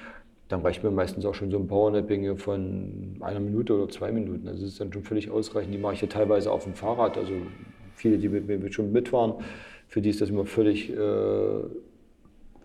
Dann 0.47 0.61
reicht 0.61 0.83
mir 0.83 0.91
meistens 0.91 1.25
auch 1.25 1.35
schon 1.35 1.51
so 1.51 1.57
ein 1.57 1.67
Powernapping 1.67 2.37
von 2.37 3.17
einer 3.21 3.39
Minute 3.39 3.75
oder 3.75 3.89
zwei 3.89 4.11
Minuten. 4.11 4.47
Also 4.47 4.61
das 4.63 4.73
ist 4.73 4.81
dann 4.81 4.91
schon 4.91 5.03
völlig 5.03 5.29
ausreichend. 5.29 5.73
Die 5.73 5.77
mache 5.77 5.93
ich 5.93 6.01
ja 6.01 6.07
teilweise 6.07 6.51
auf 6.51 6.63
dem 6.63 6.73
Fahrrad. 6.73 7.17
Also 7.17 7.33
viele, 7.95 8.17
die 8.17 8.27
mit 8.27 8.47
mir 8.47 8.71
schon 8.71 8.91
mitfahren, 8.91 9.35
für 9.87 10.01
die 10.01 10.09
ist 10.09 10.21
das 10.21 10.29
immer 10.29 10.45
völlig... 10.45 10.89
Äh, 10.89 11.61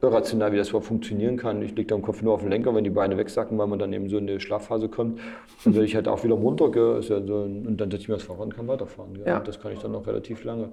irrational, 0.02 0.52
wie 0.52 0.56
das 0.56 0.68
überhaupt 0.68 0.86
funktionieren 0.86 1.36
kann. 1.36 1.62
Ich 1.62 1.70
liege 1.74 1.86
da 1.86 1.94
im 1.94 2.02
Kopf 2.02 2.22
nur 2.22 2.34
auf 2.34 2.40
dem 2.40 2.50
Lenker, 2.50 2.74
wenn 2.74 2.84
die 2.84 2.90
Beine 2.90 3.16
wegsacken, 3.16 3.56
weil 3.58 3.66
man 3.66 3.78
dann 3.78 3.92
eben 3.92 4.08
so 4.08 4.18
in 4.18 4.28
eine 4.28 4.40
Schlafphase 4.40 4.88
kommt. 4.88 5.20
Dann 5.64 5.74
werde 5.74 5.86
ich 5.86 5.94
halt 5.94 6.08
auch 6.08 6.22
wieder 6.22 6.34
runter 6.34 6.70
gell? 6.70 7.00
Ja 7.00 7.02
so 7.02 7.16
und 7.16 7.76
dann 7.76 7.90
setze 7.90 8.02
ich 8.02 8.08
mir 8.08 8.14
das 8.14 8.24
Fahrrad 8.24 8.46
und 8.46 8.56
kann 8.56 8.68
weiterfahren. 8.68 9.18
Ja. 9.24 9.40
Das 9.40 9.60
kann 9.60 9.72
ich 9.72 9.78
dann 9.78 9.92
noch 9.92 10.06
relativ 10.06 10.44
lange. 10.44 10.70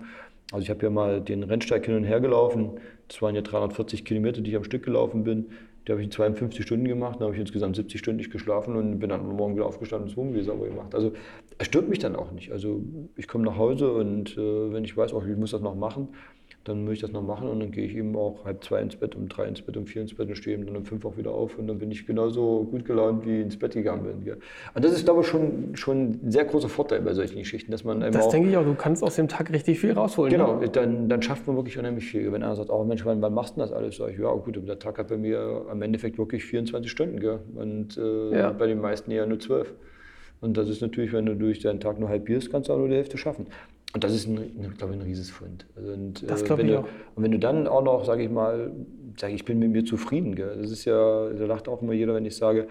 Also 0.52 0.64
ich 0.64 0.70
habe 0.70 0.84
ja 0.84 0.90
mal 0.90 1.22
den 1.22 1.44
Rennsteig 1.44 1.86
hin 1.86 1.96
und 1.96 2.04
her 2.04 2.20
gelaufen. 2.20 2.80
Das 3.08 3.22
waren 3.22 3.36
ja 3.36 3.42
340 3.42 4.06
Kilometer, 4.06 4.42
die 4.42 4.52
ich 4.52 4.58
am 4.58 4.64
Stück 4.64 4.84
gelaufen 4.84 5.24
bin. 5.24 5.48
Die 5.88 5.92
habe 5.92 6.02
ich 6.02 6.06
in 6.06 6.12
52 6.12 6.66
Stunden 6.66 6.88
gemacht, 6.88 7.16
dann 7.16 7.24
habe 7.24 7.34
ich 7.34 7.42
insgesamt 7.42 7.76
70 7.76 8.00
Stunden 8.00 8.18
nicht 8.18 8.32
geschlafen 8.32 8.78
und 8.78 9.00
bin 9.00 9.10
dann 9.10 9.20
am 9.20 9.36
Morgen 9.36 9.56
wieder 9.56 9.66
aufgestanden 9.66 10.06
und 10.06 10.12
das 10.12 10.18
Wohnmobil 10.18 10.44
sauber 10.44 10.68
gemacht. 10.68 10.96
Also 10.96 11.12
es 11.58 11.68
stört 11.68 11.90
mich 11.90 12.00
dann 12.00 12.16
auch 12.16 12.32
nicht. 12.32 12.54
Also 12.54 12.82
ich 13.18 13.28
komme 13.28 13.44
nach 13.44 13.58
Hause 13.58 13.92
und 13.92 14.38
äh, 14.38 14.72
wenn 14.72 14.86
ich 14.86 14.96
weiß, 14.96 15.14
oh, 15.14 15.22
ich 15.30 15.38
muss 15.38 15.52
das 15.52 15.62
noch 15.62 15.76
machen, 15.76 16.10
dann 16.64 16.86
muss 16.86 16.94
ich 16.94 17.02
das 17.02 17.12
noch 17.12 17.22
machen 17.22 17.50
und 17.50 17.60
dann 17.60 17.72
gehe 17.72 17.86
ich 17.86 17.96
eben 17.96 18.16
auch 18.16 18.46
halb 18.46 18.64
zwei 18.64 18.80
ins 18.80 18.96
Bett, 18.96 19.16
um 19.16 19.28
drei 19.28 19.46
ins 19.46 19.62
Bett, 19.62 19.76
um 19.76 19.86
vier 19.86 20.02
ins 20.02 20.14
Bett 20.14 20.30
und 20.30 20.36
stehe 20.36 20.56
eben 20.56 20.66
dann 20.66 20.78
um 20.78 20.86
fünf 20.86 21.06
auch 21.06 21.18
wieder 21.18 21.32
auf 21.32 21.58
und 21.58 21.68
dann 21.68 21.78
bin 21.78 21.92
ich 21.92 22.08
genauso 22.08 22.64
gut 22.72 22.86
gelaunt, 22.86 23.26
wie 23.26 23.42
ins 23.42 23.58
Bett 23.58 23.74
gegangen 23.74 24.04
bin. 24.04 24.24
Gell. 24.24 24.38
Und 24.74 24.86
das 24.86 24.94
ist, 24.94 25.04
glaube 25.04 25.22
ich, 25.22 25.28
schon, 25.28 25.76
schon 25.76 26.20
ein 26.24 26.32
sehr 26.32 26.46
großer 26.46 26.70
Vorteil 26.70 27.02
bei 27.02 27.14
solchen 27.14 27.38
Geschichten, 27.38 27.72
dass 27.72 27.84
man 27.84 28.00
Das 28.00 28.30
denke 28.30 28.50
ich 28.50 28.56
auch, 28.56 28.64
du 28.64 28.76
kannst 28.76 29.04
aus 29.04 29.16
dem 29.16 29.28
Tag 29.28 29.52
richtig 29.52 29.80
viel 29.80 29.92
rausholen. 29.92 30.32
Genau, 30.32 30.60
ne? 30.60 30.70
dann, 30.70 31.10
dann 31.10 31.22
schafft 31.22 31.48
man 31.48 31.58
wirklich 31.58 31.78
unheimlich 31.78 32.06
viel. 32.06 32.32
Wenn 32.32 32.44
einer 32.44 32.56
sagt, 32.56 32.70
oh 32.70 32.84
Mensch, 32.86 33.06
wann, 33.06 33.22
wann 33.22 33.34
machst 33.34 33.58
du 33.58 33.60
das 33.60 33.74
alles? 33.74 33.98
Sag 33.98 34.12
ich, 34.12 34.20
ja 34.20 34.32
gut, 34.32 34.58
der 34.66 34.80
Tag 34.80 34.98
hat 34.98 35.10
bei 35.10 35.18
mir 35.18 35.66
am 35.70 35.82
Endeffekt 35.82 36.18
wirklich 36.18 36.46
24 36.46 36.90
Stunden 36.90 37.20
gell. 37.20 37.40
und 37.56 37.98
äh, 37.98 38.38
ja. 38.38 38.52
bei 38.52 38.68
den 38.68 38.80
meisten 38.80 39.12
eher 39.12 39.26
nur 39.26 39.40
zwölf. 39.40 39.74
Und 40.40 40.58
das 40.58 40.68
ist 40.68 40.82
natürlich, 40.82 41.14
wenn 41.14 41.26
du 41.26 41.36
durch 41.36 41.60
deinen 41.60 41.80
Tag 41.80 42.00
nur 42.00 42.10
halbierst, 42.10 42.52
kannst 42.52 42.68
du 42.68 42.74
auch 42.74 42.78
nur 42.78 42.90
die 42.90 42.96
Hälfte 42.96 43.18
schaffen. 43.18 43.48
Und 43.94 44.04
das 44.04 44.14
ist, 44.14 44.28
ein, 44.28 44.74
glaube 44.78 44.94
ich, 44.94 45.00
ein 45.00 45.06
rieses 45.06 45.30
Fund. 45.30 45.68
Und, 45.76 46.28
das 46.28 46.44
glaube 46.44 46.64
ich 46.64 46.70
du, 46.70 46.80
auch. 46.80 46.88
Und 47.16 47.24
wenn 47.24 47.32
du 47.32 47.40
dann 47.40 47.68
auch 47.68 47.84
noch, 47.84 48.06
sage 48.06 48.24
ich 48.24 48.30
mal, 48.30 48.72
sage 49.20 49.36
ich 49.36 49.46
bin 49.46 49.60
mit 49.60 49.70
mir 49.70 49.86
zufrieden. 49.86 50.36
Gell? 50.36 50.58
Das 50.60 50.72
ist 50.72 50.86
ja, 50.86 51.30
da 51.30 51.46
lacht 51.46 51.68
auch 51.68 51.82
immer 51.84 51.94
jeder, 51.94 52.16
wenn 52.16 52.26
ich 52.26 52.36
sage, 52.36 52.68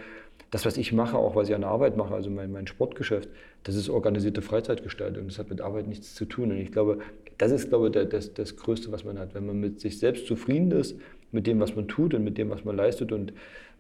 das, 0.51 0.67
was 0.67 0.77
ich 0.77 0.93
mache, 0.93 1.17
auch 1.17 1.37
was 1.37 1.49
ich 1.49 1.55
an 1.55 1.61
der 1.61 1.71
Arbeit 1.71 1.97
mache, 1.97 2.13
also 2.13 2.29
mein, 2.29 2.51
mein 2.51 2.67
Sportgeschäft, 2.67 3.29
das 3.63 3.77
ist 3.77 3.89
organisierte 3.89 4.43
Freizeitgestaltung. 4.43 5.29
Das 5.29 5.39
hat 5.39 5.49
mit 5.49 5.61
Arbeit 5.61 5.87
nichts 5.87 6.15
zu 6.15 6.25
tun. 6.25 6.51
Und 6.51 6.59
ich 6.59 6.73
glaube, 6.73 6.99
das 7.39 7.53
ist, 7.53 7.69
glaube 7.69 7.87
ich, 7.87 8.09
das, 8.09 8.35
das 8.35 8.57
Größte, 8.57 8.91
was 8.91 9.05
man 9.05 9.19
hat. 9.19 9.35
Wenn 9.35 9.47
man 9.47 9.61
mit 9.61 9.81
sich 9.81 10.01
selbst 10.01 10.27
zufrieden 10.27 10.73
ist, 10.73 10.99
mit 11.31 11.47
dem, 11.47 11.61
was 11.61 11.77
man 11.77 11.87
tut 11.87 12.15
und 12.15 12.25
mit 12.25 12.37
dem, 12.37 12.51
was 12.51 12.65
man 12.65 12.77
leistet 12.77 13.13
und, 13.13 13.33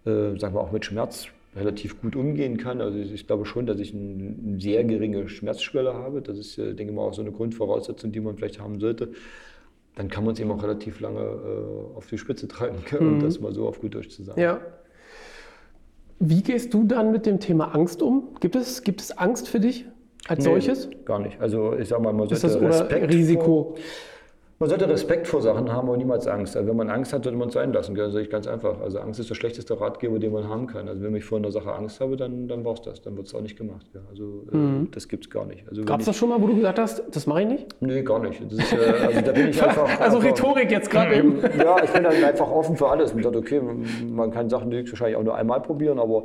äh, 0.07 0.39
sagen 0.39 0.55
wir 0.55 0.61
auch 0.61 0.73
mit 0.73 0.85
Schmerz 0.85 1.27
relativ 1.55 2.01
gut 2.01 2.17
umgehen 2.17 2.57
kann. 2.57 2.81
Also 2.81 2.99
ich 2.99 3.27
glaube 3.27 3.45
schon, 3.45 3.67
dass 3.67 3.79
ich 3.79 3.95
eine 3.95 4.59
sehr 4.59 4.85
geringe 4.85 5.29
Schmerzschwelle 5.29 5.95
habe. 5.95 6.23
Das 6.23 6.39
ist, 6.39 6.57
denke 6.57 6.85
ich 6.85 6.93
mal, 6.93 7.03
auch 7.03 7.15
so 7.15 7.23
eine 7.23 7.33
Grundvoraussetzung, 7.33 8.13
die 8.13 8.21
man 8.21 8.37
vielleicht 8.37 8.61
haben 8.61 8.81
sollte. 8.81 9.13
Dann 9.95 10.09
kann 10.09 10.25
man 10.25 10.33
es 10.33 10.41
eben 10.41 10.51
auch 10.51 10.63
relativ 10.63 11.01
lange 11.01 11.21
äh, 11.21 11.97
auf 11.97 12.07
die 12.07 12.17
Spitze 12.17 12.49
treiben, 12.49 12.79
mhm. 12.99 13.15
um 13.15 13.21
das 13.21 13.41
mal 13.41 13.53
so 13.53 13.69
auf 13.69 13.81
gut 13.81 13.95
Deutsch 13.95 14.09
zu 14.09 14.23
sagen. 14.23 14.41
Ja. 14.41 14.61
Wie 16.19 16.43
gehst 16.43 16.73
du 16.73 16.85
dann 16.85 17.13
mit 17.13 17.27
dem 17.27 17.41
Thema 17.41 17.75
Angst 17.75 18.01
um? 18.01 18.29
Gibt 18.41 18.57
es, 18.57 18.83
gibt 18.83 19.01
es 19.01 19.17
Angst 19.19 19.49
für 19.49 19.61
dich 19.61 19.85
als 20.29 20.39
nee, 20.39 20.45
solches? 20.45 20.89
Gar 21.05 21.19
nicht. 21.19 21.41
Also 21.41 21.77
ich 21.77 21.89
sage 21.89 22.03
mal, 22.03 22.13
man 22.13 22.29
sollte 22.29 22.47
ist 22.47 22.55
das 22.55 22.63
Respekt 22.63 23.13
Risiko. 23.13 23.75
Vor, 23.75 23.79
man 24.63 24.69
sollte 24.69 24.89
Respekt 24.89 25.27
vor 25.27 25.43
Sachen 25.43 25.73
haben 25.73 25.89
und 25.89 25.99
niemals 25.99 26.29
Angst. 26.29 26.57
Also 26.57 26.69
wenn 26.69 26.77
man 26.77 26.89
Angst 26.89 27.13
hat, 27.13 27.25
sollte 27.25 27.37
man 27.37 27.49
es 27.49 27.55
sein 27.55 27.73
lassen. 27.73 27.97
Das 27.97 28.15
ist 28.15 28.31
ganz 28.31 28.47
einfach. 28.47 28.81
Also 28.81 29.01
Angst 29.01 29.19
ist 29.19 29.29
der 29.29 29.35
schlechteste 29.35 29.81
Ratgeber, 29.81 30.21
den 30.21 30.33
man 30.33 30.49
haben 30.49 30.69
kann. 30.69 30.87
Also 30.87 31.03
wenn 31.03 31.17
ich 31.17 31.25
vor 31.25 31.39
einer 31.39 31.51
Sache 31.51 31.73
Angst 31.73 31.99
habe, 31.99 32.17
dann, 32.17 32.47
dann 32.47 32.65
war 32.65 32.75
es 32.75 32.83
das. 32.83 33.03
Dann 33.03 33.17
wird 33.17 33.27
es 33.27 33.35
auch 33.35 33.41
nicht 33.41 33.59
gemacht. 33.59 33.85
Also 34.09 34.45
äh, 34.53 34.57
mhm. 34.57 34.89
das 34.93 35.09
gibt 35.09 35.25
es 35.25 35.31
gar 35.31 35.47
nicht. 35.47 35.69
Also 35.69 35.83
Gab 35.83 35.99
es 35.99 36.07
das 36.07 36.17
schon 36.17 36.29
mal, 36.29 36.41
wo 36.41 36.47
du 36.47 36.55
gesagt 36.55 36.79
hast, 36.79 37.03
das 37.11 37.27
mache 37.27 37.43
ich 37.43 37.49
nicht? 37.49 37.67
Nee, 37.81 38.03
gar 38.03 38.21
nicht. 38.21 38.41
Ist, 38.41 38.73
äh, 38.73 38.77
also 39.05 39.21
da 39.21 39.33
bin 39.33 39.49
ich 39.49 39.61
einfach... 39.65 40.01
also 40.01 40.19
Rhetorik 40.19 40.71
jetzt 40.71 40.89
gerade 40.89 41.17
eben. 41.17 41.41
Ja, 41.59 41.83
ich 41.83 41.91
bin 41.91 42.05
dann 42.05 42.23
einfach 42.23 42.49
offen 42.49 42.77
für 42.77 42.89
alles. 42.89 43.13
Und 43.13 43.25
dachte, 43.25 43.39
okay, 43.39 43.61
man 44.09 44.31
kann 44.31 44.49
Sachen 44.49 44.71
wahrscheinlich 44.71 45.17
auch 45.17 45.25
nur 45.25 45.35
einmal 45.35 45.61
probieren, 45.61 45.99
aber... 45.99 46.23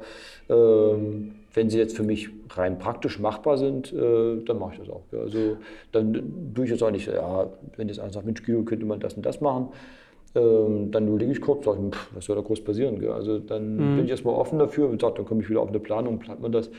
Ähm, 0.47 1.31
wenn 1.57 1.71
sie 1.71 1.79
jetzt 1.79 1.97
für 1.97 2.03
mich 2.03 2.29
rein 2.51 2.77
praktisch 2.77 3.19
machbar 3.19 3.57
sind, 3.57 3.91
äh, 3.91 4.43
dann 4.45 4.59
mache 4.59 4.73
ich 4.73 4.79
das 4.79 4.89
auch. 4.89 5.01
Ja. 5.11 5.19
Also 5.19 5.57
dann 5.91 6.53
tue 6.53 6.65
ich 6.65 6.71
jetzt 6.71 6.83
auch 6.83 6.91
nicht, 6.91 7.07
ja, 7.07 7.49
wenn 7.75 7.87
jetzt 7.87 7.99
einer 7.99 8.13
sagt, 8.13 8.25
Mensch, 8.25 8.43
Guido, 8.43 8.63
könnte 8.63 8.85
man 8.85 8.99
das 8.99 9.15
und 9.15 9.25
das 9.25 9.41
machen, 9.41 9.69
ähm, 10.35 10.91
dann 10.91 11.07
überlege 11.07 11.31
ich 11.31 11.41
kurz, 11.41 11.65
sage 11.65 11.79
ich, 11.83 11.95
pff, 11.95 12.15
was 12.15 12.25
soll 12.25 12.35
da 12.35 12.43
groß 12.43 12.63
passieren? 12.63 12.99
Gell? 12.99 13.11
Also 13.11 13.39
dann 13.39 13.75
mhm. 13.75 13.95
bin 13.95 14.05
ich 14.05 14.11
erstmal 14.11 14.35
offen 14.35 14.59
dafür 14.59 14.87
und 14.87 15.01
sage, 15.01 15.15
dann 15.17 15.25
komme 15.25 15.41
ich 15.41 15.49
wieder 15.49 15.61
auf 15.61 15.69
eine 15.69 15.79
Planung, 15.79 16.19
plant 16.19 16.41
man 16.41 16.51
das. 16.51 16.69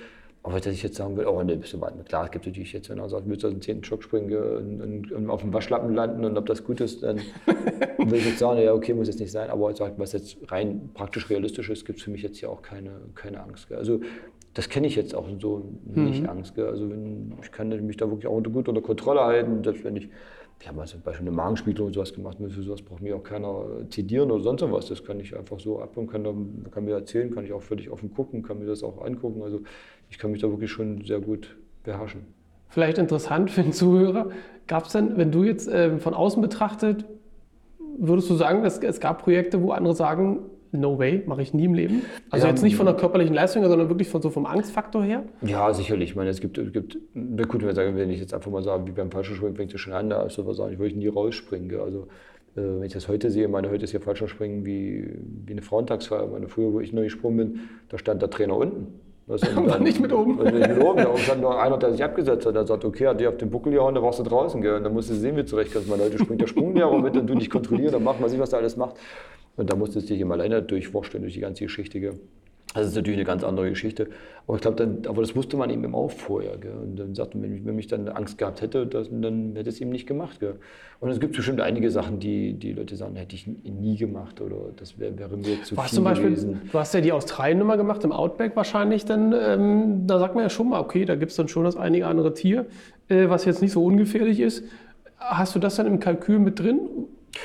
Aber 0.44 0.60
dass 0.60 0.72
ich 0.72 0.82
jetzt 0.84 0.96
sagen 0.96 1.16
will, 1.16 1.26
oh 1.26 1.42
ne, 1.42 1.56
bist 1.56 1.72
du 1.72 1.80
weit. 1.80 1.92
Klar, 2.06 2.24
es 2.24 2.30
gibt 2.30 2.46
natürlich 2.46 2.72
jetzt, 2.72 2.88
wenn 2.88 2.98
er 2.98 3.08
sagt, 3.08 3.28
willst 3.28 3.42
du 3.42 3.48
aus 3.48 3.54
dem 3.54 3.60
zehnten 3.60 3.84
Stock 3.84 4.04
springen 4.04 4.32
und, 4.34 4.80
und, 4.80 5.12
und, 5.12 5.30
auf 5.30 5.40
dem 5.40 5.52
Waschlappen 5.52 5.92
landen 5.94 6.24
und 6.24 6.38
ob 6.38 6.46
das 6.46 6.62
gut 6.62 6.80
ist, 6.80 7.02
dann 7.02 7.18
würde 7.98 8.16
ich 8.16 8.26
jetzt 8.26 8.38
sagen, 8.38 8.62
ja, 8.62 8.72
okay, 8.72 8.94
muss 8.94 9.08
jetzt 9.08 9.18
nicht 9.18 9.32
sein. 9.32 9.50
Aber 9.50 9.72
was 9.96 10.12
jetzt 10.12 10.36
rein 10.46 10.90
praktisch 10.94 11.28
realistisch 11.28 11.68
ist, 11.70 11.84
gibt 11.84 11.98
es 11.98 12.04
für 12.04 12.12
mich 12.12 12.22
jetzt 12.22 12.38
hier 12.38 12.50
auch 12.50 12.62
keine, 12.62 12.92
keine 13.16 13.42
Angst. 13.42 13.68
Gell? 13.68 13.78
Also 13.78 14.00
das 14.58 14.68
kenne 14.68 14.88
ich 14.88 14.96
jetzt 14.96 15.14
auch 15.14 15.28
so 15.38 15.70
nicht 15.84 16.24
mhm. 16.24 16.28
Angst. 16.28 16.56
Gell? 16.56 16.66
Also 16.66 16.90
wenn, 16.90 17.32
ich 17.40 17.52
kann 17.52 17.68
mich 17.86 17.96
da 17.96 18.10
wirklich 18.10 18.26
auch 18.26 18.42
gut 18.42 18.68
unter 18.68 18.82
Kontrolle 18.82 19.20
halten. 19.20 19.62
Selbst 19.62 19.84
wenn 19.84 19.94
ich, 19.94 20.08
wir 20.58 20.68
haben 20.68 20.80
also 20.80 20.94
zum 20.94 21.02
Beispiel 21.02 21.28
eine 21.28 21.36
Magenspiegelung 21.36 21.86
und 21.86 21.92
sowas 21.92 22.12
gemacht, 22.12 22.38
für 22.40 22.62
sowas 22.64 22.82
braucht 22.82 23.00
mir 23.00 23.14
auch 23.14 23.22
keiner 23.22 23.88
zitieren 23.88 24.32
oder 24.32 24.42
sonst 24.42 24.62
was. 24.62 24.88
Das 24.88 25.04
kann 25.04 25.20
ich 25.20 25.36
einfach 25.36 25.60
so 25.60 25.78
ab 25.78 25.96
und 25.96 26.08
kann, 26.08 26.24
kann 26.72 26.84
mir 26.84 26.94
erzählen, 26.94 27.32
kann 27.32 27.44
ich 27.44 27.52
auch 27.52 27.62
völlig 27.62 27.88
offen 27.88 28.12
gucken, 28.12 28.42
kann 28.42 28.58
mir 28.58 28.66
das 28.66 28.82
auch 28.82 29.00
angucken. 29.00 29.44
Also 29.44 29.60
ich 30.10 30.18
kann 30.18 30.32
mich 30.32 30.40
da 30.40 30.50
wirklich 30.50 30.72
schon 30.72 31.04
sehr 31.04 31.20
gut 31.20 31.56
beherrschen. 31.84 32.22
Vielleicht 32.68 32.98
interessant 32.98 33.52
für 33.52 33.62
den 33.62 33.72
Zuhörer, 33.72 34.30
gab 34.66 34.86
es 34.86 34.92
denn, 34.92 35.16
wenn 35.18 35.30
du 35.30 35.44
jetzt 35.44 35.68
äh, 35.68 35.98
von 36.00 36.14
außen 36.14 36.42
betrachtet, 36.42 37.04
würdest 37.96 38.28
du 38.28 38.34
sagen, 38.34 38.64
es, 38.64 38.78
es 38.78 38.98
gab 38.98 39.22
Projekte, 39.22 39.62
wo 39.62 39.70
andere 39.70 39.94
sagen, 39.94 40.40
no 40.72 40.98
way, 40.98 41.22
mache 41.26 41.42
ich 41.42 41.54
nie 41.54 41.64
im 41.64 41.74
Leben? 41.74 42.02
Also 42.30 42.46
Ja, 42.46 42.52
jetzt 42.52 42.62
nicht 42.62 42.76
von 42.76 42.86
der 42.86 42.94
körperlichen 42.94 43.34
Leistung, 43.34 43.62
her, 43.62 43.68
sondern 43.68 43.88
wirklich 43.88 44.08
von 44.08 44.22
so 44.22 44.30
vom 44.30 44.46
Angstfaktor 44.46 45.02
her? 45.02 45.24
Ja, 45.42 45.72
sicherlich. 45.72 46.10
Ich 46.10 46.16
meine, 46.16 46.30
es 46.30 46.40
gibt, 46.40 46.58
es 46.58 46.72
gibt 46.72 46.98
na 47.14 47.44
gut, 47.44 47.64
wenn, 47.64 47.74
sagen, 47.74 47.96
wenn 47.96 48.10
ich 48.10 48.20
jetzt 48.20 48.34
einfach 48.34 48.50
mal 48.50 48.62
sage, 48.62 48.86
wie 48.86 48.92
beim 48.92 49.10
Fallschirmspringen 49.10 49.56
fängt 49.56 49.74
es 49.74 49.80
schon 49.80 49.92
an, 49.92 50.10
da 50.10 50.24
ist 50.24 50.34
so 50.34 50.46
was 50.46 50.56
sagen, 50.56 50.72
ich 50.72 50.78
würde 50.78 50.96
nie 50.96 51.08
rausspringen. 51.08 51.78
Also 51.80 52.08
äh, 52.56 52.60
wenn 52.60 52.82
ich 52.84 52.92
das 52.92 53.08
heute 53.08 53.30
sehe, 53.30 53.48
meine, 53.48 53.70
heute 53.70 53.84
ist 53.84 53.92
ja 53.92 54.00
Fallschirmspringen 54.00 54.64
wie, 54.64 55.08
wie 55.46 55.52
eine 55.52 55.62
Frauentagsfeier. 55.62 56.26
Meine, 56.26 56.48
früher, 56.48 56.72
wo 56.72 56.80
ich 56.80 56.92
neu 56.92 57.04
gesprungen 57.04 57.36
bin, 57.36 57.60
da 57.88 57.98
stand 57.98 58.22
der 58.22 58.30
Trainer 58.30 58.56
unten. 58.56 59.07
Du, 59.28 59.34
und 59.56 59.68
War 59.68 59.78
nicht 59.78 60.00
mit 60.00 60.12
oben. 60.12 60.40
Also 60.40 60.56
nicht 60.56 60.68
mit 60.68 60.82
oben. 60.82 61.04
Da 61.04 61.16
stand 61.18 61.42
noch 61.42 61.56
einer, 61.56 61.76
der 61.76 61.92
sich 61.92 62.02
abgesetzt 62.02 62.46
hat, 62.46 62.54
der 62.54 62.66
sagt, 62.66 62.84
okay, 62.84 63.06
hat 63.06 63.20
dir 63.20 63.28
auf 63.28 63.36
den 63.36 63.50
Buckel 63.50 63.72
gehauen, 63.72 63.94
dann 63.94 64.02
warst 64.02 64.18
du 64.18 64.22
draußen. 64.22 64.60
Gell? 64.62 64.76
Und 64.76 64.84
dann 64.84 64.94
musst 64.94 65.10
du 65.10 65.14
sehen, 65.14 65.36
wie 65.36 65.44
zurechtkommst. 65.44 65.88
Meine 65.88 66.04
Leute 66.04 66.18
springt 66.18 66.40
der 66.40 66.46
Sprunglehrer 66.46 66.98
mit 66.98 67.16
und 67.16 67.26
du 67.26 67.34
nicht 67.34 67.50
kontrollieren, 67.50 67.92
dann 67.92 68.04
macht 68.04 68.20
man 68.20 68.30
sich, 68.30 68.40
was 68.40 68.50
der 68.50 68.60
alles 68.60 68.76
macht. 68.76 68.96
Und 69.56 69.70
da 69.70 69.76
musstest 69.76 70.08
du 70.08 70.14
dich 70.14 70.22
immer 70.22 70.34
alleine 70.34 70.62
durchwurschteln 70.62 71.22
durch 71.22 71.34
die 71.34 71.40
ganze 71.40 71.64
Geschichte. 71.64 72.00
Gell? 72.00 72.18
Das 72.74 72.86
ist 72.86 72.94
natürlich 72.96 73.18
eine 73.18 73.24
ganz 73.24 73.44
andere 73.44 73.70
Geschichte. 73.70 74.08
Aber 74.46 74.56
ich 74.56 74.62
glaube, 74.62 74.76
dann, 74.76 74.98
aber 75.06 75.22
das 75.22 75.34
wusste 75.34 75.56
man 75.56 75.70
eben 75.70 75.94
auch 75.94 76.10
vorher. 76.10 76.58
Gell? 76.58 76.72
Und 76.72 76.96
dann 76.96 77.14
sagte 77.14 77.38
man, 77.38 77.64
wenn 77.64 77.78
ich, 77.78 77.86
dann 77.86 78.08
Angst 78.08 78.38
gehabt 78.38 78.60
hätte, 78.60 78.86
das, 78.86 79.08
dann 79.10 79.54
hätte 79.54 79.70
ich 79.70 79.76
es 79.76 79.80
eben 79.80 79.90
nicht 79.90 80.06
gemacht. 80.06 80.38
Gell? 80.40 80.56
Und 81.00 81.10
es 81.10 81.18
gibt 81.18 81.34
bestimmt 81.34 81.60
einige 81.60 81.90
Sachen, 81.90 82.20
die 82.20 82.54
die 82.54 82.72
Leute 82.72 82.96
sagen, 82.96 83.16
hätte 83.16 83.34
ich 83.34 83.46
nie 83.46 83.96
gemacht 83.96 84.40
oder 84.40 84.56
das 84.76 84.98
wäre 84.98 85.18
wär 85.18 85.28
mir 85.28 85.62
zu 85.64 85.76
Was 85.76 85.88
viel 85.88 85.96
zum 85.96 86.04
Beispiel, 86.04 86.30
gewesen. 86.30 86.60
du 86.70 86.78
hast 86.78 86.92
ja 86.92 87.00
die 87.00 87.12
Australien-Nummer 87.12 87.76
gemacht, 87.76 88.04
im 88.04 88.12
Outback 88.12 88.54
wahrscheinlich, 88.54 89.04
dann, 89.04 89.34
ähm, 89.38 90.06
da 90.06 90.18
sagt 90.18 90.34
man 90.34 90.44
ja 90.44 90.50
schon 90.50 90.68
mal, 90.68 90.80
okay, 90.80 91.04
da 91.04 91.14
gibt 91.14 91.30
es 91.30 91.36
dann 91.36 91.48
schon 91.48 91.64
das 91.64 91.76
einige 91.76 92.06
andere 92.06 92.34
Tier, 92.34 92.66
äh, 93.08 93.28
was 93.28 93.44
jetzt 93.44 93.62
nicht 93.62 93.72
so 93.72 93.84
ungefährlich 93.84 94.40
ist. 94.40 94.64
Hast 95.18 95.54
du 95.54 95.58
das 95.58 95.76
dann 95.76 95.86
im 95.86 96.00
Kalkül 96.00 96.38
mit 96.38 96.58
drin? 96.58 96.80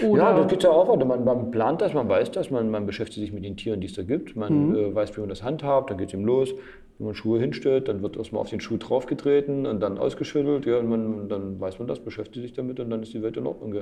Oder? 0.05 0.21
Ja, 0.23 0.37
das 0.37 0.47
geht 0.47 0.63
ja 0.63 0.69
auch 0.71 0.87
weiter. 0.89 1.05
Man, 1.05 1.23
man 1.23 1.51
plant 1.51 1.81
das, 1.81 1.93
man 1.93 2.07
weiß 2.09 2.31
das, 2.31 2.49
man, 2.51 2.69
man 2.71 2.85
beschäftigt 2.85 3.19
sich 3.21 3.31
mit 3.33 3.43
den 3.45 3.57
Tieren, 3.57 3.79
die 3.81 3.87
es 3.87 3.93
da 3.93 4.03
gibt. 4.03 4.35
Man 4.35 4.69
Mhm. 4.69 4.75
äh, 4.75 4.95
weiß, 4.95 5.15
wie 5.15 5.19
man 5.21 5.29
das 5.29 5.43
handhabt, 5.43 5.89
dann 5.89 5.97
geht 5.97 6.07
es 6.09 6.13
ihm 6.13 6.25
los. 6.25 6.53
Wenn 6.99 7.07
man 7.07 7.15
Schuhe 7.15 7.39
hinstellt, 7.39 7.87
dann 7.87 8.01
wird 8.03 8.17
erstmal 8.17 8.41
auf 8.41 8.49
den 8.49 8.59
Schuh 8.59 8.77
draufgetreten 8.77 9.65
und 9.65 9.79
dann 9.81 9.97
ausgeschüttelt. 9.97 10.65
Ja, 10.65 10.77
und, 10.77 10.89
man, 10.89 11.27
dann 11.29 11.59
weiß 11.59 11.79
man 11.79 11.87
das, 11.87 11.99
beschäftigt 11.99 12.43
sich 12.43 12.53
damit 12.53 12.79
und 12.79 12.89
dann 12.89 13.01
ist 13.03 13.13
die 13.13 13.21
Welt 13.23 13.35
in 13.37 13.45
Ordnung. 13.47 13.73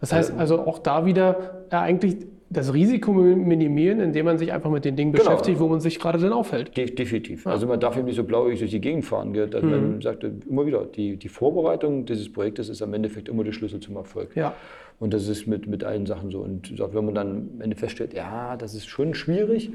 Das 0.00 0.12
heißt 0.14 0.32
also 0.38 0.60
auch 0.60 0.78
da 0.78 1.04
wieder 1.04 1.64
ja, 1.70 1.82
eigentlich 1.82 2.16
das 2.48 2.72
Risiko 2.72 3.12
minimieren, 3.12 4.00
indem 4.00 4.24
man 4.24 4.38
sich 4.38 4.52
einfach 4.52 4.70
mit 4.70 4.84
den 4.84 4.96
Dingen 4.96 5.12
Genau. 5.12 5.24
beschäftigt, 5.24 5.60
wo 5.60 5.68
man 5.68 5.80
sich 5.80 6.00
gerade 6.00 6.18
dann 6.18 6.32
aufhält. 6.32 6.74
De 6.76 6.86
definitiv. 6.86 7.46
Also 7.46 7.66
man 7.66 7.78
darf 7.78 7.96
eben 7.96 8.06
nicht 8.06 8.16
so 8.16 8.24
blauig 8.24 8.58
durch 8.58 8.70
die 8.70 8.80
Gegend 8.80 9.04
fahren. 9.04 9.32
Gell? 9.34 9.46
Dass 9.46 9.62
Man 9.62 10.00
sagt 10.00 10.24
immer 10.48 10.66
wieder, 10.66 10.84
die, 10.86 11.16
die 11.16 11.28
Vorbereitung 11.28 12.06
dieses 12.06 12.32
Projektes 12.32 12.68
ist 12.70 12.80
am 12.82 12.92
Endeffekt 12.94 13.28
immer 13.28 13.44
der 13.44 13.52
Schlüssel 13.52 13.78
zum 13.80 13.96
Erfolg. 13.96 14.34
Ja. 14.34 14.54
Und 15.00 15.14
das 15.14 15.26
ist 15.28 15.46
mit, 15.46 15.66
mit 15.66 15.82
allen 15.82 16.06
Sachen 16.06 16.30
so. 16.30 16.40
Und 16.40 16.72
sagt, 16.76 16.94
wenn 16.94 17.06
man 17.06 17.14
dann 17.14 17.48
am 17.54 17.60
Ende 17.62 17.74
feststellt, 17.74 18.12
ja, 18.12 18.56
das 18.56 18.74
ist 18.74 18.86
schon 18.86 19.14
schwierig, 19.14 19.70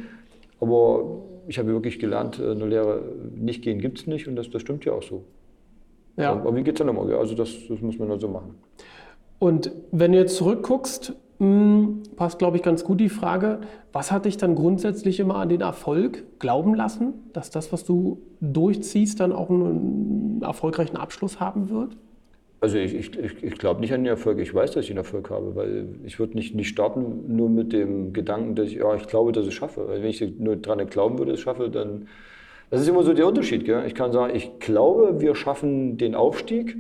aber 0.62 1.24
ich 1.48 1.60
habe 1.60 1.70
wirklich 1.70 2.00
gelernt, 2.00 2.40
äh, 2.40 2.52
eine 2.52 2.66
Lehre 2.66 3.02
nicht 3.36 3.62
gehen 3.62 3.80
gibt 3.80 4.00
es 4.00 4.08
nicht 4.08 4.28
und 4.28 4.36
das, 4.36 4.50
das 4.50 4.62
stimmt 4.62 4.86
ja 4.86 4.94
auch 4.94 5.04
so. 5.04 5.24
ja. 6.16 6.32
Aber 6.32 6.56
wie 6.56 6.64
geht 6.64 6.80
es 6.80 6.86
dann? 6.86 6.96
Gell? 7.08 7.18
Also 7.18 7.36
das, 7.36 7.50
das 7.68 7.82
muss 7.82 7.98
man 8.00 8.08
dann 8.08 8.20
so 8.20 8.28
machen. 8.28 8.56
Und 9.40 9.72
wenn 9.92 10.12
du 10.12 10.20
jetzt 10.20 10.38
zurückguckst, 10.38 11.14
mh, 11.40 11.88
passt, 12.16 12.40
glaube 12.40 12.58
ich, 12.58 12.64
ganz 12.64 12.84
gut 12.84 13.00
die 13.00 13.10
Frage, 13.10 13.62
was 13.92 14.12
hat 14.12 14.26
dich 14.26 14.38
dann 14.38 14.56
grundsätzlich 14.56 15.20
immer 15.20 15.36
an 15.36 15.50
den 15.50 15.62
Erfolg 15.62 16.24
glauben 16.40 16.76
lassen, 16.76 17.14
dass 17.34 17.50
das, 17.50 17.74
was 17.74 17.84
du 17.84 18.22
durchziehst, 18.42 19.20
dann 19.20 19.32
auch 19.32 19.50
einen 19.50 20.42
erfolgreichen 20.42 20.98
Abschluss 20.98 21.40
haben 21.40 21.70
wird? 21.70 21.98
Also 22.66 22.80
ich, 22.80 22.96
ich, 22.96 23.44
ich, 23.44 23.58
glaube 23.60 23.80
nicht 23.80 23.94
an 23.94 24.02
den 24.02 24.10
Erfolg. 24.10 24.40
Ich 24.40 24.52
weiß, 24.52 24.72
dass 24.72 24.86
ich 24.86 24.90
einen 24.90 24.98
Erfolg 24.98 25.30
habe, 25.30 25.56
weil 25.56 25.86
ich 26.04 26.18
würde 26.18 26.34
nicht, 26.34 26.56
nicht 26.56 26.70
starten 26.70 27.36
nur 27.36 27.48
mit 27.48 27.74
dem 27.74 28.12
Gedanken, 28.12 28.56
dass 28.56 28.70
ich, 28.70 28.78
ja, 28.78 28.96
ich 28.96 29.06
glaube, 29.06 29.32
dass 29.32 29.44
ich 29.44 29.50
es 29.50 29.54
schaffe. 29.54 29.88
Weil 29.88 30.02
wenn 30.02 30.10
ich 30.10 30.40
nur 30.40 30.56
daran 30.56 30.88
glauben 30.88 31.20
würde, 31.20 31.34
dass 31.34 31.42
ich 31.42 31.46
es 31.46 31.54
schaffe, 31.54 31.70
dann... 31.70 32.08
Das 32.72 32.82
ist 32.82 32.88
immer 32.88 33.04
so 33.04 33.14
der 33.14 33.28
Unterschied. 33.28 33.66
Gell? 33.66 33.84
Ich 33.86 33.94
kann 33.94 34.12
sagen, 34.12 34.36
ich 34.36 34.58
glaube, 34.58 35.22
wir 35.22 35.36
schaffen 35.36 35.98
den 36.00 36.16
Aufstieg. 36.16 36.76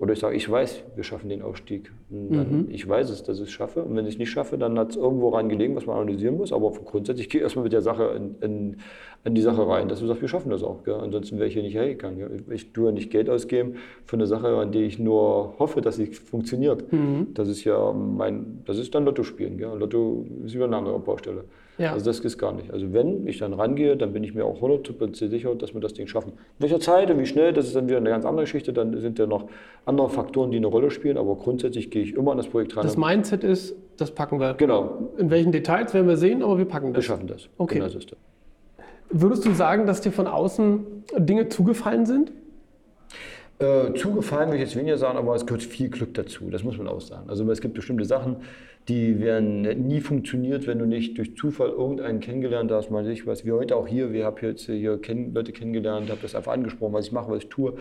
Oder 0.00 0.12
ich 0.12 0.20
sage, 0.20 0.36
ich 0.36 0.48
weiß, 0.48 0.84
wir 0.94 1.02
schaffen 1.02 1.28
den 1.28 1.42
Aufstieg. 1.42 1.90
Dann, 2.08 2.68
Ich 2.70 2.88
weiß 2.88 3.10
es, 3.10 3.24
dass 3.24 3.38
ich 3.38 3.46
es 3.46 3.50
schaffe. 3.50 3.82
Und 3.82 3.96
wenn 3.96 4.06
ich 4.06 4.14
es 4.14 4.18
nicht 4.18 4.30
schaffe, 4.30 4.56
dann 4.56 4.78
hat 4.78 4.90
es 4.90 4.96
irgendwo 4.96 5.30
ran 5.30 5.48
gelegen, 5.48 5.74
was 5.74 5.86
man 5.86 5.96
analysieren 5.96 6.36
muss. 6.36 6.52
Aber 6.52 6.70
grundsätzlich 6.70 7.28
gehe 7.28 7.40
ich 7.40 7.42
erstmal 7.42 7.64
mit 7.64 7.72
der 7.72 7.80
Sache 7.82 8.04
in, 8.16 8.36
in, 8.40 8.76
in 9.24 9.34
die 9.34 9.40
Sache 9.40 9.66
rein, 9.66 9.88
dass 9.88 9.98
du 9.98 10.06
sagst, 10.06 10.22
wir 10.22 10.28
schaffen 10.28 10.50
das 10.50 10.62
auch. 10.62 10.84
Gell? 10.84 10.94
Ansonsten 10.94 11.38
wäre 11.38 11.48
ich 11.48 11.54
hier 11.54 11.64
nicht 11.64 11.74
hergegangen. 11.74 12.18
Gell? 12.18 12.44
Ich 12.54 12.72
tue 12.72 12.86
ja 12.86 12.92
nicht 12.92 13.10
Geld 13.10 13.28
ausgeben 13.28 13.74
für 14.04 14.14
eine 14.14 14.28
Sache, 14.28 14.46
an 14.56 14.70
die 14.70 14.84
ich 14.84 15.00
nur 15.00 15.54
hoffe, 15.58 15.80
dass 15.80 15.96
sie 15.96 16.06
funktioniert. 16.06 16.84
Das 17.34 17.48
ist 17.48 17.64
ja 17.64 17.92
mein, 17.92 18.62
das 18.66 18.78
ist 18.78 18.94
dann 18.94 19.04
Lotto 19.04 19.24
spielen. 19.24 19.58
Gell? 19.58 19.76
Lotto 19.76 20.24
ist 20.44 20.54
über 20.54 20.66
eine 20.66 20.76
andere 20.76 21.00
Baustelle. 21.00 21.42
Ja. 21.78 21.92
Also 21.92 22.04
das 22.06 22.18
ist 22.20 22.38
gar 22.38 22.52
nicht. 22.52 22.72
Also 22.72 22.92
wenn 22.92 23.26
ich 23.26 23.38
dann 23.38 23.52
rangehe, 23.52 23.96
dann 23.96 24.12
bin 24.12 24.24
ich 24.24 24.34
mir 24.34 24.44
auch 24.44 24.60
100% 24.60 25.28
sicher, 25.28 25.54
dass 25.54 25.74
wir 25.74 25.80
das 25.80 25.94
Ding 25.94 26.06
schaffen. 26.08 26.32
In 26.32 26.62
welcher 26.62 26.80
Zeit 26.80 27.10
und 27.10 27.18
wie 27.20 27.26
schnell, 27.26 27.52
das 27.52 27.66
ist 27.66 27.76
dann 27.76 27.86
wieder 27.88 27.98
eine 27.98 28.10
ganz 28.10 28.24
andere 28.24 28.44
Geschichte. 28.44 28.72
Dann 28.72 28.98
sind 29.00 29.18
ja 29.18 29.26
noch 29.26 29.44
andere 29.86 30.10
Faktoren, 30.10 30.50
die 30.50 30.56
eine 30.56 30.66
Rolle 30.66 30.90
spielen. 30.90 31.16
Aber 31.16 31.36
grundsätzlich 31.36 31.90
gehe 31.90 32.02
ich 32.02 32.14
immer 32.14 32.32
an 32.32 32.36
das 32.36 32.48
Projekt 32.48 32.76
ran. 32.76 32.82
Das 32.84 32.96
Mindset 32.96 33.44
ist, 33.44 33.76
das 33.96 34.10
packen 34.10 34.40
wir. 34.40 34.54
genau, 34.54 35.08
In 35.18 35.30
welchen 35.30 35.52
Details 35.52 35.94
werden 35.94 36.08
wir 36.08 36.16
sehen, 36.16 36.42
aber 36.42 36.58
wir 36.58 36.64
packen 36.64 36.88
wir 36.88 36.94
das. 36.94 37.04
schaffen 37.04 37.26
das. 37.28 37.48
Okay. 37.58 37.76
Genau 37.78 37.88
so. 37.88 37.98
Würdest 39.10 39.46
du 39.46 39.52
sagen, 39.52 39.86
dass 39.86 40.00
dir 40.02 40.12
von 40.12 40.26
außen 40.26 40.84
Dinge 41.16 41.48
zugefallen 41.48 42.04
sind? 42.06 42.32
Äh, 43.60 43.92
zugefallen 43.94 44.50
will 44.50 44.56
ich 44.56 44.62
jetzt 44.62 44.76
weniger 44.76 44.98
sagen, 44.98 45.18
aber 45.18 45.34
es 45.34 45.44
gehört 45.44 45.64
viel 45.64 45.88
Glück 45.88 46.14
dazu. 46.14 46.48
Das 46.48 46.62
muss 46.62 46.78
man 46.78 46.86
auch 46.86 47.00
sagen. 47.00 47.28
Also 47.28 47.50
es 47.50 47.60
gibt 47.60 47.74
bestimmte 47.74 48.04
Sachen, 48.04 48.36
die 48.86 49.20
werden 49.20 49.62
nie 49.86 50.00
funktioniert, 50.00 50.66
wenn 50.68 50.78
du 50.78 50.86
nicht 50.86 51.18
durch 51.18 51.36
Zufall 51.36 51.70
irgendeinen 51.70 52.20
kennengelernt 52.20 52.70
hast. 52.70 52.90
Man 52.90 53.08
ich 53.10 53.26
weiß, 53.26 53.44
wie 53.44 53.52
heute 53.52 53.74
auch 53.74 53.88
hier, 53.88 54.12
wir 54.12 54.24
haben 54.24 54.36
jetzt 54.40 54.66
hier 54.66 55.00
kenn 55.00 55.34
Leute 55.34 55.52
kennengelernt, 55.52 56.08
habe 56.08 56.20
das 56.22 56.36
einfach 56.36 56.52
angesprochen, 56.52 56.92
was 56.92 57.06
ich 57.06 57.12
mache, 57.12 57.32
was 57.32 57.42
ich 57.42 57.48
tue. 57.48 57.74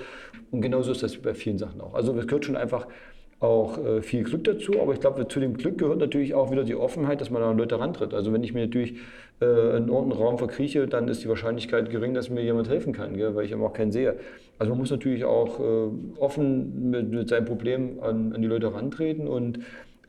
Und 0.49 0.61
genauso 0.61 0.91
ist 0.91 1.03
das 1.03 1.15
bei 1.17 1.36
vielen 1.36 1.59
Sachen 1.59 1.80
auch. 1.80 1.93
Also 1.93 2.17
es 2.17 2.25
gehört 2.25 2.45
schon 2.45 2.57
einfach 2.57 2.88
auch 3.40 3.78
äh, 3.78 4.02
viel 4.02 4.24
Glück 4.24 4.44
dazu, 4.46 4.82
aber 4.82 4.94
ich 4.94 5.00
glaube, 5.00 5.28
zu 5.28 5.40
dem 5.40 5.58
Glück 5.58 5.78
gehört 5.78 6.00
natürlich 6.00 6.34
auch 6.34 6.52
wieder 6.52 6.64
die 6.64 6.76
Offenheit, 6.76 7.22
dass 7.22 7.30
man 7.30 7.44
an 7.44 7.58
Leute 7.58 7.80
rantritt. 7.80 8.14
Also 8.14 8.34
wenn 8.34 8.44
ich 8.44 8.54
mir 8.54 8.62
natürlich 8.62 8.96
äh, 9.42 9.46
einen 9.46 9.90
Ort, 9.92 10.04
einen 10.04 10.12
Raum 10.12 10.40
verkrieche, 10.40 10.88
dann 10.88 11.08
ist 11.08 11.24
die 11.24 11.30
Wahrscheinlichkeit 11.30 11.92
gering, 11.92 12.16
dass 12.16 12.30
mir 12.32 12.42
jemand 12.42 12.68
helfen 12.70 12.94
kann, 12.94 13.16
gell? 13.16 13.36
weil 13.36 13.46
ich 13.46 13.52
eben 13.52 13.64
auch 13.64 13.74
keinen 13.74 13.92
sehe. 13.92 14.16
Also 14.58 14.72
man 14.72 14.80
muss 14.80 14.90
natürlich 14.90 15.24
auch 15.24 15.60
äh, 15.60 15.90
offen 16.20 16.90
mit, 16.90 17.12
mit 17.12 17.30
seinem 17.30 17.46
Problem 17.46 18.00
an, 18.02 18.34
an 18.34 18.42
die 18.42 18.48
Leute 18.48 18.74
rantreten 18.74 19.28
und 19.28 19.60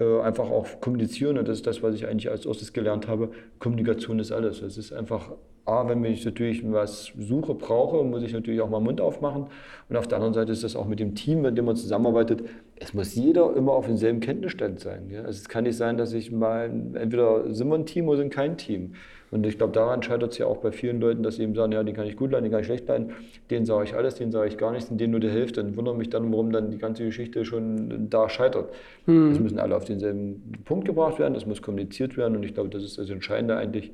äh, 0.01 0.21
einfach 0.21 0.49
auch 0.51 0.81
kommunizieren. 0.81 1.37
Und 1.39 1.49
das 1.49 1.59
ist 1.59 1.67
das, 1.67 1.83
was 1.83 1.95
ich 1.95 2.07
eigentlich 2.07 2.31
als 2.31 2.47
erstes 2.47 2.73
gelernt 2.73 3.09
habe. 3.09 3.31
Kommunikation 3.59 4.19
ist 4.21 4.33
alles. 4.33 4.63
Es 4.63 4.79
ist 4.79 4.93
einfach, 4.93 5.33
A, 5.67 5.87
wenn 5.87 6.03
ich 6.05 6.25
natürlich 6.25 6.63
was 6.71 7.13
suche, 7.19 7.55
brauche, 7.55 8.03
muss 8.05 8.23
ich 8.23 8.33
natürlich 8.33 8.61
auch 8.63 8.71
mal 8.71 8.81
Mund 8.81 9.01
aufmachen. 9.01 9.49
Und 9.89 9.97
auf 9.97 10.09
der 10.09 10.17
anderen 10.17 10.35
Seite 10.35 10.53
ist 10.53 10.65
das 10.65 10.77
auch 10.77 10.87
mit 10.87 10.99
dem 10.99 11.15
Team, 11.15 11.43
mit 11.43 11.59
dem 11.59 11.67
man 11.67 11.77
zusammenarbeitet. 11.77 12.43
Es 12.81 12.95
muss 12.95 13.15
jeder 13.15 13.55
immer 13.57 13.73
auf 13.73 13.87
demselben 13.87 14.21
Kenntnisstand 14.21 14.81
sein. 14.81 15.11
Ja? 15.11 15.23
Also 15.23 15.41
es 15.41 15.49
kann 15.49 15.65
nicht 15.65 15.77
sein, 15.77 15.97
dass 15.97 16.13
ich 16.13 16.31
mal, 16.31 16.71
entweder 16.95 17.53
sind 17.53 17.69
wir 17.69 17.75
ein 17.75 17.87
Team 17.87 18.09
oder 18.09 18.19
sind 18.19 18.33
kein 18.33 18.57
Team. 18.57 18.95
Und 19.31 19.45
ich 19.45 19.59
glaube, 19.59 19.75
daran 19.75 20.03
scheitert 20.03 20.33
es 20.33 20.39
ja 20.39 20.47
auch 20.47 20.59
bei 20.59 20.73
vielen 20.73 21.01
Leuten, 21.01 21.23
dass 21.23 21.37
sie 21.37 21.43
eben 21.43 21.55
sagen, 21.55 21.73
ja, 21.73 21.83
den 21.83 21.95
kann 21.95 22.07
ich 22.07 22.17
gut 22.17 22.31
leiden, 22.31 22.45
den 22.45 22.51
kann 22.51 22.61
ich 22.61 22.67
schlecht 22.67 22.89
leiden, 22.89 23.13
den 23.51 23.67
sage 23.67 23.85
ich 23.85 23.95
alles, 23.95 24.15
den 24.15 24.33
sage 24.33 24.49
ich 24.49 24.57
gar 24.57 24.73
nichts, 24.73 24.91
und 24.91 24.99
den 24.99 25.11
nur 25.11 25.21
die 25.21 25.29
Hälfte. 25.29 25.63
Dann 25.63 25.77
wundere 25.77 25.95
mich 25.95 26.09
dann, 26.09 26.33
warum 26.33 26.51
dann 26.51 26.71
die 26.71 26.79
ganze 26.79 27.05
Geschichte 27.05 27.45
schon 27.45 28.09
da 28.09 28.31
scheitert. 28.31 28.73
Es 29.07 29.39
müssen 29.39 29.59
alle 29.59 29.77
auf 29.77 29.85
denselben 29.85 30.53
Punkt 30.65 30.87
gebracht 30.87 31.19
werden, 31.19 31.35
es 31.35 31.45
muss 31.45 31.61
kommuniziert 31.61 32.17
werden 32.17 32.37
und 32.37 32.43
ich 32.43 32.55
glaube, 32.55 32.71
das 32.71 32.83
ist 32.83 32.97
das 32.97 33.11
Entscheidende 33.11 33.57
eigentlich. 33.57 33.93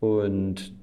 Und 0.00 0.74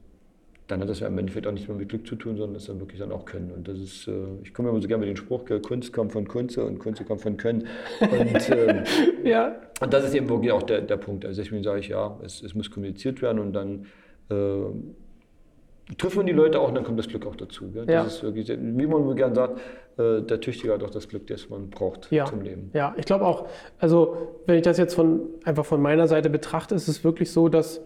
dann 0.69 0.79
hat 0.81 0.87
das 0.89 0.99
ja 1.01 1.07
im 1.07 1.17
Endeffekt 1.17 1.45
auch 1.47 1.51
nicht 1.51 1.67
mehr 1.67 1.75
mit 1.77 1.89
Glück 1.89 2.07
zu 2.07 2.15
tun, 2.15 2.37
sondern 2.37 2.53
das 2.53 2.65
dann 2.65 2.79
wirklich 2.79 2.99
dann 2.99 3.11
auch 3.11 3.25
Können. 3.25 3.51
Und 3.51 3.67
das 3.67 3.77
ist, 3.79 4.07
äh, 4.07 4.11
ich 4.43 4.53
komme 4.53 4.69
immer 4.69 4.79
so 4.81 4.87
gerne 4.87 5.05
mit 5.05 5.09
dem 5.09 5.17
Spruch, 5.17 5.43
gell, 5.45 5.59
Kunst 5.59 5.91
kommt 5.91 6.11
von 6.13 6.27
Kunze 6.27 6.63
und 6.63 6.79
Kunze 6.79 7.03
kommt 7.03 7.21
von 7.21 7.35
Können. 7.37 7.67
Und, 7.99 8.49
ähm, 8.51 8.83
Ja. 9.25 9.55
und 9.81 9.93
das 9.93 10.05
ist 10.05 10.13
eben 10.15 10.29
wirklich 10.29 10.51
auch 10.51 10.63
der, 10.63 10.81
der 10.81 10.97
Punkt. 10.97 11.25
Also 11.25 11.41
deswegen 11.41 11.63
sage 11.63 11.79
ich, 11.81 11.89
ja, 11.89 12.17
es, 12.23 12.41
es 12.43 12.53
muss 12.55 12.69
kommuniziert 12.71 13.21
werden 13.21 13.39
und 13.39 13.53
dann 13.53 13.85
äh, 14.29 15.95
trifft 15.97 16.15
man 16.17 16.27
die 16.27 16.33
Leute 16.33 16.59
auch 16.59 16.67
und 16.69 16.75
dann 16.75 16.83
kommt 16.83 16.99
das 16.99 17.07
Glück 17.07 17.25
auch 17.25 17.35
dazu. 17.35 17.71
Gell? 17.71 17.85
Das 17.87 17.93
Ja. 17.95 18.03
ist 18.03 18.21
wirklich, 18.23 18.47
wie 18.49 18.85
man 18.85 19.15
gern 19.15 19.33
sagt, 19.33 19.59
äh, 19.97 20.21
der 20.21 20.39
Tüchtige 20.39 20.71
hat 20.73 20.83
auch 20.83 20.91
das 20.91 21.09
Glück, 21.09 21.25
das 21.27 21.49
man 21.49 21.71
braucht 21.71 22.11
Ja, 22.11 22.25
zum 22.25 22.41
Leben. 22.41 22.69
ja, 22.73 22.93
ich 22.97 23.05
glaube 23.05 23.25
auch, 23.25 23.47
also 23.79 24.35
wenn 24.45 24.55
ich 24.57 24.61
das 24.61 24.77
jetzt 24.77 24.93
von, 24.93 25.21
einfach 25.45 25.65
von 25.65 25.81
meiner 25.81 26.07
Seite 26.07 26.29
betrachte, 26.29 26.75
ist 26.75 26.87
es 26.87 27.03
wirklich 27.03 27.31
so, 27.31 27.49
dass 27.49 27.81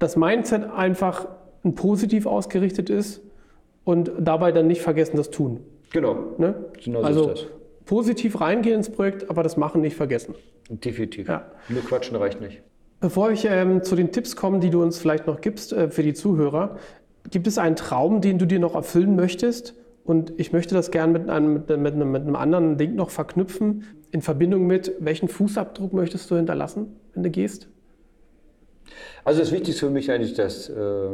das 0.00 0.16
Mindset 0.16 0.64
einfach 0.64 1.28
ein 1.64 1.74
positiv 1.74 2.26
ausgerichtet 2.26 2.90
ist 2.90 3.22
und 3.84 4.12
dabei 4.18 4.52
dann 4.52 4.66
nicht 4.66 4.82
vergessen 4.82 5.16
das 5.16 5.30
Tun. 5.30 5.60
Genau, 5.92 6.16
Ne? 6.38 6.54
genau 6.82 7.00
so 7.00 7.06
also 7.06 7.30
ist 7.30 7.46
positiv 7.86 8.40
reingehen 8.40 8.76
ins 8.76 8.90
Projekt, 8.90 9.28
aber 9.30 9.42
das 9.42 9.56
Machen 9.56 9.80
nicht 9.80 9.96
vergessen. 9.96 10.34
das. 10.68 10.80
Definitiv. 10.80 11.28
Ja. 11.28 11.46
Nur 11.68 11.82
quatschen 11.82 12.16
reicht 12.16 12.40
nicht. 12.40 12.62
Bevor 13.00 13.30
ich 13.30 13.44
ähm, 13.48 13.82
zu 13.82 13.96
den 13.96 14.12
Tipps 14.12 14.34
komme, 14.36 14.60
die 14.60 14.70
du 14.70 14.82
uns 14.82 14.98
vielleicht 14.98 15.26
noch 15.26 15.40
gibst 15.42 15.72
äh, 15.72 15.90
für 15.90 16.02
die 16.02 16.14
Zuhörer, 16.14 16.78
gibt 17.30 17.46
es 17.46 17.58
einen 17.58 17.76
Traum, 17.76 18.20
den 18.22 18.38
du 18.38 18.46
dir 18.46 18.58
noch 18.58 18.74
erfüllen 18.74 19.14
möchtest? 19.16 19.74
Und 20.04 20.32
ich 20.38 20.52
möchte 20.52 20.74
das 20.74 20.90
gerne 20.90 21.12
mit 21.18 21.28
einem, 21.30 21.52
mit, 21.54 21.68
mit, 21.68 21.94
einem, 21.94 22.10
mit 22.12 22.22
einem 22.22 22.36
anderen 22.36 22.76
Ding 22.78 22.94
noch 22.94 23.10
verknüpfen. 23.10 23.84
in 24.10 24.22
Verbindung 24.22 24.66
mit, 24.66 24.92
welchen 25.00 25.28
Fußabdruck 25.28 25.92
möchtest 25.92 26.30
du 26.30 26.36
hinterlassen, 26.36 26.96
wenn 27.14 27.22
du 27.22 27.30
gehst? 27.30 27.68
Also 29.24 29.40
das 29.40 29.52
Wichtigste 29.52 29.86
für 29.86 29.92
mich 29.92 30.10
eigentlich, 30.10 30.34
dass, 30.34 30.68
äh, 30.68 31.08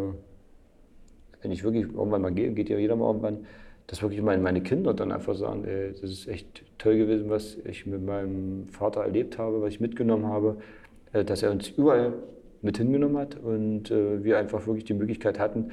wenn 1.42 1.50
ich 1.50 1.64
wirklich 1.64 1.84
irgendwann 1.84 2.22
mal 2.22 2.32
gehe, 2.32 2.50
geht 2.52 2.68
ja 2.68 2.78
jeder 2.78 2.96
mal 2.96 3.06
irgendwann, 3.06 3.46
dass 3.86 4.02
wirklich 4.02 4.22
meine, 4.22 4.42
meine 4.42 4.62
Kinder 4.62 4.94
dann 4.94 5.10
einfach 5.10 5.34
sagen, 5.34 5.64
ey, 5.64 5.92
das 5.92 6.10
ist 6.10 6.28
echt 6.28 6.64
toll 6.78 6.96
gewesen, 6.96 7.28
was 7.28 7.58
ich 7.64 7.86
mit 7.86 8.04
meinem 8.04 8.68
Vater 8.68 9.02
erlebt 9.02 9.38
habe, 9.38 9.60
was 9.62 9.74
ich 9.74 9.80
mitgenommen 9.80 10.26
habe, 10.26 10.58
äh, 11.12 11.24
dass 11.24 11.42
er 11.42 11.50
uns 11.50 11.68
überall 11.70 12.12
mit 12.62 12.78
hingenommen 12.78 13.16
hat 13.16 13.36
und 13.36 13.90
äh, 13.90 14.22
wir 14.22 14.38
einfach 14.38 14.66
wirklich 14.66 14.84
die 14.84 14.94
Möglichkeit 14.94 15.38
hatten, 15.38 15.70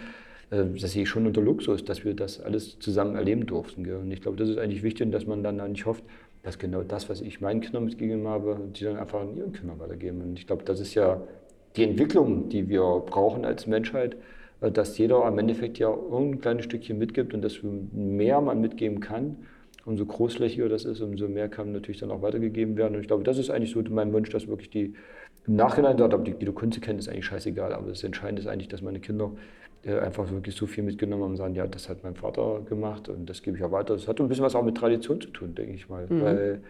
äh, 0.50 0.66
das 0.80 0.94
sehe 0.94 1.04
ich 1.04 1.10
schon 1.10 1.28
unter 1.28 1.42
Luxus, 1.42 1.84
dass 1.84 2.06
wir 2.06 2.14
das 2.14 2.42
alles 2.42 2.80
zusammen 2.80 3.16
erleben 3.16 3.46
durften. 3.46 3.86
Und 3.86 4.12
ich 4.12 4.22
glaube, 4.22 4.38
das 4.38 4.50
ist 4.50 4.58
eigentlich 4.58 4.84
wichtig, 4.84 5.12
dass 5.12 5.26
man 5.28 5.44
dann 5.44 5.58
nicht 5.72 5.86
hofft, 5.86 6.04
dass 6.44 6.58
genau 6.58 6.84
das, 6.84 7.10
was 7.10 7.22
ich 7.22 7.42
meinen 7.42 7.62
Kindern 7.62 7.86
mitgegeben 7.86 8.28
habe, 8.28 8.60
die 8.74 8.86
dann 8.86 8.98
einfach 8.98 9.20
an 9.22 9.36
ihren 9.36 9.52
Kindern 9.52 9.80
weitergeben. 9.80 10.22
Und 10.22 10.40
ich 10.40 10.48
glaube, 10.48 10.64
das 10.64 10.80
ist 10.80 10.94
ja 10.96 11.22
die 11.76 11.84
Entwicklung, 11.84 12.50
die 12.50 12.70
wir 12.70 13.04
brauchen 13.06 13.46
als 13.46 13.68
Menschheit, 13.68 14.16
dass 14.62 14.98
jeder 14.98 15.24
am 15.26 15.38
Endeffekt 15.38 15.78
ja 15.80 15.90
ein 15.90 16.40
kleines 16.40 16.66
Stückchen 16.66 16.98
mitgibt 16.98 17.34
und 17.34 17.42
dass 17.42 17.60
mehr 17.64 18.42
man 18.42 18.60
mitgeben 18.62 19.00
kann. 19.00 19.38
Umso 19.86 20.06
großflächiger 20.06 20.68
das 20.68 20.84
ist, 20.84 21.00
umso 21.00 21.28
mehr 21.28 21.48
kann 21.48 21.72
natürlich 21.72 22.02
dann 22.02 22.12
auch 22.12 22.22
weitergegeben 22.22 22.76
werden. 22.76 22.96
Und 22.96 23.02
ich 23.02 23.08
glaube, 23.08 23.24
das 23.24 23.38
ist 23.38 23.50
eigentlich 23.50 23.72
so 23.72 23.82
mein 23.90 24.12
Wunsch, 24.12 24.30
dass 24.30 24.48
wirklich 24.48 24.70
die 24.70 24.94
im 25.48 25.56
Nachhinein 25.56 26.02
ob 26.02 26.26
die, 26.26 26.34
die 26.34 26.46
Kunst 26.48 26.82
kennen, 26.82 27.00
ist 27.00 27.08
eigentlich 27.08 27.26
scheißegal. 27.26 27.74
Aber 27.74 27.88
das 27.88 28.04
Entscheidende 28.04 28.42
ist 28.42 28.48
eigentlich, 28.48 28.68
dass 28.68 28.82
meine 28.82 29.00
Kinder 29.00 29.32
äh, 29.84 29.98
einfach 30.00 30.30
wirklich 30.30 30.56
so 30.56 30.66
viel 30.66 30.84
mitgenommen 30.84 31.24
haben 31.24 31.32
und 31.32 31.38
sagen, 31.38 31.56
ja, 31.56 31.68
das 31.68 31.88
hat 31.88 32.04
mein 32.04 32.16
Vater 32.16 32.62
gemacht 32.68 33.08
und 33.08 33.30
das 33.30 33.42
gebe 33.42 33.56
ich 33.56 33.64
auch 33.64 33.72
weiter. 33.72 33.94
Das 33.94 34.08
hat 34.08 34.20
ein 34.20 34.28
bisschen 34.28 34.44
was 34.44 34.56
auch 34.56 34.64
mit 34.64 34.76
Tradition 34.76 35.22
zu 35.22 35.30
tun, 35.30 35.56
denke 35.56 35.76
ich 35.76 35.88
mal. 35.88 36.06
Mhm. 36.10 36.22
Weil 36.22 36.62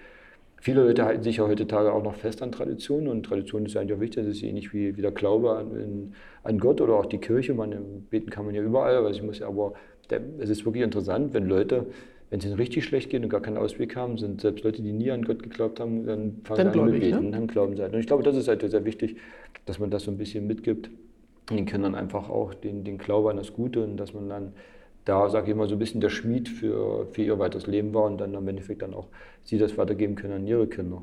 viele 0.60 0.84
Leute 0.84 1.06
halten 1.06 1.24
sich 1.24 1.38
ja 1.38 1.48
heutzutage 1.48 1.92
auch 1.92 2.04
noch 2.04 2.16
fest 2.16 2.42
an 2.42 2.52
Traditionen 2.52 3.08
und 3.08 3.24
Tradition 3.24 3.66
ist 3.66 3.78
eigentlich 3.78 3.98
auch 3.98 4.02
wichtig. 4.02 4.26
Das 4.26 4.36
ist 4.36 4.44
ähnlich 4.44 4.74
wie, 4.74 4.98
wie 4.98 5.02
der 5.02 5.12
Glaube 5.12 5.52
an, 5.52 6.14
an 6.44 6.60
Gott 6.60 6.82
oder 6.82 6.96
auch 6.96 7.06
die 7.06 7.20
Kirche. 7.20 7.54
Man, 7.54 8.06
beten 8.10 8.30
kann 8.30 8.46
man 8.46 8.56
ja 8.56 8.62
überall, 8.62 8.96
aber 8.96 9.12
ich 9.12 9.22
muss 9.22 9.42
aber 9.42 9.74
es 10.40 10.50
ist 10.50 10.66
wirklich 10.66 10.84
interessant, 10.84 11.34
wenn 11.34 11.48
Leute 11.48 11.88
wenn 12.30 12.40
es 12.40 12.46
ihnen 12.46 12.56
richtig 12.56 12.84
schlecht 12.84 13.10
geht 13.10 13.24
und 13.24 13.30
gar 13.30 13.42
keinen 13.42 13.58
Ausweg 13.58 13.96
haben, 13.96 14.18
sind 14.18 14.42
selbst 14.42 14.64
Leute, 14.64 14.82
die 14.82 14.92
nie 14.92 15.12
an 15.12 15.24
Gott 15.24 15.42
geglaubt 15.42 15.80
haben, 15.80 16.06
dann 16.06 16.42
fangen 16.44 16.74
dann 16.74 16.80
an 16.80 16.86
mit 16.86 16.96
ne? 16.96 17.00
Beten, 17.00 17.26
ne? 17.26 17.32
dann 17.32 17.48
glauben 17.48 17.76
sie 17.76 17.82
halt. 17.82 17.94
Und 17.94 18.00
ich 18.00 18.08
glaube, 18.08 18.24
das 18.24 18.36
ist 18.36 18.48
halt 18.48 18.70
sehr 18.70 18.84
wichtig, 18.84 19.18
dass 19.66 19.80
man 19.80 19.90
das 19.90 20.04
so 20.04 20.12
ein 20.12 20.18
bisschen 20.18 20.46
mitgibt 20.46 20.90
den 21.50 21.66
Kindern 21.66 21.96
einfach 21.96 22.30
auch 22.30 22.54
den, 22.54 22.84
den 22.84 22.98
Glaube 22.98 23.30
an 23.30 23.38
das 23.38 23.54
Gute 23.54 23.82
und 23.82 23.96
dass 23.96 24.14
man 24.14 24.28
dann 24.28 24.52
da, 25.08 25.30
sage 25.30 25.52
ich 25.52 25.58
mal, 25.58 25.68
so 25.68 25.76
ein 25.76 25.80
bisschen 25.80 26.02
der 26.02 26.10
Schmied 26.10 26.50
für, 26.50 27.08
für 27.12 27.22
ihr 27.22 27.40
weiteres 27.40 27.66
Leben 27.66 27.94
war 27.94 28.04
und 28.04 28.18
dann 28.18 28.34
im 28.34 28.48
Endeffekt 28.48 28.82
dann 28.82 28.94
auch 28.94 29.08
sie 29.44 29.58
das 29.58 29.78
weitergeben 29.78 30.16
können 30.16 30.34
an 30.34 30.48
ihre 30.48 30.68
Kinder. 30.68 31.02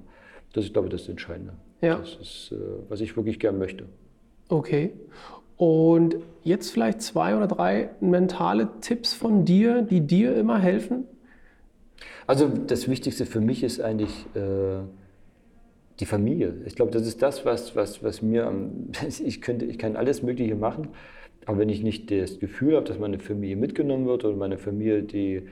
Das 0.53 0.65
ist, 0.65 0.73
glaube 0.73 0.89
ich, 0.89 0.93
das 0.93 1.09
Entscheidende. 1.09 1.55
Ja. 1.81 1.99
Das 1.99 2.17
ist, 2.17 2.53
äh, 2.53 2.57
was 2.89 3.01
ich 3.01 3.17
wirklich 3.17 3.39
gern 3.39 3.59
möchte. 3.59 3.87
Okay. 4.49 4.93
Und 5.57 6.17
jetzt 6.43 6.71
vielleicht 6.71 7.01
zwei 7.01 7.37
oder 7.37 7.47
drei 7.47 7.91
mentale 8.01 8.69
Tipps 8.81 9.15
von 9.15 9.45
dir, 9.45 9.83
die 9.83 10.01
dir 10.01 10.37
immer 10.37 10.59
helfen? 10.59 11.05
Also 12.27 12.49
das 12.49 12.89
Wichtigste 12.89 13.25
für 13.25 13.41
mich 13.41 13.63
ist 13.63 13.81
eigentlich 13.81 14.27
äh, 14.35 14.81
die 16.01 16.07
Familie. 16.07 16.55
Ich 16.67 16.75
glaube, 16.75 16.91
das 16.91 17.07
ist 17.07 17.23
das, 17.23 17.45
was, 17.45 17.75
was, 17.77 18.03
was 18.03 18.21
mir, 18.21 18.53
ich, 19.25 19.41
könnte, 19.41 19.65
ich 19.65 19.79
kann 19.79 19.97
alles 19.97 20.23
Mögliche 20.23 20.57
machen, 20.57 20.89
aber 21.47 21.59
wenn 21.59 21.69
ich 21.69 21.83
nicht 21.83 22.11
das 22.11 22.39
Gefühl 22.39 22.77
habe, 22.77 22.87
dass 22.87 22.99
meine 22.99 23.19
Familie 23.19 23.57
mitgenommen 23.57 24.07
wird 24.07 24.25
oder 24.25 24.37
meine 24.37 24.59
Familie 24.59 25.03
die, 25.03 25.43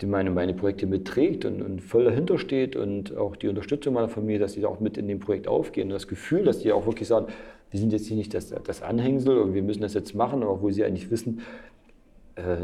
die 0.00 0.06
meine, 0.06 0.30
meine 0.30 0.54
Projekte 0.54 0.86
mitträgt 0.86 1.44
und, 1.44 1.62
und 1.62 1.80
voll 1.80 2.04
dahinter 2.04 2.38
steht 2.38 2.76
und 2.76 3.16
auch 3.16 3.36
die 3.36 3.48
Unterstützung 3.48 3.94
meiner 3.94 4.08
Familie, 4.08 4.38
dass 4.38 4.54
die 4.54 4.64
auch 4.64 4.80
mit 4.80 4.96
in 4.96 5.08
dem 5.08 5.20
Projekt 5.20 5.46
aufgehen 5.46 5.88
und 5.88 5.94
das 5.94 6.08
Gefühl, 6.08 6.44
dass 6.44 6.60
die 6.60 6.72
auch 6.72 6.86
wirklich 6.86 7.08
sagen, 7.08 7.26
wir 7.70 7.78
sind 7.78 7.92
jetzt 7.92 8.06
hier 8.06 8.16
nicht 8.16 8.34
das, 8.34 8.48
das 8.48 8.82
Anhängsel 8.82 9.38
und 9.38 9.54
wir 9.54 9.62
müssen 9.62 9.82
das 9.82 9.94
jetzt 9.94 10.14
machen, 10.14 10.42
wo 10.44 10.70
sie 10.70 10.84
eigentlich 10.84 11.10
wissen, 11.10 11.40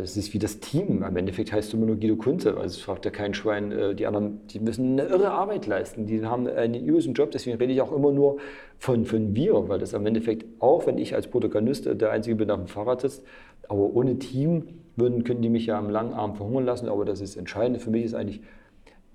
es 0.03 0.17
ist 0.17 0.35
wie 0.35 0.39
das 0.39 0.61
Team. 0.61 1.03
Am 1.03 1.17
Endeffekt 1.17 1.53
heißt 1.53 1.69
es 1.69 1.75
immer 1.75 1.87
nur 1.87 1.97
Guido 1.97 2.17
Kunze. 2.17 2.57
Also 2.57 2.67
es 2.67 2.81
fragt 2.81 3.05
ja 3.05 3.11
kein 3.11 3.35
Schwein. 3.35 3.73
Äh, 3.73 3.95
die 3.95 4.07
anderen, 4.07 4.47
die 4.49 4.61
müssen 4.61 4.99
eine 4.99 5.09
irre 5.09 5.31
Arbeit 5.31 5.67
leisten. 5.67 6.07
Die 6.07 6.25
haben 6.25 6.47
einen 6.47 6.85
übelsten 6.85 7.15
Job. 7.15 7.31
Deswegen 7.31 7.57
rede 7.57 7.73
ich 7.73 7.81
auch 7.81 7.93
immer 7.93 8.13
nur 8.13 8.39
von, 8.79 9.05
von 9.05 9.35
wir, 9.35 9.69
weil 9.69 9.79
das 9.79 9.95
am 9.95 10.07
Endeffekt, 10.07 10.45
auch 10.61 10.87
wenn 10.87 10.99
ich 10.99 11.15
als 11.15 11.29
Protagonist 11.29 11.87
der 11.87 12.11
Einzige 12.11 12.37
bin, 12.37 12.51
auf 12.51 12.59
dem 12.59 12.69
Fahrrad 12.69 13.01
sitzt, 13.01 13.25
aber 13.69 13.95
ohne 13.95 14.19
Team 14.19 14.65
würden, 14.97 15.25
können 15.25 15.43
die 15.43 15.49
mich 15.49 15.67
ja 15.67 15.79
am 15.79 15.91
langen 15.91 16.13
Arm 16.15 16.35
verhungern 16.37 16.65
lassen. 16.65 16.89
Aber 16.89 17.05
das 17.05 17.21
ist 17.21 17.37
entscheidend. 17.37 17.83
Für 17.83 17.91
mich 17.91 18.05
ist 18.05 18.15
eigentlich, 18.15 18.41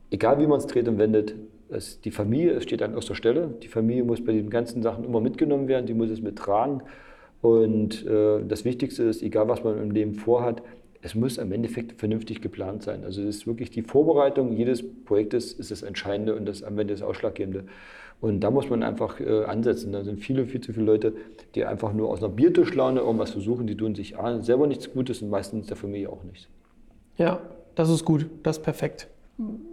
egal 0.10 0.40
wie 0.40 0.48
man 0.48 0.60
es 0.60 0.68
dreht 0.68 0.88
und 0.88 0.98
wendet, 0.98 1.36
es, 1.70 2.02
die 2.02 2.12
Familie 2.12 2.62
steht 2.62 2.82
an 2.82 2.94
erster 2.94 3.16
Stelle. 3.16 3.50
Die 3.64 3.68
Familie 3.68 4.04
muss 4.04 4.24
bei 4.24 4.34
den 4.34 4.50
ganzen 4.50 4.82
Sachen 4.82 5.06
immer 5.06 5.22
mitgenommen 5.22 5.68
werden. 5.68 5.86
Die 5.86 5.94
muss 5.94 6.10
es 6.10 6.22
mittragen. 6.22 6.84
Und 7.42 8.06
äh, 8.06 8.44
das 8.48 8.66
Wichtigste 8.66 9.04
ist, 9.04 9.24
egal 9.24 9.48
was 9.48 9.64
man 9.64 9.82
im 9.82 9.92
Leben 9.92 10.14
vorhat, 10.14 10.62
es 11.02 11.16
muss 11.16 11.38
im 11.38 11.52
Endeffekt 11.52 12.00
vernünftig 12.00 12.42
geplant 12.42 12.84
sein. 12.84 13.04
Also 13.04 13.22
es 13.22 13.38
ist 13.38 13.48
wirklich 13.48 13.72
die 13.72 13.82
Vorbereitung 13.82 14.54
jedes 14.56 14.84
Projektes 15.06 15.54
ist 15.54 15.72
das 15.72 15.82
Entscheidende 15.82 16.36
und 16.36 16.46
das 16.46 16.62
am 16.64 16.78
Ende 16.78 16.94
das 16.94 17.02
Ausschlaggebende. 17.02 17.64
Und 18.20 18.42
da 18.42 18.52
muss 18.52 18.70
man 18.70 18.84
einfach 18.84 19.20
äh, 19.20 19.46
ansetzen. 19.46 19.92
Da 19.92 20.04
sind 20.04 20.20
viele, 20.20 20.46
viel 20.46 20.62
zu 20.62 20.74
viele 20.74 20.86
Leute, 20.86 21.14
die 21.56 21.66
einfach 21.66 21.92
nur 21.92 22.10
aus 22.10 22.20
einer 22.20 22.32
Biertischlaune 22.32 23.00
irgendwas 23.00 23.32
versuchen, 23.32 23.66
die 23.66 23.76
tun 23.76 23.96
sich 23.96 24.20
A, 24.20 24.40
selber 24.42 24.68
nichts 24.68 24.94
Gutes 24.94 25.24
und 25.24 25.32
meistens 25.32 25.66
der 25.66 25.76
Familie 25.76 26.10
auch 26.10 26.24
nichts. 26.24 26.48
Ja, 27.18 27.40
das 27.74 27.90
ist 27.90 28.06
gut, 28.06 28.28
das 28.44 28.58
ist 28.58 28.64
perfekt. 28.64 29.08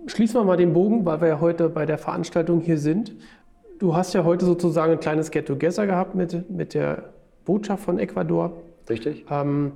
Schließen 0.06 0.40
wir 0.40 0.44
mal 0.44 0.56
den 0.56 0.72
Bogen, 0.72 1.04
weil 1.04 1.20
wir 1.20 1.28
ja 1.28 1.40
heute 1.40 1.68
bei 1.68 1.84
der 1.84 1.98
Veranstaltung 1.98 2.62
hier 2.62 2.78
sind. 2.78 3.14
Du 3.78 3.94
hast 3.94 4.14
ja 4.14 4.24
heute 4.24 4.46
sozusagen 4.46 4.92
ein 4.92 5.00
kleines 5.00 5.30
Get-Together 5.30 5.86
gehabt 5.86 6.14
mit, 6.14 6.50
mit 6.50 6.72
der 6.72 7.10
Botschaft 7.48 7.82
von 7.82 7.98
Ecuador. 7.98 8.52
Richtig. 8.90 9.24
Ähm, 9.30 9.72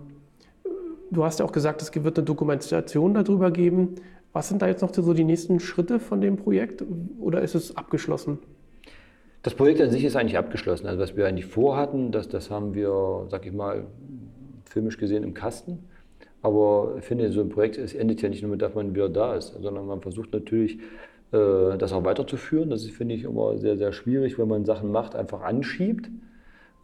du 1.10 1.24
hast 1.24 1.40
ja 1.40 1.46
auch 1.46 1.52
gesagt, 1.52 1.80
es 1.80 1.92
wird 1.94 2.18
eine 2.18 2.24
Dokumentation 2.26 3.14
darüber 3.14 3.50
geben. 3.50 3.94
Was 4.34 4.50
sind 4.50 4.60
da 4.60 4.68
jetzt 4.68 4.82
noch 4.82 4.92
so 4.94 5.14
die 5.14 5.24
nächsten 5.24 5.58
Schritte 5.58 5.98
von 5.98 6.20
dem 6.20 6.36
Projekt 6.36 6.84
oder 7.18 7.40
ist 7.40 7.54
es 7.54 7.74
abgeschlossen? 7.74 8.38
Das 9.42 9.54
Projekt 9.54 9.80
an 9.80 9.90
sich 9.90 10.04
ist 10.04 10.16
eigentlich 10.16 10.36
abgeschlossen. 10.36 10.86
Also 10.86 11.00
was 11.00 11.16
wir 11.16 11.26
eigentlich 11.26 11.46
vorhatten, 11.46 12.12
das, 12.12 12.28
das 12.28 12.50
haben 12.50 12.74
wir, 12.74 13.26
sag 13.30 13.46
ich 13.46 13.52
mal, 13.52 13.86
filmisch 14.66 14.98
gesehen 14.98 15.24
im 15.24 15.32
Kasten. 15.32 15.78
Aber 16.42 16.96
ich 16.98 17.04
finde, 17.06 17.32
so 17.32 17.40
ein 17.40 17.48
Projekt 17.48 17.78
es 17.78 17.94
endet 17.94 18.20
ja 18.20 18.28
nicht 18.28 18.42
nur 18.42 18.50
mit, 18.50 18.60
dass 18.60 18.74
man 18.74 18.94
wieder 18.94 19.08
da 19.08 19.34
ist, 19.34 19.54
sondern 19.62 19.86
man 19.86 20.02
versucht 20.02 20.34
natürlich, 20.34 20.78
äh, 21.32 21.78
das 21.78 21.94
auch 21.94 22.04
weiterzuführen. 22.04 22.68
Das 22.68 22.84
finde 22.84 23.14
ich 23.14 23.24
immer 23.24 23.56
sehr, 23.56 23.78
sehr 23.78 23.92
schwierig, 23.92 24.38
wenn 24.38 24.48
man 24.48 24.66
Sachen 24.66 24.92
macht, 24.92 25.16
einfach 25.16 25.40
anschiebt. 25.40 26.10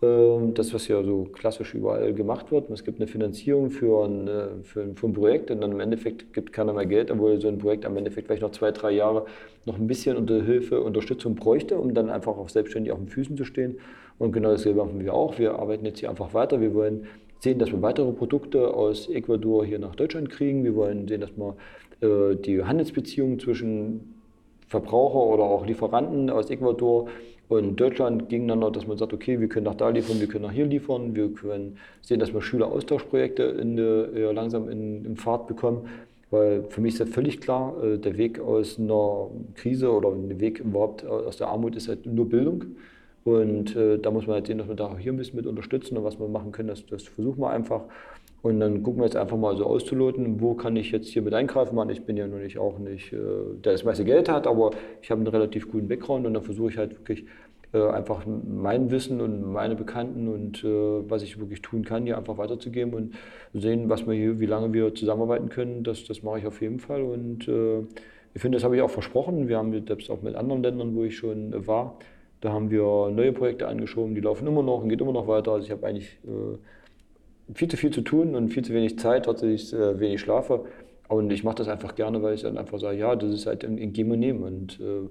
Ähm, 0.00 0.54
das, 0.54 0.72
was 0.72 0.86
ja 0.86 1.02
so 1.02 1.24
klassisch 1.24 1.74
überall 1.74 2.14
gemacht 2.14 2.52
wird. 2.52 2.70
Es 2.70 2.84
gibt 2.84 3.00
eine 3.00 3.08
Finanzierung 3.08 3.72
für 3.72 4.04
ein, 4.04 4.28
äh, 4.28 4.46
für 4.62 4.82
ein, 4.82 4.94
für 4.94 5.08
ein 5.08 5.12
Projekt 5.12 5.50
und 5.50 5.60
dann 5.60 5.72
im 5.72 5.80
Endeffekt 5.80 6.32
gibt 6.32 6.52
keiner 6.52 6.72
mehr 6.72 6.86
Geld, 6.86 7.10
obwohl 7.10 7.40
so 7.40 7.48
ein 7.48 7.58
Projekt 7.58 7.84
am 7.84 7.96
Endeffekt 7.96 8.28
vielleicht 8.28 8.42
noch 8.42 8.52
zwei, 8.52 8.70
drei 8.70 8.92
Jahre 8.92 9.26
noch 9.66 9.76
ein 9.76 9.88
bisschen 9.88 10.16
unter 10.16 10.40
Hilfe, 10.40 10.80
Unterstützung 10.82 11.34
bräuchte, 11.34 11.76
um 11.78 11.94
dann 11.94 12.10
einfach 12.10 12.36
auch 12.36 12.48
selbstständig 12.48 12.92
auf 12.92 13.00
den 13.00 13.08
Füßen 13.08 13.36
zu 13.36 13.44
stehen. 13.44 13.78
Und 14.20 14.30
genau 14.30 14.50
dasselbe 14.50 14.84
machen 14.84 15.00
wir 15.00 15.14
auch. 15.14 15.36
Wir 15.36 15.58
arbeiten 15.58 15.84
jetzt 15.84 15.98
hier 15.98 16.10
einfach 16.10 16.32
weiter. 16.32 16.60
Wir 16.60 16.74
wollen 16.74 17.08
sehen, 17.40 17.58
dass 17.58 17.72
wir 17.72 17.82
weitere 17.82 18.12
Produkte 18.12 18.72
aus 18.74 19.08
Ecuador 19.08 19.64
hier 19.64 19.80
nach 19.80 19.96
Deutschland 19.96 20.30
kriegen. 20.30 20.62
Wir 20.62 20.76
wollen 20.76 21.08
sehen, 21.08 21.22
dass 21.22 21.30
wir 21.36 21.56
äh, 22.02 22.36
die 22.36 22.62
Handelsbeziehungen 22.62 23.40
zwischen 23.40 24.14
Verbraucher 24.68 25.18
oder 25.18 25.42
auch 25.42 25.66
Lieferanten 25.66 26.30
aus 26.30 26.50
Ecuador 26.50 27.08
und 27.48 27.76
Deutschland 27.76 28.28
gegeneinander, 28.28 28.70
dass 28.70 28.86
man 28.86 28.98
sagt, 28.98 29.12
okay, 29.12 29.40
wir 29.40 29.48
können 29.48 29.64
nach 29.64 29.74
da 29.74 29.88
liefern, 29.88 30.20
wir 30.20 30.26
können 30.26 30.44
nach 30.44 30.52
hier 30.52 30.66
liefern, 30.66 31.14
wir 31.14 31.32
können 31.32 31.78
sehen, 32.02 32.20
dass 32.20 32.32
wir 32.34 32.42
Schüleraustauschprojekte 32.42 33.42
in, 33.42 33.78
äh, 33.78 34.32
langsam 34.32 34.68
in, 34.68 35.04
in 35.04 35.16
Fahrt 35.16 35.46
bekommen. 35.46 35.88
Weil 36.30 36.64
für 36.64 36.82
mich 36.82 36.94
ist 36.94 37.00
ja 37.00 37.06
völlig 37.06 37.40
klar, 37.40 37.74
äh, 37.82 37.96
der 37.96 38.18
Weg 38.18 38.38
aus 38.38 38.78
einer 38.78 39.28
Krise 39.54 39.90
oder 39.90 40.12
der 40.14 40.40
Weg 40.40 40.60
überhaupt 40.60 41.06
aus 41.06 41.38
der 41.38 41.48
Armut 41.48 41.74
ist 41.74 41.88
halt 41.88 42.04
nur 42.04 42.28
Bildung. 42.28 42.64
Und 43.24 43.76
äh, 43.76 43.98
da 43.98 44.10
muss 44.10 44.26
man 44.26 44.34
halt 44.34 44.46
sehen, 44.46 44.58
dass 44.58 44.68
wir 44.68 44.74
da 44.74 44.86
auch 44.86 44.98
hier 44.98 45.12
ein 45.12 45.16
bisschen 45.16 45.36
mit 45.36 45.46
unterstützen 45.46 45.96
und 45.96 46.04
was 46.04 46.18
wir 46.18 46.28
machen 46.28 46.52
können, 46.52 46.68
das, 46.68 46.84
das 46.86 47.04
versuchen 47.04 47.40
wir 47.40 47.50
einfach. 47.50 47.82
Und 48.40 48.60
dann 48.60 48.82
gucken 48.82 49.00
wir 49.00 49.06
jetzt 49.06 49.16
einfach 49.16 49.36
mal 49.36 49.56
so 49.56 49.66
auszuloten, 49.66 50.40
wo 50.40 50.54
kann 50.54 50.76
ich 50.76 50.92
jetzt 50.92 51.08
hier 51.08 51.22
mit 51.22 51.34
eingreifen. 51.34 51.74
Man, 51.74 51.90
ich 51.90 52.04
bin 52.04 52.16
ja 52.16 52.26
nur 52.26 52.38
nicht 52.38 52.58
auch 52.58 52.78
nicht, 52.78 53.12
äh, 53.12 53.16
der 53.64 53.72
das 53.72 53.84
meiste 53.84 54.04
Geld 54.04 54.28
hat, 54.28 54.46
aber 54.46 54.70
ich 55.02 55.10
habe 55.10 55.20
einen 55.20 55.28
relativ 55.28 55.70
guten 55.70 55.88
Background 55.88 56.26
und 56.26 56.34
dann 56.34 56.44
versuche 56.44 56.70
ich 56.70 56.78
halt 56.78 56.96
wirklich 56.98 57.24
äh, 57.72 57.88
einfach 57.88 58.24
mein 58.26 58.90
Wissen 58.92 59.20
und 59.20 59.52
meine 59.52 59.74
Bekannten 59.74 60.28
und 60.28 60.62
äh, 60.62 61.10
was 61.10 61.22
ich 61.22 61.38
wirklich 61.40 61.62
tun 61.62 61.84
kann, 61.84 62.04
hier 62.04 62.16
einfach 62.16 62.38
weiterzugeben 62.38 62.94
und 62.94 63.14
sehen, 63.54 63.88
was 63.88 64.06
wir 64.06 64.14
hier, 64.14 64.38
wie 64.38 64.46
lange 64.46 64.72
wir 64.72 64.94
zusammenarbeiten 64.94 65.48
können. 65.48 65.82
Das, 65.82 66.04
das 66.04 66.22
mache 66.22 66.38
ich 66.38 66.46
auf 66.46 66.62
jeden 66.62 66.78
Fall. 66.78 67.02
Und 67.02 67.48
ich 68.34 68.42
finde, 68.42 68.56
das 68.56 68.64
habe 68.64 68.76
ich 68.76 68.82
auch 68.82 68.90
versprochen. 68.90 69.48
Wir 69.48 69.58
haben 69.58 69.72
selbst 69.86 70.10
auch 70.10 70.22
mit 70.22 70.34
anderen 70.36 70.62
Ländern, 70.62 70.94
wo 70.94 71.02
ich 71.02 71.16
schon 71.16 71.66
war, 71.66 71.98
da 72.40 72.52
haben 72.52 72.70
wir 72.70 73.10
neue 73.10 73.32
Projekte 73.32 73.66
angeschoben, 73.66 74.14
die 74.14 74.20
laufen 74.20 74.46
immer 74.46 74.62
noch 74.62 74.82
und 74.82 74.88
geht 74.88 75.00
immer 75.00 75.12
noch 75.12 75.26
weiter. 75.26 75.52
Also 75.52 75.64
ich 75.64 75.72
habe 75.72 75.86
eigentlich 75.86 76.18
äh, 76.24 76.56
viel 77.54 77.68
zu 77.68 77.76
viel 77.76 77.90
zu 77.90 78.02
tun 78.02 78.34
und 78.34 78.50
viel 78.50 78.64
zu 78.64 78.72
wenig 78.72 78.98
Zeit, 78.98 79.24
trotzdem 79.24 79.50
ich 79.50 79.72
äh, 79.72 79.98
wenig 79.98 80.20
schlafe. 80.20 80.64
Und 81.08 81.30
ich 81.30 81.42
mache 81.42 81.56
das 81.56 81.68
einfach 81.68 81.94
gerne, 81.94 82.22
weil 82.22 82.34
ich 82.34 82.42
dann 82.42 82.58
einfach 82.58 82.78
sage, 82.78 82.98
ja, 82.98 83.16
das 83.16 83.32
ist 83.32 83.46
halt 83.46 83.64
ein, 83.64 83.78
ein 83.78 83.92
Geben 83.92 84.12
und 84.12 84.20
Nehmen. 84.20 84.42
Und 84.42 84.80
äh, 84.80 85.08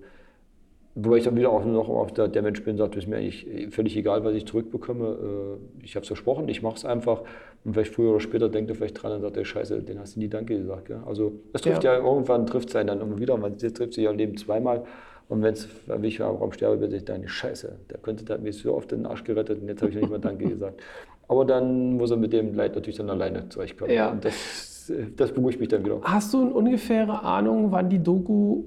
Wobei 0.99 1.18
ich 1.18 1.26
dann 1.26 1.35
wieder 1.35 1.51
auch 1.51 1.64
noch 1.64 1.89
auf 1.89 2.11
der, 2.11 2.27
der 2.27 2.41
Mensch 2.41 2.64
bin, 2.64 2.76
sagt, 2.76 2.95
es 2.95 3.03
ist 3.03 3.07
mir 3.07 3.18
eigentlich 3.18 3.68
völlig 3.69 3.95
egal, 3.95 4.23
was 4.23 4.34
ich 4.34 4.47
zurückbekomme. 4.47 5.05
Äh, 5.05 5.85
ich 5.85 5.95
habe 5.95 6.01
es 6.01 6.07
versprochen, 6.07 6.49
ich 6.49 6.64
mache 6.64 6.77
es 6.77 6.85
einfach. 6.85 7.22
Und 7.64 7.73
vielleicht 7.73 7.93
früher 7.93 8.09
oder 8.09 8.19
später 8.19 8.49
denkt 8.49 8.72
er 8.72 8.76
vielleicht 8.76 9.03
dran 9.03 9.11
und 9.11 9.22
sagt, 9.22 9.38
ey, 9.38 9.45
scheiße, 9.45 9.84
den 9.84 9.99
hast 9.99 10.15
du 10.15 10.22
nie 10.22 10.27
Danke 10.27 10.57
gesagt. 10.57 10.85
Gell? 10.85 11.01
Also 11.05 11.34
das 11.53 11.61
trifft 11.61 11.84
ja, 11.84 11.93
ja 11.93 12.03
irgendwann, 12.03 12.47
trifft 12.47 12.69
es 12.69 12.76
einen 12.76 12.88
dann 12.88 13.01
immer 13.01 13.19
wieder. 13.19 13.38
Man 13.38 13.59
trifft 13.59 13.93
sich 13.93 14.05
ja 14.05 14.09
im 14.09 14.18
Leben 14.18 14.38
zweimal. 14.38 14.85
Und 15.30 15.43
wenn 15.43 15.53
es, 15.53 15.69
wie 15.85 16.07
ich 16.07 16.19
am 16.19 16.38
Raum 16.38 16.51
sterbe, 16.51 16.80
wird 16.80 16.93
ich 16.93 17.05
deine 17.05 17.30
Scheiße, 17.30 17.77
der 17.91 17.97
könnte 17.99 18.26
da 18.26 18.39
mir 18.39 18.51
so 18.51 18.73
oft 18.73 18.91
den 18.91 19.05
Arsch 19.05 19.23
gerettet 19.23 19.61
und 19.61 19.68
jetzt 19.68 19.84
habe 19.84 19.91
ich 19.91 19.97
nicht 19.97 20.09
mal 20.09 20.19
Danke 20.19 20.45
gesagt. 20.49 20.81
Aber 21.27 21.45
dann 21.45 21.97
muss 21.97 22.11
er 22.11 22.17
mit 22.17 22.33
dem 22.33 22.53
Leid 22.53 22.75
natürlich 22.75 22.97
dann 22.97 23.09
alleine 23.09 23.49
zurechtkommen. 23.49 23.93
Ja. 23.93 24.11
Und 24.11 24.23
das, 24.23 24.91
das 25.15 25.31
beruhigt 25.31 25.59
mich 25.59 25.69
dann 25.69 25.83
wieder. 25.83 25.99
Hast 26.03 26.33
du 26.33 26.41
eine 26.41 26.53
ungefähre 26.53 27.23
Ahnung, 27.23 27.71
wann 27.71 27.89
die 27.89 27.99
Doku 27.99 28.63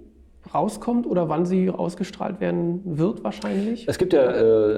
rauskommt 0.55 1.07
oder 1.07 1.28
wann 1.28 1.47
sie 1.47 1.70
ausgestrahlt 1.70 2.41
werden 2.41 2.81
wird 2.85 3.24
wahrscheinlich? 3.24 3.87
Es 3.89 3.99
gibt 3.99 4.12
ja 4.12 4.31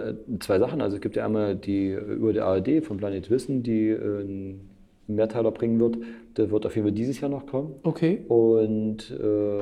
äh, 0.09 0.14
zwei 0.40 0.59
Sachen. 0.59 0.80
Also 0.80 0.96
es 0.96 1.02
gibt 1.02 1.16
ja 1.16 1.24
einmal 1.24 1.56
die 1.56 1.90
über 1.90 2.32
die 2.32 2.40
ARD 2.40 2.84
von 2.84 2.98
Planet 2.98 3.30
Wissen, 3.30 3.62
die 3.62 3.88
äh, 3.88 4.20
einen 4.20 4.70
Mehrteiler 5.06 5.50
bringen 5.50 5.80
wird. 5.80 5.98
Der 6.36 6.50
wird 6.50 6.66
auf 6.66 6.74
jeden 6.74 6.86
Fall 6.86 6.94
dieses 6.94 7.20
Jahr 7.20 7.30
noch 7.30 7.46
kommen. 7.46 7.74
Okay. 7.82 8.24
Und 8.28 9.10
äh, 9.10 9.60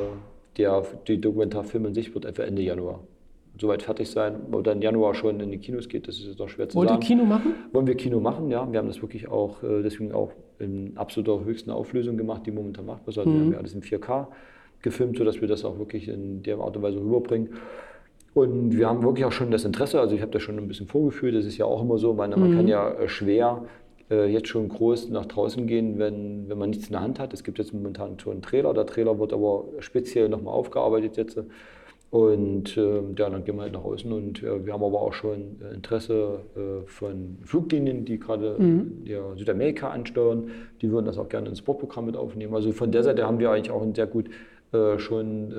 der, 0.59 0.85
die 1.07 1.21
Dokumentarfilm 1.21 1.87
an 1.87 1.95
sich 1.95 2.15
wird 2.15 2.25
etwa 2.25 2.43
Ende 2.43 2.63
Januar 2.63 3.01
soweit 3.61 3.83
fertig 3.83 4.11
sein 4.11 4.37
oder 4.53 4.73
im 4.73 4.83
Januar 4.83 5.15
schon 5.15 5.39
in 5.41 5.51
die 5.51 5.59
Kinos 5.59 5.89
geht, 5.89 6.09
das 6.09 6.17
ist 6.17 6.27
jetzt 6.27 6.39
noch 6.39 6.49
schwer 6.49 6.69
zu 6.69 6.77
Wollt 6.77 6.89
sagen. 6.89 7.01
Wollt 7.01 7.11
ihr 7.11 7.17
Kino 7.17 7.25
machen? 7.25 7.55
Wollen 7.73 7.87
wir 7.87 7.95
Kino 7.95 8.21
machen, 8.21 8.51
ja. 8.51 8.71
Wir 8.71 8.79
haben 8.79 8.89
das 8.89 9.03
wirklich 9.03 9.29
auch, 9.29 9.63
äh, 9.63 9.83
deswegen 9.83 10.13
auch 10.13 10.33
in 10.59 10.97
absoluter 10.97 11.45
höchsten 11.45 11.71
Auflösung 11.71 12.17
gemacht, 12.17 12.47
die 12.47 12.51
momentan 12.51 12.87
machbar 12.87 13.09
ist. 13.09 13.19
Also 13.19 13.31
mhm. 13.31 13.35
wir 13.35 13.41
haben 13.41 13.53
ja 13.53 13.59
alles 13.59 13.75
in 13.75 13.83
4K 13.83 14.27
gefilmt, 14.83 15.19
sodass 15.19 15.41
wir 15.41 15.49
das 15.49 15.65
auch 15.65 15.79
wirklich 15.79 16.09
in 16.09 16.43
der 16.43 16.59
Art 16.59 16.77
und 16.77 16.83
Weise 16.83 16.99
rüberbringen. 16.99 17.51
Und 18.33 18.77
wir 18.77 18.89
haben 18.89 19.03
wirklich 19.03 19.25
auch 19.25 19.33
schon 19.33 19.51
das 19.51 19.65
Interesse, 19.65 20.01
also 20.01 20.15
ich 20.15 20.23
habe 20.23 20.31
das 20.31 20.43
schon 20.43 20.57
ein 20.57 20.69
bisschen 20.69 20.87
vorgefühlt, 20.87 21.35
das 21.35 21.45
ist 21.45 21.59
ja 21.59 21.65
auch 21.65 21.83
immer 21.83 21.99
so, 21.99 22.15
meine, 22.15 22.37
man 22.37 22.53
mhm. 22.53 22.57
kann 22.57 22.69
ja 22.69 22.91
äh, 22.93 23.09
schwer 23.09 23.65
äh, 24.09 24.27
jetzt 24.27 24.49
schon 24.49 24.69
groß 24.69 25.09
nach 25.11 25.27
draußen 25.27 25.67
gehen, 25.67 25.99
wenn, 25.99 26.49
wenn 26.49 26.57
man 26.57 26.71
nichts 26.71 26.87
in 26.87 26.93
der 26.93 27.03
Hand 27.03 27.19
hat. 27.19 27.35
Es 27.35 27.43
gibt 27.43 27.59
jetzt 27.59 27.75
momentan 27.75 28.19
schon 28.21 28.35
einen 28.35 28.43
Trailer, 28.43 28.73
der 28.73 28.87
Trailer 28.87 29.19
wird 29.19 29.33
aber 29.33 29.65
speziell 29.81 30.29
nochmal 30.29 30.55
aufgearbeitet 30.55 31.17
jetzt. 31.17 31.39
Und 32.11 32.77
äh, 32.77 33.03
ja, 33.17 33.31
dann 33.31 33.45
gehen 33.45 33.55
wir 33.55 33.63
halt 33.63 33.73
nach 33.73 33.85
außen 33.85 34.13
und 34.13 34.43
äh, 34.43 34.67
wir 34.67 34.73
haben 34.73 34.83
aber 34.83 35.01
auch 35.01 35.13
schon 35.13 35.61
äh, 35.63 35.75
Interesse 35.75 36.41
äh, 36.57 36.87
von 36.87 37.39
Fluglinien, 37.45 38.05
die 38.05 38.19
gerade 38.19 38.57
mhm. 38.59 39.03
ja, 39.05 39.37
Südamerika 39.37 39.91
ansteuern. 39.91 40.51
Die 40.83 40.91
würden 40.91 41.07
das 41.07 41.19
auch 41.19 41.29
gerne 41.29 41.49
ins 41.49 41.61
Sportprogramm 41.61 42.07
mit 42.07 42.17
aufnehmen. 42.17 42.53
Also 42.53 42.73
von 42.73 42.91
der 42.91 43.05
Seite 43.05 43.25
haben 43.25 43.39
wir 43.39 43.53
eigentlich 43.53 43.71
auch 43.71 43.87
sehr 43.95 44.09
gut 44.09 44.29
äh, 44.73 44.99
schon 44.99 45.53
äh, 45.53 45.57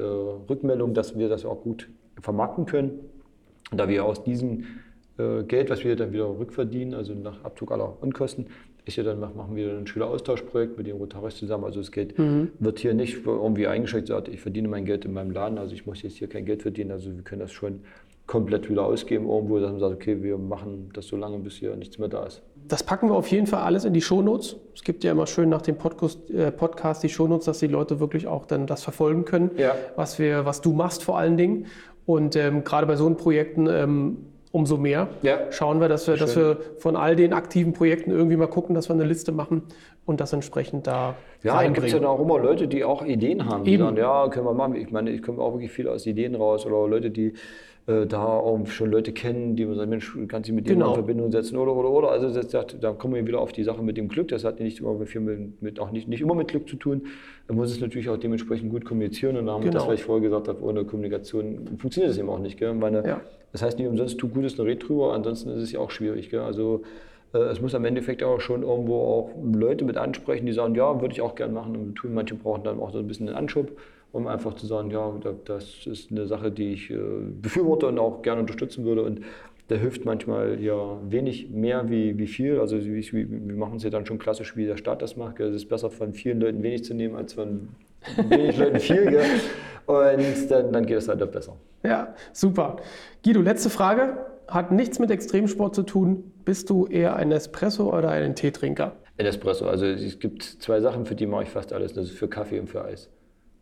Rückmeldung, 0.49 0.93
dass 0.93 1.17
wir 1.17 1.29
das 1.29 1.45
auch 1.45 1.61
gut 1.61 1.87
vermarkten 2.19 2.65
können. 2.65 2.99
Da 3.71 3.87
wir 3.87 4.03
aus 4.03 4.23
diesem 4.23 4.65
Geld, 5.47 5.69
was 5.69 5.83
wir 5.83 5.95
dann 5.95 6.13
wieder 6.13 6.27
rückverdienen, 6.39 6.95
also 6.95 7.13
nach 7.13 7.43
Abzug 7.43 7.71
aller 7.71 8.01
Unkosten, 8.01 8.47
ist 8.85 8.97
ja 8.97 9.03
dann 9.03 9.19
machen 9.19 9.55
wir 9.55 9.71
ein 9.71 9.85
Schüleraustauschprojekt 9.85 10.77
mit 10.77 10.87
dem 10.87 10.97
Rotaris 10.97 11.35
zusammen. 11.35 11.65
Also 11.65 11.79
das 11.79 11.91
Geld 11.91 12.17
mhm. 12.17 12.49
wird 12.59 12.79
hier 12.79 12.93
nicht 12.93 13.25
irgendwie 13.25 13.67
eingeschränkt, 13.67 14.07
sagt, 14.07 14.27
ich 14.27 14.41
verdiene 14.41 14.67
mein 14.67 14.85
Geld 14.85 15.05
in 15.05 15.13
meinem 15.13 15.31
Laden, 15.31 15.57
also 15.57 15.73
ich 15.73 15.85
muss 15.85 16.01
jetzt 16.01 16.17
hier 16.17 16.27
kein 16.27 16.45
Geld 16.45 16.61
verdienen. 16.61 16.91
Also 16.91 17.15
wir 17.15 17.23
können 17.23 17.41
das 17.41 17.51
schon 17.51 17.81
komplett 18.27 18.69
wieder 18.69 18.85
ausgeben 18.85 19.27
irgendwo, 19.27 19.59
dass 19.59 19.71
man 19.71 19.79
sagt, 19.79 19.93
okay, 19.93 20.23
wir 20.23 20.37
machen 20.37 20.89
das 20.93 21.07
so 21.07 21.17
lange, 21.17 21.37
bis 21.39 21.55
hier 21.55 21.75
nichts 21.75 21.97
mehr 21.99 22.07
da 22.07 22.25
ist. 22.25 22.41
Das 22.67 22.81
packen 22.81 23.09
wir 23.09 23.15
auf 23.15 23.27
jeden 23.27 23.45
Fall 23.45 23.63
alles 23.63 23.83
in 23.83 23.93
die 23.93 24.01
Shownotes. 24.01 24.55
Es 24.73 24.83
gibt 24.83 25.03
ja 25.03 25.11
immer 25.11 25.27
schön 25.27 25.49
nach 25.49 25.61
dem 25.61 25.77
Podcast, 25.77 26.29
äh, 26.29 26.51
Podcast 26.51 27.03
die 27.03 27.09
Shownotes, 27.09 27.45
dass 27.45 27.59
die 27.59 27.67
Leute 27.67 27.99
wirklich 27.99 28.27
auch 28.27 28.45
dann 28.45 28.67
das 28.67 28.83
verfolgen 28.83 29.25
können, 29.25 29.51
ja. 29.57 29.75
was, 29.95 30.17
wir, 30.17 30.45
was 30.45 30.61
du 30.61 30.71
machst 30.71 31.03
vor 31.03 31.17
allen 31.17 31.35
Dingen. 31.35 31.65
Und 32.05 32.35
ähm, 32.35 32.63
gerade 32.63 32.87
bei 32.87 32.95
so 32.95 33.09
Projekten 33.15 33.67
ähm, 33.67 34.17
umso 34.51 34.77
mehr 34.77 35.07
ja. 35.21 35.51
schauen 35.51 35.79
wir 35.79 35.87
dass, 35.87 36.07
wir, 36.07 36.17
dass 36.17 36.35
wir 36.35 36.57
von 36.79 36.95
all 36.95 37.15
den 37.15 37.33
aktiven 37.33 37.73
Projekten 37.73 38.11
irgendwie 38.11 38.37
mal 38.37 38.47
gucken, 38.47 38.75
dass 38.75 38.89
wir 38.89 38.93
eine 38.93 39.05
Liste 39.05 39.31
machen 39.31 39.63
und 40.11 40.21
das 40.21 40.33
entsprechend 40.33 40.87
da 40.87 41.15
Ja, 41.43 41.63
dann 41.63 41.73
gibt 41.73 41.87
es 41.87 41.93
ja 41.93 42.05
auch 42.07 42.19
immer 42.19 42.39
Leute, 42.39 42.67
die 42.67 42.83
auch 42.83 43.03
Ideen 43.03 43.45
haben, 43.45 43.63
die 43.63 43.77
sagen, 43.77 43.97
ja, 43.97 44.27
können 44.29 44.45
wir 44.45 44.53
machen. 44.53 44.75
Ich 44.75 44.91
meine, 44.91 45.09
ich 45.09 45.21
komme 45.21 45.41
auch 45.41 45.53
wirklich 45.53 45.71
viel 45.71 45.87
aus 45.87 46.05
Ideen 46.05 46.35
raus 46.35 46.65
oder 46.65 46.87
Leute, 46.87 47.09
die 47.09 47.33
äh, 47.87 48.05
da 48.05 48.23
auch 48.23 48.67
schon 48.67 48.91
Leute 48.91 49.11
kennen, 49.11 49.55
die 49.55 49.65
man 49.65 49.75
sagt, 49.75 49.89
Mensch, 49.89 50.17
kannst 50.27 50.49
du 50.49 50.53
mit 50.53 50.67
denen 50.67 50.79
genau. 50.79 50.89
in 50.89 50.95
Verbindung 50.95 51.31
setzen 51.31 51.57
oder, 51.57 51.75
oder, 51.75 51.89
oder. 51.89 52.11
Also 52.11 52.31
das, 52.31 52.47
das, 52.47 52.75
da 52.79 52.91
kommen 52.91 53.15
wir 53.15 53.25
wieder 53.25 53.39
auf 53.39 53.53
die 53.53 53.63
Sache 53.63 53.81
mit 53.81 53.97
dem 53.97 54.07
Glück. 54.07 54.27
Das 54.27 54.43
hat 54.43 54.59
nicht 54.59 54.79
immer 54.79 54.93
mit, 54.93 55.61
mit, 55.61 55.79
auch 55.79 55.91
nicht, 55.91 56.07
nicht 56.07 56.21
immer 56.21 56.35
mit 56.35 56.49
Glück 56.49 56.69
zu 56.69 56.75
tun. 56.75 57.07
Da 57.47 57.55
muss 57.55 57.71
es 57.71 57.79
natürlich 57.79 58.09
auch 58.09 58.17
dementsprechend 58.17 58.69
gut 58.69 58.85
kommunizieren 58.85 59.35
und 59.37 59.47
da 59.47 59.53
haben 59.53 59.61
genau. 59.61 59.73
wir 59.73 59.79
das, 59.79 59.87
was 59.87 59.95
ich 59.95 60.03
vorher 60.03 60.21
gesagt 60.21 60.47
habe, 60.47 60.61
ohne 60.63 60.85
Kommunikation 60.85 61.77
funktioniert 61.79 62.11
das 62.11 62.19
eben 62.19 62.29
auch 62.29 62.39
nicht. 62.39 62.59
Gell? 62.59 62.73
Meine, 62.75 63.05
ja. 63.05 63.21
Das 63.51 63.63
heißt 63.63 63.79
nicht 63.79 63.87
umsonst, 63.87 64.17
tu 64.19 64.29
Gutes, 64.29 64.59
eine 64.59 64.69
Red 64.69 64.87
drüber, 64.87 65.13
ansonsten 65.13 65.49
ist 65.49 65.63
es 65.63 65.71
ja 65.71 65.79
auch 65.79 65.91
schwierig. 65.91 66.29
Gell? 66.29 66.41
Also 66.41 66.83
es 67.33 67.61
muss 67.61 67.75
am 67.75 67.85
Endeffekt 67.85 68.23
auch 68.23 68.41
schon 68.41 68.63
irgendwo 68.63 69.01
auch 69.01 69.31
Leute 69.41 69.85
mit 69.85 69.97
ansprechen, 69.97 70.45
die 70.45 70.53
sagen, 70.53 70.75
ja, 70.75 70.99
würde 70.99 71.13
ich 71.13 71.21
auch 71.21 71.35
gerne 71.35 71.53
machen 71.53 71.75
und 71.75 71.95
tun. 71.95 72.13
Manche 72.13 72.35
brauchen 72.35 72.63
dann 72.63 72.79
auch 72.79 72.91
so 72.91 72.99
ein 72.99 73.07
bisschen 73.07 73.27
einen 73.27 73.37
Anschub 73.37 73.71
um 74.11 74.27
einfach 74.27 74.53
zu 74.55 74.67
sagen, 74.67 74.91
ja, 74.91 75.13
das 75.45 75.85
ist 75.85 76.11
eine 76.11 76.27
Sache, 76.27 76.51
die 76.51 76.73
ich 76.73 76.89
äh, 76.91 76.97
befürworte 77.41 77.87
und 77.87 77.99
auch 77.99 78.21
gerne 78.21 78.41
unterstützen 78.41 78.83
würde. 78.83 79.03
Und 79.03 79.21
da 79.69 79.75
hilft 79.75 80.03
manchmal 80.03 80.61
ja 80.61 80.99
wenig 81.09 81.49
mehr 81.49 81.89
wie, 81.89 82.17
wie 82.17 82.27
viel. 82.27 82.59
Also 82.59 82.83
wir, 82.83 83.01
wir 83.13 83.55
machen 83.55 83.77
es 83.77 83.83
ja 83.83 83.89
dann 83.89 84.05
schon 84.05 84.19
klassisch, 84.19 84.57
wie 84.57 84.65
der 84.65 84.77
Staat 84.77 85.01
das 85.01 85.15
macht. 85.15 85.39
Es 85.39 85.55
ist 85.55 85.69
besser 85.69 85.89
von 85.89 86.13
vielen 86.13 86.41
Leuten 86.41 86.61
wenig 86.61 86.83
zu 86.83 86.93
nehmen, 86.93 87.15
als 87.15 87.33
von 87.33 87.69
wenig 88.29 88.57
Leuten 88.57 88.79
viel. 88.79 89.09
Gell? 89.09 89.23
Und 89.85 90.51
dann, 90.51 90.73
dann 90.73 90.85
geht 90.85 90.97
es 90.97 91.07
halt 91.07 91.31
besser. 91.31 91.55
Ja, 91.83 92.13
super. 92.33 92.77
Guido, 93.23 93.41
letzte 93.41 93.69
Frage. 93.69 94.30
Hat 94.51 94.71
nichts 94.73 94.99
mit 94.99 95.09
Extremsport 95.11 95.73
zu 95.73 95.83
tun. 95.83 96.33
Bist 96.43 96.69
du 96.69 96.85
eher 96.85 97.15
ein 97.15 97.31
Espresso 97.31 97.95
oder 97.97 98.09
ein 98.09 98.35
Teetrinker? 98.35 98.97
Ein 99.17 99.25
Espresso. 99.25 99.65
Also 99.65 99.85
es 99.85 100.19
gibt 100.19 100.43
zwei 100.43 100.81
Sachen, 100.81 101.05
für 101.05 101.15
die 101.15 101.25
mache 101.25 101.43
ich 101.43 101.49
fast 101.49 101.71
alles. 101.71 101.93
Das 101.93 102.05
ist 102.05 102.17
für 102.17 102.27
Kaffee 102.27 102.59
und 102.59 102.67
für 102.67 102.83
Eis. 102.83 103.09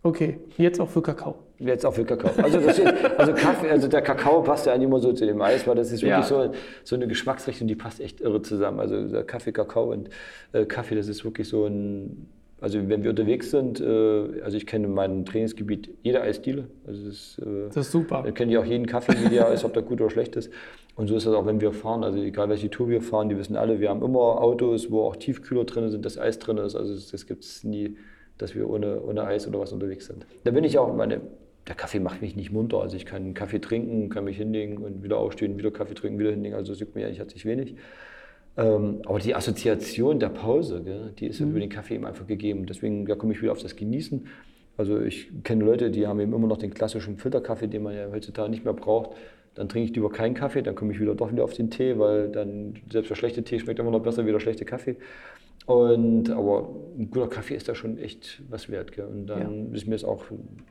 Okay, 0.02 0.40
jetzt 0.58 0.82
auch 0.82 0.90
für 0.90 1.04
Kakao. 1.04 1.36
Jetzt 1.60 1.86
auch 1.86 1.94
für 1.94 2.06
Kakao. 2.06 2.32
Also, 2.42 2.58
ist, 2.58 2.82
also, 3.18 3.34
Kaffee, 3.34 3.70
also 3.70 3.88
der 3.88 4.02
Kakao 4.02 4.42
passt 4.42 4.66
ja 4.66 4.74
eigentlich 4.74 4.88
immer 4.88 5.00
so 5.00 5.14
zu 5.14 5.28
dem 5.28 5.42
Eis, 5.42 5.68
weil 5.68 5.76
das 5.76 5.92
ist 5.92 6.02
wirklich 6.02 6.10
ja. 6.10 6.24
so, 6.24 6.52
so 6.84 6.96
eine 6.96 7.08
Geschmacksrichtung, 7.08 7.68
die 7.68 7.76
passt 7.76 8.00
echt 8.00 8.22
irre 8.22 8.42
zusammen. 8.42 8.80
Also 8.80 9.24
Kaffee, 9.26 9.52
Kakao 9.52 9.92
und 9.92 10.10
äh, 10.54 10.66
Kaffee, 10.66 10.96
das 10.96 11.08
ist 11.08 11.24
wirklich 11.24 11.50
so 11.50 11.66
ein, 11.66 12.30
also 12.62 12.90
wenn 12.90 13.04
wir 13.04 13.12
unterwegs 13.12 13.52
sind, 13.52 13.80
äh, 13.80 14.42
also 14.44 14.58
ich 14.58 14.66
kenne 14.66 14.88
in 14.88 14.94
meinem 14.94 15.26
Trainingsgebiet 15.26 15.90
jede 16.04 16.22
Eisdiele. 16.22 16.68
Also 16.86 17.08
das, 17.08 17.42
äh, 17.46 17.68
das 17.68 17.88
ist 17.88 17.92
super. 17.92 18.24
Dann 18.24 18.34
kenne 18.34 18.52
ich 18.52 18.58
auch 18.58 18.66
jeden 18.66 18.86
Kaffee, 18.86 19.14
wie 19.24 19.30
der 19.30 19.52
ist, 19.52 19.64
ob 19.64 19.74
der 19.74 19.84
gut 19.84 20.02
oder 20.02 20.10
schlecht 20.10 20.36
ist. 20.36 20.52
Und 20.96 21.08
so 21.08 21.16
ist 21.16 21.26
das 21.26 21.34
auch, 21.34 21.46
wenn 21.46 21.62
wir 21.62 21.72
fahren. 21.72 22.04
Also 22.04 22.20
egal 22.20 22.50
welche 22.50 22.70
Tour 22.70 22.90
wir 22.90 23.02
fahren, 23.02 23.30
die 23.30 23.38
wissen 23.38 23.56
alle, 23.56 23.80
wir 23.80 23.90
haben 23.90 24.04
immer 24.04 24.42
Autos, 24.42 24.92
wo 24.92 25.04
auch 25.04 25.16
Tiefkühler 25.16 25.64
drin 25.64 25.90
sind, 25.90 26.06
das 26.06 26.18
Eis 26.18 26.40
drin 26.40 26.58
ist. 26.58 26.76
Also 26.76 26.94
das, 26.94 27.12
das 27.12 27.26
gibt 27.26 27.44
es 27.44 27.64
nie 27.64 27.96
dass 28.40 28.56
wir 28.56 28.68
ohne, 28.68 29.02
ohne 29.04 29.26
Eis 29.26 29.48
oder 29.48 29.60
was 29.60 29.72
unterwegs 29.72 30.08
sind. 30.08 30.26
Da 30.46 30.52
bin 30.52 30.64
ich 30.64 30.80
auch, 30.80 30.96
meine, 30.96 31.22
der 31.68 31.76
Kaffee 31.76 32.00
macht 32.00 32.22
mich 32.22 32.36
nicht 32.36 32.52
munter. 32.52 32.82
Also 32.82 32.96
ich 32.96 33.06
kann 33.06 33.36
Kaffee 33.36 33.60
trinken, 33.60 34.10
kann 34.10 34.24
mich 34.24 34.38
hinlegen 34.38 34.78
und 34.78 35.04
wieder 35.04 35.18
aufstehen, 35.18 35.58
wieder 35.58 35.70
Kaffee 35.70 35.94
trinken, 35.94 36.18
wieder 36.18 36.32
hinlegen. 36.32 36.56
Also 36.56 36.74
es 36.74 36.80
juckt 36.80 36.96
mir 36.96 37.06
eigentlich 37.06 37.20
herzlich 37.20 37.46
wenig. 37.46 37.76
Ähm, 38.60 39.02
aber 39.06 39.20
die 39.20 39.34
Assoziation 39.34 40.20
der 40.20 40.30
Pause, 40.30 40.82
gell, 40.84 41.14
die 41.18 41.28
ist 41.28 41.40
mhm. 41.40 41.52
über 41.52 41.60
den 41.62 41.70
Kaffee 41.70 41.96
eben 41.96 42.06
einfach 42.06 42.28
gegeben. 42.28 42.66
Deswegen 42.66 43.06
da 43.06 43.16
komme 43.16 43.34
ich 43.34 43.42
wieder 43.42 43.54
auf 43.54 43.62
das 43.62 43.76
Genießen. 43.76 44.28
Also 44.76 45.00
ich 45.00 45.30
kenne 45.44 45.64
Leute, 45.64 45.90
die 45.92 46.08
haben 46.08 46.20
eben 46.20 46.34
immer 46.34 46.48
noch 46.48 46.58
den 46.58 46.74
klassischen 46.74 47.18
Filterkaffee, 47.18 47.68
den 47.68 47.84
man 47.84 47.96
ja 47.96 48.12
heutzutage 48.12 48.50
nicht 48.50 48.66
mehr 48.66 48.74
braucht. 48.74 49.12
Dann 49.56 49.70
trinke 49.70 49.90
ich 49.90 49.96
lieber 49.96 50.10
keinen 50.12 50.36
Kaffee, 50.36 50.62
dann 50.62 50.76
komme 50.76 50.92
ich 50.94 51.00
wieder 51.00 51.16
doch 51.16 51.32
wieder 51.32 51.44
auf 51.44 51.54
den 51.54 51.70
Tee, 51.70 51.98
weil 51.98 52.30
dann 52.30 52.76
selbst 52.92 53.10
der 53.10 53.16
schlechte 53.16 53.44
Tee 53.44 53.60
schmeckt 53.60 53.80
immer 53.80 53.92
noch 53.92 54.02
besser 54.02 54.26
wie 54.26 54.32
der 54.32 54.40
schlechte 54.40 54.66
Kaffee. 54.66 54.98
Und, 55.66 56.30
aber 56.30 56.70
ein 56.98 57.10
guter 57.12 57.28
Kaffee 57.28 57.56
ist 57.56 57.68
da 57.70 57.76
schon 57.76 57.98
echt 57.98 58.42
was 58.50 58.70
wert. 58.70 58.92
Gell? 58.92 59.06
Und 59.06 59.28
dann 59.28 59.70
ja. 59.70 59.76
ist 59.76 59.88
mir 59.88 59.96
es 59.96 60.04
auch 60.04 60.26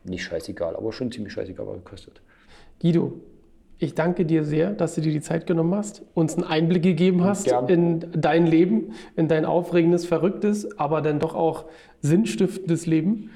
nicht 0.05 0.25
scheißegal, 0.25 0.77
aber 0.77 0.93
schon 0.93 1.11
ziemlich 1.11 1.33
scheißegal, 1.33 1.67
was 1.67 1.79
es 1.79 1.85
kostet. 1.85 2.21
Guido, 2.81 3.21
ich 3.79 3.95
danke 3.95 4.25
dir 4.25 4.45
sehr, 4.45 4.73
dass 4.73 4.97
du 4.97 5.01
dir 5.01 5.13
die 5.13 5.21
Zeit 5.21 5.47
genommen 5.47 5.75
hast, 5.75 6.03
uns 6.15 6.35
einen 6.35 6.45
Einblick 6.45 6.83
gegeben 6.83 7.23
hast 7.23 7.45
Gern. 7.45 7.69
in 7.69 8.07
dein 8.13 8.47
Leben, 8.47 8.93
in 9.17 9.29
dein 9.29 9.45
aufregendes, 9.45 10.05
verrücktes, 10.05 10.79
aber 10.79 11.01
dann 11.01 11.21
doch 11.21 11.35
auch 11.35 11.67
sinnstiftendes 12.01 12.87
Leben. 12.87 13.31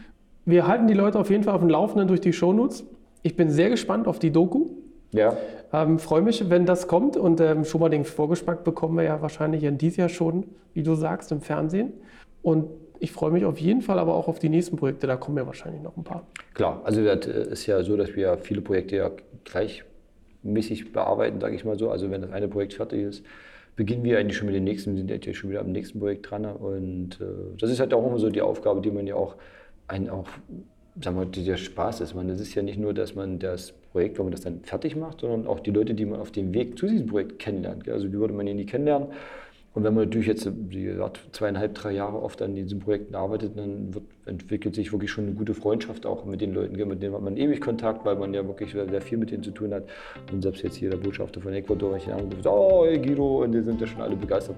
Wir 0.44 0.66
halten 0.66 0.88
die 0.88 0.94
Leute 0.94 1.18
auf 1.18 1.30
jeden 1.30 1.44
Fall 1.44 1.54
auf 1.54 1.60
dem 1.60 1.70
Laufenden 1.70 2.08
durch 2.08 2.20
die 2.20 2.32
Shownotes. 2.32 2.84
Ich 3.22 3.36
bin 3.36 3.50
sehr 3.50 3.70
gespannt 3.70 4.08
auf 4.08 4.18
die 4.18 4.32
Doku. 4.32 4.70
Ja. 5.12 5.36
Ähm, 5.72 6.00
Freue 6.00 6.22
mich, 6.22 6.50
wenn 6.50 6.66
das 6.66 6.88
kommt. 6.88 7.16
Und 7.16 7.40
ähm, 7.40 7.64
schon 7.64 7.80
mal 7.80 7.88
den 7.88 8.04
Vorgeschmack 8.04 8.64
bekommen 8.64 8.96
wir 8.96 9.04
ja 9.04 9.22
wahrscheinlich 9.22 9.62
in 9.62 9.78
diesem 9.78 10.00
Jahr 10.00 10.08
schon, 10.08 10.46
wie 10.74 10.82
du 10.82 10.96
sagst, 10.96 11.30
im 11.30 11.40
Fernsehen. 11.40 11.92
Und 12.42 12.66
ich 12.98 13.12
freue 13.12 13.30
mich 13.30 13.44
auf 13.44 13.58
jeden 13.58 13.82
Fall 13.82 14.00
aber 14.00 14.14
auch 14.14 14.26
auf 14.26 14.40
die 14.40 14.48
nächsten 14.48 14.76
Projekte. 14.76 15.06
Da 15.06 15.16
kommen 15.16 15.36
ja 15.36 15.46
wahrscheinlich 15.46 15.82
noch 15.82 15.96
ein 15.96 16.02
paar. 16.02 16.26
Klar, 16.54 16.80
also 16.82 17.04
das 17.04 17.26
ist 17.26 17.66
ja 17.66 17.82
so, 17.84 17.96
dass 17.96 18.16
wir 18.16 18.38
viele 18.38 18.60
Projekte 18.60 18.96
ja 18.96 19.10
gleichmäßig 20.42 20.92
bearbeiten, 20.92 21.40
sage 21.40 21.54
ich 21.54 21.64
mal 21.64 21.78
so. 21.78 21.90
Also 21.90 22.10
wenn 22.10 22.22
das 22.22 22.32
eine 22.32 22.48
Projekt 22.48 22.74
fertig 22.74 23.02
ist, 23.02 23.24
beginnen 23.76 24.04
wir 24.04 24.18
eigentlich 24.18 24.36
schon 24.36 24.46
mit 24.46 24.54
dem 24.54 24.64
nächsten, 24.64 24.96
sind 24.96 25.10
jetzt 25.10 25.36
schon 25.36 25.50
wieder 25.50 25.60
am 25.60 25.72
nächsten 25.72 25.98
Projekt 25.98 26.30
dran. 26.30 26.44
Und 26.44 27.20
äh, 27.20 27.56
das 27.58 27.70
ist 27.70 27.80
halt 27.80 27.94
auch 27.94 28.06
immer 28.06 28.18
so 28.18 28.30
die 28.30 28.42
Aufgabe, 28.42 28.80
die 28.80 28.90
man 28.90 29.06
ja 29.06 29.14
auch, 29.14 29.36
einen 29.88 30.10
auch 30.10 30.28
sagen 31.02 31.18
wir, 31.18 31.24
der 31.24 31.56
Spaß 31.56 32.02
ist. 32.02 32.14
Man, 32.14 32.28
das 32.28 32.40
ist 32.40 32.54
ja 32.54 32.62
nicht 32.62 32.78
nur, 32.78 32.92
dass 32.92 33.14
man 33.14 33.38
das 33.38 33.72
Projekt, 33.92 34.18
wenn 34.18 34.26
man 34.26 34.32
das 34.32 34.42
dann 34.42 34.60
fertig 34.62 34.94
macht, 34.94 35.20
sondern 35.20 35.46
auch 35.46 35.60
die 35.60 35.70
Leute, 35.70 35.94
die 35.94 36.04
man 36.04 36.20
auf 36.20 36.32
dem 36.32 36.52
Weg 36.52 36.78
zu 36.78 36.86
diesem 36.86 37.06
Projekt 37.06 37.38
kennenlernt. 37.38 37.88
Also 37.88 38.08
die 38.08 38.14
würde 38.14 38.34
man 38.34 38.46
ja 38.46 38.54
nie 38.54 38.66
kennenlernen. 38.66 39.08
Und 39.74 39.84
wenn 39.84 39.94
man 39.94 40.04
natürlich 40.04 40.26
jetzt, 40.26 40.50
wie 40.68 40.84
gesagt, 40.84 41.20
zweieinhalb, 41.32 41.74
drei 41.74 41.92
Jahre 41.92 42.22
oft 42.22 42.42
an 42.42 42.54
diesen 42.54 42.78
Projekten 42.78 43.14
arbeitet, 43.14 43.56
dann 43.56 43.94
wird, 43.94 44.04
entwickelt 44.26 44.74
sich 44.74 44.92
wirklich 44.92 45.10
schon 45.10 45.24
eine 45.24 45.32
gute 45.32 45.54
Freundschaft 45.54 46.04
auch 46.04 46.26
mit 46.26 46.42
den 46.42 46.52
Leuten. 46.52 46.76
Mit 46.76 47.02
denen 47.02 47.14
hat 47.14 47.22
man 47.22 47.38
ewig 47.38 47.62
Kontakt, 47.62 48.04
weil 48.04 48.16
man 48.16 48.34
ja 48.34 48.46
wirklich 48.46 48.72
sehr, 48.72 49.00
viel 49.00 49.16
mit 49.16 49.30
denen 49.30 49.42
zu 49.42 49.50
tun 49.50 49.72
hat. 49.72 49.84
Und 50.30 50.42
selbst 50.42 50.62
jetzt 50.62 50.76
hier 50.76 50.90
der 50.90 50.98
Botschafter 50.98 51.40
von 51.40 51.54
Ecuador, 51.54 51.96
ich 51.96 52.12
anrufe, 52.12 52.36
oh, 52.50 52.84
hey 52.84 52.98
Guido, 52.98 53.44
und 53.44 53.52
die 53.52 53.62
sind 53.62 53.80
ja 53.80 53.86
schon 53.86 54.02
alle 54.02 54.14
begeistert. 54.14 54.56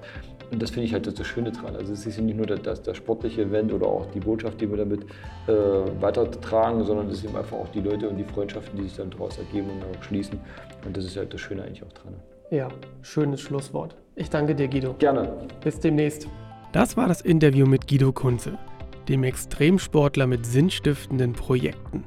Und 0.50 0.60
das 0.60 0.70
finde 0.70 0.86
ich 0.86 0.92
halt 0.92 1.06
das, 1.06 1.14
das, 1.14 1.28
Schöne 1.28 1.52
dran. 1.52 1.76
Also 1.76 1.92
es 1.92 2.04
ist 2.04 2.20
nicht 2.20 2.36
nur 2.36 2.46
das, 2.46 2.82
das, 2.82 2.96
sportliche 2.96 3.42
Event 3.42 3.72
oder 3.72 3.86
auch 3.86 4.06
die 4.06 4.20
Botschaft, 4.20 4.60
die 4.60 4.68
wir 4.68 4.78
damit 4.78 5.04
äh, 5.46 5.52
weitertragen, 6.00 6.84
sondern 6.84 7.08
es 7.08 7.20
sind 7.20 7.36
einfach 7.36 7.56
auch 7.56 7.68
die 7.68 7.80
Leute 7.80 8.08
und 8.08 8.16
die 8.16 8.24
Freundschaften, 8.24 8.76
die 8.76 8.84
sich 8.84 8.96
dann 8.96 9.10
daraus 9.10 9.38
ergeben 9.38 9.68
und 9.70 9.96
auch 9.96 10.02
schließen. 10.02 10.40
Und 10.84 10.96
das 10.96 11.04
ist 11.04 11.16
halt 11.16 11.32
das 11.32 11.40
Schöne 11.40 11.62
eigentlich 11.62 11.84
auch 11.84 11.92
dran. 11.92 12.14
Ja, 12.50 12.68
schönes 13.02 13.40
Schlusswort. 13.40 13.96
Ich 14.16 14.30
danke 14.30 14.54
dir, 14.54 14.68
Guido. 14.68 14.94
Gerne. 14.94 15.36
Bis 15.62 15.78
demnächst. 15.80 16.28
Das 16.72 16.96
war 16.96 17.08
das 17.08 17.20
Interview 17.20 17.66
mit 17.66 17.88
Guido 17.88 18.12
Kunze, 18.12 18.56
dem 19.08 19.24
Extremsportler 19.24 20.28
mit 20.28 20.46
sinnstiftenden 20.46 21.32
Projekten. 21.32 22.04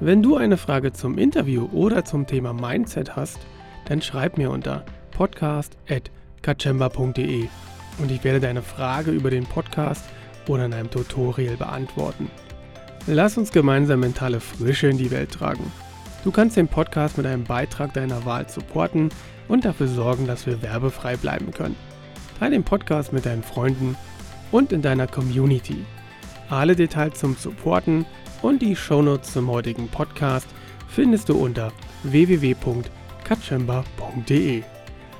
Wenn 0.00 0.20
du 0.22 0.34
eine 0.36 0.56
Frage 0.56 0.92
zum 0.92 1.16
Interview 1.16 1.68
oder 1.72 2.04
zum 2.04 2.26
Thema 2.26 2.52
Mindset 2.52 3.14
hast, 3.14 3.38
dann 3.86 4.02
schreib 4.02 4.36
mir 4.36 4.50
unter 4.50 4.84
podcast.kachemba.de 5.12 7.44
und 7.98 8.10
ich 8.10 8.24
werde 8.24 8.40
deine 8.40 8.62
Frage 8.62 9.12
über 9.12 9.30
den 9.30 9.46
Podcast 9.46 10.04
oder 10.48 10.66
in 10.66 10.74
einem 10.74 10.90
Tutorial 10.90 11.56
beantworten. 11.56 12.28
Lass 13.06 13.38
uns 13.38 13.52
gemeinsam 13.52 14.00
mentale 14.00 14.40
Frische 14.40 14.88
in 14.88 14.98
die 14.98 15.12
Welt 15.12 15.30
tragen. 15.30 15.72
Du 16.24 16.32
kannst 16.32 16.56
den 16.56 16.66
Podcast 16.66 17.16
mit 17.16 17.26
einem 17.26 17.44
Beitrag 17.44 17.94
deiner 17.94 18.24
Wahl 18.24 18.48
supporten 18.48 19.10
und 19.48 19.64
dafür 19.64 19.88
sorgen, 19.88 20.26
dass 20.26 20.46
wir 20.46 20.62
werbefrei 20.62 21.16
bleiben 21.16 21.52
können. 21.52 21.76
Teile 22.38 22.52
den 22.52 22.64
Podcast 22.64 23.12
mit 23.12 23.26
deinen 23.26 23.42
Freunden 23.42 23.96
und 24.52 24.72
in 24.72 24.82
deiner 24.82 25.06
Community. 25.06 25.84
Alle 26.50 26.76
Details 26.76 27.18
zum 27.18 27.34
Supporten 27.36 28.04
und 28.42 28.60
die 28.62 28.76
Shownotes 28.76 29.32
zum 29.32 29.50
heutigen 29.50 29.88
Podcast 29.88 30.46
findest 30.88 31.28
du 31.28 31.36
unter 31.36 31.72
www.katschemba.de. 32.04 34.62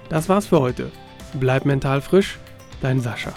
Das 0.09 0.29
war's 0.29 0.47
für 0.47 0.61
heute. 0.61 0.93
Bleib 1.35 1.65
mental 1.65 2.01
frisch, 2.01 2.39
dein 2.81 3.01
Sascha. 3.01 3.33